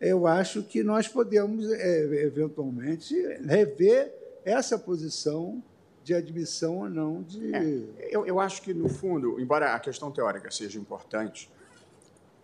eu 0.00 0.26
acho 0.26 0.62
que 0.62 0.82
nós 0.82 1.08
podemos, 1.08 1.70
é, 1.70 2.24
eventualmente, 2.24 3.14
rever 3.44 4.12
essa 4.44 4.78
posição 4.78 5.62
de 6.04 6.14
admissão 6.14 6.78
ou 6.78 6.88
não 6.88 7.22
de. 7.22 7.54
É, 7.54 8.08
eu, 8.10 8.26
eu 8.26 8.38
acho 8.38 8.62
que, 8.62 8.72
no 8.72 8.88
fundo, 8.88 9.40
embora 9.40 9.74
a 9.74 9.80
questão 9.80 10.10
teórica 10.10 10.50
seja 10.50 10.78
importante, 10.78 11.50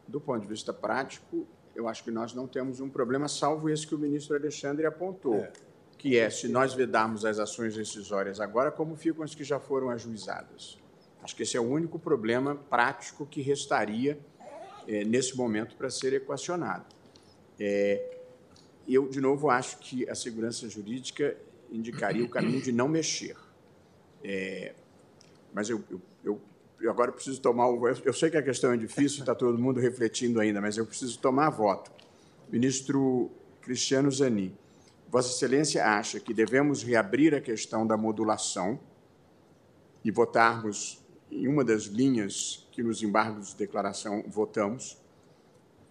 do 0.09 0.21
ponto 0.21 0.41
de 0.41 0.49
vista 0.49 0.73
prático, 0.73 1.47
eu 1.75 1.89
acho 1.89 2.03
que 2.03 2.11
nós 2.11 2.35
não 2.35 2.47
temos 2.47 2.81
um 2.81 2.89
problema, 2.89 3.29
salvo 3.29 3.69
esse 3.69 3.87
que 3.87 3.95
o 3.95 3.99
ministro 3.99 4.37
Alexandre 4.37 4.85
apontou, 4.85 5.37
é. 5.37 5.53
que 5.97 6.19
é 6.19 6.29
se 6.29 6.49
nós 6.49 6.75
vedarmos 6.75 7.25
as 7.25 7.39
ações 7.39 7.77
decisórias 7.77 8.41
agora, 8.41 8.71
como 8.71 8.97
ficam 8.97 9.23
as 9.23 9.35
que 9.35 9.45
já 9.45 9.61
foram 9.61 9.91
ajuizadas. 9.91 10.79
Acho 11.23 11.37
que 11.37 11.45
esse 11.45 11.57
é 11.57 11.61
o 11.61 11.65
único 11.65 11.99
problema 11.99 12.57
prático 12.57 13.25
que 13.25 13.41
restaria 13.41 14.19
é, 14.89 15.05
nesse 15.05 15.37
momento 15.37 15.77
para 15.77 15.89
ser 15.89 16.13
equacionado. 16.15 16.85
É, 17.65 18.19
eu, 18.89 19.09
de 19.09 19.21
novo, 19.21 19.49
acho 19.49 19.79
que 19.79 20.09
a 20.11 20.17
segurança 20.17 20.69
jurídica 20.69 21.37
indicaria 21.71 22.25
o 22.25 22.29
caminho 22.29 22.61
de 22.61 22.73
não 22.73 22.89
mexer. 22.89 23.37
É, 24.25 24.75
mas 25.55 25.71
eu, 25.71 25.81
eu, 26.25 26.41
eu, 26.81 26.91
agora 26.91 27.13
preciso 27.13 27.41
tomar 27.41 27.69
o. 27.69 27.87
Eu 27.87 28.13
sei 28.13 28.31
que 28.31 28.37
a 28.37 28.43
questão 28.43 28.73
é 28.73 28.77
difícil, 28.77 29.21
está 29.21 29.33
todo 29.33 29.57
mundo 29.57 29.79
refletindo 29.79 30.41
ainda, 30.41 30.61
mas 30.61 30.77
eu 30.77 30.85
preciso 30.85 31.17
tomar 31.21 31.51
voto. 31.51 31.93
Ministro 32.51 33.31
Cristiano 33.61 34.11
Zanin, 34.11 34.53
Vossa 35.09 35.29
Excelência 35.29 35.87
acha 35.87 36.19
que 36.19 36.35
devemos 36.35 36.83
reabrir 36.83 37.33
a 37.33 37.41
questão 37.41 37.87
da 37.87 37.97
modulação 37.97 38.81
e 40.05 40.11
votarmos 40.11 41.01
em 41.31 41.47
uma 41.47 41.63
das 41.65 41.85
linhas 41.85 42.67
que 42.73 42.83
nos 42.83 43.05
embargos 43.05 43.51
de 43.51 43.57
declaração 43.57 44.25
votamos, 44.27 45.01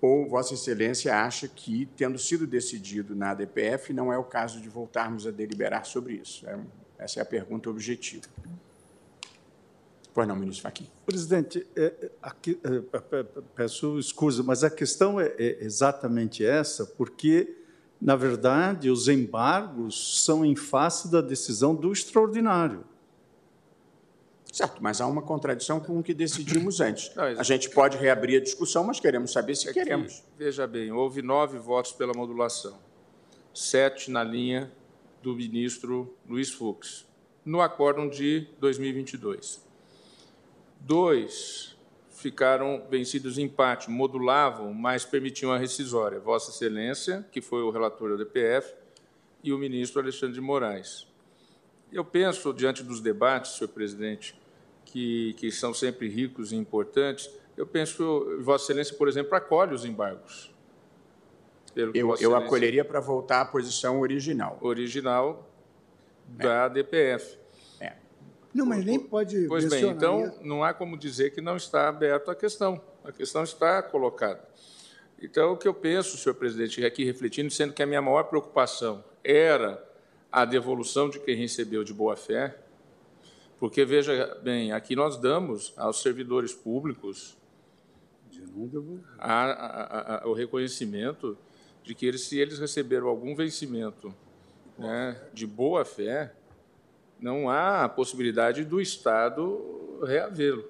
ou 0.02 0.28
Vossa 0.28 0.56
Excelência 0.56 1.16
acha 1.16 1.48
que, 1.48 1.86
tendo 1.96 2.18
sido 2.18 2.48
decidido 2.48 3.16
na 3.16 3.32
ADPF, 3.32 3.94
não 3.94 4.12
é 4.12 4.18
o 4.18 4.24
caso 4.24 4.60
de 4.60 4.68
voltarmos 4.68 5.28
a 5.28 5.32
deliberar 5.32 5.86
sobre 5.86 6.16
isso? 6.16 6.48
É, 6.50 6.60
essa 6.98 7.20
é 7.20 7.22
a 7.22 7.26
pergunta 7.26 7.70
objetiva. 7.70 8.26
Pois 10.14 10.28
não, 10.28 10.36
ministro 10.36 10.64
Fachin. 10.64 10.88
Presidente, 11.06 11.66
é, 11.76 11.84
é 11.84 12.12
aqui, 12.22 12.60
é, 12.64 13.24
peço 13.56 14.00
escusa, 14.00 14.44
mas 14.44 14.64
a 14.64 14.70
questão 14.70 15.20
é, 15.20 15.28
é 15.38 15.64
exatamente 15.64 16.44
essa, 16.44 16.86
porque, 16.86 17.56
na 18.02 18.16
verdade, 18.16 18.90
os 18.90 19.08
embargos 19.08 20.24
são 20.26 20.44
em 20.44 20.56
face 20.56 21.10
da 21.12 21.22
decisão 21.22 21.76
do 21.76 21.94
extraordinário. 21.94 22.84
Certo, 24.52 24.84
mas 24.84 25.00
há 25.00 25.08
uma 25.08 25.22
contradição 25.22 25.80
com 25.80 25.98
o 25.98 26.04
que 26.04 26.14
decidimos 26.14 26.80
antes. 26.82 27.16
Não, 27.16 27.24
a 27.24 27.44
gente 27.44 27.70
pode 27.70 27.98
reabrir 27.98 28.42
a 28.42 28.44
discussão, 28.44 28.84
mas 28.84 29.00
queremos 29.00 29.32
saber 29.32 29.56
se 29.56 29.70
é 29.70 29.74
queremos. 29.74 30.20
Que, 30.20 30.44
veja 30.44 30.68
bem, 30.68 30.92
houve 30.92 31.22
nove 31.22 31.58
votos 31.58 31.94
pela 31.94 32.14
modulação, 32.14 32.78
sete 33.54 34.12
na 34.12 34.24
linha 34.24 34.70
do 35.24 35.34
ministro 35.36 36.14
Luiz 36.28 36.52
Fux, 36.52 37.06
no 37.46 37.62
acórdão 37.62 38.10
de 38.10 38.48
2022. 38.60 39.66
Dois 40.80 41.78
ficaram 42.10 42.86
vencidos 42.90 43.38
em 43.38 43.44
empate, 43.44 43.90
modulavam, 43.90 44.74
mas 44.74 45.06
permitiam 45.06 45.52
a 45.52 45.58
rescisória. 45.58 46.20
Vossa 46.20 46.52
Excelência, 46.52 47.26
que 47.32 47.42
foi 47.42 47.64
o 47.64 47.72
relator 47.72 48.12
da 48.12 48.24
DPF, 48.24 48.74
e 49.44 49.52
o 49.52 49.58
ministro 49.58 50.02
Alexandre 50.02 50.36
de 50.36 50.42
Moraes. 50.42 51.08
Eu 51.92 52.06
penso, 52.06 52.54
diante 52.54 52.84
dos 52.84 53.02
debates, 53.02 53.54
senhor 53.54 53.70
presidente, 53.70 54.36
que, 54.92 55.34
que 55.34 55.52
são 55.52 55.74
sempre 55.74 56.10
ricos 56.10 56.52
e 56.52 56.56
importantes, 56.56 57.30
eu 57.56 57.66
penso, 57.66 58.38
Vossa 58.42 58.66
Excelência, 58.66 58.96
por 58.96 59.08
exemplo, 59.08 59.36
acolhe 59.36 59.74
os 59.74 59.86
embargos. 59.86 60.54
Eu, 61.76 62.16
eu 62.20 62.36
acolheria 62.36 62.84
para 62.84 63.00
voltar 63.00 63.42
à 63.42 63.46
posição 63.46 64.02
original. 64.02 64.58
Original 64.62 65.50
da 66.28 66.68
DPF. 66.68 67.38
É. 67.80 67.94
Não, 68.54 68.66
mas 68.66 68.84
nem 68.84 69.00
pode. 69.00 69.48
Pois 69.48 69.70
bem, 69.70 69.86
então 69.86 70.38
não 70.42 70.64
há 70.64 70.74
como 70.74 70.98
dizer 70.98 71.32
que 71.32 71.40
não 71.40 71.56
está 71.56 71.88
aberta 71.88 72.34
a 72.34 72.36
questão. 72.36 72.82
A 73.06 73.12
questão 73.12 73.44
está 73.44 73.82
colocada. 73.82 74.46
Então, 75.22 75.54
o 75.54 75.58
que 75.58 75.68
eu 75.68 75.74
penso, 75.74 76.18
senhor 76.18 76.36
presidente, 76.36 76.84
aqui 76.84 77.06
refletindo, 77.06 77.52
sendo 77.52 77.74
que 77.74 77.82
a 77.82 77.86
minha 77.86 78.02
maior 78.02 78.24
preocupação 78.24 79.04
era 79.24 79.82
a 80.32 80.44
devolução 80.44 81.10
de 81.10 81.20
quem 81.20 81.36
recebeu 81.36 81.84
de 81.84 81.94
boa 81.94 82.18
fé, 82.18 82.58
porque, 83.62 83.86
veja 83.86 84.40
bem, 84.42 84.72
aqui 84.72 84.96
nós 84.96 85.18
damos 85.18 85.72
aos 85.78 86.02
servidores 86.02 86.52
públicos 86.52 87.38
a, 89.20 89.44
a, 89.44 90.24
a, 90.24 90.28
o 90.28 90.34
reconhecimento 90.34 91.38
de 91.84 91.94
que 91.94 92.08
eles, 92.08 92.24
se 92.24 92.40
eles 92.40 92.58
receberam 92.58 93.08
algum 93.08 93.36
vencimento 93.36 94.12
né, 94.80 95.22
de 95.32 95.46
boa 95.46 95.86
fé, 95.86 96.34
não 97.20 97.52
há 97.52 97.84
a 97.84 97.90
possibilidade 97.90 98.66
do 98.66 98.82
Estado 98.82 100.00
reavê-lo. 100.08 100.68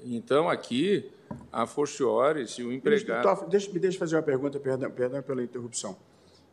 Então, 0.00 0.48
aqui, 0.48 1.12
a 1.52 1.64
forciore, 1.64 2.48
se 2.48 2.64
o 2.64 2.72
empregado... 2.72 3.22
Toff, 3.22 3.48
deixa, 3.48 3.70
me 3.70 3.78
deixa 3.78 3.96
fazer 3.96 4.16
uma 4.16 4.22
pergunta, 4.22 4.58
perdão, 4.58 4.90
perdão 4.90 5.22
pela 5.22 5.44
interrupção. 5.44 5.96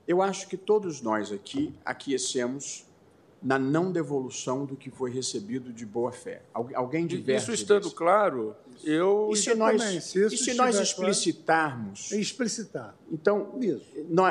Eu 0.07 0.21
acho 0.21 0.47
que 0.47 0.55
todos 0.55 1.01
nós 1.01 1.31
aqui 1.31 1.73
aquecemos 1.83 2.85
na 3.41 3.59
não 3.59 3.91
devolução 3.91 4.65
do 4.65 4.75
que 4.75 4.89
foi 4.89 5.11
recebido 5.11 5.71
de 5.71 5.85
boa 5.85 6.11
fé. 6.11 6.41
Alguém 6.53 7.05
diverge 7.05 7.43
Isso 7.43 7.53
estando 7.53 7.83
desse? 7.83 7.95
claro, 7.95 8.55
eu... 8.83 9.29
E 9.31 9.37
se 9.37 9.53
nós, 9.53 9.81
se 10.03 10.25
e 10.25 10.37
se 10.37 10.53
nós 10.53 10.79
explicitarmos... 10.79 12.07
Claro, 12.07 12.21
explicitar. 12.21 12.95
Então, 13.11 13.57
Isso. 13.61 13.85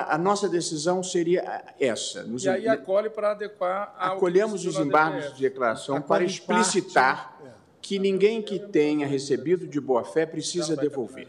a 0.08 0.18
nossa 0.18 0.48
decisão 0.48 1.02
seria 1.02 1.74
essa. 1.78 2.24
Nos, 2.24 2.44
e 2.44 2.48
aí 2.48 2.68
acolhe 2.68 3.08
para 3.08 3.32
adequar... 3.32 3.94
Acolhemos 3.96 4.66
os 4.66 4.76
embargos 4.76 5.34
de 5.34 5.42
declaração 5.42 6.00
para 6.02 6.24
explicitar 6.24 7.38
parte, 7.38 7.48
é. 7.48 7.54
que 7.80 7.98
ninguém 7.98 8.42
que 8.42 8.58
tenha 8.58 9.06
recebido 9.06 9.66
de 9.66 9.80
boa 9.80 10.04
fé 10.04 10.26
precisa 10.26 10.76
devolver. 10.76 11.28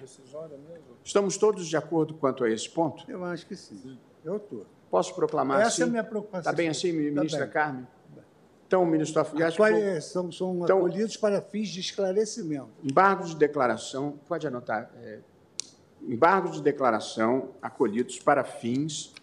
Estamos 1.03 1.37
todos 1.37 1.67
de 1.67 1.77
acordo 1.77 2.15
quanto 2.15 2.43
a 2.43 2.49
esse 2.49 2.69
ponto? 2.69 3.09
Eu 3.09 3.23
acho 3.23 3.45
que 3.45 3.55
sim. 3.55 3.97
Eu 4.25 4.37
estou. 4.37 4.65
Posso 4.89 5.13
proclamar 5.13 5.61
Essa 5.61 5.67
assim? 5.69 5.81
é 5.81 5.85
a 5.85 5.87
minha 5.87 6.03
preocupação. 6.03 6.39
Está 6.39 6.51
bem 6.51 6.69
assim, 6.69 6.91
ministra 6.91 7.45
tá 7.45 7.51
Carmen? 7.51 7.87
Então, 8.67 8.85
ministro. 8.85 9.25
É, 9.71 10.01
são, 10.01 10.29
são 10.29 10.63
então, 10.63 10.79
acolhidos 10.79 11.15
para 11.15 11.41
fins 11.41 11.69
de 11.69 11.79
esclarecimento. 11.79 12.69
Embargos 12.83 13.29
de 13.29 13.37
declaração, 13.37 14.19
pode 14.27 14.45
anotar, 14.45 14.91
é, 14.97 15.19
embargos 16.01 16.57
de 16.57 16.61
declaração 16.61 17.51
acolhidos 17.61 18.19
para 18.19 18.43
fins, 18.43 19.13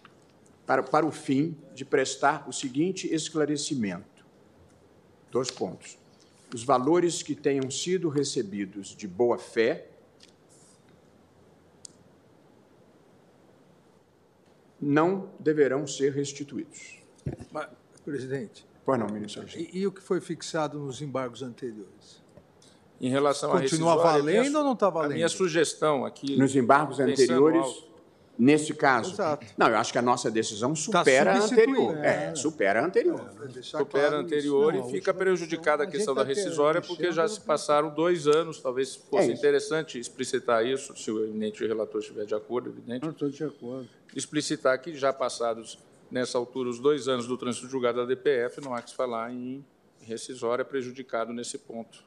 para, 0.65 0.81
para 0.81 1.05
o 1.05 1.11
fim 1.11 1.55
de 1.75 1.85
prestar 1.85 2.49
o 2.49 2.51
seguinte 2.51 3.07
esclarecimento. 3.13 4.25
Dois 5.31 5.51
pontos. 5.51 5.97
Os 6.53 6.63
valores 6.63 7.21
que 7.21 7.35
tenham 7.35 7.69
sido 7.69 8.09
recebidos 8.09 8.95
de 8.95 9.07
boa 9.07 9.37
fé 9.37 9.89
não 14.85 15.31
deverão 15.39 15.87
ser 15.87 16.13
restituídos. 16.13 16.99
Mas, 17.51 17.67
presidente. 18.03 18.65
Pois 18.85 18.99
não, 18.99 19.07
ministro. 19.07 19.43
E, 19.55 19.79
e, 19.79 19.87
o 19.87 19.91
que 19.91 19.99
foi 19.99 20.21
fixado 20.21 20.77
nos 20.77 21.01
embargos 21.01 21.41
anteriores? 21.41 22.23
Em 23.01 23.09
relação 23.09 23.49
Continua 23.49 23.93
a 23.93 23.95
Continua 23.95 24.13
valendo 24.13 24.41
minha, 24.43 24.57
ou 24.59 24.63
não 24.63 24.73
está 24.73 24.89
valendo? 24.89 25.11
A 25.11 25.15
minha 25.15 25.29
sugestão 25.29 26.05
aqui. 26.05 26.37
Nos 26.37 26.55
embargos 26.55 26.99
anteriores, 26.99 27.83
nesse 28.37 28.73
caso. 28.73 29.13
Exato. 29.13 29.45
Não, 29.57 29.67
eu 29.67 29.77
acho 29.77 29.91
que 29.91 29.97
a 29.97 30.01
nossa 30.01 30.29
decisão 30.29 30.71
tá 30.71 30.75
supera 30.75 31.33
tá 31.33 31.39
a 31.39 31.43
anterior. 31.43 31.97
É, 31.97 32.25
é, 32.25 32.35
supera 32.35 32.81
a 32.81 32.85
anterior. 32.85 33.31
É, 33.43 33.61
supera 33.61 33.85
claro 33.85 34.15
a 34.15 34.19
anterior 34.19 34.73
não, 34.73 34.87
e 34.87 34.91
fica 34.91 35.13
prejudicada 35.13 35.83
a 35.83 35.87
questão 35.87 36.13
da 36.13 36.23
rescisória, 36.23 36.81
porque 36.81 37.11
já 37.11 37.27
se 37.27 37.39
passaram 37.39 37.89
dois 37.93 38.27
anos. 38.27 38.59
Talvez 38.59 38.95
fosse 38.95 39.31
é 39.31 39.33
interessante 39.33 39.99
explicitar 39.99 40.65
isso, 40.65 40.95
se 40.97 41.09
o 41.11 41.23
eminente 41.23 41.65
relator 41.65 42.01
estiver 42.01 42.25
de 42.25 42.35
acordo, 42.35 42.69
evidente. 42.69 43.03
Não 43.03 43.11
estou 43.11 43.29
de 43.29 43.43
acordo. 43.43 43.87
Explicitar 44.15 44.79
que 44.81 44.95
já 44.95 45.13
passados 45.13 45.79
nessa 46.09 46.37
altura 46.37 46.69
os 46.69 46.79
dois 46.79 47.07
anos 47.07 47.27
do 47.27 47.37
trânsito 47.37 47.67
julgado 47.67 47.99
da 47.99 48.05
DPF, 48.05 48.61
não 48.61 48.73
há 48.73 48.81
que 48.81 48.89
se 48.89 48.95
falar 48.95 49.31
em 49.31 49.63
rescisória 50.01 50.63
prejudicado 50.63 51.33
nesse 51.33 51.57
ponto, 51.57 52.03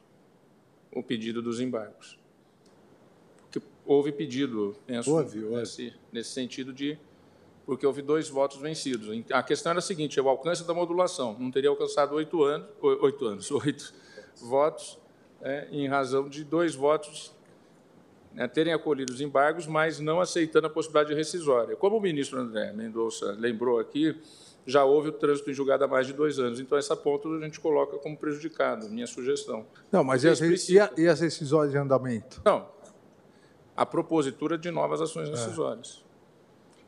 o 0.91 1.03
pedido 1.03 1.41
dos 1.41 1.59
embargos. 1.59 2.18
Houve 3.89 4.11
pedido, 4.11 4.75
penso, 4.85 5.11
houve, 5.11 5.43
houve. 5.43 5.55
Nesse, 5.55 5.93
nesse 6.13 6.29
sentido 6.29 6.71
de 6.71 6.95
porque 7.65 7.87
houve 7.87 8.03
dois 8.03 8.29
votos 8.29 8.57
vencidos. 8.57 9.09
A 9.31 9.41
questão 9.41 9.71
era 9.71 9.79
a 9.79 9.81
seguinte: 9.81 10.19
é 10.19 10.21
o 10.21 10.29
alcance 10.29 10.63
da 10.63 10.75
modulação. 10.75 11.35
Não 11.39 11.49
teria 11.49 11.71
alcançado 11.71 12.13
oito 12.13 12.43
anos, 12.43 12.67
oito 12.81 13.25
anos, 13.25 13.49
oito 13.65 13.91
votos, 14.43 14.99
é, 15.41 15.67
em 15.71 15.87
razão 15.87 16.29
de 16.29 16.43
dois 16.43 16.75
votos 16.75 17.33
né, 18.31 18.47
terem 18.47 18.73
acolhido 18.73 19.11
os 19.11 19.21
embargos, 19.21 19.65
mas 19.65 19.99
não 19.99 20.21
aceitando 20.21 20.67
a 20.67 20.69
possibilidade 20.69 21.09
de 21.09 21.15
rescisória. 21.15 21.75
Como 21.75 21.97
o 21.97 21.99
ministro 21.99 22.39
André 22.39 22.71
Mendonça 22.71 23.35
lembrou 23.39 23.79
aqui, 23.79 24.15
já 24.67 24.83
houve 24.83 25.09
o 25.09 25.11
trânsito 25.11 25.49
em 25.49 25.53
julgado 25.53 25.83
há 25.83 25.87
mais 25.87 26.05
de 26.05 26.13
dois 26.13 26.37
anos. 26.37 26.59
Então, 26.59 26.77
essa 26.77 26.95
ponta 26.95 27.27
a 27.27 27.39
gente 27.39 27.59
coloca 27.59 27.97
como 27.97 28.15
prejudicado, 28.15 28.87
minha 28.87 29.07
sugestão. 29.07 29.65
Não, 29.91 30.03
mas 30.03 30.23
e 30.23 30.29
as, 30.29 30.39
e, 30.69 30.79
a, 30.79 30.91
e 30.95 31.07
as, 31.07 31.19
rescisórias 31.21 31.71
de 31.71 31.77
andamento? 31.79 32.39
Não. 32.45 32.67
A 33.79 33.85
propositura 33.85 34.57
de 34.57 34.69
novas 34.71 34.99
ações 34.99 35.29
rescisórias. 35.29 36.03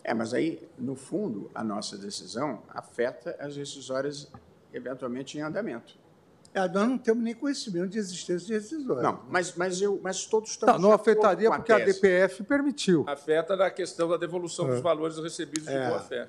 É. 0.03 0.11
é, 0.11 0.13
mas 0.13 0.33
aí, 0.33 0.67
no 0.77 0.95
fundo, 0.95 1.49
a 1.55 1.63
nossa 1.63 1.97
decisão 1.97 2.63
afeta 2.67 3.35
as 3.39 3.55
rescisórias 3.55 4.29
eventualmente 4.73 5.37
em 5.37 5.41
andamento. 5.41 5.97
É, 6.53 6.67
nós 6.67 6.89
não 6.89 6.97
temos 6.97 7.23
nem 7.23 7.33
conhecimento 7.33 7.87
de 7.87 7.97
existência 7.97 8.45
de 8.45 8.53
rescisória. 8.53 9.03
Não, 9.03 9.23
mas, 9.29 9.55
mas, 9.55 9.81
eu, 9.81 10.01
mas 10.03 10.25
todos 10.25 10.49
estamos. 10.49 10.81
Não, 10.81 10.89
não 10.89 10.91
afetaria 10.93 11.49
porque 11.49 11.71
a, 11.71 11.77
a 11.77 11.79
DPF 11.79 12.43
permitiu. 12.43 13.05
Afeta 13.07 13.55
na 13.55 13.71
questão 13.71 14.09
da 14.09 14.17
devolução 14.17 14.67
é. 14.67 14.71
dos 14.71 14.81
valores 14.81 15.17
recebidos 15.17 15.69
é. 15.69 15.81
de 15.81 15.89
boa-fé. 15.89 16.27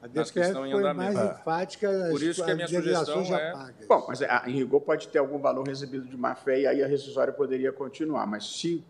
A 0.00 0.06
DPF 0.06 0.52
foi 0.52 0.94
mais 0.94 1.16
é. 1.16 1.26
enfática. 1.32 2.08
Por 2.10 2.22
isso 2.22 2.44
que 2.44 2.50
a 2.50 2.54
minha 2.54 2.68
sugestão 2.68 3.22
é. 3.22 3.50
Paga. 3.50 3.86
Bom, 3.88 4.06
mas 4.06 4.22
a, 4.22 4.44
em 4.46 4.52
rigor 4.52 4.80
pode 4.82 5.08
ter 5.08 5.18
algum 5.18 5.38
valor 5.38 5.66
recebido 5.66 6.06
de 6.06 6.16
má-fé 6.16 6.60
e 6.60 6.66
aí 6.68 6.84
a 6.84 6.86
rescisória 6.86 7.32
poderia 7.32 7.72
continuar. 7.72 8.24
Mas 8.24 8.46
se 8.56 8.84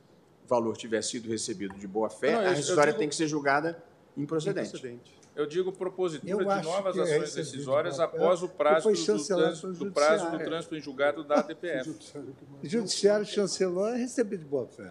valor 0.46 0.76
tiver 0.76 1.02
sido 1.02 1.28
recebido 1.28 1.74
de 1.76 1.86
boa-fé, 1.86 2.34
a 2.34 2.50
rescisória 2.50 2.92
digo... 2.92 3.00
tem 3.00 3.08
que 3.08 3.14
ser 3.14 3.26
julgada 3.26 3.82
improcedente. 4.16 4.68
improcedente. 4.68 5.16
Eu 5.34 5.46
digo 5.46 5.70
propositura 5.70 6.38
de 6.38 6.64
novas 6.64 6.98
ações 6.98 7.34
decisórias 7.34 8.00
após 8.00 8.42
o 8.42 8.48
prazo 8.48 8.90
do, 8.90 9.04
trânsito, 9.04 9.72
do 9.72 9.92
prazo 9.92 10.30
do 10.30 10.38
trânsito 10.38 10.74
em 10.74 10.80
julgado 10.80 11.22
da 11.22 11.42
DPF. 11.42 11.90
O 11.90 12.66
judiciário 12.66 13.26
chancelou 13.26 13.94
e 13.94 13.98
recebido 13.98 14.40
de 14.40 14.46
boa 14.46 14.66
fé. 14.66 14.90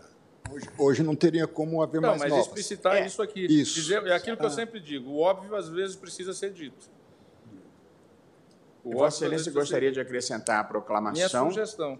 Hoje, 0.51 0.69
hoje, 0.77 1.03
não 1.03 1.15
teria 1.15 1.47
como 1.47 1.81
haver 1.81 1.99
não, 1.99 2.09
mais 2.09 2.21
mas 2.21 2.29
novas. 2.29 2.45
explicitar 2.45 2.97
é, 2.97 3.07
isso 3.07 3.19
aqui. 3.23 3.45
Isso. 3.45 3.73
Dizer, 3.73 4.05
é 4.05 4.13
aquilo 4.13 4.37
que 4.37 4.43
ah. 4.43 4.45
eu 4.45 4.51
sempre 4.51 4.79
digo. 4.79 5.09
O 5.09 5.19
óbvio, 5.19 5.55
às 5.55 5.67
vezes, 5.67 5.95
precisa 5.95 6.35
ser 6.35 6.51
dito. 6.51 6.87
O 8.83 8.91
Vossa 8.91 9.25
Excelência 9.25 9.51
gostaria 9.51 9.91
de 9.91 9.99
acrescentar 9.99 10.59
a 10.59 10.63
proclamação 10.63 11.45
Minha 11.45 11.51
sugestão. 11.51 11.99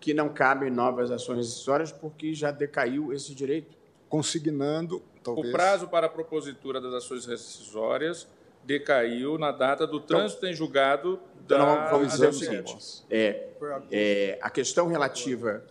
Que 0.00 0.14
não 0.14 0.30
cabem 0.30 0.70
novas 0.70 1.10
ações 1.10 1.46
decisórias 1.46 1.92
porque 1.92 2.34
já 2.34 2.50
decaiu 2.50 3.12
esse 3.12 3.34
direito? 3.34 3.78
Consignando 4.08 5.02
Talvez. 5.22 5.48
O 5.48 5.52
prazo 5.52 5.88
para 5.88 6.06
a 6.06 6.10
propositura 6.10 6.80
das 6.80 6.94
ações 6.94 7.26
rescisórias 7.26 8.26
decaiu 8.64 9.38
na 9.38 9.52
data 9.52 9.86
do 9.86 10.00
trânsito 10.00 10.40
então, 10.40 10.50
em 10.50 10.54
julgado 10.54 11.20
da 11.46 11.56
então, 11.56 11.90
vamos 11.90 12.12
dizer 12.12 12.28
o 12.28 12.32
seguinte, 12.32 13.04
é, 13.10 13.48
é, 13.90 14.38
a 14.40 14.50
questão 14.50 14.86
relativa 14.86 15.64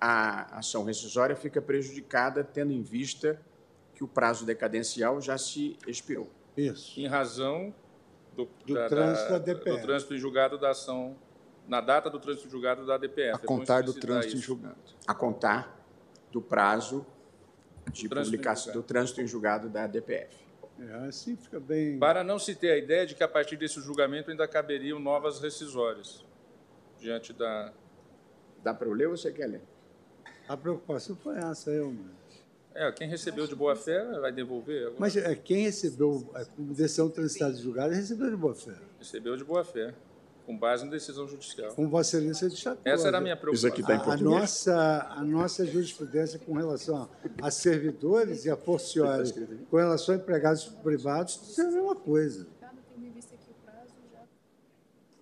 à 0.00 0.58
ação 0.58 0.84
rescisória 0.84 1.36
fica 1.36 1.60
prejudicada 1.60 2.42
tendo 2.42 2.72
em 2.72 2.82
vista 2.82 3.40
que 3.94 4.04
o 4.04 4.08
prazo 4.08 4.46
decadencial 4.46 5.20
já 5.20 5.36
se 5.36 5.76
expirou. 5.86 6.30
Isso. 6.56 6.98
Em 6.98 7.06
razão 7.06 7.74
do, 8.34 8.48
do 8.64 8.74
da, 8.74 8.88
trânsito 8.88 9.32
da, 9.32 9.38
DPF. 9.38 9.76
do 9.76 9.82
trânsito 9.82 10.14
em 10.14 10.18
julgado 10.18 10.56
da 10.56 10.70
ação, 10.70 11.16
na 11.68 11.80
data 11.80 12.08
do 12.08 12.18
trânsito 12.18 12.48
em 12.48 12.50
julgado 12.50 12.86
da 12.86 12.96
DPF. 12.96 13.36
A 13.36 13.38
contar 13.38 13.82
do 13.82 13.92
trânsito 13.92 14.34
isso. 14.34 14.36
em 14.36 14.40
julgado. 14.40 14.76
A 15.06 15.14
contar 15.14 15.78
do 16.32 16.40
prazo 16.40 17.06
de 17.92 18.08
publicação 18.08 18.72
do 18.72 18.82
trânsito 18.82 19.20
em 19.20 19.26
julgado 19.26 19.68
da 19.68 19.86
DPF. 19.86 20.36
É, 20.80 21.08
assim 21.08 21.36
fica 21.36 21.58
bem. 21.58 21.98
Para 21.98 22.22
não 22.22 22.38
se 22.38 22.54
ter 22.54 22.70
a 22.70 22.76
ideia 22.76 23.06
de 23.06 23.14
que 23.14 23.22
a 23.22 23.28
partir 23.28 23.56
desse 23.56 23.80
julgamento 23.80 24.30
ainda 24.30 24.46
caberiam 24.46 24.98
novas 24.98 25.40
rescisórias 25.40 26.24
diante 26.98 27.32
da. 27.32 27.72
Dá 28.62 28.72
para 28.72 28.88
eu 28.88 28.92
ler 28.92 29.08
ou 29.08 29.16
você 29.16 29.32
quer 29.32 29.46
ler? 29.46 29.62
A 30.48 30.56
preocupação 30.56 31.14
foi 31.16 31.36
essa, 31.36 31.70
eu, 31.70 31.92
mas... 31.92 32.18
É, 32.74 32.92
quem 32.92 33.08
recebeu 33.08 33.46
de 33.46 33.56
boa 33.56 33.74
fé 33.74 34.04
vai 34.20 34.30
devolver. 34.30 34.82
Agora. 34.82 34.96
Mas 34.98 35.16
é, 35.16 35.34
quem 35.34 35.64
recebeu 35.64 36.30
a 36.34 36.44
decisão 36.56 37.10
transitada 37.10 37.52
de 37.52 37.62
julgado 37.62 37.92
recebeu 37.92 38.30
de 38.30 38.36
boa 38.36 38.54
fé. 38.54 38.74
Recebeu 38.98 39.36
de 39.36 39.44
boa 39.44 39.64
fé, 39.64 39.92
com 40.48 40.56
base 40.56 40.86
em 40.86 40.88
decisão 40.88 41.28
judicial. 41.28 41.74
Com 41.74 41.86
Vossa 41.90 42.16
Excelência 42.16 42.48
destacou. 42.48 42.80
Essa 42.82 43.08
era 43.08 43.18
a 43.18 43.20
minha 43.20 43.36
preocupação. 43.36 43.68
Isso 43.68 43.74
aqui 43.74 43.82
está 43.82 43.92
em 43.92 43.98
A, 43.98 44.00
a 44.00 44.04
português? 44.04 44.40
nossa, 44.40 45.06
a 45.10 45.22
nossa 45.22 45.66
jurisprudência 45.66 46.38
com 46.38 46.54
relação 46.54 47.06
a 47.42 47.50
servidores 47.50 48.46
e 48.46 48.50
a 48.50 48.56
forciori, 48.56 49.30
com 49.70 49.76
relação 49.76 50.14
a 50.14 50.18
empregados 50.18 50.64
privados, 50.64 51.38
isso 51.50 51.60
é 51.60 51.64
a 51.66 51.70
mesma 51.70 51.94
coisa. 51.94 52.46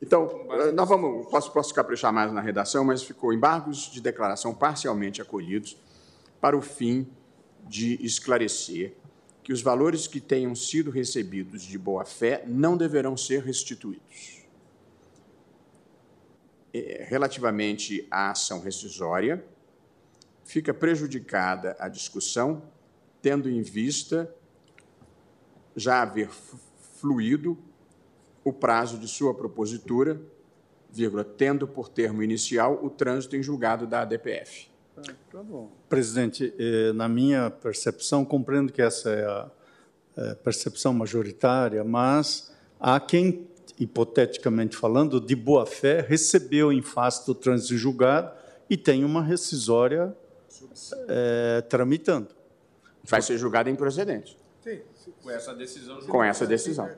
Então, 0.00 0.46
eh, 0.48 0.70
nós 0.70 0.88
vamos, 0.88 1.28
posso, 1.28 1.50
posso 1.50 1.74
caprichar 1.74 2.12
mais 2.12 2.30
na 2.30 2.40
redação, 2.40 2.84
mas 2.84 3.02
ficou 3.02 3.32
embargos 3.32 3.90
de 3.90 4.00
declaração 4.00 4.54
parcialmente 4.54 5.20
acolhidos 5.20 5.76
para 6.40 6.56
o 6.56 6.62
fim 6.62 7.04
de 7.66 7.98
esclarecer 8.06 8.94
que 9.42 9.52
os 9.52 9.60
valores 9.60 10.06
que 10.06 10.20
tenham 10.20 10.54
sido 10.54 10.88
recebidos 10.88 11.62
de 11.62 11.76
boa-fé 11.76 12.44
não 12.46 12.76
deverão 12.76 13.16
ser 13.16 13.42
restituídos. 13.42 14.35
Eh, 16.78 17.06
Relativamente 17.08 18.06
à 18.10 18.30
ação 18.30 18.60
rescisória, 18.60 19.44
fica 20.44 20.74
prejudicada 20.74 21.76
a 21.78 21.88
discussão, 21.88 22.62
tendo 23.22 23.48
em 23.48 23.62
vista 23.62 24.32
já 25.74 26.02
haver 26.02 26.30
fluído 26.98 27.58
o 28.44 28.52
prazo 28.52 28.98
de 28.98 29.08
sua 29.08 29.34
propositura, 29.34 30.20
vírgula, 30.90 31.24
tendo 31.24 31.66
por 31.66 31.88
termo 31.88 32.22
inicial 32.22 32.78
o 32.82 32.88
trânsito 32.88 33.36
em 33.36 33.42
julgado 33.42 33.86
da 33.86 34.02
ADPF. 34.02 34.68
Tá 35.30 35.42
bom. 35.42 35.70
Presidente, 35.88 36.54
eh, 36.58 36.92
na 36.94 37.08
minha 37.08 37.50
percepção, 37.50 38.24
compreendo 38.24 38.72
que 38.72 38.80
essa 38.80 39.10
é 39.10 39.24
a 39.26 39.50
eh, 40.16 40.34
percepção 40.36 40.94
majoritária, 40.94 41.84
mas 41.84 42.50
há 42.80 42.98
quem, 42.98 43.46
hipoteticamente 43.78 44.76
falando, 44.76 45.20
de 45.20 45.34
boa 45.36 45.66
fé, 45.66 46.00
recebeu 46.06 46.72
em 46.72 46.82
face 46.82 47.26
do 47.26 47.34
trânsito 47.34 47.74
em 47.74 47.76
julgado 47.76 48.32
e 48.70 48.76
tem 48.76 49.04
uma 49.04 49.22
rescisória 49.22 50.16
eh, 51.08 51.62
tramitando. 51.68 52.28
Vai 53.04 53.22
ser 53.22 53.38
julgado 53.38 53.68
improcedente. 53.70 54.36
Com 55.22 55.30
essa 55.30 55.54
decisão 55.54 56.00
Com 56.00 56.24
essa 56.24 56.44
decisão. 56.46 56.90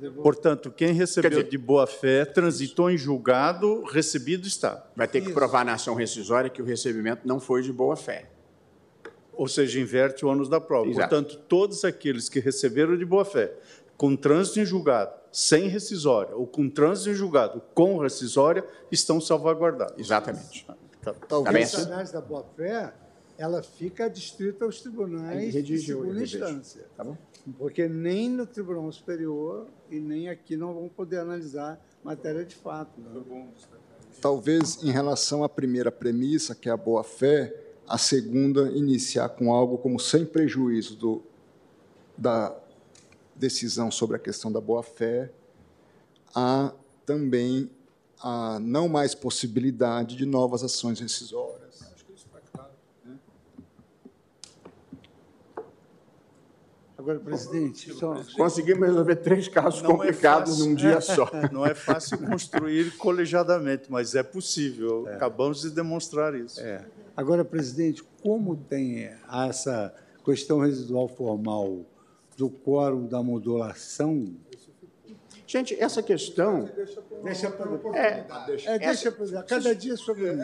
Devolver. 0.00 0.22
Portanto, 0.22 0.70
quem 0.70 0.92
recebeu 0.92 1.30
dizer- 1.30 1.48
de 1.48 1.58
boa 1.58 1.86
fé 1.86 2.24
transitou 2.24 2.90
em 2.90 2.96
julgado, 2.96 3.82
recebido 3.84 4.46
está. 4.46 4.86
Vai 4.96 5.06
ter 5.06 5.20
que 5.20 5.32
provar 5.32 5.64
na 5.64 5.74
ação 5.74 5.94
rescisória 5.94 6.48
que 6.48 6.62
o 6.62 6.64
recebimento 6.64 7.26
não 7.28 7.38
foi 7.38 7.62
de 7.62 7.72
boa-fé. 7.72 8.30
Ou 9.34 9.48
seja, 9.48 9.78
inverte 9.80 10.24
o 10.24 10.28
ônus 10.28 10.48
da 10.48 10.60
prova. 10.60 10.88
Exato. 10.88 11.08
Portanto, 11.08 11.36
todos 11.48 11.84
aqueles 11.84 12.28
que 12.28 12.38
receberam 12.40 12.96
de 12.96 13.04
boa 13.04 13.24
fé, 13.24 13.52
com 13.96 14.16
trânsito 14.16 14.60
em 14.60 14.64
julgado, 14.64 15.12
sem 15.32 15.68
rescisória, 15.68 16.34
ou 16.34 16.46
com 16.46 16.68
trânsito 16.68 17.10
em 17.10 17.14
julgado, 17.14 17.62
com 17.74 17.98
rescisória, 17.98 18.64
estão 18.90 19.20
salvaguardados. 19.20 19.98
Exatamente. 19.98 20.66
Tá. 20.66 20.76
Tá 21.12 21.58
Essa 21.58 21.78
assim? 21.82 21.92
análise 21.92 22.12
da 22.12 22.20
boa-fé, 22.20 22.94
ela 23.36 23.62
fica 23.62 24.08
distrita 24.08 24.64
aos 24.64 24.80
tribunais 24.80 25.52
de 25.52 25.78
segunda 25.78 26.22
instância. 26.22 26.86
Tá 26.96 27.04
bom? 27.04 27.16
Porque 27.58 27.86
nem 27.86 28.30
no 28.30 28.46
Tribunal 28.46 28.90
Superior 28.90 29.66
e 29.90 30.00
nem 30.00 30.30
aqui 30.30 30.56
não 30.56 30.72
vão 30.72 30.88
poder 30.88 31.18
analisar 31.18 31.78
matéria 32.02 32.44
de 32.44 32.54
fato. 32.54 32.98
né? 33.00 33.46
Talvez 34.20 34.82
em 34.82 34.90
relação 34.90 35.44
à 35.44 35.48
primeira 35.48 35.92
premissa, 35.92 36.54
que 36.54 36.70
é 36.70 36.72
a 36.72 36.76
boa-fé, 36.76 37.54
a 37.86 37.98
segunda 37.98 38.70
iniciar 38.70 39.28
com 39.30 39.52
algo 39.52 39.76
como 39.76 40.00
sem 40.00 40.24
prejuízo 40.24 40.96
do, 40.96 41.22
da 42.16 42.56
decisão 43.36 43.90
sobre 43.90 44.16
a 44.16 44.18
questão 44.18 44.50
da 44.50 44.60
boa-fé, 44.60 45.30
há 46.34 46.72
também 47.04 47.70
a 48.20 48.58
não 48.58 48.88
mais 48.88 49.14
possibilidade 49.14 50.16
de 50.16 50.24
novas 50.24 50.62
ações 50.62 51.00
rescisórias. 51.00 51.64
Agora, 57.04 57.20
presidente, 57.20 57.92
só, 57.92 58.18
Conseguimos 58.34 58.88
resolver 58.88 59.16
três 59.16 59.46
casos 59.46 59.82
Não 59.82 59.90
é 59.90 59.92
complicados 59.92 60.52
fácil. 60.52 60.64
num 60.64 60.74
dia 60.74 61.00
só. 61.02 61.30
Não 61.52 61.66
é 61.66 61.74
fácil 61.74 62.16
construir 62.16 62.96
colegiadamente, 62.96 63.92
mas 63.92 64.14
é 64.14 64.22
possível. 64.22 65.06
Acabamos 65.08 65.60
de 65.60 65.70
demonstrar 65.70 66.34
isso. 66.34 66.58
É. 66.62 66.82
Agora, 67.14 67.44
presidente, 67.44 68.02
como 68.22 68.56
tem 68.56 69.10
essa 69.30 69.94
questão 70.24 70.60
residual 70.60 71.06
formal 71.06 71.84
do 72.36 72.48
quórum 72.50 73.06
da 73.06 73.22
modulação? 73.22 74.34
Gente, 75.46 75.78
essa 75.78 76.02
questão. 76.02 76.68
Deixa 77.22 77.50
para 77.50 77.98
É, 77.98 78.26
é, 78.64 78.78
deixa 78.78 79.12
pra- 79.12 79.42
cada 79.42 79.74
dia 79.74 79.96
sobre 79.96 80.30
um. 80.30 80.36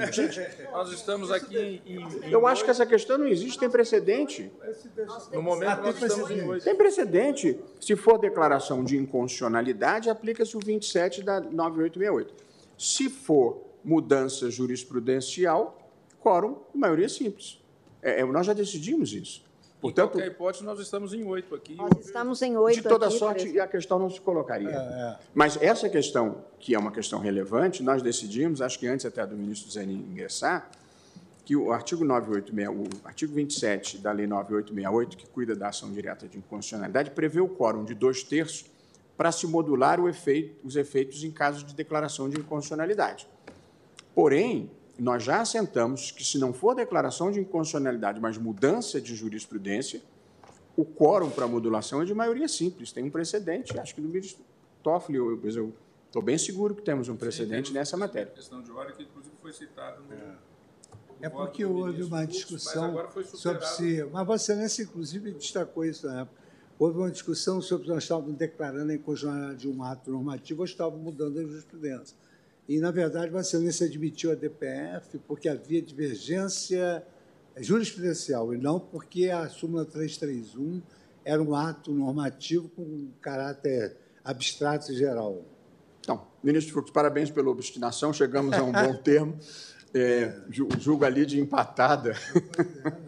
Nós 0.72 0.92
estamos 0.92 1.30
aqui 1.30 1.80
em, 1.86 1.96
em 1.96 2.30
eu 2.30 2.46
acho 2.46 2.64
que 2.64 2.70
essa 2.70 2.84
questão 2.86 3.18
não 3.18 3.26
existe, 3.26 3.58
tem 3.58 3.68
precedente. 3.70 4.52
no 5.32 5.42
momento 5.42 5.80
nós 5.82 6.00
estamos 6.00 6.30
em. 6.30 6.58
Tem 6.60 6.76
precedente. 6.76 7.58
Se 7.80 7.96
for 7.96 8.18
declaração 8.18 8.84
de 8.84 8.96
inconstitucionalidade, 8.96 10.10
aplica-se 10.10 10.56
o 10.56 10.60
27 10.60 11.22
da 11.22 11.40
9868. 11.40 12.34
Se 12.78 13.08
for 13.08 13.62
mudança 13.82 14.50
jurisprudencial, 14.50 15.90
quórum, 16.20 16.58
maioria 16.74 17.08
simples. 17.08 17.58
É, 18.02 18.20
é, 18.20 18.24
nós 18.24 18.46
já 18.46 18.52
decidimos 18.52 19.12
isso. 19.12 19.42
Em 19.80 19.82
Portanto, 19.82 20.10
qualquer 20.10 20.26
hipótese, 20.30 20.62
nós 20.62 20.78
estamos 20.78 21.14
em 21.14 21.24
oito 21.24 21.54
aqui. 21.54 21.74
Nós 21.74 21.90
estamos 22.04 22.42
em 22.42 22.54
oito 22.58 22.82
de 22.82 22.82
toda 22.82 23.06
aqui, 23.06 23.16
sorte, 23.18 23.34
presidente. 23.40 23.60
a 23.60 23.66
questão 23.66 23.98
não 23.98 24.10
se 24.10 24.20
colocaria. 24.20 25.18
Mas 25.32 25.56
essa 25.62 25.88
questão, 25.88 26.44
que 26.58 26.74
é 26.74 26.78
uma 26.78 26.92
questão 26.92 27.18
relevante, 27.18 27.82
nós 27.82 28.02
decidimos, 28.02 28.60
acho 28.60 28.78
que 28.78 28.86
antes 28.86 29.06
até 29.06 29.26
do 29.26 29.34
ministro 29.34 29.70
Zeni 29.70 29.94
ingressar, 29.94 30.70
que 31.46 31.56
o 31.56 31.72
artigo 31.72 32.04
986, 32.04 32.68
o 33.02 33.08
artigo 33.08 33.32
27 33.34 33.96
da 33.98 34.12
Lei 34.12 34.26
9868, 34.26 35.16
que 35.16 35.26
cuida 35.30 35.56
da 35.56 35.68
ação 35.68 35.90
direta 35.90 36.28
de 36.28 36.36
inconstitucionalidade, 36.36 37.10
prevê 37.12 37.40
o 37.40 37.48
quórum 37.48 37.82
de 37.82 37.94
dois 37.94 38.22
terços 38.22 38.66
para 39.16 39.32
se 39.32 39.46
modular 39.46 39.98
o 39.98 40.08
efeito- 40.10 40.56
os 40.62 40.76
efeitos 40.76 41.24
em 41.24 41.30
caso 41.30 41.64
de 41.64 41.74
declaração 41.74 42.28
de 42.28 42.38
inconstitucionalidade. 42.38 43.26
Porém, 44.14 44.70
nós 45.00 45.22
já 45.22 45.40
assentamos 45.40 46.10
que, 46.10 46.24
se 46.24 46.38
não 46.38 46.52
for 46.52 46.74
declaração 46.74 47.30
de 47.30 47.40
inconstitucionalidade, 47.40 48.20
mas 48.20 48.36
mudança 48.36 49.00
de 49.00 49.14
jurisprudência, 49.14 50.02
o 50.76 50.84
quórum 50.84 51.30
para 51.30 51.46
modulação 51.46 52.02
é 52.02 52.04
de 52.04 52.14
maioria 52.14 52.48
simples. 52.48 52.92
Tem 52.92 53.04
um 53.04 53.10
precedente, 53.10 53.78
acho 53.78 53.94
que 53.94 54.00
do 54.00 54.08
ministro 54.08 54.44
Toffoli, 54.82 55.18
eu 55.18 55.72
estou 56.06 56.22
bem 56.22 56.38
seguro 56.38 56.74
que 56.74 56.82
temos 56.82 57.08
um 57.08 57.16
precedente 57.16 57.72
nessa 57.72 57.96
matéria. 57.96 58.32
Questão 58.32 58.62
de 58.62 58.70
hora 58.70 58.92
que, 58.92 59.02
inclusive, 59.02 59.34
foi 59.40 59.52
citado 59.52 60.02
no. 60.02 60.14
É 61.22 61.28
no 61.28 61.30
porque 61.30 61.64
houve 61.64 62.02
uma 62.02 62.26
discussão 62.26 62.82
mas 62.82 62.90
agora 62.90 63.08
foi 63.08 63.24
sobre 63.24 63.66
se. 63.66 64.04
Mas 64.10 64.26
Vossa 64.26 64.52
Excelência, 64.52 64.82
inclusive, 64.82 65.32
destacou 65.32 65.84
isso 65.84 66.06
na 66.06 66.22
época. 66.22 66.40
Houve 66.78 66.98
uma 66.98 67.10
discussão 67.10 67.60
sobre 67.60 67.86
se 67.86 67.92
nós 67.92 68.02
estávamos 68.02 68.34
declarando 68.36 68.90
a 68.90 68.94
inconstitucionalidade 68.94 69.60
de 69.60 69.68
um 69.68 69.82
ato 69.82 70.10
normativo 70.10 70.60
ou 70.60 70.64
estávamos 70.64 71.02
mudando 71.02 71.38
a 71.38 71.42
jurisprudência. 71.42 72.16
E, 72.70 72.78
na 72.78 72.92
verdade, 72.92 73.32
Vossa 73.32 73.56
Excelência 73.56 73.84
admitiu 73.84 74.30
a 74.30 74.36
DPF 74.36 75.18
porque 75.26 75.48
havia 75.48 75.82
divergência 75.82 77.04
jurisprudencial 77.56 78.54
e 78.54 78.58
não 78.58 78.78
porque 78.78 79.28
a 79.28 79.48
súmula 79.48 79.84
331 79.84 80.80
era 81.24 81.42
um 81.42 81.52
ato 81.52 81.92
normativo 81.92 82.68
com 82.68 83.08
caráter 83.20 83.96
abstrato 84.24 84.92
e 84.92 84.94
geral. 84.94 85.42
Então, 85.98 86.24
ministro 86.44 86.72
Fux, 86.72 86.92
parabéns 86.92 87.28
pela 87.28 87.50
obstinação, 87.50 88.12
chegamos 88.12 88.54
a 88.54 88.62
um 88.62 88.70
bom 88.70 88.94
termo. 89.02 89.36
É, 89.92 90.32
ju- 90.48 90.68
julgo 90.78 91.04
ali 91.04 91.26
de 91.26 91.40
empatada. 91.40 92.14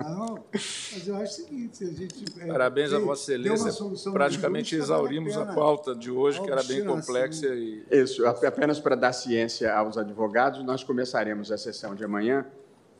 Não, 0.00 0.44
mas 0.52 1.04
eu 1.06 1.14
acho 1.16 1.42
o 1.42 1.44
seguinte, 1.46 1.76
se 1.76 1.84
a 1.84 1.92
gente... 1.92 2.24
é, 2.40 2.46
Parabéns 2.46 2.92
a 2.92 2.98
Vossa 2.98 3.32
Excelência. 3.34 3.72
Praticamente 4.12 4.74
a 4.74 4.78
exaurimos 4.78 5.36
a 5.36 5.46
pauta 5.46 5.94
de 5.94 6.10
hoje, 6.10 6.42
que 6.42 6.50
era 6.50 6.60
bem 6.64 6.78
obstinação. 6.88 7.00
complexa 7.00 7.46
e 7.54 7.84
Isso, 7.88 8.26
ap- 8.26 8.42
apenas 8.44 8.80
para 8.80 8.96
dar 8.96 9.12
ciência 9.12 9.72
aos 9.72 9.96
advogados, 9.96 10.64
nós 10.64 10.82
começaremos 10.82 11.52
a 11.52 11.56
sessão 11.58 11.94
de 11.94 12.02
amanhã 12.04 12.44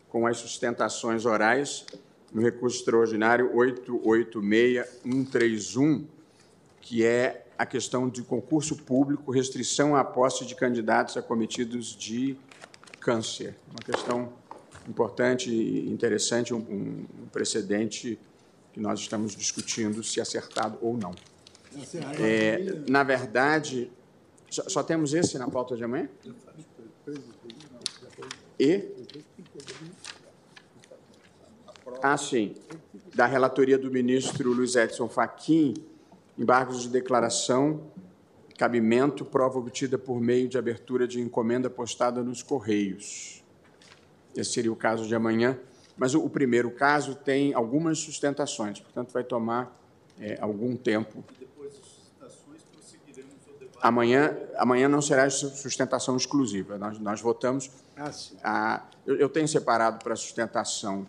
com 0.09 0.29
as 0.29 0.37
sustentações 0.37 1.27
orais 1.27 1.85
no 2.33 2.41
recurso 2.41 2.79
extraordinário 2.79 3.51
886131, 3.53 6.07
que 6.81 7.05
é 7.05 7.47
a 7.59 7.67
questão 7.67 8.09
de 8.09 8.23
concurso 8.23 8.77
público, 8.77 9.33
restrição 9.33 9.97
à 9.97 10.05
posse 10.05 10.47
de 10.47 10.55
candidatos 10.55 11.17
acometidos 11.17 11.97
de 11.97 12.37
câncer. 13.03 13.57
Uma 13.71 13.83
questão 13.85 14.33
importante 14.89 15.51
e 15.51 15.91
interessante, 15.91 16.55
um, 16.55 16.59
um- 16.59 17.07
precedente 17.33 18.19
que 18.73 18.81
nós 18.81 19.01
estamos 19.01 19.35
discutindo 19.35 20.03
se 20.03 20.21
acertado 20.21 20.79
ou 20.81 20.97
não. 20.97 21.13
É, 22.21 22.59
na 22.89 23.03
verdade, 23.03 23.91
só, 24.51 24.69
só 24.69 24.83
temos 24.83 25.15
esse 25.15 25.39
na 25.39 25.49
pauta 25.49 25.77
de 25.77 25.85
amanhã? 25.85 26.09
E? 28.59 28.83
Ah, 32.03 32.17
sim. 32.17 32.55
Da 33.15 33.27
relatoria 33.27 33.79
do 33.79 33.91
ministro 33.91 34.53
Luiz 34.53 34.75
Edson 34.77 35.09
Fachin, 35.09 35.75
embargos 36.39 36.83
de 36.83 36.89
declaração, 36.89 37.91
cabimento, 38.63 39.25
prova 39.25 39.59
obtida 39.59 39.99
por 39.99 40.21
meio 40.21 40.49
de 40.49 40.57
abertura 40.57 41.05
de 41.05 41.21
encomenda 41.21 41.69
postada 41.69 42.23
nos 42.23 42.45
Correios. 42.45 43.43
Esse 44.37 44.53
seria 44.53 44.73
o 44.73 44.77
caso 44.77 45.09
de 45.09 45.17
amanhã, 45.17 45.59
mas 45.97 46.15
o, 46.15 46.25
o 46.25 46.31
primeiro 46.31 46.71
caso 46.71 47.17
tem 47.17 47.53
algumas 47.55 47.99
sustentações, 47.99 48.79
portanto, 48.79 49.13
vai 49.13 49.25
tomar 49.25 49.77
é, 50.17 50.39
algum 50.41 50.77
tempo. 50.77 51.25
Amanhã, 53.81 54.39
amanhã 54.57 54.89
não 54.89 55.03
será 55.03 55.29
sustentação 55.29 56.17
exclusiva. 56.17 56.79
Nós, 56.79 57.01
nós 57.01 57.21
votamos. 57.21 57.69
Ah, 57.97 58.13
sim. 58.13 58.37
A, 58.45 58.85
eu, 59.05 59.17
eu 59.17 59.29
tenho 59.29 59.49
separado 59.49 60.05
para 60.05 60.15
sustentação 60.15 61.05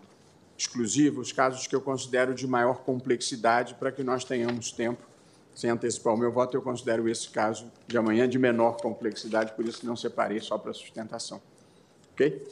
exclusiva 0.57 1.22
os 1.22 1.32
casos 1.32 1.67
que 1.67 1.75
eu 1.75 1.82
considero 1.82 2.33
de 2.33 2.48
maior 2.48 2.80
complexidade 2.80 3.75
para 3.75 3.91
que 3.91 4.01
nós 4.01 4.23
tenhamos 4.23 4.72
tempo. 4.72 5.12
Sem 5.56 5.69
antecipar 5.69 6.14
o 6.14 6.17
meu 6.17 6.32
voto, 6.32 6.57
eu 6.57 6.61
considero 6.61 7.07
esse 7.07 7.30
caso 7.30 7.72
de 7.88 7.98
amanhã 7.98 8.27
de 8.27 8.40
menor 8.40 8.77
complexidade, 8.77 9.53
por 9.53 9.65
isso 9.65 9.85
não 9.85 9.95
separei 9.95 10.40
só 10.40 10.57
para 10.57 10.73
sustentação. 10.73 11.41
Ok? 12.14 12.45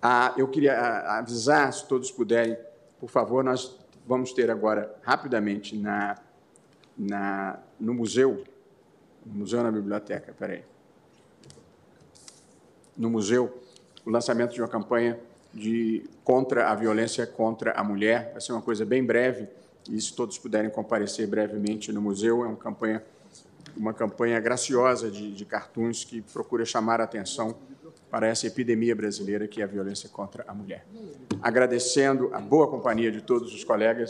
Ah, 0.00 0.32
eu 0.36 0.48
queria 0.48 0.74
ah, 0.74 1.18
avisar, 1.18 1.72
se 1.72 1.86
todos 1.86 2.10
puderem, 2.10 2.56
por 2.98 3.10
favor, 3.10 3.44
nós 3.44 3.76
vamos 4.06 4.32
ter 4.32 4.50
agora, 4.50 4.94
rapidamente, 5.02 5.76
na, 5.76 6.16
na, 6.96 7.58
no 7.78 7.92
museu, 7.92 8.44
no 9.26 9.34
museu 9.34 9.62
na 9.62 9.70
biblioteca, 9.70 10.34
peraí, 10.38 10.64
no 12.96 13.10
museu, 13.10 13.62
o 14.04 14.10
lançamento 14.10 14.54
de 14.54 14.60
uma 14.60 14.68
campanha 14.68 15.20
de 15.52 16.04
contra 16.24 16.70
a 16.70 16.74
violência 16.74 17.26
contra 17.26 17.72
a 17.72 17.84
mulher. 17.84 18.32
Vai 18.32 18.40
ser 18.40 18.52
uma 18.52 18.62
coisa 18.62 18.84
bem 18.84 19.04
breve, 19.04 19.48
e 19.88 20.00
se 20.00 20.14
todos 20.14 20.38
puderem 20.38 20.70
comparecer 20.70 21.26
brevemente 21.26 21.92
no 21.92 22.00
museu, 22.00 22.44
é 22.44 22.48
uma 22.48 22.56
campanha, 22.56 23.02
uma 23.76 23.94
campanha 23.94 24.38
graciosa 24.38 25.10
de, 25.10 25.32
de 25.32 25.44
cartoons 25.44 26.04
que 26.04 26.20
procura 26.20 26.64
chamar 26.64 27.00
a 27.00 27.04
atenção 27.04 27.56
para 28.10 28.26
essa 28.26 28.46
epidemia 28.46 28.94
brasileira 28.94 29.46
que 29.46 29.60
é 29.60 29.64
a 29.64 29.66
violência 29.66 30.08
contra 30.08 30.44
a 30.46 30.54
mulher. 30.54 30.86
Agradecendo 31.42 32.30
a 32.32 32.40
boa 32.40 32.68
companhia 32.68 33.10
de 33.10 33.20
todos 33.20 33.54
os 33.54 33.64
colegas 33.64 34.06